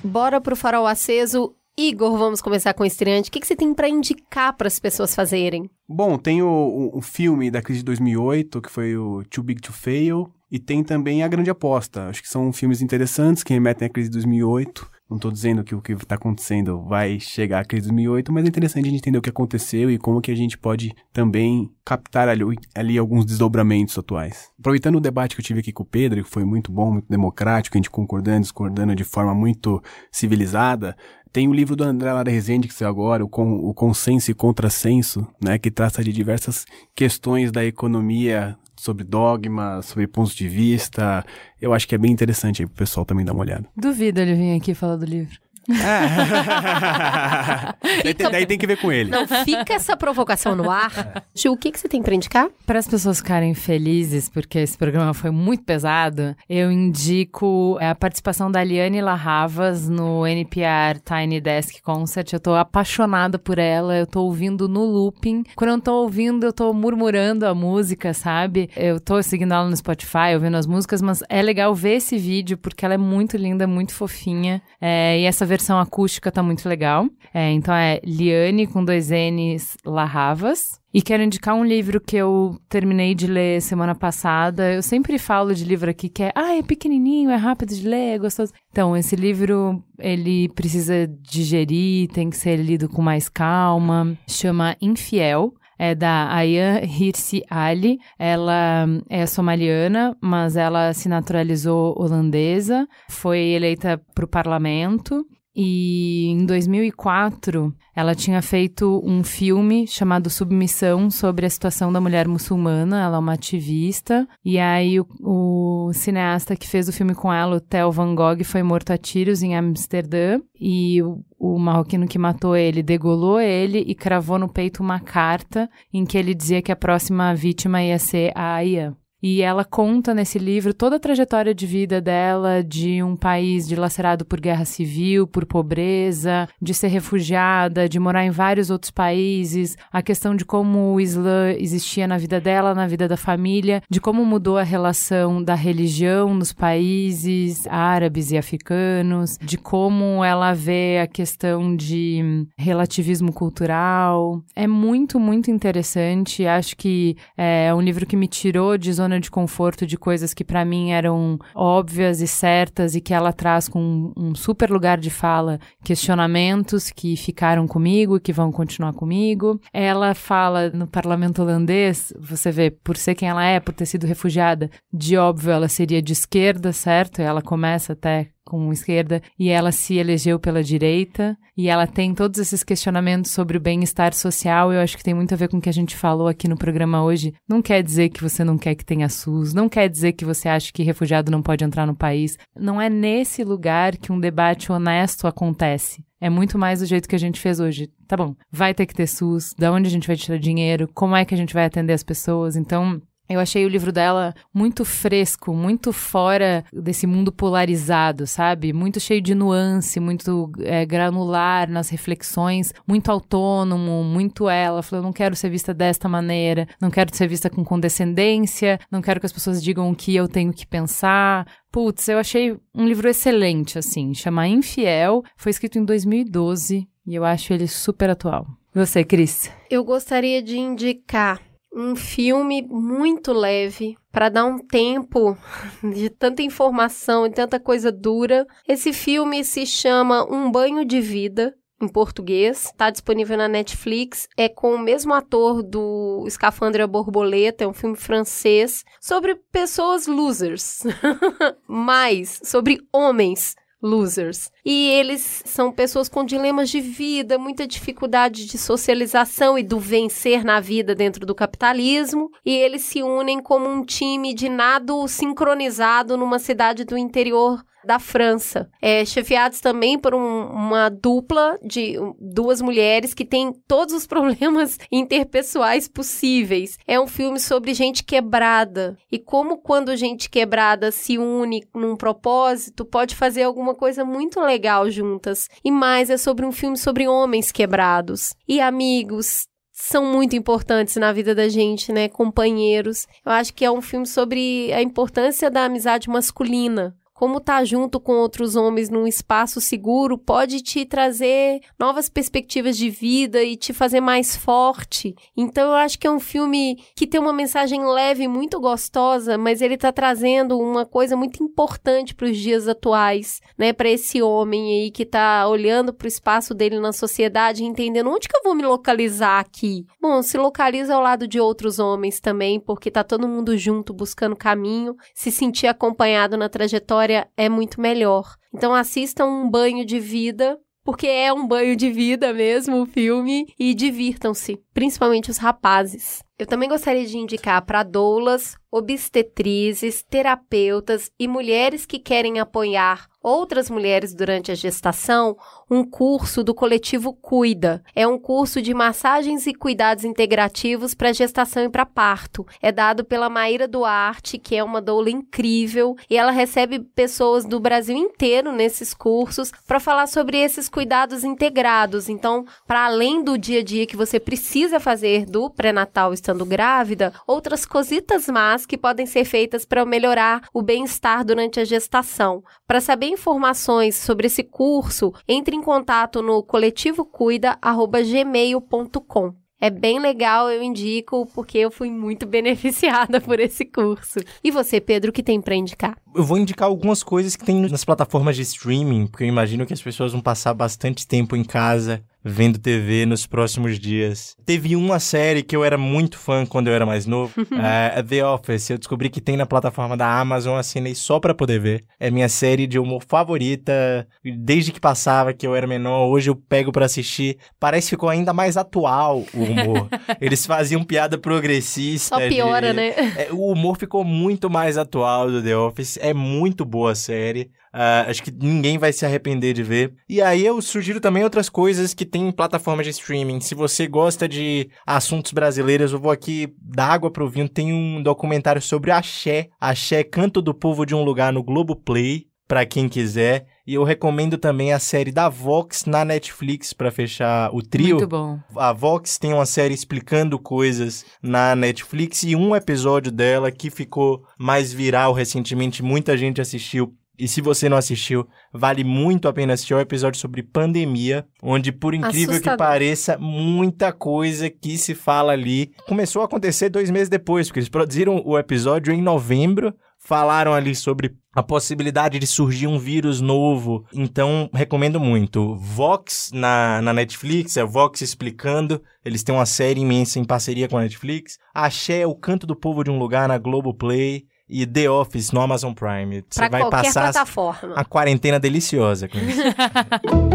Bora 0.02 0.40
pro 0.40 0.56
farol 0.56 0.86
aceso. 0.86 1.54
Igor, 1.78 2.18
vamos 2.18 2.42
começar 2.42 2.74
com 2.74 2.82
o 2.82 2.86
estreante. 2.86 3.30
O 3.30 3.32
que, 3.32 3.40
que 3.40 3.46
você 3.46 3.56
tem 3.56 3.72
para 3.72 3.88
indicar 3.88 4.54
para 4.56 4.66
as 4.66 4.78
pessoas 4.78 5.14
fazerem? 5.14 5.70
Bom, 5.88 6.18
tem 6.18 6.42
o, 6.42 6.46
o, 6.46 6.98
o, 6.98 7.00
filme 7.00 7.50
da 7.50 7.62
crise 7.62 7.80
de 7.80 7.86
2008, 7.86 8.60
que 8.60 8.70
foi 8.70 8.96
o 8.96 9.22
Too 9.24 9.44
Big 9.44 9.62
to 9.62 9.72
Fail, 9.72 10.30
e 10.50 10.58
tem 10.58 10.82
também 10.82 11.22
A 11.22 11.28
Grande 11.28 11.50
Aposta. 11.50 12.08
Acho 12.08 12.22
que 12.22 12.28
são 12.28 12.52
filmes 12.52 12.82
interessantes 12.82 13.42
que 13.42 13.52
remetem 13.52 13.86
à 13.86 13.88
crise 13.88 14.08
de 14.08 14.14
2008. 14.14 14.90
Não 15.08 15.16
estou 15.16 15.30
dizendo 15.30 15.64
que 15.64 15.74
o 15.74 15.82
que 15.82 15.92
está 15.92 16.14
acontecendo 16.14 16.82
vai 16.82 17.18
chegar 17.18 17.60
à 17.60 17.64
crise 17.64 17.82
de 17.82 17.88
2008, 17.88 18.32
mas 18.32 18.44
é 18.44 18.48
interessante 18.48 18.86
a 18.86 18.90
gente 18.90 19.00
entender 19.00 19.18
o 19.18 19.22
que 19.22 19.30
aconteceu 19.30 19.90
e 19.90 19.98
como 19.98 20.20
que 20.20 20.30
a 20.30 20.36
gente 20.36 20.56
pode 20.56 20.94
também 21.12 21.68
captar 21.84 22.28
ali, 22.28 22.44
ali, 22.74 22.96
alguns 22.96 23.24
desdobramentos 23.24 23.98
atuais. 23.98 24.50
Aproveitando 24.58 24.96
o 24.96 25.00
debate 25.00 25.34
que 25.34 25.40
eu 25.40 25.44
tive 25.44 25.60
aqui 25.60 25.72
com 25.72 25.82
o 25.82 25.86
Pedro, 25.86 26.22
que 26.22 26.30
foi 26.30 26.44
muito 26.44 26.70
bom, 26.70 26.92
muito 26.92 27.08
democrático, 27.08 27.76
a 27.76 27.78
gente 27.78 27.90
concordando, 27.90 28.42
discordando 28.42 28.94
de 28.94 29.02
forma 29.02 29.34
muito 29.34 29.82
civilizada, 30.12 30.96
tem 31.32 31.48
o 31.48 31.52
livro 31.52 31.76
do 31.76 31.84
André 31.84 32.12
Lara 32.12 32.30
Rezende, 32.30 32.66
que 32.66 32.74
saiu 32.74 32.88
agora, 32.88 33.24
o, 33.24 33.28
o 33.28 33.74
Consenso 33.74 34.30
e 34.30 34.34
Contrassenso, 34.34 35.26
né, 35.42 35.58
que 35.58 35.70
trata 35.70 36.02
de 36.02 36.12
diversas 36.12 36.64
questões 36.94 37.52
da 37.52 37.64
economia 37.64 38.56
sobre 38.80 39.04
dogma, 39.04 39.82
sobre 39.82 40.06
pontos 40.06 40.34
de 40.34 40.48
vista. 40.48 41.24
Eu 41.60 41.74
acho 41.74 41.86
que 41.86 41.94
é 41.94 41.98
bem 41.98 42.10
interessante 42.10 42.62
aí 42.62 42.66
pro 42.66 42.76
pessoal 42.76 43.04
também 43.04 43.24
dar 43.24 43.32
uma 43.32 43.42
olhada. 43.42 43.68
Duvido 43.76 44.20
ele 44.20 44.34
vir 44.34 44.56
aqui 44.56 44.74
falar 44.74 44.96
do 44.96 45.04
livro. 45.04 45.38
É. 45.72 47.74
daí, 48.02 48.14
tem, 48.14 48.30
daí 48.30 48.46
tem 48.46 48.58
que 48.58 48.66
ver 48.66 48.78
com 48.78 48.92
ele. 48.92 49.10
Não 49.10 49.26
fica 49.44 49.74
essa 49.74 49.96
provocação 49.96 50.56
no 50.56 50.70
ar. 50.70 51.24
Ju, 51.34 51.52
o 51.52 51.56
que, 51.56 51.70
que 51.70 51.78
você 51.78 51.88
tem 51.88 52.02
pra 52.02 52.14
indicar? 52.14 52.48
Para 52.66 52.78
as 52.78 52.88
pessoas 52.88 53.18
ficarem 53.18 53.54
felizes, 53.54 54.28
porque 54.28 54.58
esse 54.58 54.76
programa 54.76 55.14
foi 55.14 55.30
muito 55.30 55.64
pesado, 55.64 56.34
eu 56.48 56.70
indico 56.70 57.78
é, 57.80 57.90
a 57.90 57.94
participação 57.94 58.50
da 58.50 58.62
Liane 58.62 59.00
Larravas 59.00 59.88
no 59.88 60.26
NPR 60.26 61.00
Tiny 61.04 61.40
Desk 61.40 61.80
Concert. 61.82 62.32
Eu 62.32 62.40
tô 62.40 62.54
apaixonada 62.54 63.38
por 63.38 63.58
ela, 63.58 63.96
eu 63.96 64.06
tô 64.06 64.22
ouvindo 64.22 64.68
no 64.68 64.84
looping. 64.84 65.44
Quando 65.54 65.70
eu 65.70 65.80
tô 65.80 66.02
ouvindo, 66.02 66.44
eu 66.44 66.52
tô 66.52 66.72
murmurando 66.72 67.46
a 67.46 67.54
música, 67.54 68.14
sabe? 68.14 68.70
Eu 68.76 69.00
tô 69.00 69.22
seguindo 69.22 69.52
ela 69.52 69.68
no 69.68 69.76
Spotify, 69.76 70.34
ouvindo 70.34 70.56
as 70.56 70.66
músicas, 70.66 71.02
mas 71.02 71.22
é 71.28 71.42
legal 71.42 71.74
ver 71.74 71.96
esse 71.96 72.18
vídeo 72.18 72.58
porque 72.58 72.84
ela 72.84 72.94
é 72.94 72.98
muito 72.98 73.36
linda, 73.36 73.66
muito 73.66 73.92
fofinha. 73.92 74.62
É, 74.80 75.18
e 75.18 75.24
essa 75.24 75.44
versão 75.44 75.59
acústica 75.78 76.32
tá 76.32 76.42
muito 76.42 76.68
legal. 76.68 77.06
É, 77.34 77.50
então 77.50 77.74
é 77.74 78.00
Liane 78.04 78.66
com 78.66 78.84
dois 78.84 79.10
N's 79.10 79.76
Larravas. 79.84 80.80
E 80.92 81.00
quero 81.00 81.22
indicar 81.22 81.54
um 81.54 81.64
livro 81.64 82.00
que 82.00 82.16
eu 82.16 82.60
terminei 82.68 83.14
de 83.14 83.28
ler 83.28 83.62
semana 83.62 83.94
passada. 83.94 84.72
Eu 84.72 84.82
sempre 84.82 85.18
falo 85.18 85.54
de 85.54 85.64
livro 85.64 85.88
aqui 85.88 86.08
que 86.08 86.24
é, 86.24 86.32
ah, 86.34 86.56
é 86.56 86.62
pequenininho, 86.62 87.30
é 87.30 87.36
rápido 87.36 87.72
de 87.74 87.86
ler, 87.86 88.14
é 88.14 88.18
gostoso. 88.18 88.52
Então, 88.72 88.96
esse 88.96 89.14
livro, 89.14 89.82
ele 89.98 90.48
precisa 90.48 91.06
digerir, 91.06 92.08
tem 92.08 92.28
que 92.28 92.36
ser 92.36 92.56
lido 92.56 92.88
com 92.88 93.02
mais 93.02 93.28
calma. 93.28 94.16
Chama 94.28 94.76
Infiel. 94.80 95.54
É 95.78 95.94
da 95.94 96.30
Ayan 96.34 96.80
Hirsi 96.82 97.42
Ali. 97.48 97.98
Ela 98.18 98.86
é 99.08 99.24
somaliana, 99.24 100.14
mas 100.20 100.54
ela 100.54 100.92
se 100.92 101.08
naturalizou 101.08 101.94
holandesa. 101.98 102.86
Foi 103.08 103.38
eleita 103.38 103.98
para 104.14 104.26
o 104.26 104.28
parlamento 104.28 105.24
e 105.54 106.28
em 106.28 106.46
2004, 106.46 107.74
ela 107.94 108.14
tinha 108.14 108.40
feito 108.40 109.00
um 109.04 109.24
filme 109.24 109.86
chamado 109.86 110.30
Submissão 110.30 111.10
sobre 111.10 111.44
a 111.44 111.50
situação 111.50 111.92
da 111.92 112.00
mulher 112.00 112.28
muçulmana. 112.28 113.02
Ela 113.02 113.16
é 113.16 113.18
uma 113.18 113.32
ativista. 113.32 114.28
E 114.44 114.58
aí, 114.58 115.00
o, 115.00 115.06
o 115.20 115.92
cineasta 115.92 116.54
que 116.54 116.68
fez 116.68 116.88
o 116.88 116.92
filme 116.92 117.14
com 117.14 117.32
ela, 117.32 117.56
o 117.56 117.60
Theo 117.60 117.90
Van 117.90 118.14
Gogh, 118.14 118.44
foi 118.44 118.62
morto 118.62 118.92
a 118.92 118.98
tiros 118.98 119.42
em 119.42 119.56
Amsterdã. 119.56 120.40
E 120.58 121.02
o, 121.02 121.24
o 121.38 121.58
marroquino 121.58 122.06
que 122.06 122.18
matou 122.18 122.56
ele 122.56 122.82
degolou 122.82 123.40
ele 123.40 123.80
e 123.80 123.94
cravou 123.94 124.38
no 124.38 124.48
peito 124.48 124.82
uma 124.82 125.00
carta 125.00 125.68
em 125.92 126.04
que 126.04 126.16
ele 126.16 126.34
dizia 126.34 126.62
que 126.62 126.70
a 126.70 126.76
próxima 126.76 127.34
vítima 127.34 127.82
ia 127.82 127.98
ser 127.98 128.32
a 128.36 128.54
Aya. 128.54 128.96
E 129.22 129.42
ela 129.42 129.64
conta 129.64 130.14
nesse 130.14 130.38
livro 130.38 130.72
toda 130.72 130.96
a 130.96 131.00
trajetória 131.00 131.54
de 131.54 131.66
vida 131.66 132.00
dela, 132.00 132.62
de 132.62 133.02
um 133.02 133.16
país 133.16 133.66
dilacerado 133.66 134.24
por 134.24 134.40
guerra 134.40 134.64
civil, 134.64 135.26
por 135.26 135.44
pobreza, 135.44 136.48
de 136.60 136.72
ser 136.72 136.88
refugiada, 136.88 137.88
de 137.88 137.98
morar 137.98 138.24
em 138.24 138.30
vários 138.30 138.70
outros 138.70 138.90
países, 138.90 139.76
a 139.92 140.02
questão 140.02 140.34
de 140.34 140.44
como 140.44 140.94
o 140.94 141.00
Islã 141.00 141.52
existia 141.52 142.06
na 142.06 142.16
vida 142.16 142.40
dela, 142.40 142.74
na 142.74 142.86
vida 142.86 143.06
da 143.06 143.16
família, 143.16 143.82
de 143.90 144.00
como 144.00 144.24
mudou 144.24 144.56
a 144.56 144.62
relação 144.62 145.42
da 145.42 145.54
religião 145.54 146.34
nos 146.34 146.52
países 146.52 147.66
árabes 147.66 148.30
e 148.30 148.38
africanos, 148.38 149.38
de 149.40 149.58
como 149.58 150.24
ela 150.24 150.52
vê 150.52 150.98
a 151.02 151.06
questão 151.06 151.74
de 151.74 152.46
relativismo 152.56 153.32
cultural. 153.32 154.42
É 154.54 154.66
muito, 154.66 155.18
muito 155.18 155.50
interessante. 155.50 156.46
Acho 156.46 156.76
que 156.76 157.16
é 157.36 157.72
um 157.74 157.80
livro 157.80 158.06
que 158.06 158.16
me 158.16 158.28
tirou 158.28 158.78
de 158.78 158.92
zona 158.92 159.09
zona 159.10 159.18
de 159.18 159.30
conforto 159.30 159.86
de 159.86 159.98
coisas 159.98 160.32
que 160.32 160.44
para 160.44 160.64
mim 160.64 160.90
eram 160.90 161.38
óbvias 161.54 162.20
e 162.20 162.28
certas 162.28 162.94
e 162.94 163.00
que 163.00 163.12
ela 163.12 163.32
traz 163.32 163.68
com 163.68 164.12
um 164.16 164.34
super 164.34 164.70
lugar 164.70 164.98
de 164.98 165.10
fala 165.10 165.58
questionamentos 165.82 166.90
que 166.90 167.16
ficaram 167.16 167.66
comigo 167.66 168.16
e 168.16 168.20
que 168.20 168.32
vão 168.32 168.52
continuar 168.52 168.92
comigo. 168.92 169.60
Ela 169.72 170.14
fala 170.14 170.70
no 170.70 170.86
parlamento 170.86 171.42
holandês, 171.42 172.12
você 172.18 172.52
vê, 172.52 172.70
por 172.70 172.96
ser 172.96 173.14
quem 173.16 173.28
ela 173.28 173.44
é, 173.44 173.58
por 173.58 173.74
ter 173.74 173.86
sido 173.86 174.06
refugiada, 174.06 174.70
de 174.92 175.16
óbvio 175.16 175.50
ela 175.50 175.68
seria 175.68 176.00
de 176.00 176.12
esquerda, 176.12 176.72
certo? 176.72 177.20
E 177.20 177.24
ela 177.24 177.42
começa 177.42 177.94
até 177.94 178.28
com 178.50 178.72
esquerda 178.72 179.22
e 179.38 179.48
ela 179.48 179.70
se 179.70 179.94
elegeu 179.94 180.40
pela 180.40 180.62
direita 180.62 181.36
e 181.56 181.68
ela 181.68 181.86
tem 181.86 182.12
todos 182.12 182.40
esses 182.40 182.64
questionamentos 182.64 183.30
sobre 183.30 183.56
o 183.56 183.60
bem-estar 183.60 184.12
social. 184.12 184.72
Eu 184.72 184.80
acho 184.80 184.96
que 184.96 185.04
tem 185.04 185.14
muito 185.14 185.32
a 185.32 185.36
ver 185.36 185.48
com 185.48 185.58
o 185.58 185.60
que 185.60 185.68
a 185.68 185.72
gente 185.72 185.96
falou 185.96 186.26
aqui 186.26 186.48
no 186.48 186.56
programa 186.56 187.04
hoje. 187.04 187.32
Não 187.48 187.62
quer 187.62 187.82
dizer 187.82 188.08
que 188.08 188.22
você 188.22 188.42
não 188.42 188.58
quer 188.58 188.74
que 188.74 188.84
tenha 188.84 189.08
SUS, 189.08 189.54
não 189.54 189.68
quer 189.68 189.88
dizer 189.88 190.12
que 190.12 190.24
você 190.24 190.48
acha 190.48 190.72
que 190.72 190.82
refugiado 190.82 191.30
não 191.30 191.42
pode 191.42 191.64
entrar 191.64 191.86
no 191.86 191.94
país. 191.94 192.36
Não 192.56 192.80
é 192.80 192.90
nesse 192.90 193.44
lugar 193.44 193.96
que 193.96 194.10
um 194.10 194.18
debate 194.18 194.72
honesto 194.72 195.26
acontece. 195.26 196.04
É 196.20 196.28
muito 196.28 196.58
mais 196.58 196.80
do 196.80 196.86
jeito 196.86 197.08
que 197.08 197.16
a 197.16 197.18
gente 197.18 197.40
fez 197.40 197.60
hoje. 197.60 197.88
Tá 198.06 198.16
bom, 198.16 198.34
vai 198.50 198.74
ter 198.74 198.84
que 198.84 198.94
ter 198.94 199.06
SUS, 199.06 199.54
da 199.56 199.72
onde 199.72 199.86
a 199.86 199.90
gente 199.90 200.06
vai 200.06 200.16
tirar 200.16 200.38
dinheiro, 200.38 200.88
como 200.92 201.16
é 201.16 201.24
que 201.24 201.34
a 201.34 201.36
gente 201.36 201.54
vai 201.54 201.64
atender 201.64 201.94
as 201.94 202.02
pessoas. 202.02 202.56
Então, 202.56 203.00
eu 203.30 203.40
achei 203.40 203.64
o 203.64 203.68
livro 203.68 203.92
dela 203.92 204.34
muito 204.52 204.84
fresco, 204.84 205.54
muito 205.54 205.92
fora 205.92 206.64
desse 206.72 207.06
mundo 207.06 207.30
polarizado, 207.30 208.26
sabe? 208.26 208.72
Muito 208.72 208.98
cheio 208.98 209.20
de 209.20 209.36
nuance, 209.36 210.00
muito 210.00 210.50
é, 210.60 210.84
granular 210.84 211.70
nas 211.70 211.88
reflexões, 211.88 212.74
muito 212.86 213.10
autônomo, 213.10 214.02
muito 214.02 214.48
ela. 214.48 214.82
Falou: 214.82 215.02
eu 215.02 215.06
não 215.06 215.12
quero 215.12 215.36
ser 215.36 215.48
vista 215.48 215.72
desta 215.72 216.08
maneira, 216.08 216.66
não 216.80 216.90
quero 216.90 217.14
ser 217.14 217.28
vista 217.28 217.48
com 217.48 217.64
condescendência, 217.64 218.80
não 218.90 219.00
quero 219.00 219.20
que 219.20 219.26
as 219.26 219.32
pessoas 219.32 219.62
digam 219.62 219.88
o 219.90 219.94
que 219.94 220.14
eu 220.14 220.26
tenho 220.26 220.52
que 220.52 220.66
pensar. 220.66 221.46
Putz, 221.70 222.08
eu 222.08 222.18
achei 222.18 222.58
um 222.74 222.84
livro 222.84 223.08
excelente, 223.08 223.78
assim. 223.78 224.12
Chama 224.12 224.48
Infiel, 224.48 225.22
foi 225.36 225.50
escrito 225.50 225.78
em 225.78 225.84
2012 225.84 226.88
e 227.06 227.14
eu 227.14 227.24
acho 227.24 227.52
ele 227.52 227.68
super 227.68 228.10
atual. 228.10 228.46
Você, 228.74 229.04
Cris? 229.04 229.50
Eu 229.70 229.84
gostaria 229.84 230.42
de 230.42 230.58
indicar 230.58 231.40
um 231.72 231.94
filme 231.94 232.62
muito 232.62 233.32
leve 233.32 233.96
para 234.10 234.28
dar 234.28 234.44
um 234.44 234.58
tempo 234.58 235.36
de 235.94 236.10
tanta 236.10 236.42
informação 236.42 237.26
e 237.26 237.30
tanta 237.30 237.60
coisa 237.60 237.92
dura. 237.92 238.46
Esse 238.66 238.92
filme 238.92 239.44
se 239.44 239.64
chama 239.64 240.24
Um 240.24 240.50
Banho 240.50 240.84
de 240.84 241.00
Vida. 241.00 241.54
Em 241.82 241.88
português, 241.88 242.66
está 242.66 242.90
disponível 242.90 243.38
na 243.38 243.48
Netflix. 243.48 244.28
É 244.36 244.50
com 244.50 244.74
o 244.74 244.78
mesmo 244.78 245.14
ator 245.14 245.62
do 245.62 246.24
Escafandra 246.26 246.86
Borboleta, 246.86 247.64
é 247.64 247.66
um 247.66 247.72
filme 247.72 247.96
francês 247.96 248.84
sobre 249.00 249.34
pessoas 249.50 250.06
losers, 250.06 250.82
mas 251.66 252.38
sobre 252.44 252.86
homens 252.92 253.56
losers. 253.82 254.50
E 254.64 254.90
eles 254.90 255.42
são 255.46 255.72
pessoas 255.72 256.08
com 256.08 256.24
dilemas 256.24 256.70
de 256.70 256.80
vida, 256.80 257.38
muita 257.38 257.66
dificuldade 257.66 258.46
de 258.46 258.58
socialização 258.58 259.58
e 259.58 259.62
do 259.62 259.78
vencer 259.78 260.44
na 260.44 260.60
vida 260.60 260.94
dentro 260.94 261.24
do 261.24 261.34
capitalismo. 261.34 262.30
E 262.44 262.54
eles 262.54 262.82
se 262.82 263.02
unem 263.02 263.40
como 263.40 263.68
um 263.68 263.84
time 263.84 264.34
de 264.34 264.48
nado 264.48 265.06
sincronizado 265.08 266.16
numa 266.16 266.38
cidade 266.38 266.84
do 266.84 266.96
interior 266.96 267.62
da 267.84 267.98
França. 267.98 268.70
É, 268.80 269.04
chefiados 269.04 269.60
também 269.60 269.98
por 269.98 270.14
um, 270.14 270.44
uma 270.46 270.88
dupla 270.88 271.58
de 271.62 271.96
duas 272.18 272.60
mulheres 272.60 273.14
que 273.14 273.24
têm 273.24 273.52
todos 273.66 273.94
os 273.94 274.06
problemas 274.08 274.78
interpessoais 274.90 275.88
possíveis. 275.88 276.78
É 276.86 277.00
um 277.00 277.06
filme 277.06 277.38
sobre 277.38 277.74
gente 277.74 278.04
quebrada 278.04 278.96
e 279.10 279.18
como 279.18 279.58
quando 279.58 279.96
gente 279.96 280.28
quebrada 280.28 280.90
se 280.90 281.18
une 281.18 281.66
num 281.74 281.96
propósito 281.96 282.84
pode 282.84 283.14
fazer 283.14 283.42
alguma 283.42 283.74
coisa 283.74 284.04
muito 284.04 284.40
legal 284.40 284.90
juntas. 284.90 285.48
E 285.64 285.70
mais 285.70 286.10
é 286.10 286.16
sobre 286.16 286.44
um 286.44 286.52
filme 286.52 286.76
sobre 286.76 287.08
homens 287.08 287.50
quebrados 287.52 288.34
e 288.48 288.60
amigos 288.60 289.48
são 289.72 290.04
muito 290.04 290.36
importantes 290.36 290.96
na 290.96 291.10
vida 291.10 291.34
da 291.34 291.48
gente, 291.48 291.90
né? 291.90 292.08
Companheiros. 292.08 293.06
Eu 293.24 293.32
acho 293.32 293.54
que 293.54 293.64
é 293.64 293.70
um 293.70 293.80
filme 293.80 294.06
sobre 294.06 294.70
a 294.74 294.82
importância 294.82 295.50
da 295.50 295.64
amizade 295.64 296.08
masculina 296.08 296.94
como 297.20 297.36
estar 297.36 297.58
tá 297.58 297.64
junto 297.66 298.00
com 298.00 298.14
outros 298.14 298.56
homens 298.56 298.88
num 298.88 299.06
espaço 299.06 299.60
seguro 299.60 300.16
pode 300.16 300.62
te 300.62 300.86
trazer 300.86 301.60
novas 301.78 302.08
perspectivas 302.08 302.78
de 302.78 302.88
vida 302.88 303.42
e 303.42 303.56
te 303.56 303.74
fazer 303.74 304.00
mais 304.00 304.34
forte. 304.34 305.14
Então 305.36 305.68
eu 305.68 305.74
acho 305.74 305.98
que 305.98 306.06
é 306.06 306.10
um 306.10 306.18
filme 306.18 306.82
que 306.96 307.06
tem 307.06 307.20
uma 307.20 307.34
mensagem 307.34 307.84
leve, 307.84 308.26
muito 308.26 308.58
gostosa, 308.58 309.36
mas 309.36 309.60
ele 309.60 309.74
está 309.74 309.92
trazendo 309.92 310.58
uma 310.58 310.86
coisa 310.86 311.14
muito 311.14 311.44
importante 311.44 312.14
para 312.14 312.26
os 312.26 312.38
dias 312.38 312.66
atuais, 312.66 313.42
né? 313.58 313.74
Para 313.74 313.90
esse 313.90 314.22
homem 314.22 314.80
aí 314.80 314.90
que 314.90 315.02
está 315.02 315.46
olhando 315.46 315.92
para 315.92 316.06
o 316.06 316.08
espaço 316.08 316.54
dele 316.54 316.80
na 316.80 316.90
sociedade, 316.90 317.62
entendendo 317.62 318.08
onde 318.08 318.28
que 318.28 318.36
eu 318.38 318.42
vou 318.42 318.54
me 318.54 318.62
localizar 318.62 319.40
aqui. 319.40 319.84
Bom, 320.00 320.22
se 320.22 320.38
localiza 320.38 320.94
ao 320.94 321.02
lado 321.02 321.28
de 321.28 321.38
outros 321.38 321.78
homens 321.78 322.18
também, 322.18 322.58
porque 322.58 322.90
tá 322.90 323.04
todo 323.04 323.28
mundo 323.28 323.58
junto 323.58 323.92
buscando 323.92 324.34
caminho, 324.34 324.96
se 325.14 325.30
sentir 325.30 325.66
acompanhado 325.66 326.38
na 326.38 326.48
trajetória 326.48 327.09
história 327.10 327.28
é 327.36 327.48
muito 327.48 327.80
melhor. 327.80 328.36
Então 328.54 328.74
assistam 328.74 329.26
um 329.26 329.50
banho 329.50 329.84
de 329.84 329.98
vida 329.98 330.58
porque 330.82 331.06
é 331.06 331.32
um 331.32 331.46
banho 331.46 331.76
de 331.76 331.90
vida 331.90 332.32
mesmo 332.32 332.80
o 332.80 332.86
filme 332.86 333.46
e 333.58 333.74
divirtam-se, 333.74 334.58
principalmente 334.72 335.30
os 335.30 335.38
rapazes. 335.38 336.22
Eu 336.38 336.46
também 336.46 336.68
gostaria 336.68 337.06
de 337.06 337.18
indicar 337.18 337.64
para 337.66 337.82
Doulas 337.82 338.56
obstetrizes, 338.70 340.02
terapeutas 340.02 341.10
e 341.18 341.26
mulheres 341.26 341.84
que 341.84 341.98
querem 341.98 342.38
apoiar 342.38 343.08
outras 343.22 343.68
mulheres 343.68 344.14
durante 344.14 344.50
a 344.50 344.54
gestação 344.54 345.36
um 345.70 345.84
curso 345.84 346.42
do 346.42 346.54
coletivo 346.54 347.12
Cuida. 347.12 347.82
É 347.94 348.06
um 348.06 348.18
curso 348.18 348.62
de 348.62 348.72
massagens 348.72 349.46
e 349.46 349.52
cuidados 349.52 350.04
integrativos 350.04 350.94
para 350.94 351.12
gestação 351.12 351.64
e 351.64 351.68
para 351.68 351.84
parto. 351.84 352.46
É 352.62 352.72
dado 352.72 353.04
pela 353.04 353.28
Maíra 353.28 353.68
Duarte, 353.68 354.38
que 354.38 354.56
é 354.56 354.64
uma 354.64 354.80
doula 354.80 355.10
incrível, 355.10 355.96
e 356.08 356.16
ela 356.16 356.30
recebe 356.30 356.80
pessoas 356.80 357.44
do 357.44 357.60
Brasil 357.60 357.96
inteiro 357.96 358.52
nesses 358.52 358.94
cursos 358.94 359.52
para 359.66 359.78
falar 359.78 360.06
sobre 360.06 360.38
esses 360.38 360.68
cuidados 360.68 361.22
integrados. 361.24 362.08
Então, 362.08 362.46
para 362.66 362.86
além 362.86 363.22
do 363.22 363.36
dia 363.36 363.60
a 363.60 363.64
dia 363.64 363.86
que 363.86 363.96
você 363.96 364.18
precisa 364.18 364.69
fazer 364.78 365.26
do 365.26 365.50
pré-natal 365.50 366.12
estando 366.12 366.44
grávida, 366.44 367.12
outras 367.26 367.66
cositas 367.66 368.28
más 368.28 368.64
que 368.66 368.78
podem 368.78 369.06
ser 369.06 369.24
feitas 369.24 369.64
para 369.64 369.84
melhorar 369.84 370.42
o 370.52 370.62
bem-estar 370.62 371.24
durante 371.24 371.58
a 371.58 371.64
gestação. 371.64 372.44
Para 372.66 372.80
saber 372.80 373.06
informações 373.06 373.96
sobre 373.96 374.26
esse 374.26 374.44
curso, 374.44 375.14
entre 375.26 375.56
em 375.56 375.62
contato 375.62 376.22
no 376.22 376.42
coletivocuida@gmail.com. 376.42 379.34
É 379.62 379.68
bem 379.68 380.00
legal, 380.00 380.50
eu 380.50 380.62
indico, 380.62 381.26
porque 381.34 381.58
eu 381.58 381.70
fui 381.70 381.90
muito 381.90 382.24
beneficiada 382.26 383.20
por 383.20 383.38
esse 383.38 383.66
curso. 383.66 384.18
E 384.42 384.50
você, 384.50 384.80
Pedro, 384.80 385.12
que 385.12 385.22
tem 385.22 385.38
para 385.38 385.54
indicar? 385.54 385.98
Eu 386.14 386.24
vou 386.24 386.38
indicar 386.38 386.66
algumas 386.66 387.02
coisas 387.02 387.36
que 387.36 387.44
tem 387.44 387.68
nas 387.68 387.84
plataformas 387.84 388.36
de 388.36 388.42
streaming, 388.42 389.06
porque 389.06 389.24
eu 389.24 389.28
imagino 389.28 389.66
que 389.66 389.74
as 389.74 389.82
pessoas 389.82 390.12
vão 390.12 390.22
passar 390.22 390.54
bastante 390.54 391.06
tempo 391.06 391.36
em 391.36 391.44
casa 391.44 392.02
vendo 392.24 392.58
TV 392.58 393.06
nos 393.06 393.26
próximos 393.26 393.78
dias. 393.78 394.36
Teve 394.44 394.76
uma 394.76 394.98
série 394.98 395.42
que 395.42 395.56
eu 395.56 395.64
era 395.64 395.78
muito 395.78 396.18
fã 396.18 396.44
quando 396.44 396.68
eu 396.68 396.74
era 396.74 396.84
mais 396.84 397.06
novo, 397.06 397.32
The 398.08 398.24
Office. 398.24 398.70
Eu 398.70 398.78
descobri 398.78 399.08
que 399.08 399.20
tem 399.20 399.36
na 399.36 399.46
plataforma 399.46 399.96
da 399.96 400.20
Amazon, 400.20 400.58
assinei 400.58 400.94
só 400.94 401.18
para 401.18 401.34
poder 401.34 401.60
ver. 401.60 401.84
É 401.98 402.10
minha 402.10 402.28
série 402.28 402.66
de 402.66 402.78
humor 402.78 403.02
favorita, 403.06 404.06
desde 404.24 404.72
que 404.72 404.80
passava, 404.80 405.32
que 405.32 405.46
eu 405.46 405.54
era 405.54 405.66
menor, 405.66 406.08
hoje 406.08 406.30
eu 406.30 406.36
pego 406.36 406.72
para 406.72 406.86
assistir. 406.86 407.38
Parece 407.58 407.86
que 407.86 407.90
ficou 407.90 408.08
ainda 408.08 408.32
mais 408.32 408.56
atual 408.56 409.24
o 409.32 409.42
humor. 409.42 409.88
Eles 410.20 410.44
faziam 410.44 410.84
piada 410.84 411.18
progressista. 411.18 412.16
Só 412.16 412.28
piora, 412.28 412.68
de... 412.68 412.74
né? 412.74 412.88
É, 413.16 413.28
o 413.30 413.50
humor 413.50 413.76
ficou 413.76 414.04
muito 414.04 414.50
mais 414.50 414.76
atual 414.76 415.30
do 415.30 415.42
The 415.42 415.56
Office. 415.56 415.98
É 416.00 416.12
muito 416.12 416.64
boa 416.64 416.92
a 416.92 416.94
série. 416.94 417.50
Uh, 417.72 418.10
acho 418.10 418.22
que 418.22 418.32
ninguém 418.32 418.78
vai 418.78 418.92
se 418.92 419.06
arrepender 419.06 419.54
de 419.54 419.62
ver. 419.62 419.94
E 420.08 420.20
aí 420.20 420.44
eu 420.44 420.60
sugiro 420.60 421.00
também 421.00 421.22
outras 421.22 421.48
coisas 421.48 421.94
que 421.94 422.04
tem 422.04 422.28
em 422.28 422.32
plataformas 422.32 422.84
de 422.84 422.90
streaming. 422.90 423.40
Se 423.40 423.54
você 423.54 423.86
gosta 423.86 424.28
de 424.28 424.68
assuntos 424.84 425.32
brasileiros, 425.32 425.92
eu 425.92 426.00
vou 426.00 426.10
aqui 426.10 426.52
dar 426.60 426.88
água 426.88 427.10
pro 427.10 427.28
vinho. 427.28 427.48
Tem 427.48 427.72
um 427.72 428.02
documentário 428.02 428.60
sobre 428.60 428.90
Axé. 428.90 429.48
Axé, 429.60 430.02
Canto 430.02 430.42
do 430.42 430.52
Povo 430.52 430.84
de 430.84 430.94
um 430.94 431.02
Lugar 431.02 431.32
no 431.32 431.42
Globoplay, 431.42 432.26
para 432.48 432.66
quem 432.66 432.88
quiser. 432.88 433.46
E 433.64 433.74
eu 433.74 433.84
recomendo 433.84 434.36
também 434.36 434.72
a 434.72 434.80
série 434.80 435.12
da 435.12 435.28
Vox 435.28 435.84
na 435.84 436.04
Netflix 436.04 436.72
para 436.72 436.90
fechar 436.90 437.54
o 437.54 437.62
trio. 437.62 437.98
Muito 437.98 438.08
bom. 438.08 438.40
A 438.56 438.72
Vox 438.72 439.16
tem 439.16 439.32
uma 439.32 439.46
série 439.46 439.72
explicando 439.72 440.36
coisas 440.36 441.04
na 441.22 441.54
Netflix 441.54 442.24
e 442.24 442.34
um 442.34 442.56
episódio 442.56 443.12
dela 443.12 443.52
que 443.52 443.70
ficou 443.70 444.24
mais 444.36 444.72
viral 444.72 445.12
recentemente, 445.12 445.84
muita 445.84 446.16
gente 446.16 446.40
assistiu 446.40 446.92
e 447.20 447.28
se 447.28 447.42
você 447.42 447.68
não 447.68 447.76
assistiu, 447.76 448.26
vale 448.50 448.82
muito 448.82 449.28
a 449.28 449.32
pena 449.32 449.52
assistir 449.52 449.74
o 449.74 449.80
episódio 449.80 450.18
sobre 450.18 450.42
pandemia, 450.42 451.26
onde, 451.42 451.70
por 451.70 451.94
incrível 451.94 452.30
Assustador. 452.30 452.56
que 452.56 452.64
pareça, 452.64 453.18
muita 453.18 453.92
coisa 453.92 454.48
que 454.48 454.78
se 454.78 454.94
fala 454.94 455.32
ali 455.32 455.70
começou 455.86 456.22
a 456.22 456.24
acontecer 456.24 456.70
dois 456.70 456.90
meses 456.90 457.10
depois, 457.10 457.48
porque 457.48 457.60
eles 457.60 457.68
produziram 457.68 458.22
o 458.24 458.38
episódio 458.38 458.90
em 458.92 459.02
novembro, 459.02 459.74
falaram 459.98 460.54
ali 460.54 460.74
sobre 460.74 461.14
a 461.32 461.42
possibilidade 461.42 462.18
de 462.18 462.26
surgir 462.26 462.66
um 462.66 462.78
vírus 462.78 463.20
novo. 463.20 463.84
Então, 463.92 464.48
recomendo 464.52 464.98
muito. 464.98 465.54
Vox 465.56 466.30
na, 466.32 466.80
na 466.80 466.92
Netflix, 466.92 467.56
é 467.58 467.64
Vox 467.64 468.00
explicando. 468.00 468.82
Eles 469.04 469.22
têm 469.22 469.34
uma 469.34 469.46
série 469.46 469.80
imensa 469.80 470.18
em 470.18 470.24
parceria 470.24 470.68
com 470.68 470.78
a 470.78 470.82
Netflix. 470.82 471.38
Axé, 471.54 472.06
O 472.06 472.14
Canto 472.14 472.46
do 472.46 472.56
Povo 472.56 472.82
de 472.82 472.90
um 472.90 472.98
Lugar 472.98 473.28
na 473.28 473.38
Globoplay 473.38 474.24
e 474.50 474.66
The 474.66 474.90
Office 474.90 475.30
no 475.30 475.40
Amazon 475.40 475.72
Prime. 475.72 476.24
Você 476.28 476.48
vai 476.48 476.68
passar 476.68 477.12
plataforma. 477.12 477.74
a 477.76 477.84
quarentena 477.84 478.40
deliciosa 478.40 479.08
com 479.08 479.16
isso. 479.18 479.40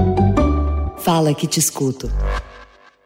Fala 1.03 1.35
que 1.35 1.45
te 1.45 1.59
escuto. 1.59 2.09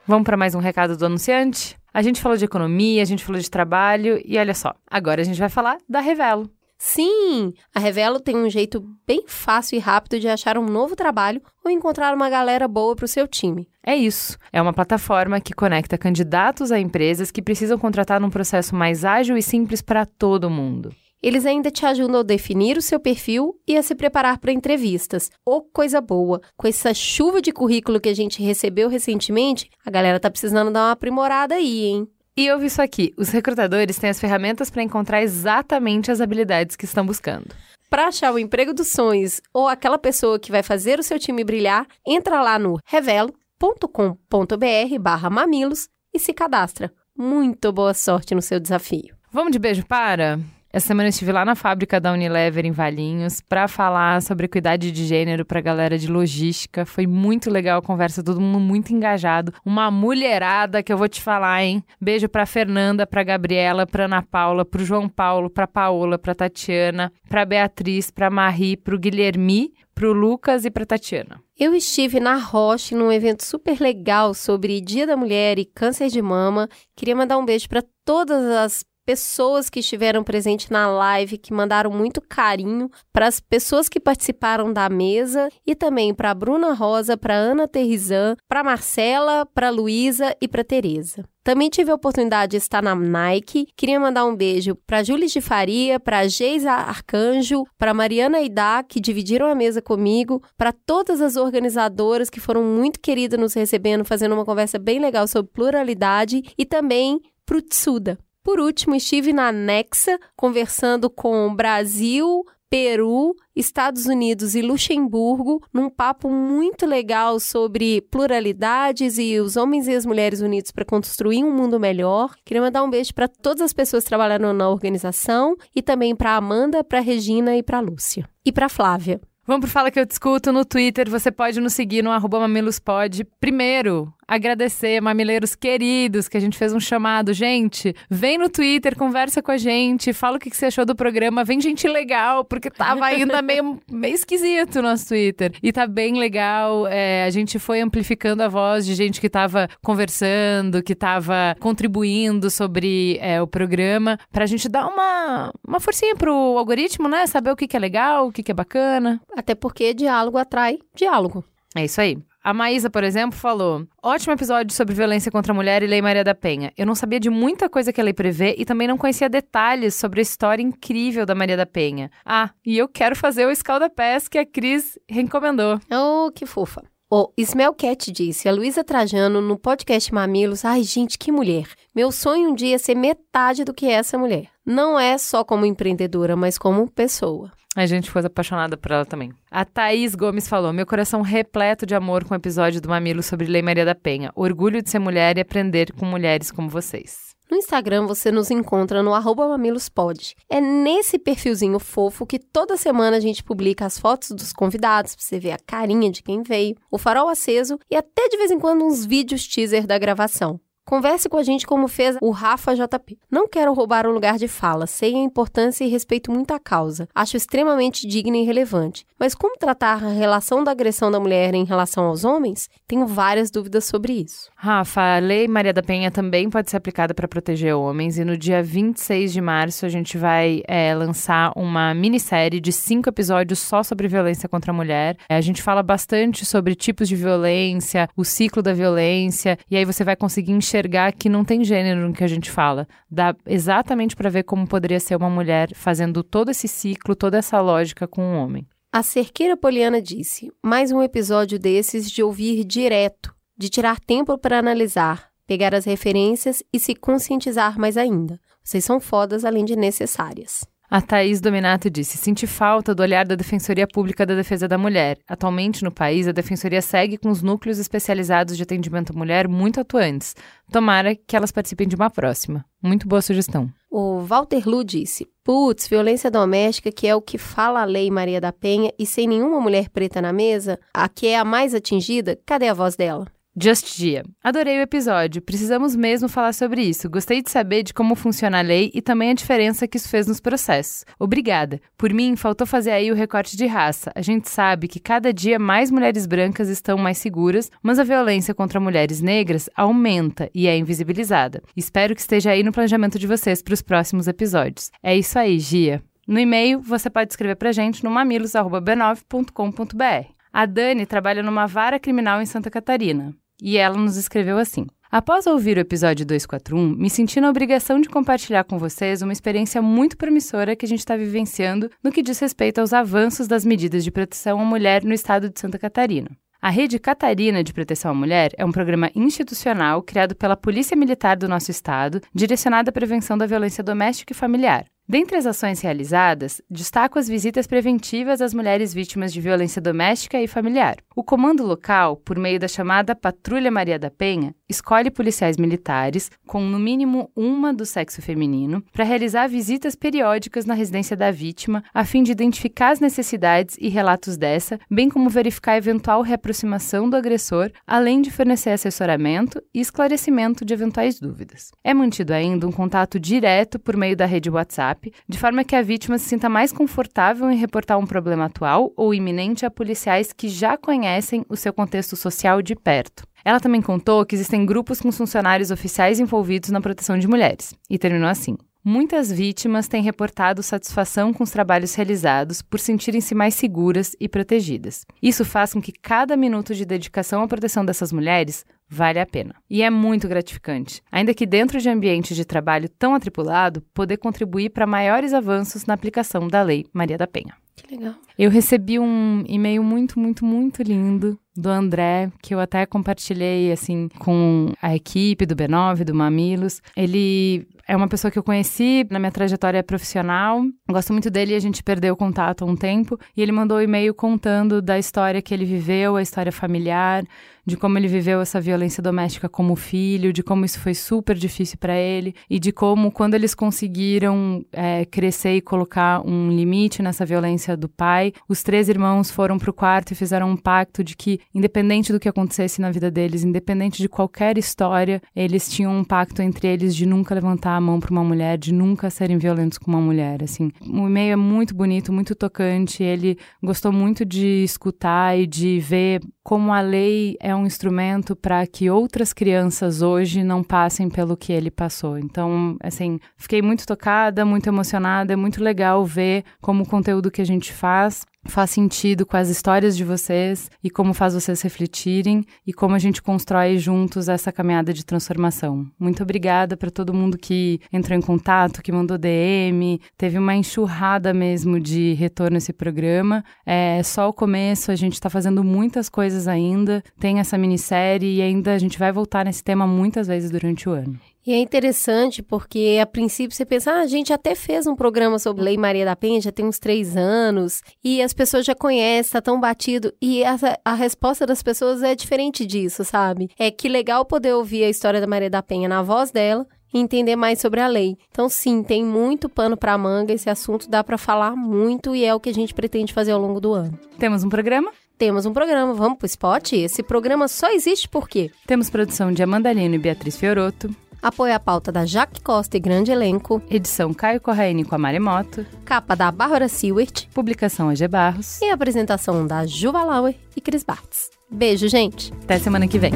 Vamos 0.08 0.24
para 0.24 0.38
mais 0.38 0.56
um 0.56 0.60
recado 0.60 0.96
do 0.96 1.06
anunciante? 1.06 1.76
A 1.94 2.02
gente 2.02 2.22
falou 2.22 2.38
de 2.38 2.46
economia, 2.46 3.02
a 3.02 3.06
gente 3.06 3.24
falou 3.24 3.42
de 3.42 3.50
trabalho 3.50 4.22
e 4.24 4.38
olha 4.38 4.54
só, 4.54 4.74
agora 4.90 5.22
a 5.22 5.24
gente 5.26 5.40
vai 5.40 5.50
falar 5.50 5.78
da 5.90 6.00
Revelo. 6.00 6.50
Sim, 6.82 7.54
a 7.76 7.80
Revelo 7.80 8.22
tem 8.22 8.38
um 8.38 8.50
jeito 8.50 8.82
bem 9.06 9.26
fácil 9.28 9.76
e 9.76 9.80
rápido 9.80 10.18
de 10.18 10.30
achar 10.30 10.58
um 10.58 10.66
novo 10.66 10.96
trabalho 10.96 11.42
ou 11.64 11.70
encontrar 11.70 12.16
uma 12.16 12.30
galera 12.30 12.70
boa 12.70 12.96
para 12.96 13.04
o 13.04 13.08
seu 13.08 13.28
time. 13.28 13.68
É 13.86 13.98
isso. 13.98 14.38
É 14.52 14.62
uma 14.62 14.72
plataforma 14.72 15.42
que 15.42 15.54
conecta 15.54 15.98
candidatos 15.98 16.72
a 16.72 16.80
empresas 16.80 17.32
que 17.32 17.42
precisam 17.42 17.78
contratar 17.78 18.22
num 18.22 18.30
processo 18.30 18.74
mais 18.74 19.04
ágil 19.04 19.36
e 19.36 19.44
simples 19.44 19.82
para 19.82 20.06
todo 20.06 20.50
mundo. 20.50 20.96
Eles 21.22 21.46
ainda 21.46 21.70
te 21.70 21.86
ajudam 21.86 22.22
a 22.22 22.24
definir 22.24 22.78
o 22.78 22.82
seu 22.82 22.98
perfil 22.98 23.60
e 23.68 23.76
a 23.76 23.84
se 23.84 23.94
preparar 23.94 24.38
para 24.38 24.54
entrevistas. 24.54 25.30
Ou 25.46 25.58
oh, 25.58 25.62
coisa 25.62 26.00
boa, 26.00 26.40
com 26.56 26.66
essa 26.66 26.94
chuva 26.94 27.42
de 27.42 27.52
currículo 27.52 28.00
que 28.00 28.08
a 28.08 28.16
gente 28.16 28.42
recebeu 28.42 28.88
recentemente, 28.88 29.70
a 29.86 29.92
galera 29.92 30.18
tá 30.18 30.32
precisando 30.32 30.72
dar 30.72 30.86
uma 30.86 30.92
aprimorada 30.94 31.56
aí, 31.56 31.88
hein? 31.88 32.08
E 32.40 32.50
ouve 32.54 32.68
isso 32.68 32.82
aqui: 32.82 33.14
os 33.18 33.28
recrutadores 33.28 34.00
têm 34.00 34.10
as 34.10 34.18
ferramentas 34.18 34.70
para 34.70 34.82
encontrar 34.82 35.22
exatamente 35.22 36.10
as 36.10 36.22
habilidades 36.22 36.78
que 36.78 36.86
estão 36.86 37.06
buscando. 37.06 37.54
Para 37.90 38.08
achar 38.08 38.34
o 38.34 38.40
emprego 38.40 38.74
dos 38.74 38.88
sonhos 38.88 39.42
ou 39.54 39.68
aquela 39.68 39.98
pessoa 39.98 40.40
que 40.40 40.50
vai 40.50 40.64
fazer 40.64 41.00
o 41.00 41.04
seu 41.04 41.20
time 41.20 41.44
brilhar, 41.44 41.86
entra 42.08 42.42
lá 42.42 42.58
no 42.58 42.80
revelo.com.br/barra 42.86 45.30
mamilos 45.30 45.90
e 46.14 46.20
se 46.20 46.32
cadastra. 46.32 46.94
Muito 47.14 47.74
boa 47.74 47.94
sorte 47.94 48.34
no 48.34 48.42
seu 48.42 48.58
desafio. 48.58 49.18
Vamos 49.34 49.52
de 49.52 49.60
beijo 49.60 49.86
para? 49.86 50.40
Essa 50.72 50.90
semana 50.90 51.08
eu 51.08 51.10
estive 51.10 51.32
lá 51.32 51.44
na 51.44 51.56
fábrica 51.56 52.00
da 52.00 52.14
Unilever 52.14 52.64
em 52.64 52.72
Valinhos 52.72 53.42
para 53.42 53.68
falar 53.68 54.22
sobre 54.22 54.46
equidade 54.46 54.92
de 54.92 55.04
gênero 55.04 55.44
para 55.44 55.58
a 55.58 55.64
galera 55.64 55.98
de 55.98 56.08
logística. 56.08 56.86
Foi 56.86 57.08
muito 57.08 57.50
legal 57.50 57.80
a 57.80 57.82
conversa, 57.82 58.24
todo 58.24 58.40
mundo 58.40 58.60
muito 58.60 58.94
engajado. 58.94 59.52
Uma 59.66 59.90
mulherada 59.90 60.84
que 60.84 60.94
eu 60.94 60.98
vou 60.98 61.10
te 61.10 61.24
falar, 61.24 61.64
hein? 61.64 61.84
Beijo 62.00 62.30
para 62.30 62.46
Fernanda, 62.46 63.08
para 63.08 63.24
Gabriela, 63.24 63.88
para 63.88 64.06
Ana 64.06 64.22
Paula, 64.22 64.64
para 64.64 64.84
João 64.84 65.10
Paulo, 65.10 65.50
para 65.50 65.66
Paola, 65.66 66.20
para 66.20 66.36
Tatiana, 66.36 67.12
para 67.28 67.46
Beatriz, 67.46 68.12
para 68.12 68.30
Marie, 68.30 68.78
para 68.78 68.94
o 68.94 69.00
Guilhermi, 69.00 69.74
para 69.96 70.08
o 70.08 70.14
Lucas 70.14 70.66
e 70.66 70.70
para 70.70 70.86
Tatiana. 70.86 71.42
Eu 71.58 71.74
estive 71.74 72.20
na 72.20 72.38
Roche 72.38 72.94
num 72.94 73.12
evento 73.12 73.44
super 73.44 73.82
legal 73.82 74.36
sobre 74.36 74.80
Dia 74.80 75.08
da 75.08 75.18
Mulher 75.18 75.58
e 75.58 75.66
câncer 75.66 76.10
de 76.10 76.22
mama. 76.22 76.70
Queria 76.96 77.16
mandar 77.16 77.40
um 77.40 77.44
beijo 77.44 77.68
para 77.68 77.84
todas 78.06 78.46
as 78.46 78.86
pessoas 79.10 79.72
que 79.72 79.80
estiveram 79.80 80.24
presentes 80.24 80.70
na 80.70 80.86
live, 80.86 81.40
que 81.40 81.52
mandaram 81.52 81.90
muito 81.90 82.22
carinho, 82.22 82.92
para 83.12 83.26
as 83.26 83.40
pessoas 83.40 83.90
que 83.90 84.00
participaram 84.00 84.72
da 84.72 84.88
mesa 84.88 85.50
e 85.66 85.74
também 85.74 86.14
para 86.14 86.32
Bruna 86.32 86.74
Rosa, 86.74 87.18
para 87.18 87.34
Ana 87.34 87.68
Terrizan, 87.68 88.36
para 88.48 88.64
Marcela, 88.64 89.48
para 89.48 89.72
Luísa 89.72 90.38
e 90.40 90.48
para 90.48 90.64
Tereza. 90.64 91.26
Também 91.44 91.72
tive 91.72 91.90
a 91.90 91.96
oportunidade 91.96 92.52
de 92.52 92.58
estar 92.58 92.84
na 92.84 92.94
Nike. 92.94 93.70
Queria 93.76 94.00
mandar 94.00 94.26
um 94.26 94.36
beijo 94.36 94.76
para 94.86 95.02
Júlia 95.02 95.26
de 95.26 95.42
Faria, 95.42 96.00
para 96.00 96.28
Geisa 96.28 96.70
Arcanjo, 96.70 97.64
para 97.80 97.96
Mariana 97.96 98.42
Idá, 98.42 98.84
que 98.88 99.00
dividiram 99.00 99.48
a 99.48 99.56
mesa 99.56 99.82
comigo, 99.82 100.40
para 100.56 100.72
todas 100.72 101.20
as 101.20 101.36
organizadoras 101.36 102.30
que 102.30 102.40
foram 102.40 102.62
muito 102.64 103.00
queridas 103.00 103.40
nos 103.40 103.56
recebendo, 103.56 104.06
fazendo 104.06 104.36
uma 104.36 104.46
conversa 104.46 104.78
bem 104.78 105.00
legal 105.00 105.28
sobre 105.28 105.52
pluralidade, 105.52 106.44
e 106.56 106.64
também 106.64 107.20
para 107.44 107.58
o 107.58 107.62
Tsuda. 107.64 108.16
Por 108.44 108.60
último, 108.60 108.96
estive 108.96 109.34
na 109.34 109.52
Nexa 109.52 110.18
conversando 110.36 111.10
com 111.10 111.54
Brasil, 111.56 112.44
Peru, 112.70 113.36
Estados 113.56 114.06
Unidos 114.06 114.54
e 114.54 114.62
Luxemburgo, 114.62 115.62
num 115.74 115.90
papo 115.90 116.30
muito 116.30 116.86
legal 116.86 117.40
sobre 117.40 118.02
pluralidades 118.02 119.18
e 119.18 119.40
os 119.40 119.58
homens 119.58 119.88
e 119.88 119.96
as 119.96 120.06
mulheres 120.06 120.40
unidos 120.40 120.72
para 120.72 120.86
construir 120.86 121.44
um 121.44 121.52
mundo 121.52 121.80
melhor. 121.80 122.36
Queria 122.46 122.62
mandar 122.62 122.84
um 122.84 122.90
beijo 122.90 123.14
para 123.14 123.28
todas 123.28 123.62
as 123.62 123.74
pessoas 123.74 124.04
que 124.04 124.10
trabalharam 124.10 124.54
na 124.54 124.70
organização 124.70 125.56
e 125.76 125.82
também 125.82 126.16
para 126.16 126.36
Amanda, 126.36 126.84
para 126.84 127.00
Regina 127.00 127.58
e 127.58 127.64
para 127.64 127.80
Lúcia. 127.80 128.30
E 128.46 128.52
para 128.52 128.70
Flávia. 128.70 129.20
Vamos 129.48 129.62
pro 129.62 129.72
Fala 129.72 129.90
Que 129.90 130.00
Eu 130.00 130.06
Discuto 130.06 130.52
no 130.54 130.64
Twitter. 130.64 131.10
Você 131.10 131.32
pode 131.32 131.60
nos 131.60 131.74
seguir 131.74 132.04
no 132.04 132.12
arroba 132.12 132.40
mamilospod. 132.40 133.26
Primeiro, 133.40 134.14
agradecer, 134.30 135.02
mamileiros 135.02 135.56
queridos, 135.56 136.28
que 136.28 136.38
a 136.38 136.40
gente 136.40 136.56
fez 136.56 136.72
um 136.72 136.80
chamado. 136.80 137.34
Gente, 137.34 137.96
vem 138.08 138.38
no 138.38 138.48
Twitter, 138.48 138.96
conversa 138.96 139.42
com 139.42 139.52
a 139.52 139.58
gente, 139.58 140.14
fala 140.14 140.38
o 140.38 140.40
que 140.40 140.56
você 140.56 140.68
achou 140.68 140.86
do 140.86 140.96
programa. 140.96 141.44
Vem 141.44 141.60
gente 141.60 141.88
legal, 141.88 142.46
porque 142.46 142.70
tava 142.70 143.06
ainda 143.06 143.42
meio, 143.42 143.80
meio 143.92 144.14
esquisito 144.14 144.78
o 144.78 144.82
nosso 144.84 145.08
Twitter. 145.08 145.52
E 145.64 145.74
tá 145.74 145.88
bem 145.88 146.20
legal. 146.20 146.86
É, 146.86 147.26
a 147.26 147.30
gente 147.32 147.58
foi 147.58 147.82
amplificando 147.82 148.44
a 148.44 148.48
voz 148.48 148.86
de 148.86 148.94
gente 148.94 149.20
que 149.20 149.30
tava 149.30 149.68
conversando, 149.82 150.84
que 150.84 150.94
tava 150.94 151.56
contribuindo 151.60 152.52
sobre 152.52 153.18
é, 153.20 153.42
o 153.42 153.48
programa, 153.48 154.20
pra 154.32 154.46
gente 154.46 154.70
dar 154.70 154.86
uma, 154.86 155.52
uma 155.68 155.80
forcinha 155.80 156.16
pro 156.16 156.34
algoritmo, 156.58 157.10
né? 157.10 157.26
Saber 157.26 157.52
o 157.52 157.56
que, 157.56 157.68
que 157.68 157.76
é 157.76 157.80
legal, 157.80 158.28
o 158.28 158.32
que, 158.32 158.44
que 158.44 158.52
é 158.52 158.56
bacana. 158.56 159.20
Até 159.36 159.56
porque 159.56 159.94
diálogo 159.94 160.38
atrai 160.38 160.78
diálogo. 160.96 161.44
É 161.76 161.86
isso 161.86 162.00
aí. 162.00 162.18
A 162.50 162.54
Maísa, 162.54 162.90
por 162.90 163.04
exemplo, 163.04 163.38
falou: 163.38 163.86
ótimo 164.02 164.34
episódio 164.34 164.76
sobre 164.76 164.96
violência 164.96 165.32
contra 165.32 165.54
a 165.54 165.56
mulher 165.56 165.84
e 165.84 165.86
Lei 165.86 166.02
Maria 166.02 166.24
da 166.24 166.34
Penha. 166.34 166.74
Eu 166.76 166.84
não 166.84 166.96
sabia 166.96 167.20
de 167.20 167.30
muita 167.30 167.70
coisa 167.70 167.94
que 167.94 168.02
a 168.02 168.04
lei 168.04 168.12
prevê 168.12 168.56
e 168.58 168.66
também 168.66 168.88
não 168.88 168.98
conhecia 168.98 169.30
detalhes 169.30 169.94
sobre 169.94 170.20
a 170.20 170.24
história 170.24 170.64
incrível 170.64 171.28
da 171.28 171.36
Maria 171.36 171.56
da 171.56 171.68
Penha. 171.68 172.10
Ah, 172.26 172.50
e 172.66 172.76
eu 172.76 172.88
quero 172.88 173.16
fazer 173.16 173.46
o 173.46 173.52
Escalda 173.52 173.88
Pés 173.88 174.28
que 174.28 174.40
a 174.40 174.44
Cris 174.48 174.98
recomendou. 175.08 175.80
Oh, 175.92 176.32
que 176.32 176.48
fofa. 176.48 176.82
O 177.08 177.32
Ismael 177.38 177.76
Cat 177.76 178.12
disse, 178.12 178.50
a 178.50 178.52
Luísa 178.52 178.84
Trajano 178.84 179.42
no 179.42 179.56
podcast 179.56 180.12
Mamilos, 180.12 180.66
ai 180.66 180.82
gente, 180.82 181.20
que 181.20 181.32
mulher. 181.32 181.68
Meu 181.94 182.12
sonho 182.12 182.50
um 182.50 182.56
dia 182.56 182.74
é 182.74 182.80
ser 182.80 182.96
metade 182.96 183.64
do 183.64 183.76
que 183.76 183.86
é 183.86 183.92
essa 183.92 184.18
mulher. 184.18 184.48
Não 184.66 185.00
é 185.00 185.20
só 185.20 185.44
como 185.44 185.68
empreendedora, 185.68 186.36
mas 186.36 186.58
como 186.58 186.90
pessoa. 186.90 187.52
A 187.76 187.86
gente 187.86 188.10
foi 188.10 188.26
apaixonada 188.26 188.76
por 188.76 188.92
ela 188.92 189.06
também. 189.06 189.32
A 189.52 189.64
Thaís 189.64 190.16
Gomes 190.16 190.48
falou: 190.48 190.74
Meu 190.74 190.86
coração 190.86 191.22
repleto 191.22 191.86
de 191.86 191.94
amor 191.94 192.24
com 192.26 192.34
o 192.34 192.38
episódio 192.38 192.82
do 192.82 192.90
Mamilo 192.90 193.22
sobre 193.22 193.48
Lei 193.48 193.62
Maria 193.62 193.86
da 193.86 193.94
Penha. 193.94 194.32
Orgulho 194.36 194.82
de 194.82 194.90
ser 194.90 195.00
mulher 195.00 195.38
e 195.38 195.42
aprender 195.42 195.94
com 195.94 196.06
mulheres 196.06 196.52
como 196.52 196.68
vocês. 196.68 197.30
No 197.50 197.58
Instagram 197.58 198.06
você 198.06 198.32
nos 198.32 198.52
encontra 198.52 199.02
no 199.02 199.12
mamilospod. 199.12 200.36
É 200.48 200.62
nesse 200.62 201.18
perfilzinho 201.18 201.80
fofo 201.80 202.26
que 202.26 202.38
toda 202.38 202.78
semana 202.78 203.18
a 203.18 203.20
gente 203.20 203.44
publica 203.44 203.86
as 203.86 203.98
fotos 203.98 204.30
dos 204.30 204.54
convidados, 204.54 205.16
pra 205.16 205.24
você 205.24 205.40
ver 205.40 205.52
a 205.52 205.58
carinha 205.58 206.12
de 206.12 206.22
quem 206.22 206.44
veio, 206.44 206.76
o 206.92 207.00
farol 207.00 207.28
aceso 207.28 207.80
e 207.90 207.96
até 207.96 208.28
de 208.30 208.38
vez 208.38 208.52
em 208.52 208.60
quando 208.60 208.86
uns 208.86 209.04
vídeos 209.04 209.48
teaser 209.48 209.88
da 209.88 209.98
gravação. 209.98 210.60
Converse 210.90 211.30
com 211.30 211.38
a 211.38 211.44
gente 211.44 211.68
como 211.68 211.88
fez 211.88 212.18
o 212.20 212.32
Rafa 212.32 212.74
JP. 212.74 213.20
Não 213.30 213.48
quero 213.48 213.76
roubar 213.76 214.08
o 214.08 214.12
lugar 214.12 214.40
de 214.40 214.48
fala, 214.48 214.88
sei 214.88 215.14
a 215.14 215.20
importância 215.20 215.86
e 215.86 215.88
respeito 215.88 216.32
muito 216.32 216.52
a 216.52 216.60
causa. 216.60 217.08
Acho 217.14 217.38
extremamente 217.38 218.08
digna 218.08 218.38
e 218.38 218.44
relevante. 218.44 219.06
Mas 219.20 219.36
como 219.36 219.56
tratar 219.56 220.04
a 220.04 220.10
relação 220.10 220.64
da 220.64 220.72
agressão 220.72 221.12
da 221.12 221.20
mulher 221.20 221.54
em 221.54 221.64
relação 221.64 222.06
aos 222.06 222.26
homens? 222.26 222.68
Tenho 222.88 223.06
várias 223.06 223.52
dúvidas 223.52 223.86
sobre 223.86 224.14
isso. 224.14 224.50
Rafa, 224.56 225.18
a 225.18 225.20
Lei 225.20 225.48
Maria 225.48 225.72
da 225.72 225.84
Penha 225.84 226.10
também 226.10 226.50
pode 226.50 226.72
ser 226.72 226.78
aplicada 226.78 227.14
para 227.14 227.28
proteger 227.28 227.76
homens 227.76 228.18
e 228.18 228.26
no 228.26 228.36
dia 228.36 228.64
26 228.64 229.32
de 229.32 229.42
março 229.42 229.86
a 229.86 229.90
gente 229.90 230.18
vai 230.18 230.64
é, 230.68 230.96
lançar 230.96 231.52
uma 231.56 231.94
minissérie 231.94 232.60
de 232.60 232.72
cinco 232.72 233.10
episódios 233.10 233.60
só 233.60 233.84
sobre 233.84 234.08
violência 234.08 234.50
contra 234.50 234.72
a 234.72 234.76
mulher. 234.76 235.18
É, 235.30 235.36
a 235.36 235.42
gente 235.42 235.62
fala 235.62 235.84
bastante 235.84 236.48
sobre 236.48 236.74
tipos 236.74 237.08
de 237.08 237.16
violência, 237.16 238.10
o 238.18 238.26
ciclo 238.26 238.64
da 238.64 238.74
violência 238.74 239.56
e 239.70 239.78
aí 239.78 239.86
você 239.86 240.04
vai 240.04 240.16
conseguir 240.16 240.54
enxergar 240.54 240.79
enxergar 240.80 241.12
que 241.14 241.30
não 241.30 241.44
tem 241.44 241.64
gênero 241.64 242.08
no 242.08 242.14
que 242.14 242.24
a 242.24 242.28
gente 242.28 242.50
fala. 242.50 242.88
Dá 243.12 243.36
exatamente 243.46 244.16
para 244.16 244.30
ver 244.30 244.44
como 244.44 244.68
poderia 244.68 245.00
ser 245.00 245.16
uma 245.16 245.30
mulher 245.30 245.76
fazendo 245.76 246.24
todo 246.24 246.50
esse 246.52 246.68
ciclo, 246.68 247.16
toda 247.16 247.38
essa 247.38 247.60
lógica 247.60 248.08
com 248.08 248.22
um 248.22 248.38
homem. 248.38 248.66
A 248.92 249.04
cerqueira 249.04 249.58
poliana 249.58 250.02
disse: 250.02 250.52
mais 250.64 250.92
um 250.92 251.02
episódio 251.02 251.60
desses 251.60 252.10
de 252.10 252.24
ouvir 252.24 252.64
direto, 252.64 253.36
de 253.58 253.70
tirar 253.70 254.00
tempo 254.00 254.38
para 254.38 254.58
analisar, 254.58 255.30
pegar 255.46 255.76
as 255.76 255.86
referências 255.86 256.64
e 256.72 256.80
se 256.80 256.96
conscientizar 256.96 257.78
mais 257.78 257.98
ainda. 257.98 258.40
Vocês 258.64 258.86
são 258.86 259.00
fodas 259.00 259.44
além 259.44 259.66
de 259.66 259.76
necessárias. 259.76 260.66
A 260.92 261.02
Thaís 261.02 261.40
Dominato 261.40 261.88
disse: 261.88 262.18
Senti 262.18 262.48
falta 262.48 262.96
do 262.96 263.04
olhar 263.04 263.24
da 263.24 263.36
Defensoria 263.36 263.88
Pública 263.88 264.26
da 264.26 264.34
Defesa 264.34 264.68
da 264.68 264.76
Mulher. 264.76 265.20
Atualmente, 265.28 265.84
no 265.84 265.92
país, 265.92 266.28
a 266.28 266.32
Defensoria 266.32 266.82
segue 266.82 267.16
com 267.16 267.30
os 267.30 267.44
núcleos 267.44 267.78
especializados 267.78 268.58
de 268.58 268.64
atendimento 268.64 269.14
à 269.14 269.16
mulher 269.16 269.48
muito 269.48 269.80
atuantes. 269.80 270.36
Tomara 270.72 271.16
que 271.16 271.36
elas 271.36 271.52
participem 271.52 271.88
de 271.88 271.96
uma 271.96 272.10
próxima. 272.10 272.66
Muito 272.82 273.08
boa 273.08 273.22
sugestão. 273.22 273.70
O 273.92 274.22
Walter 274.22 274.68
Lu 274.68 274.84
disse: 274.84 275.28
Putz, 275.44 275.88
violência 275.88 276.32
doméstica, 276.32 276.92
que 276.92 277.08
é 277.08 277.16
o 277.16 277.22
que 277.22 277.38
fala 277.38 277.84
a 277.84 277.86
lei 277.86 278.10
Maria 278.10 278.42
da 278.42 278.52
Penha, 278.52 278.92
e 278.98 279.06
sem 279.06 279.28
nenhuma 279.28 279.62
mulher 279.62 279.90
preta 279.90 280.20
na 280.20 280.34
mesa, 280.34 280.80
a 280.92 281.08
que 281.08 281.28
é 281.28 281.38
a 281.38 281.46
mais 281.46 281.76
atingida, 281.76 282.40
cadê 282.48 282.68
a 282.68 282.74
voz 282.74 282.96
dela? 282.96 283.28
Just 283.62 283.98
Dia. 283.98 284.24
Adorei 284.44 284.80
o 284.80 284.82
episódio. 284.82 285.42
Precisamos 285.42 285.96
mesmo 285.96 286.30
falar 286.30 286.54
sobre 286.54 286.82
isso. 286.82 287.10
Gostei 287.10 287.42
de 287.42 287.50
saber 287.50 287.84
de 287.84 287.94
como 287.94 288.16
funciona 288.16 288.60
a 288.60 288.62
lei 288.62 288.92
e 288.94 289.02
também 289.02 289.32
a 289.32 289.34
diferença 289.34 289.88
que 289.88 289.98
isso 289.98 290.08
fez 290.08 290.28
nos 290.28 290.40
processos. 290.40 291.04
Obrigada. 291.20 291.82
Por 291.98 292.14
mim, 292.14 292.36
faltou 292.36 292.66
fazer 292.66 292.92
aí 292.92 293.12
o 293.12 293.16
recorte 293.16 293.58
de 293.58 293.66
raça. 293.66 294.12
A 294.16 294.22
gente 294.22 294.50
sabe 294.50 294.88
que 294.88 295.00
cada 295.00 295.34
dia 295.34 295.60
mais 295.60 295.92
mulheres 295.92 296.26
brancas 296.26 296.70
estão 296.70 296.98
mais 296.98 297.18
seguras, 297.18 297.70
mas 297.82 298.00
a 298.00 298.04
violência 298.04 298.54
contra 298.54 298.80
mulheres 298.80 299.20
negras 299.20 299.70
aumenta 299.76 300.50
e 300.54 300.68
é 300.68 300.78
invisibilizada. 300.78 301.62
Espero 301.76 302.16
que 302.16 302.22
esteja 302.22 302.52
aí 302.52 302.64
no 302.64 302.72
planejamento 302.72 303.20
de 303.20 303.28
vocês 303.28 303.62
para 303.62 303.74
os 303.74 303.82
próximos 303.82 304.28
episódios. 304.28 304.92
É 305.04 305.18
isso 305.18 305.38
aí, 305.38 305.60
Gia. 305.60 306.02
No 306.28 306.40
e-mail, 306.40 306.80
você 306.80 307.10
pode 307.10 307.34
escrever 307.34 307.56
para 307.56 307.72
gente 307.72 308.04
no 308.04 308.12
mamilos.b9.com.br. 308.12 310.39
A 310.52 310.66
Dani 310.66 311.06
trabalha 311.06 311.44
numa 311.44 311.68
vara 311.68 312.00
criminal 312.00 312.42
em 312.42 312.46
Santa 312.46 312.70
Catarina. 312.70 313.34
E 313.62 313.78
ela 313.78 313.98
nos 313.98 314.18
escreveu 314.18 314.58
assim: 314.58 314.88
Após 315.12 315.48
ouvir 315.48 315.78
o 315.78 315.82
episódio 315.82 316.26
241, 316.26 316.96
me 316.96 317.10
senti 317.10 317.42
na 317.42 317.50
obrigação 317.50 318.00
de 318.00 318.10
compartilhar 318.10 318.64
com 318.64 318.78
vocês 318.78 319.22
uma 319.22 319.34
experiência 319.34 319.82
muito 319.82 320.18
promissora 320.18 320.76
que 320.76 320.86
a 320.86 320.90
gente 320.90 321.00
está 321.00 321.16
vivenciando 321.16 321.90
no 322.04 322.12
que 322.12 322.24
diz 322.24 322.40
respeito 322.40 322.80
aos 322.80 322.94
avanços 322.94 323.48
das 323.48 323.66
medidas 323.66 324.04
de 324.04 324.12
proteção 324.12 324.60
à 324.60 324.66
mulher 324.66 325.04
no 325.04 325.14
estado 325.14 325.50
de 325.50 325.60
Santa 325.60 325.78
Catarina. 325.78 326.30
A 326.62 326.70
Rede 326.70 327.00
Catarina 327.00 327.64
de 327.64 327.72
Proteção 327.72 328.12
à 328.12 328.14
Mulher 328.14 328.52
é 328.58 328.66
um 328.66 328.72
programa 328.72 329.10
institucional 329.16 330.04
criado 330.04 330.36
pela 330.36 330.58
Polícia 330.58 330.96
Militar 330.96 331.38
do 331.38 331.48
nosso 331.48 331.72
estado, 331.72 332.22
direcionado 332.36 332.90
à 332.90 332.92
prevenção 332.92 333.38
da 333.38 333.46
violência 333.46 333.84
doméstica 333.84 334.34
e 334.34 334.36
familiar. 334.36 334.86
Dentre 335.12 335.38
as 335.38 335.48
ações 335.48 335.82
realizadas, 335.82 336.62
destaco 336.70 337.18
as 337.18 337.28
visitas 337.28 337.66
preventivas 337.66 338.44
às 338.44 338.54
mulheres 338.54 338.94
vítimas 338.94 339.34
de 339.34 339.42
violência 339.42 339.82
doméstica 339.82 340.40
e 340.40 340.48
familiar. 340.48 340.98
O 341.16 341.24
comando 341.24 341.66
local, 341.66 342.18
por 342.18 342.38
meio 342.38 342.60
da 342.60 342.68
chamada 342.68 343.16
Patrulha 343.16 343.72
Maria 343.72 343.98
da 343.98 344.12
Penha, 344.12 344.54
escolhe 344.70 345.10
policiais 345.10 345.58
militares, 345.58 346.30
com 346.46 346.62
no 346.62 346.78
mínimo 346.78 347.32
uma 347.36 347.74
do 347.74 347.86
sexo 347.86 348.22
feminino, 348.22 348.84
para 348.94 349.04
realizar 349.04 349.48
visitas 349.48 349.96
periódicas 349.96 350.66
na 350.66 350.76
residência 350.76 351.18
da 351.18 351.32
vítima, 351.32 351.84
a 351.94 352.06
fim 352.06 352.22
de 352.22 352.32
identificar 352.32 352.92
as 352.92 353.00
necessidades 353.00 353.76
e 353.80 353.90
relatos 353.90 354.38
dessa, 354.38 354.80
bem 354.90 355.10
como 355.10 355.30
verificar 355.30 355.78
eventual 355.78 356.22
reaproximação 356.22 357.10
do 357.10 357.18
agressor, 357.18 357.72
além 357.88 358.22
de 358.22 358.30
fornecer 358.30 358.70
assessoramento 358.70 359.62
e 359.74 359.80
esclarecimento 359.80 360.64
de 360.64 360.74
eventuais 360.74 361.20
dúvidas. 361.20 361.72
É 361.84 361.94
mantido 361.94 362.34
ainda 362.34 362.68
um 362.68 362.72
contato 362.72 363.20
direto 363.20 363.80
por 363.80 363.98
meio 363.98 364.16
da 364.16 364.26
rede 364.26 364.50
WhatsApp, 364.50 365.12
de 365.28 365.38
forma 365.40 365.64
que 365.64 365.76
a 365.76 365.82
vítima 365.82 366.18
se 366.18 366.26
sinta 366.26 366.48
mais 366.48 366.72
confortável 366.72 367.50
em 367.50 367.58
reportar 367.58 367.98
um 367.98 368.06
problema 368.06 368.46
atual 368.46 368.94
ou 368.96 369.14
iminente 369.14 369.66
a 369.66 369.72
policiais 369.72 370.32
que 370.32 370.48
já 370.48 370.78
conhecem 370.78 371.44
o 371.50 371.56
seu 371.56 371.74
contexto 371.74 372.16
social 372.16 372.62
de 372.62 372.76
perto. 372.76 373.24
Ela 373.44 373.60
também 373.60 373.82
contou 373.82 374.26
que 374.26 374.36
existem 374.36 374.66
grupos 374.66 375.02
com 375.02 375.12
funcionários 375.12 375.72
oficiais 375.72 376.20
envolvidos 376.20 376.70
na 376.70 376.82
proteção 376.82 377.18
de 377.18 377.28
mulheres, 377.28 377.74
e 377.90 377.98
terminou 377.98 378.30
assim. 378.30 378.58
Muitas 378.84 379.30
vítimas 379.30 379.90
têm 379.90 380.02
reportado 380.02 380.64
satisfação 380.64 381.34
com 381.34 381.44
os 381.44 381.52
trabalhos 381.52 381.94
realizados 381.96 382.62
por 382.62 382.80
sentirem-se 382.80 383.36
mais 383.36 383.54
seguras 383.54 384.16
e 384.20 384.30
protegidas. 384.30 385.06
Isso 385.22 385.44
faz 385.44 385.74
com 385.74 385.82
que 385.82 385.92
cada 385.92 386.38
minuto 386.38 386.74
de 386.74 386.86
dedicação 386.86 387.44
à 387.44 387.48
proteção 387.48 387.84
dessas 387.84 388.14
mulheres 388.14 388.66
vale 388.88 389.20
a 389.20 389.26
pena. 389.26 389.54
E 389.70 389.84
é 389.84 389.90
muito 389.90 390.28
gratificante, 390.28 391.04
ainda 391.12 391.34
que 391.34 391.46
dentro 391.46 391.80
de 391.80 391.90
ambiente 391.90 392.34
de 392.34 392.46
trabalho 392.46 392.90
tão 392.90 393.14
atripulado, 393.14 393.82
poder 393.94 394.18
contribuir 394.18 394.70
para 394.70 394.88
maiores 394.88 395.34
avanços 395.34 395.86
na 395.86 395.94
aplicação 395.94 396.48
da 396.48 396.64
Lei 396.64 396.86
Maria 396.94 397.18
da 397.18 397.28
Penha. 397.28 397.56
Que 397.76 397.96
legal. 397.96 398.16
Eu 398.38 398.50
recebi 398.50 398.98
um 398.98 399.44
e-mail 399.48 399.84
muito, 399.84 400.20
muito, 400.20 400.46
muito 400.46 400.82
lindo 400.82 401.40
do 401.60 401.70
André, 401.70 402.32
que 402.42 402.56
eu 402.56 402.60
até 402.60 402.86
compartilhei 402.86 403.72
assim 403.72 404.08
com 404.18 404.72
a 404.82 404.96
equipe 404.96 405.46
do 405.46 405.56
B9, 405.56 406.04
do 406.04 406.16
Mamilos. 406.16 406.82
Ele 406.96 407.68
é 407.88 407.96
uma 407.96 408.08
pessoa 408.08 408.30
que 408.30 408.38
eu 408.38 408.44
conheci 408.44 409.06
na 409.10 409.18
minha 409.18 409.32
trajetória 409.32 409.84
profissional. 409.84 410.64
Gosto 410.88 411.12
muito 411.12 411.30
dele 411.30 411.54
e 411.54 411.56
a 411.56 411.60
gente 411.60 411.82
perdeu 411.84 412.14
o 412.14 412.18
contato 412.18 412.64
há 412.64 412.68
um 412.68 412.76
tempo. 412.76 413.20
E 413.36 413.42
ele 413.42 413.52
mandou 413.52 413.78
um 413.78 413.82
e-mail 413.82 414.14
contando 414.14 414.82
da 414.82 415.00
história 415.00 415.42
que 415.42 415.54
ele 415.54 415.66
viveu, 415.66 416.16
a 416.16 416.22
história 416.22 416.52
familiar, 416.52 417.26
de 417.70 417.78
como 417.78 417.98
ele 417.98 418.08
viveu 418.08 418.42
essa 418.42 418.60
violência 418.60 419.02
doméstica 419.02 419.48
como 419.48 419.76
filho, 419.76 420.34
de 420.34 420.44
como 420.44 420.66
isso 420.66 420.80
foi 420.80 420.94
super 420.94 421.36
difícil 421.36 421.78
para 421.78 421.96
ele 421.96 422.36
e 422.50 422.60
de 422.60 422.72
como, 422.72 423.12
quando 423.12 423.36
eles 423.36 423.54
conseguiram 423.54 424.66
é, 424.72 425.06
crescer 425.06 425.56
e 425.56 425.62
colocar 425.62 426.26
um 426.26 426.50
limite 426.50 427.02
nessa 427.02 427.26
violência 427.26 427.78
do 427.78 427.88
pai, 427.88 428.34
os 428.48 428.64
três 428.64 428.90
irmãos 428.90 429.32
foram 429.32 429.58
para 429.58 429.70
o 429.70 429.74
quarto 429.74 430.12
e 430.12 430.16
fizeram 430.16 430.50
um 430.50 430.58
pacto 430.58 431.04
de 431.04 431.16
que 431.16 431.40
independente 431.54 432.12
do 432.12 432.20
que 432.20 432.30
acontecesse 432.30 432.82
na 432.82 432.92
vida 432.92 433.10
deles, 433.10 433.44
independente 433.44 434.00
de 434.00 434.10
qualquer 434.10 434.58
história, 434.58 435.22
eles 435.36 435.70
tinham 435.70 435.96
um 435.96 436.04
pacto 436.04 436.42
entre 436.42 436.68
eles 436.68 436.96
de 436.96 437.06
nunca 437.06 437.36
levantar 437.36 437.76
a 437.76 437.82
mão 437.82 438.00
para 438.00 438.12
uma 438.12 438.24
mulher, 438.24 438.58
de 438.58 438.74
nunca 438.74 439.10
serem 439.10 439.38
violentos 439.38 439.78
com 439.78 439.92
uma 439.92 440.02
mulher, 440.02 440.44
assim. 440.44 440.72
O 440.82 441.08
e-mail 441.08 441.34
é 441.34 441.36
muito 441.36 441.74
bonito, 441.76 442.14
muito 442.14 442.36
tocante, 442.36 443.04
ele 443.04 443.38
gostou 443.64 443.92
muito 443.92 444.24
de 444.26 444.64
escutar 444.64 445.38
e 445.38 445.48
de 445.48 445.80
ver 445.80 446.22
como 446.44 446.74
a 446.74 446.82
lei 446.82 447.36
é 447.40 447.56
um 447.56 447.66
instrumento 447.66 448.36
para 448.36 448.66
que 448.66 448.90
outras 448.90 449.34
crianças 449.34 450.02
hoje 450.02 450.44
não 450.44 450.64
passem 450.64 451.08
pelo 451.08 451.38
que 451.38 451.54
ele 451.54 451.70
passou. 451.70 452.18
Então, 452.18 452.76
assim, 452.82 453.20
fiquei 453.38 453.62
muito 453.62 453.86
tocada, 453.86 454.44
muito 454.44 454.68
emocionada, 454.68 455.34
é 455.34 455.36
muito 455.36 455.64
legal 455.64 456.04
ver 456.06 456.44
como 456.60 456.84
o 456.84 456.88
conteúdo 456.88 457.30
que 457.30 457.42
a 457.42 457.46
gente 457.46 457.72
faz 457.72 458.26
faz 458.50 458.72
sentido 458.72 459.26
com 459.26 459.38
as 459.38 459.50
histórias 459.50 459.96
de 459.96 460.04
vocês 460.04 460.70
e 460.84 460.90
como 460.90 461.14
faz 461.14 461.34
vocês 461.34 461.62
refletirem 461.62 462.46
e 462.66 462.74
como 462.74 462.96
a 462.96 463.00
gente 463.00 463.22
constrói 463.22 463.78
juntos 463.78 464.28
essa 464.28 464.52
caminhada 464.52 464.94
de 464.94 465.06
transformação. 465.06 465.88
Muito 466.00 466.24
obrigada 466.24 466.76
para 466.76 466.92
todo 466.92 467.14
mundo 467.14 467.38
que 467.38 467.80
entrou 467.94 468.18
em 468.18 468.22
contato, 468.22 468.82
que 468.82 468.92
mandou 468.92 469.18
DM, 469.18 470.00
teve 470.18 470.38
uma 470.38 470.56
enxurrada 470.56 471.34
mesmo 471.34 471.80
de 471.80 472.14
retorno 472.14 472.58
esse 472.58 472.74
programa. 472.74 473.44
É 473.66 474.02
só 474.04 474.28
o 474.28 474.34
começo, 474.34 474.92
a 474.92 474.96
gente 474.96 475.14
está 475.14 475.30
fazendo 475.30 475.64
muitas 475.64 476.10
coisas 476.10 476.48
ainda, 476.48 477.04
tem 477.20 477.40
essa 477.40 477.58
minissérie 477.58 478.38
e 478.38 478.42
ainda 478.42 478.74
a 478.74 478.78
gente 478.78 478.98
vai 478.98 479.12
voltar 479.12 479.46
nesse 479.46 479.64
tema 479.64 479.86
muitas 479.86 480.28
vezes 480.28 480.50
durante 480.50 480.90
o 480.90 480.92
ano. 480.92 481.20
E 481.50 481.54
é 481.54 481.58
interessante 481.58 482.44
porque, 482.44 483.00
a 483.02 483.08
princípio, 483.08 483.58
você 483.58 483.66
pensa, 483.66 483.92
ah, 483.92 484.02
a 484.02 484.06
gente 484.06 484.32
até 484.32 484.54
fez 484.54 484.86
um 484.86 484.96
programa 484.96 485.40
sobre 485.40 485.64
Lei 485.64 485.78
Maria 485.78 486.06
da 486.06 486.16
Penha, 486.16 486.40
já 486.40 486.52
tem 486.52 486.64
uns 486.64 486.78
três 486.78 487.18
anos, 487.18 487.82
e 488.04 488.22
as 488.22 488.34
pessoas 488.34 488.64
já 488.64 488.76
conhecem, 488.76 489.32
tá 489.32 489.42
tão 489.42 489.60
batido. 489.60 490.14
E 490.22 490.44
a, 490.44 490.56
a 490.86 490.94
resposta 490.94 491.48
das 491.48 491.64
pessoas 491.64 492.04
é 492.04 492.14
diferente 492.14 492.68
disso, 492.68 493.04
sabe? 493.04 493.50
É 493.58 493.72
que 493.72 493.90
legal 493.90 494.26
poder 494.26 494.54
ouvir 494.54 494.84
a 494.84 494.90
história 494.92 495.20
da 495.20 495.26
Maria 495.26 495.50
da 495.50 495.64
Penha 495.64 495.90
na 495.90 496.04
voz 496.04 496.30
dela, 496.30 496.68
e 496.94 497.00
entender 497.00 497.36
mais 497.36 497.60
sobre 497.60 497.82
a 497.82 497.88
lei. 497.88 498.16
Então, 498.30 498.48
sim, 498.48 498.84
tem 498.84 499.04
muito 499.04 499.50
pano 499.50 499.76
para 499.76 499.98
manga, 499.98 500.32
esse 500.32 500.52
assunto 500.52 500.88
dá 500.88 501.04
para 501.04 501.18
falar 501.18 501.56
muito 501.56 502.16
e 502.16 502.26
é 502.26 502.36
o 502.36 502.40
que 502.40 502.50
a 502.50 502.54
gente 502.54 502.76
pretende 502.76 503.12
fazer 503.12 503.32
ao 503.32 503.42
longo 503.42 503.60
do 503.60 503.74
ano. 503.74 503.98
Temos 504.20 504.44
um 504.44 504.50
programa? 504.50 504.92
Temos 505.18 505.48
um 505.48 505.54
programa, 505.54 505.96
vamos 505.96 506.20
pro 506.20 506.28
spot? 506.28 506.74
Esse 506.74 507.02
programa 507.02 507.48
só 507.48 507.72
existe 507.72 508.08
por 508.08 508.30
quê? 508.30 508.52
Temos 508.68 508.88
produção 508.88 509.32
de 509.32 509.42
Amanda 509.42 509.74
Lino 509.74 509.96
e 509.96 509.98
Beatriz 510.00 510.38
Fioroto. 510.38 510.96
Apoio 511.22 511.54
à 511.54 511.60
pauta 511.60 511.92
da 511.92 512.06
Jaque 512.06 512.42
Costa 512.42 512.78
e 512.78 512.80
grande 512.80 513.12
elenco. 513.12 513.62
Edição 513.70 514.14
Caio 514.14 514.40
Corraine 514.40 514.86
com 514.86 514.96
a 514.96 514.98
Maremoto. 514.98 515.66
Capa 515.84 516.16
da 516.16 516.32
Bárbara 516.32 516.70
Seward. 516.70 517.28
Publicação 517.34 517.90
AG 517.90 518.08
Barros. 518.08 518.62
E 518.62 518.70
apresentação 518.70 519.46
da 519.46 519.66
Juva 519.66 520.02
Lauer 520.04 520.36
e 520.56 520.62
Cris 520.62 520.84
Bartz. 520.84 521.30
Beijo, 521.52 521.90
gente. 521.90 522.34
Até 522.44 522.58
semana 522.58 522.88
que 522.88 522.98
vem. 522.98 523.12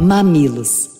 Mamilos 0.00 0.99